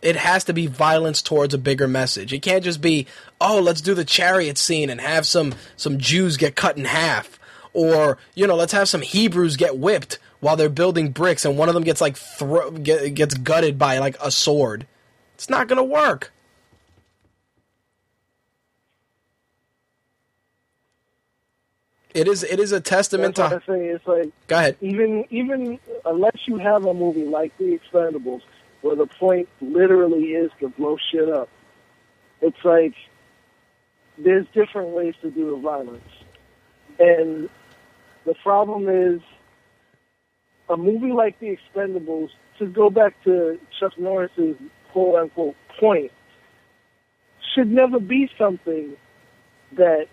it 0.00 0.16
has 0.16 0.42
to 0.44 0.54
be 0.54 0.66
violence 0.66 1.20
towards 1.20 1.52
a 1.52 1.58
bigger 1.58 1.86
message. 1.86 2.32
It 2.32 2.40
can't 2.40 2.64
just 2.64 2.80
be, 2.80 3.06
oh, 3.38 3.60
let's 3.60 3.82
do 3.82 3.92
the 3.92 4.04
chariot 4.06 4.56
scene 4.56 4.88
and 4.88 4.98
have 4.98 5.26
some 5.26 5.54
some 5.76 5.98
Jews 5.98 6.38
get 6.38 6.56
cut 6.56 6.78
in 6.78 6.86
half, 6.86 7.38
or 7.74 8.16
you 8.34 8.46
know, 8.46 8.56
let's 8.56 8.72
have 8.72 8.88
some 8.88 9.02
Hebrews 9.02 9.58
get 9.58 9.76
whipped 9.76 10.18
while 10.44 10.56
they're 10.56 10.68
building 10.68 11.10
bricks, 11.10 11.46
and 11.46 11.56
one 11.56 11.68
of 11.70 11.74
them 11.74 11.84
gets 11.84 12.02
like 12.02 12.16
thro- 12.18 12.70
get, 12.70 13.14
gets 13.14 13.34
gutted 13.34 13.78
by 13.78 13.98
like 13.98 14.14
a 14.22 14.30
sword. 14.30 14.86
It's 15.36 15.48
not 15.48 15.68
gonna 15.68 15.82
work. 15.82 16.32
It 22.12 22.28
is 22.28 22.44
it 22.44 22.60
is 22.60 22.72
a 22.72 22.80
testament 22.80 23.36
That's 23.36 23.52
what 23.52 23.62
to. 23.64 23.72
I 23.72 23.78
say. 23.78 23.86
It's 23.86 24.06
like 24.06 24.32
Go 24.46 24.56
ahead. 24.58 24.76
even 24.82 25.24
even 25.30 25.80
unless 26.04 26.36
you 26.46 26.58
have 26.58 26.84
a 26.84 26.92
movie 26.92 27.24
like 27.24 27.56
The 27.58 27.78
Expendables, 27.80 28.42
where 28.82 28.96
the 28.96 29.06
point 29.06 29.48
literally 29.62 30.24
is 30.32 30.50
to 30.60 30.68
blow 30.68 30.98
shit 31.10 31.28
up, 31.28 31.48
it's 32.42 32.62
like 32.64 32.94
there's 34.18 34.46
different 34.54 34.90
ways 34.90 35.14
to 35.22 35.30
do 35.30 35.52
the 35.52 35.56
violence, 35.56 36.04
and 36.98 37.48
the 38.26 38.34
problem 38.42 38.88
is 38.90 39.20
a 40.68 40.76
movie 40.76 41.12
like 41.12 41.38
The 41.40 41.56
Expendables. 41.56 42.30
To 42.60 42.66
go 42.66 42.88
back 42.88 43.20
to 43.24 43.58
Chuck 43.80 43.98
Norris's 43.98 44.56
quote 44.92 45.16
unquote 45.16 45.56
point, 45.80 46.12
should 47.54 47.68
never 47.68 47.98
be 47.98 48.30
something 48.38 48.96
that 49.72 50.06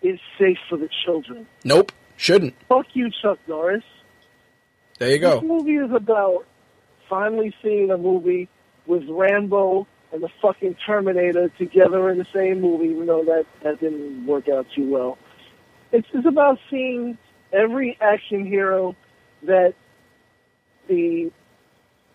is 0.00 0.20
safe 0.38 0.58
for 0.68 0.76
the 0.78 0.88
children. 1.04 1.46
Nope, 1.64 1.90
shouldn't. 2.16 2.54
Fuck 2.68 2.86
you, 2.94 3.10
Chuck 3.20 3.38
Norris. 3.48 3.82
There 4.98 5.10
you 5.10 5.18
go. 5.18 5.40
This 5.40 5.48
movie 5.48 5.76
is 5.76 5.90
about 5.92 6.46
finally 7.08 7.54
seeing 7.62 7.90
a 7.90 7.98
movie 7.98 8.48
with 8.86 9.02
Rambo 9.08 9.86
and 10.12 10.22
the 10.22 10.28
fucking 10.40 10.76
Terminator 10.86 11.48
together 11.58 12.10
in 12.10 12.18
the 12.18 12.26
same 12.32 12.60
movie, 12.60 12.88
even 12.88 13.06
though 13.06 13.24
that, 13.24 13.46
that 13.62 13.80
didn't 13.80 14.26
work 14.26 14.48
out 14.48 14.66
too 14.74 14.88
well. 14.88 15.18
It's, 15.90 16.06
it's 16.12 16.26
about 16.26 16.58
seeing 16.70 17.18
every 17.52 17.96
action 18.00 18.46
hero 18.46 18.96
that 19.44 19.74
the 20.88 21.30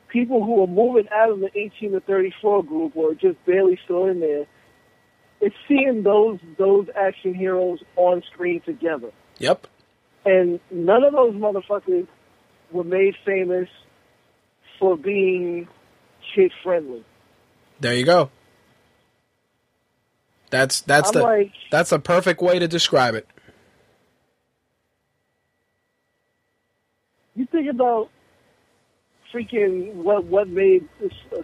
people 0.10 0.44
who 0.44 0.64
are 0.64 0.68
moving 0.68 1.08
out 1.12 1.32
of 1.32 1.40
the 1.40 1.50
18 1.58 1.92
to 1.92 2.00
34 2.00 2.64
group 2.64 2.96
or 2.96 3.14
just 3.14 3.44
barely 3.46 3.80
still 3.84 4.06
in 4.06 4.20
there, 4.20 4.46
it's 5.42 5.56
seeing 5.68 6.04
those 6.04 6.40
those 6.58 6.88
action 6.96 7.34
heroes 7.34 7.80
on 7.96 8.24
screen 8.34 8.62
together. 8.62 9.12
Yep. 9.40 9.68
And 10.26 10.60
none 10.72 11.04
of 11.04 11.14
those 11.14 11.36
motherfuckers 11.36 12.08
were 12.72 12.84
made 12.84 13.16
famous 13.24 13.70
for 14.80 14.98
being 14.98 15.68
kid 16.36 16.52
friendly. 16.64 17.04
There 17.80 17.94
you 17.94 18.06
go. 18.06 18.30
That's 20.50 20.82
that's 20.82 21.10
I'm 21.10 21.14
the 21.14 21.22
like- 21.22 21.52
that's 21.72 21.90
the 21.92 22.00
perfect 22.00 22.42
way 22.42 22.60
to 22.60 22.68
describe 22.68 23.16
it. 23.16 23.28
You 27.38 27.46
think 27.46 27.70
about 27.70 28.10
freaking 29.32 29.94
what 29.94 30.24
what 30.26 30.50
made 30.50 30.90
this, 31.00 31.14
uh, 31.32 31.44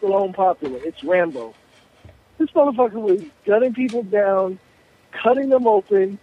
Stallone 0.00 0.32
popular? 0.32 0.78
It's 0.84 1.02
Rambo. 1.02 1.52
This 2.38 2.48
motherfucker 2.50 2.92
was 2.92 3.24
gunning 3.44 3.74
people 3.74 4.04
down, 4.04 4.60
cutting 5.10 5.48
them 5.48 5.66
open, 5.66 6.20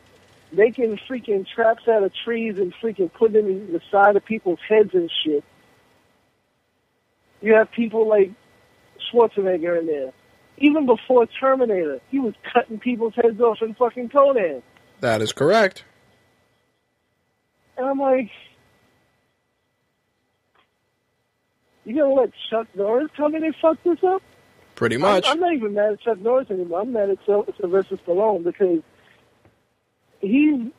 making 0.54 0.98
freaking 1.10 1.46
traps 1.46 1.86
out 1.90 2.04
of 2.04 2.14
trees 2.24 2.58
and 2.58 2.74
freaking 2.82 3.12
putting 3.12 3.34
them 3.34 3.48
in 3.48 3.74
the 3.74 3.82
side 3.91 4.16
of 4.16 4.24
people's 4.24 4.60
heads 4.70 4.91
and 4.94 5.12
shit. 5.22 5.44
You 7.41 7.56
have 7.56 7.70
people 7.74 8.08
like 8.08 8.32
Schwarzenegger 9.12 9.80
in 9.80 9.88
there. 9.88 10.14
Even 10.60 10.86
before 10.86 11.26
Terminator, 11.26 12.00
he 12.10 12.20
was 12.20 12.36
cutting 12.54 12.80
people's 12.80 13.16
heads 13.16 13.41
off 13.41 13.62
in 13.62 13.74
fucking 13.74 14.10
Conan. 14.10 14.64
That 15.02 15.22
is 15.22 15.34
correct. 15.34 15.84
And 17.78 17.86
I'm 17.86 18.00
like, 18.00 18.30
you 21.90 22.02
gonna 22.02 22.14
let 22.14 22.32
Chuck 22.49 22.68
Norris 22.76 23.10
come 23.18 23.36
in 23.36 23.44
and 23.44 23.56
fuck 23.61 23.82
this 23.84 24.03
up? 24.03 24.22
Pretty 24.76 24.95
I'm, 24.95 25.02
much. 25.02 25.26
I'm 25.28 25.40
not 25.40 25.53
even 25.53 25.74
mad 25.74 25.94
at 25.94 26.02
Chuck 26.02 26.20
Norris 26.20 26.49
anymore. 26.49 26.82
I'm 26.82 26.94
mad 26.94 27.10
at 27.10 27.18
Syl- 27.26 27.48
Sylvester 27.60 27.98
Stallone 27.98 28.44
because 28.44 28.82
he's 30.22 30.72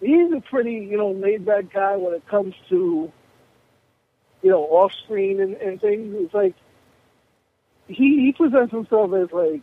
he's 0.00 0.32
a 0.32 0.40
pretty 0.40 0.88
you 0.90 0.96
know 0.96 1.10
laid 1.12 1.44
back 1.44 1.72
guy 1.72 1.96
when 1.96 2.14
it 2.14 2.26
comes 2.26 2.54
to 2.70 3.12
you 4.42 4.50
know 4.50 4.62
off 4.62 4.92
screen 5.04 5.40
and, 5.40 5.54
and 5.56 5.80
things. 5.80 6.14
It's 6.18 6.34
like 6.34 6.54
he 7.86 8.24
he 8.24 8.34
presents 8.36 8.72
himself 8.72 9.12
as 9.14 9.30
like 9.32 9.62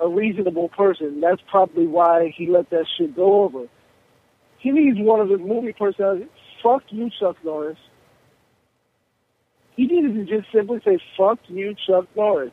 a 0.00 0.08
reasonable 0.08 0.68
person. 0.70 1.20
That's 1.20 1.42
probably 1.48 1.86
why 1.86 2.32
he 2.36 2.46
let 2.46 2.70
that 2.70 2.86
shit 2.96 3.14
go 3.14 3.44
over. 3.44 3.66
He 4.58 4.70
needs 4.70 4.98
one 4.98 5.20
of 5.20 5.28
his 5.28 5.40
movie 5.40 5.72
personalities. 5.72 6.28
Fuck 6.62 6.84
you, 6.90 7.10
Chuck 7.18 7.36
Norris. 7.44 7.78
He 9.76 9.86
needed 9.86 10.14
to 10.14 10.24
just 10.24 10.52
simply 10.52 10.80
say, 10.84 10.98
fuck 11.16 11.38
you, 11.48 11.74
Chuck 11.86 12.06
Norris. 12.14 12.52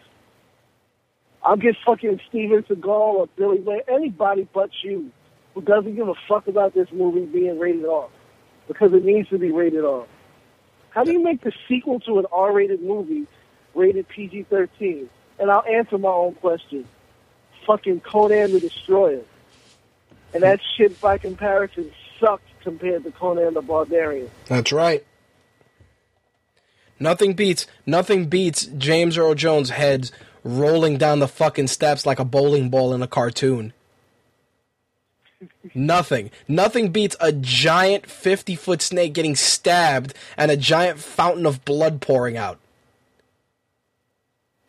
I'll 1.44 1.58
get 1.58 1.76
fucking 1.86 2.20
Steven 2.30 2.64
Seagal 2.64 2.88
or 2.88 3.28
Billy 3.36 3.60
Wayne, 3.60 3.82
anybody 3.88 4.48
but 4.54 4.70
you 4.84 5.12
who 5.54 5.62
doesn't 5.62 5.96
give 5.96 6.08
a 6.08 6.14
fuck 6.28 6.48
about 6.48 6.74
this 6.74 6.88
movie 6.92 7.26
being 7.26 7.60
rated 7.60 7.86
R. 7.86 8.08
Because 8.68 8.94
it 8.94 9.04
needs 9.04 9.30
to 9.30 9.38
be 9.38 9.52
rated 9.52 9.84
R. 9.84 10.06
How 10.92 11.04
do 11.04 11.12
you 11.12 11.24
make 11.24 11.42
the 11.42 11.52
sequel 11.68 12.00
to 12.02 12.20
an 12.20 12.26
R-rated 12.32 12.82
movie 12.82 13.28
rated 13.74 14.08
PG-13? 14.10 15.08
And 15.40 15.52
I'll 15.52 15.66
answer 15.66 15.98
my 15.98 16.10
own 16.10 16.36
question. 16.36 16.86
Fucking 17.66 18.02
Conan 18.02 18.52
the 18.52 18.60
Destroyer. 18.60 19.22
And 20.34 20.44
that 20.44 20.60
shit, 20.78 21.00
by 21.00 21.18
comparison, 21.18 21.92
sucked 22.20 22.44
compared 22.62 23.04
to 23.04 23.12
Conan 23.12 23.54
the 23.54 23.62
Barbarian. 23.62 24.30
That's 24.46 24.72
right. 24.72 25.06
Nothing 27.00 27.34
beats 27.34 27.66
nothing 27.86 28.26
beats 28.26 28.66
James 28.66 29.18
Earl 29.18 29.36
Jones' 29.36 29.70
heads 29.70 30.12
rolling 30.44 30.98
down 30.98 31.20
the 31.20 31.28
fucking 31.28 31.68
steps 31.68 32.06
like 32.06 32.20
a 32.20 32.26
bowling 32.26 32.70
ball 32.70 32.94
in 32.94 33.02
a 33.02 33.08
cartoon. 33.08 33.74
Nothing. 35.74 36.32
Nothing 36.48 36.90
beats 36.90 37.16
a 37.22 37.32
giant 37.32 38.10
50 38.10 38.56
foot 38.56 38.82
snake 38.82 39.14
getting 39.14 39.36
stabbed 39.36 40.14
and 40.36 40.52
a 40.52 40.58
giant 40.58 41.00
fountain 41.00 41.46
of 41.46 41.64
blood 41.64 42.02
pouring 42.02 42.38
out. 42.38 42.60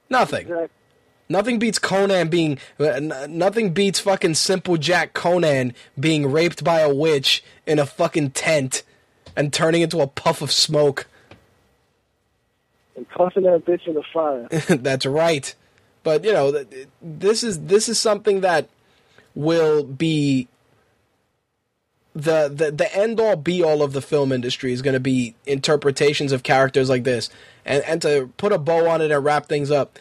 Nothing. 0.09 0.43
Exactly. 0.43 0.69
Nothing 1.29 1.59
beats 1.61 1.79
Conan 1.79 2.29
being. 2.29 2.59
Uh, 2.79 2.87
n- 2.87 3.13
nothing 3.29 3.73
beats 3.73 4.01
fucking 4.01 4.35
Simple 4.35 4.77
Jack 4.77 5.15
Conan 5.15 5.75
being 5.99 6.31
raped 6.31 6.65
by 6.65 6.81
a 6.81 6.93
witch 6.93 7.45
in 7.67 7.79
a 7.79 7.87
fucking 7.87 8.33
tent 8.33 8.83
and 9.37 9.53
turning 9.53 9.83
into 9.83 10.01
a 10.01 10.09
puff 10.09 10.43
of 10.43 10.51
smoke. 10.51 11.07
And 12.97 13.07
tossing 13.17 13.45
that 13.45 13.65
bitch 13.65 13.87
in 13.87 13.95
the 13.95 14.03
fire. 14.13 14.49
That's 14.77 15.07
right. 15.07 15.55
But 16.03 16.25
you 16.25 16.33
know, 16.33 16.65
this 17.03 17.43
is 17.43 17.61
this 17.61 17.89
is 17.89 17.99
something 17.99 18.41
that 18.41 18.69
will 19.35 19.85
be 19.85 20.49
the 22.15 22.49
the 22.53 22.71
the 22.71 22.95
end 22.97 23.21
all 23.21 23.37
be 23.37 23.63
all 23.63 23.83
of 23.83 23.93
the 23.93 24.03
film 24.03 24.33
industry 24.33 24.73
is 24.73 24.83
going 24.83 24.95
to 24.95 25.01
be 25.01 25.35
interpretations 25.47 26.33
of 26.33 26.43
characters 26.43 26.89
like 26.89 27.05
this. 27.05 27.31
And 27.65 27.85
and 27.85 28.03
to 28.03 28.31
put 28.37 28.53
a 28.53 28.59
bow 28.59 28.89
on 28.89 29.01
it 29.01 29.11
and 29.11 29.25
wrap 29.25 29.47
things 29.47 29.71
up, 29.71 29.99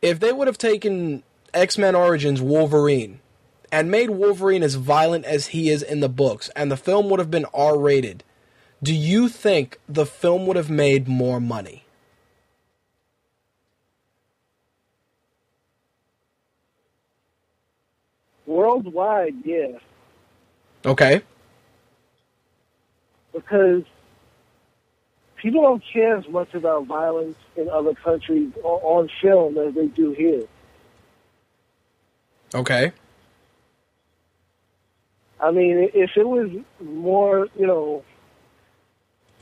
if 0.00 0.20
they 0.20 0.32
would 0.32 0.46
have 0.46 0.58
taken 0.58 1.22
X-Men 1.52 1.94
Origins 1.94 2.40
Wolverine 2.40 3.20
and 3.70 3.90
made 3.90 4.10
Wolverine 4.10 4.62
as 4.62 4.76
violent 4.76 5.24
as 5.24 5.48
he 5.48 5.70
is 5.70 5.82
in 5.82 6.00
the 6.00 6.08
books 6.08 6.50
and 6.56 6.70
the 6.70 6.76
film 6.76 7.10
would 7.10 7.18
have 7.18 7.30
been 7.30 7.46
R-rated, 7.52 8.22
do 8.82 8.94
you 8.94 9.28
think 9.28 9.78
the 9.88 10.06
film 10.06 10.46
would 10.46 10.56
have 10.56 10.70
made 10.70 11.08
more 11.08 11.40
money? 11.40 11.81
Worldwide, 18.52 19.34
yeah. 19.44 19.78
Okay. 20.84 21.22
Because 23.32 23.82
people 25.36 25.62
don't 25.62 25.82
care 25.92 26.18
as 26.18 26.28
much 26.28 26.52
about 26.54 26.86
violence 26.86 27.36
in 27.56 27.70
other 27.70 27.94
countries 27.94 28.52
on 28.62 29.08
film 29.20 29.56
as 29.56 29.74
they 29.74 29.86
do 29.86 30.12
here. 30.12 30.44
Okay. 32.54 32.92
I 35.40 35.50
mean, 35.50 35.90
if 35.94 36.10
it 36.16 36.28
was 36.28 36.50
more, 36.80 37.48
you 37.58 37.66
know, 37.66 38.04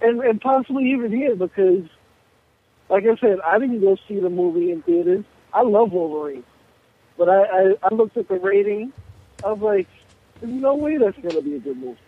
and, 0.00 0.20
and 0.20 0.40
possibly 0.40 0.92
even 0.92 1.12
here, 1.12 1.34
because, 1.34 1.84
like 2.88 3.04
I 3.04 3.16
said, 3.16 3.38
I 3.44 3.58
didn't 3.58 3.80
go 3.80 3.96
see 4.08 4.20
the 4.20 4.30
movie 4.30 4.70
in 4.70 4.82
theaters. 4.82 5.24
I 5.52 5.62
love 5.62 5.92
Wolverine. 5.92 6.44
But 7.20 7.28
I, 7.28 7.42
I, 7.42 7.74
I 7.82 7.94
looked 7.94 8.16
at 8.16 8.28
the 8.28 8.38
rating. 8.38 8.94
I 9.44 9.52
was 9.52 9.60
like, 9.60 9.86
there's 10.40 10.54
no 10.54 10.74
way 10.74 10.96
that's 10.96 11.18
going 11.18 11.34
to 11.34 11.42
be 11.42 11.54
a 11.54 11.58
good 11.58 11.76
movie. 11.76 11.98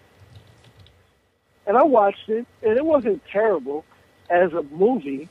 And 1.66 1.76
I 1.76 1.82
watched 1.82 2.30
it, 2.30 2.46
and 2.62 2.78
it 2.78 2.82
wasn't 2.82 3.22
terrible 3.30 3.84
as 4.30 4.54
a 4.54 4.62
movie. 4.62 5.28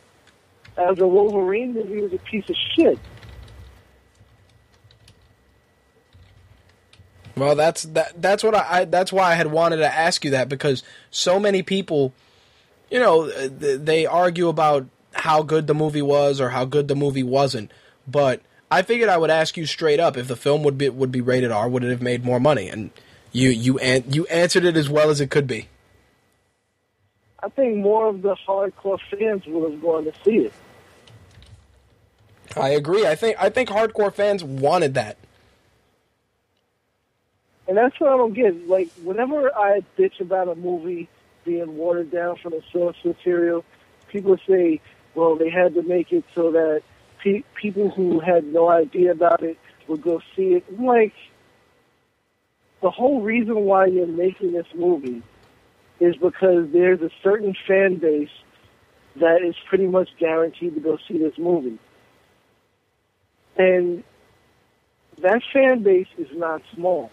As 0.78 1.00
a 1.00 1.08
Wolverine 1.08 1.74
movie, 1.74 1.98
it 1.98 2.04
was 2.04 2.14
a 2.14 2.20
piece 2.20 2.48
of 2.48 2.56
shit. 2.76 3.00
Well, 7.36 7.56
that's 7.56 7.82
that. 7.82 8.22
That's 8.22 8.44
what 8.44 8.54
I, 8.54 8.82
I. 8.82 8.86
That's 8.86 9.12
why 9.12 9.32
I 9.32 9.34
had 9.34 9.48
wanted 9.48 9.78
to 9.78 9.92
ask 9.92 10.24
you 10.24 10.30
that 10.30 10.48
because 10.48 10.84
so 11.10 11.40
many 11.40 11.64
people, 11.64 12.14
you 12.92 13.00
know, 13.00 13.32
th- 13.32 13.80
they 13.80 14.06
argue 14.06 14.48
about 14.48 14.86
how 15.14 15.42
good 15.42 15.66
the 15.66 15.74
movie 15.74 16.04
was 16.04 16.40
or 16.40 16.50
how 16.50 16.66
good 16.66 16.88
the 16.88 16.96
movie 16.96 17.24
wasn't. 17.24 17.72
But 18.08 18.42
I 18.72 18.82
figured 18.84 19.10
I 19.10 19.18
would 19.18 19.30
ask 19.30 19.58
you 19.58 19.66
straight 19.66 20.00
up 20.00 20.16
if 20.16 20.30
the 20.30 20.38
film 20.38 20.64
would 20.64 20.78
be 20.78 20.88
would 20.88 21.12
be 21.12 21.20
rated 21.20 21.52
R, 21.52 21.68
would 21.68 21.84
it 21.84 21.90
have 21.90 22.02
made 22.02 22.24
more 22.24 22.40
money? 22.40 22.70
And 22.70 22.90
you 23.34 23.50
you 23.50 23.78
an- 23.80 24.06
you 24.08 24.26
answered 24.28 24.64
it 24.64 24.78
as 24.78 24.90
well 24.90 25.10
as 25.10 25.20
it 25.20 25.30
could 25.30 25.46
be. 25.46 25.68
I 27.44 27.50
think 27.50 27.78
more 27.78 28.08
of 28.08 28.22
the 28.22 28.36
hardcore 28.48 29.00
fans 29.10 29.46
would 29.46 29.72
have 29.72 29.82
gone 29.82 30.06
to 30.06 30.14
see 30.24 30.38
it. 30.38 30.54
I 32.56 32.70
agree. 32.70 33.06
I 33.06 33.16
think 33.16 33.36
I 33.40 33.50
think 33.50 33.70
hardcore 33.70 34.14
fans 34.14 34.44
wanted 34.44 34.94
that. 34.94 35.18
And 37.68 37.78
that's 37.78 38.00
what 38.00 38.12
I 38.12 38.18
don't 38.18 38.34
get. 38.34 38.68
Like, 38.68 38.90
whenever 39.04 39.56
I 39.56 39.82
bitch 39.98 40.20
about 40.20 40.48
a 40.50 40.56
movie 40.56 41.08
being 41.46 41.78
watered 41.78 42.12
down 42.12 42.36
from 42.38 42.52
the 42.52 42.62
source 42.72 42.98
material, 43.04 43.64
people 44.10 44.38
say, 44.48 44.82
well, 45.16 45.36
they 45.36 45.50
had 45.50 45.74
to 45.76 45.82
make 45.82 46.12
it 46.12 46.26
so 46.36 46.52
that 46.52 46.84
pe- 47.24 47.44
people 47.56 47.90
who 47.90 48.20
had 48.20 48.46
no 48.46 48.70
idea 48.70 49.12
about 49.12 49.44
it 49.44 49.58
would 49.88 50.02
go 50.02 50.22
see 50.36 50.54
it. 50.54 50.66
I'm 50.70 50.86
like, 50.86 51.14
the 52.82 52.92
whole 52.92 53.22
reason 53.22 53.56
why 53.62 53.86
you're 53.88 54.08
making 54.08 54.54
this 54.54 54.68
movie 54.76 55.22
is 56.00 56.16
because 56.16 56.72
there's 56.72 57.02
a 57.02 57.10
certain 57.24 57.56
fan 57.68 57.98
base 57.98 58.30
that 59.18 59.42
is 59.44 59.56
pretty 59.70 59.88
much 59.88 60.10
guaranteed 60.20 60.74
to 60.76 60.80
go 60.80 60.98
see 61.08 61.18
this 61.18 61.38
movie. 61.38 61.78
And 63.58 64.04
that 65.22 65.42
fan 65.54 65.84
base 65.84 66.08
is 66.18 66.30
not 66.34 66.62
small 66.74 67.12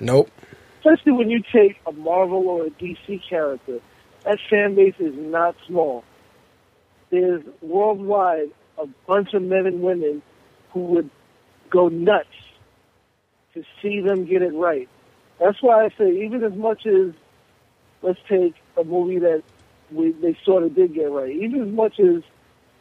Nope. 0.00 0.30
especially 0.78 1.12
when 1.12 1.30
you 1.30 1.42
take 1.52 1.78
a 1.86 1.92
Marvel 1.92 2.48
or 2.48 2.66
a 2.66 2.70
DC 2.70 3.22
character 3.28 3.80
that 4.24 4.38
fan 4.50 4.74
base 4.74 4.94
is 4.98 5.14
not 5.16 5.56
small. 5.66 6.04
There's 7.10 7.42
worldwide 7.62 8.50
a 8.80 8.86
bunch 9.06 9.34
of 9.34 9.42
men 9.42 9.66
and 9.66 9.82
women 9.82 10.22
who 10.72 10.80
would 10.80 11.10
go 11.68 11.88
nuts 11.88 12.28
to 13.54 13.64
see 13.82 14.00
them 14.00 14.24
get 14.24 14.42
it 14.42 14.54
right. 14.54 14.88
That's 15.38 15.60
why 15.62 15.84
I 15.84 15.88
say, 15.98 16.24
even 16.24 16.44
as 16.44 16.54
much 16.54 16.86
as 16.86 17.12
let's 18.02 18.18
take 18.28 18.54
a 18.76 18.84
movie 18.84 19.18
that 19.18 19.42
we 19.90 20.12
they 20.12 20.36
sort 20.44 20.62
of 20.62 20.74
did 20.74 20.94
get 20.94 21.10
right, 21.10 21.30
even 21.30 21.62
as 21.62 21.72
much 21.72 21.98
as 21.98 22.22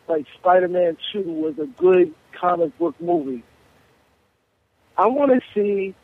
like 0.07 0.25
Spider-Man 0.39 0.97
Two 1.11 1.23
was 1.23 1.57
a 1.59 1.65
good 1.65 2.13
comic 2.39 2.77
book 2.77 2.99
movie, 2.99 3.43
I 4.97 5.07
want 5.07 5.31
to 5.31 5.41
see 5.53 5.95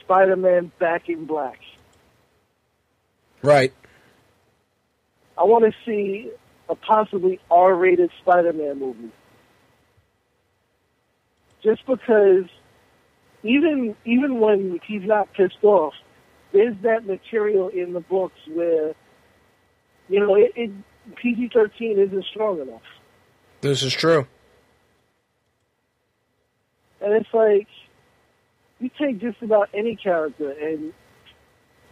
Spider-Man 0.00 0.72
back 0.78 1.08
in 1.08 1.24
black. 1.24 1.60
Right. 3.42 3.72
I 5.38 5.44
want 5.44 5.64
to 5.64 5.72
see 5.84 6.30
a 6.72 6.74
possibly 6.74 7.38
R-rated 7.50 8.10
Spider-Man 8.22 8.78
movie. 8.80 9.12
Just 11.62 11.86
because, 11.86 12.46
even 13.44 13.94
even 14.04 14.40
when 14.40 14.80
he's 14.86 15.02
not 15.04 15.32
pissed 15.34 15.62
off, 15.62 15.94
there's 16.52 16.74
that 16.82 17.06
material 17.06 17.68
in 17.68 17.92
the 17.92 18.00
books 18.00 18.38
where, 18.52 18.94
you 20.08 20.18
know, 20.18 20.34
it, 20.34 20.52
it 20.56 20.70
PG-13 21.16 21.98
isn't 21.98 22.24
strong 22.26 22.60
enough, 22.60 22.82
This 23.60 23.82
is 23.82 23.92
true. 23.92 24.26
and 27.00 27.12
it's 27.12 27.32
like 27.34 27.66
you 28.78 28.88
take 28.98 29.20
just 29.20 29.42
about 29.42 29.68
any 29.74 29.96
character 29.96 30.50
and 30.50 30.92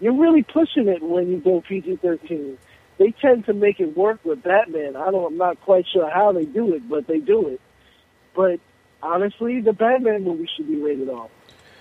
you're 0.01 0.19
really 0.19 0.43
pushing 0.43 0.89
it 0.89 1.02
when 1.02 1.28
you 1.28 1.39
go 1.39 1.61
PG-13. 1.69 2.57
They 3.01 3.12
tend 3.12 3.47
to 3.47 3.55
make 3.55 3.81
it 3.81 3.97
work 3.97 4.22
with 4.27 4.43
Batman. 4.43 4.94
I 4.94 5.10
don't, 5.10 5.32
I'm 5.32 5.39
not 5.39 5.59
quite 5.62 5.86
sure 5.90 6.10
how 6.10 6.32
they 6.32 6.44
do 6.44 6.74
it, 6.74 6.86
but 6.86 7.06
they 7.06 7.18
do 7.18 7.48
it. 7.48 7.59
But 8.36 8.60
honestly, 9.02 9.62
the 9.62 9.72
Batman 9.72 10.22
movie 10.22 10.47
should 10.55 10.68
be 10.68 10.77
rated 10.77 11.09
R. 11.09 11.27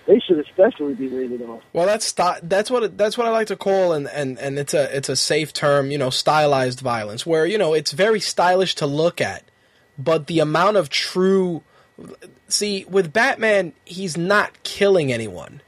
They 0.08 0.22
should 0.26 0.40
especially 0.40 0.94
be 0.96 1.10
rated 1.10 1.42
R. 1.42 1.60
Well, 1.74 1.86
that's 1.86 2.06
sti- 2.06 2.40
that's 2.44 2.72
what 2.72 2.84
it, 2.84 2.98
that's 2.98 3.18
what 3.18 3.28
I 3.28 3.32
like 3.32 3.48
to 3.48 3.58
call 3.58 3.92
and, 3.92 4.08
and, 4.08 4.40
and 4.40 4.58
it's 4.58 4.74
a 4.74 4.96
it's 4.96 5.10
a 5.10 5.18
safe 5.18 5.52
term, 5.52 5.92
you 5.92 5.98
know, 5.98 6.10
stylized 6.10 6.80
violence, 6.80 7.26
where 7.26 7.46
you 7.46 7.58
know 7.58 7.74
it's 7.74 7.92
very 7.92 8.22
stylish 8.22 8.74
to 8.76 8.88
look 8.88 9.20
at, 9.20 9.44
but 9.98 10.28
the 10.28 10.40
amount 10.40 10.78
of 10.78 10.88
true 10.90 11.64
see 12.48 12.86
with 12.90 13.12
Batman, 13.12 13.74
he's 13.84 14.18
not 14.18 14.64
killing 14.64 15.12
anyone, 15.12 15.62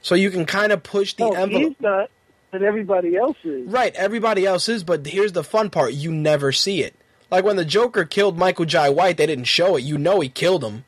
so 0.00 0.16
you 0.16 0.32
can 0.32 0.44
kind 0.46 0.72
of 0.72 0.82
push 0.82 1.14
the 1.14 1.26
No, 1.30 1.32
envelope. 1.32 1.62
he's 1.68 1.80
not, 1.80 2.10
but 2.52 2.62
everybody 2.62 3.16
else 3.16 3.38
is. 3.42 3.66
Right, 3.66 3.94
everybody 3.96 4.46
else 4.46 4.68
is, 4.68 4.84
but 4.84 5.04
here's 5.06 5.32
the 5.32 5.42
fun 5.42 5.70
part: 5.70 5.94
you 5.94 6.12
never 6.12 6.52
see 6.52 6.82
it. 6.82 6.94
Like 7.30 7.44
when 7.44 7.56
the 7.56 7.64
Joker 7.64 8.04
killed 8.04 8.38
Michael 8.38 8.66
Jai 8.66 8.90
White, 8.90 9.16
they 9.16 9.26
didn't 9.26 9.44
show 9.46 9.76
it. 9.76 9.82
You 9.82 9.96
know 9.96 10.20
he 10.20 10.28
killed 10.28 10.62
him, 10.62 10.84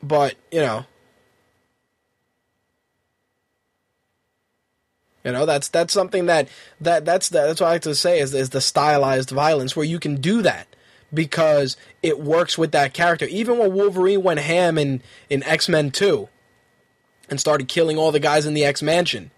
but 0.00 0.36
you 0.52 0.60
know, 0.60 0.86
you 5.24 5.32
know 5.32 5.44
that's 5.44 5.68
that's 5.68 5.92
something 5.92 6.26
that 6.26 6.48
that 6.80 7.04
that's 7.04 7.28
the, 7.28 7.40
that's 7.40 7.60
what 7.60 7.66
I 7.66 7.72
like 7.72 7.82
to 7.82 7.96
say 7.96 8.20
is 8.20 8.32
is 8.32 8.50
the 8.50 8.60
stylized 8.60 9.30
violence 9.30 9.74
where 9.74 9.84
you 9.84 9.98
can 9.98 10.20
do 10.20 10.40
that 10.42 10.68
because 11.12 11.76
it 12.00 12.20
works 12.20 12.56
with 12.56 12.70
that 12.70 12.94
character. 12.94 13.26
Even 13.26 13.58
when 13.58 13.74
Wolverine 13.74 14.22
went 14.22 14.38
ham 14.38 14.78
in 14.78 15.02
in 15.28 15.42
X 15.42 15.68
Men 15.68 15.90
Two 15.90 16.28
and 17.32 17.40
started 17.40 17.66
killing 17.66 17.98
all 17.98 18.12
the 18.12 18.20
guys 18.20 18.46
in 18.46 18.54
the 18.54 18.64
X 18.64 18.80
Mansion 18.80 19.32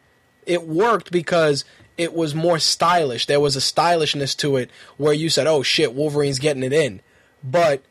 it 0.46 0.66
worked 0.66 1.10
because 1.10 1.64
it 1.96 2.12
was 2.12 2.34
more 2.34 2.58
stylish. 2.58 3.26
There 3.26 3.40
was 3.40 3.56
a 3.56 3.60
stylishness 3.60 4.34
to 4.36 4.56
it 4.56 4.70
where 4.96 5.12
you 5.12 5.30
said, 5.30 5.46
"Oh 5.46 5.62
shit, 5.62 5.94
Wolverine's 5.94 6.38
getting 6.38 6.62
it 6.62 6.72
in." 6.72 7.00
But 7.42 7.82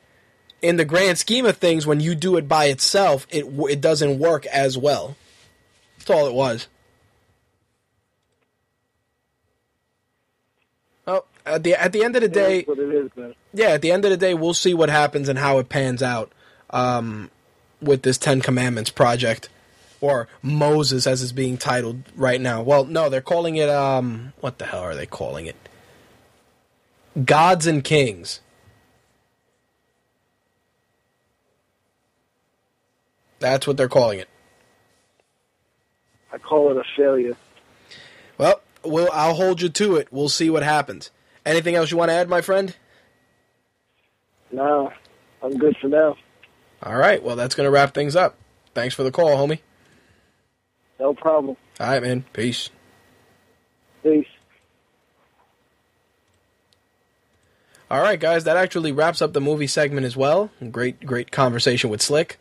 in 0.61 0.77
the 0.77 0.85
grand 0.85 1.17
scheme 1.17 1.45
of 1.45 1.57
things, 1.57 1.85
when 1.85 1.99
you 1.99 2.15
do 2.15 2.37
it 2.37 2.47
by 2.47 2.65
itself, 2.65 3.27
it 3.29 3.45
it 3.69 3.81
doesn't 3.81 4.19
work 4.19 4.45
as 4.47 4.77
well. 4.77 5.15
That's 5.97 6.09
all 6.09 6.27
it 6.27 6.33
was. 6.33 6.67
Oh, 11.07 11.25
at 11.45 11.63
the 11.63 11.75
at 11.75 11.93
the 11.93 12.03
end 12.03 12.15
of 12.15 12.21
the 12.21 12.29
day, 12.29 12.57
That's 12.57 12.67
what 12.67 12.79
it 12.79 13.11
is, 13.17 13.35
yeah, 13.53 13.69
at 13.69 13.81
the 13.81 13.91
end 13.91 14.05
of 14.05 14.11
the 14.11 14.17
day, 14.17 14.33
we'll 14.33 14.53
see 14.53 14.73
what 14.73 14.89
happens 14.89 15.29
and 15.29 15.39
how 15.39 15.59
it 15.59 15.69
pans 15.69 16.03
out 16.03 16.31
um, 16.71 17.29
with 17.81 18.01
this 18.03 18.17
Ten 18.17 18.41
Commandments 18.41 18.89
project, 18.89 19.49
or 20.03 20.27
Moses 20.41 21.07
as 21.07 21.23
it's 21.23 21.31
being 21.31 21.57
titled 21.57 22.03
right 22.17 22.41
now. 22.41 22.61
Well, 22.61 22.83
no, 22.83 23.07
they're 23.07 23.21
calling 23.21 23.55
it 23.55 23.69
um, 23.69 24.33
what 24.41 24.57
the 24.57 24.65
hell 24.65 24.81
are 24.81 24.95
they 24.95 25.05
calling 25.05 25.45
it? 25.45 25.55
Gods 27.23 27.65
and 27.65 27.81
Kings. 27.81 28.41
That's 33.39 33.65
what 33.65 33.77
they're 33.77 33.87
calling 33.87 34.19
it. 34.19 34.27
I 36.33 36.37
call 36.37 36.71
it 36.71 36.75
a 36.77 36.83
failure. 36.97 37.37
Well, 38.37 38.59
we'll 38.83 39.09
I'll 39.13 39.35
hold 39.35 39.61
you 39.61 39.69
to 39.69 39.95
it. 39.95 40.09
We'll 40.11 40.27
see 40.27 40.49
what 40.49 40.63
happens. 40.63 41.11
Anything 41.45 41.75
else 41.75 41.91
you 41.91 41.97
want 41.97 42.09
to 42.09 42.15
add, 42.15 42.27
my 42.27 42.41
friend? 42.41 42.75
No, 44.51 44.91
I'm 45.41 45.57
good 45.57 45.77
for 45.77 45.87
now. 45.87 46.17
All 46.81 46.97
right. 46.97 47.23
Well, 47.23 47.37
that's 47.37 47.55
going 47.55 47.67
to 47.67 47.71
wrap 47.71 47.93
things 47.93 48.17
up. 48.17 48.35
Thanks 48.73 48.95
for 48.95 49.03
the 49.03 49.11
call, 49.11 49.37
homie. 49.37 49.59
No 50.99 51.13
problem. 51.13 51.55
All 51.79 51.87
right, 51.87 52.01
man. 52.01 52.25
Peace. 52.33 52.69
Peace. 54.03 54.27
All 57.91 58.01
right, 58.01 58.19
guys, 58.19 58.43
that 58.45 58.57
actually 58.57 58.91
wraps 58.91 59.21
up 59.21 59.33
the 59.33 59.41
movie 59.41 59.67
segment 59.67 60.05
as 60.05 60.17
well. 60.17 60.49
Great, 60.71 61.05
great 61.05 61.31
conversation 61.31 61.89
with 61.91 62.01
Slick. 62.01 62.39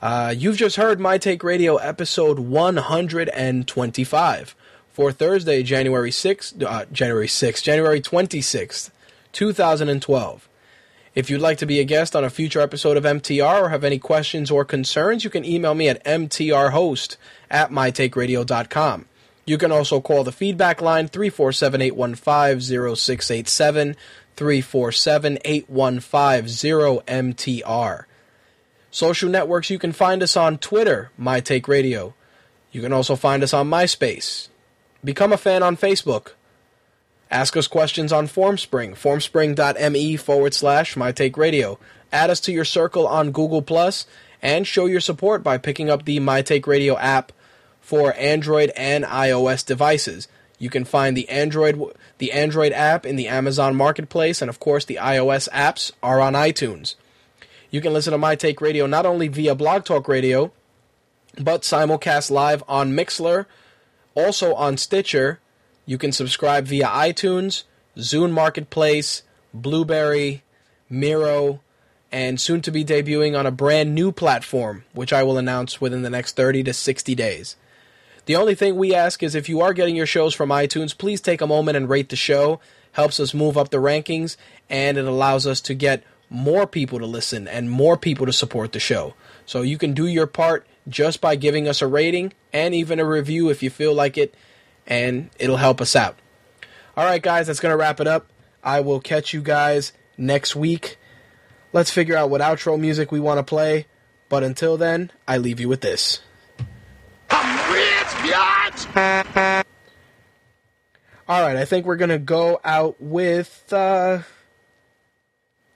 Uh, 0.00 0.32
you've 0.36 0.56
just 0.56 0.76
heard 0.76 1.00
My 1.00 1.18
Take 1.18 1.42
Radio 1.42 1.76
episode 1.76 2.38
125 2.38 4.54
for 4.92 5.10
Thursday, 5.10 5.62
January 5.64 6.10
6th, 6.10 6.62
uh, 6.62 6.84
January 6.92 7.26
6th, 7.26 7.62
January 7.62 8.00
26th, 8.00 8.90
2012. 9.32 10.48
If 11.14 11.30
you'd 11.30 11.40
like 11.40 11.58
to 11.58 11.66
be 11.66 11.78
a 11.78 11.84
guest 11.84 12.16
on 12.16 12.24
a 12.24 12.30
future 12.30 12.60
episode 12.60 12.96
of 12.96 13.04
MTR 13.04 13.62
or 13.62 13.68
have 13.68 13.84
any 13.84 14.00
questions 14.00 14.50
or 14.50 14.64
concerns, 14.64 15.22
you 15.22 15.30
can 15.30 15.44
email 15.44 15.74
me 15.74 15.88
at 15.88 16.04
mtrhost 16.04 17.16
at 17.50 17.70
mytakeradio.com. 17.70 19.06
You 19.46 19.58
can 19.58 19.70
also 19.70 20.00
call 20.00 20.24
the 20.24 20.32
feedback 20.32 20.82
line 20.82 21.06
347 21.06 21.82
815 21.82 22.96
0687 22.96 23.96
347 24.36 25.38
815 25.44 27.00
MTR. 27.06 28.04
Social 28.90 29.28
networks, 29.28 29.70
you 29.70 29.78
can 29.78 29.92
find 29.92 30.22
us 30.22 30.36
on 30.36 30.58
Twitter, 30.58 31.10
My 31.16 31.40
Take 31.40 31.68
Radio. 31.68 32.14
You 32.72 32.80
can 32.80 32.92
also 32.92 33.14
find 33.14 33.42
us 33.44 33.54
on 33.54 33.68
MySpace. 33.68 34.48
Become 35.04 35.32
a 35.32 35.36
fan 35.36 35.62
on 35.62 35.76
Facebook. 35.76 36.32
Ask 37.34 37.56
us 37.56 37.66
questions 37.66 38.12
on 38.12 38.28
Formspring, 38.28 38.92
formspring.me 38.92 40.16
forward 40.18 40.54
slash 40.54 40.96
My 40.96 41.10
Take 41.10 41.36
Radio. 41.36 41.80
Add 42.12 42.30
us 42.30 42.38
to 42.42 42.52
your 42.52 42.64
circle 42.64 43.08
on 43.08 43.32
Google 43.32 43.60
Plus, 43.60 44.06
and 44.40 44.64
show 44.64 44.86
your 44.86 45.00
support 45.00 45.42
by 45.42 45.58
picking 45.58 45.90
up 45.90 46.04
the 46.04 46.20
My 46.20 46.42
Take 46.42 46.68
Radio 46.68 46.96
app 46.96 47.32
for 47.80 48.14
Android 48.14 48.70
and 48.76 49.04
iOS 49.04 49.66
devices. 49.66 50.28
You 50.60 50.70
can 50.70 50.84
find 50.84 51.16
the 51.16 51.28
Android 51.28 51.82
the 52.18 52.30
Android 52.30 52.72
app 52.72 53.04
in 53.04 53.16
the 53.16 53.26
Amazon 53.26 53.74
Marketplace, 53.74 54.40
and 54.40 54.48
of 54.48 54.60
course 54.60 54.84
the 54.84 55.00
iOS 55.02 55.48
apps 55.48 55.90
are 56.04 56.20
on 56.20 56.34
iTunes. 56.34 56.94
You 57.68 57.80
can 57.80 57.92
listen 57.92 58.12
to 58.12 58.18
My 58.18 58.36
Take 58.36 58.60
Radio 58.60 58.86
not 58.86 59.06
only 59.06 59.26
via 59.26 59.56
Blog 59.56 59.84
Talk 59.84 60.06
Radio, 60.06 60.52
but 61.36 61.62
simulcast 61.62 62.30
live 62.30 62.62
on 62.68 62.92
Mixlr, 62.92 63.46
also 64.14 64.54
on 64.54 64.76
Stitcher. 64.76 65.40
You 65.86 65.98
can 65.98 66.12
subscribe 66.12 66.66
via 66.66 66.86
iTunes, 66.86 67.64
Zune 67.96 68.32
Marketplace, 68.32 69.22
Blubrry, 69.52 70.42
Miro, 70.88 71.60
and 72.10 72.40
soon 72.40 72.60
to 72.62 72.70
be 72.70 72.84
debuting 72.84 73.38
on 73.38 73.46
a 73.46 73.50
brand 73.50 73.94
new 73.94 74.12
platform, 74.12 74.84
which 74.92 75.12
I 75.12 75.22
will 75.22 75.36
announce 75.36 75.80
within 75.80 76.02
the 76.02 76.10
next 76.10 76.36
30 76.36 76.62
to 76.64 76.72
60 76.72 77.14
days. 77.14 77.56
The 78.26 78.36
only 78.36 78.54
thing 78.54 78.76
we 78.76 78.94
ask 78.94 79.22
is 79.22 79.34
if 79.34 79.48
you 79.48 79.60
are 79.60 79.74
getting 79.74 79.96
your 79.96 80.06
shows 80.06 80.34
from 80.34 80.48
iTunes, 80.48 80.96
please 80.96 81.20
take 81.20 81.40
a 81.40 81.46
moment 81.46 81.76
and 81.76 81.88
rate 81.88 82.08
the 82.08 82.16
show. 82.16 82.60
Helps 82.92 83.20
us 83.20 83.34
move 83.34 83.58
up 83.58 83.70
the 83.70 83.78
rankings, 83.78 84.36
and 84.70 84.96
it 84.96 85.04
allows 85.04 85.46
us 85.46 85.60
to 85.62 85.74
get 85.74 86.04
more 86.30 86.66
people 86.66 86.98
to 87.00 87.06
listen 87.06 87.46
and 87.46 87.70
more 87.70 87.96
people 87.96 88.24
to 88.24 88.32
support 88.32 88.72
the 88.72 88.80
show. 88.80 89.14
So 89.44 89.62
you 89.62 89.76
can 89.76 89.92
do 89.92 90.06
your 90.06 90.26
part 90.26 90.66
just 90.88 91.20
by 91.20 91.36
giving 91.36 91.68
us 91.68 91.82
a 91.82 91.86
rating 91.86 92.32
and 92.52 92.74
even 92.74 93.00
a 93.00 93.04
review 93.04 93.50
if 93.50 93.62
you 93.62 93.70
feel 93.70 93.92
like 93.92 94.16
it, 94.16 94.34
and 94.86 95.30
it'll 95.38 95.56
help 95.56 95.80
us 95.80 95.94
out. 95.96 96.18
All 96.96 97.04
right, 97.04 97.22
guys, 97.22 97.46
that's 97.48 97.60
going 97.60 97.72
to 97.72 97.76
wrap 97.76 98.00
it 98.00 98.06
up. 98.06 98.26
I 98.62 98.80
will 98.80 99.00
catch 99.00 99.32
you 99.34 99.42
guys 99.42 99.92
next 100.16 100.54
week. 100.56 100.96
Let's 101.72 101.90
figure 101.90 102.16
out 102.16 102.30
what 102.30 102.40
outro 102.40 102.78
music 102.78 103.10
we 103.10 103.20
want 103.20 103.38
to 103.38 103.42
play. 103.42 103.86
But 104.28 104.42
until 104.44 104.76
then, 104.76 105.10
I 105.28 105.38
leave 105.38 105.60
you 105.60 105.68
with 105.68 105.80
this. 105.80 106.20
All 111.26 111.40
right, 111.40 111.56
I 111.56 111.64
think 111.64 111.86
we're 111.86 111.96
gonna 111.96 112.18
go 112.18 112.60
out 112.64 113.00
with. 113.00 113.72
uh 113.72 114.20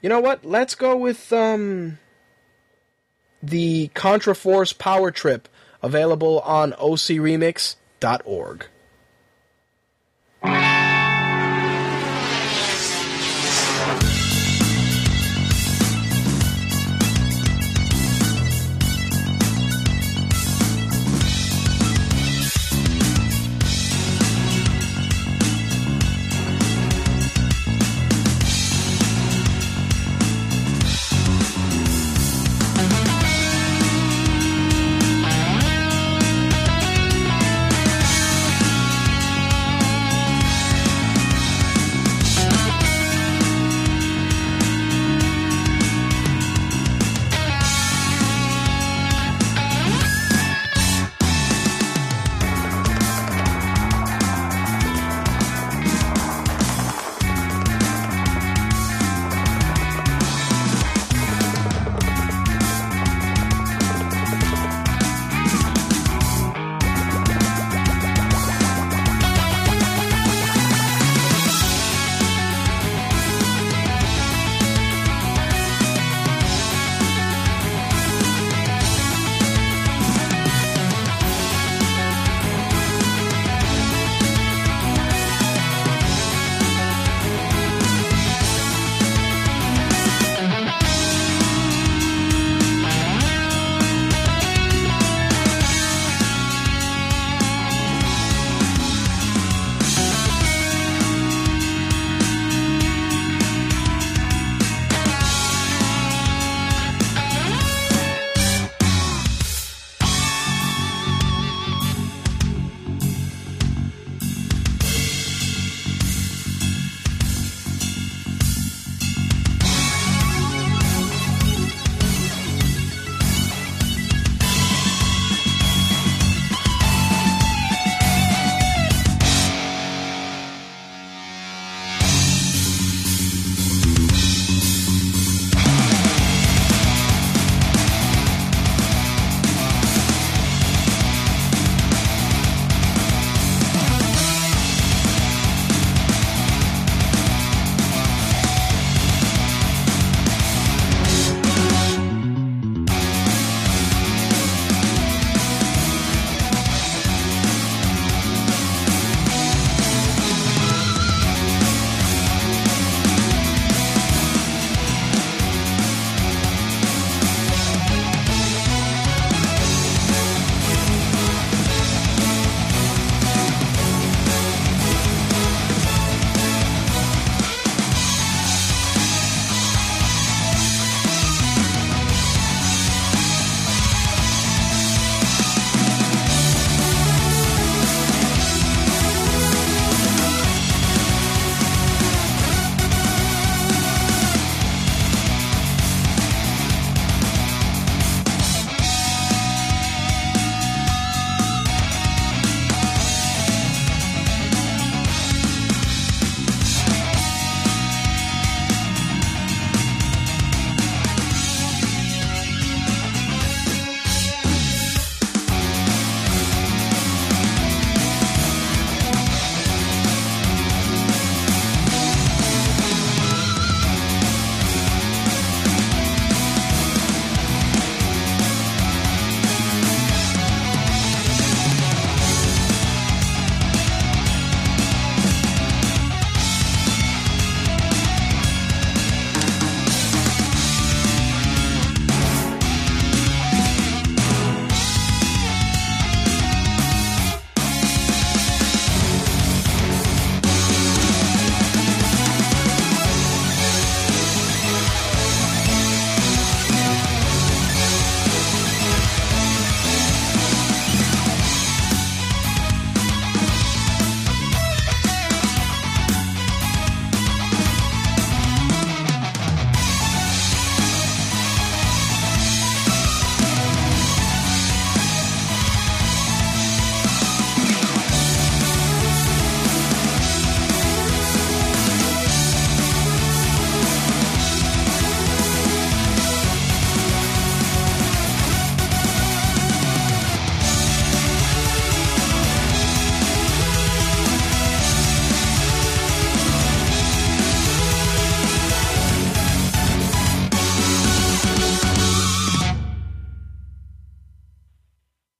You 0.02 0.08
know 0.08 0.20
what? 0.20 0.44
Let's 0.44 0.74
go 0.74 0.96
with 0.96 1.32
um 1.32 1.98
the 3.42 3.88
Contra 3.94 4.34
Force 4.34 4.72
Power 4.72 5.10
Trip, 5.10 5.48
available 5.82 6.40
on 6.40 6.72
ocremix.org. 6.72 8.66
Bye. 10.48 10.77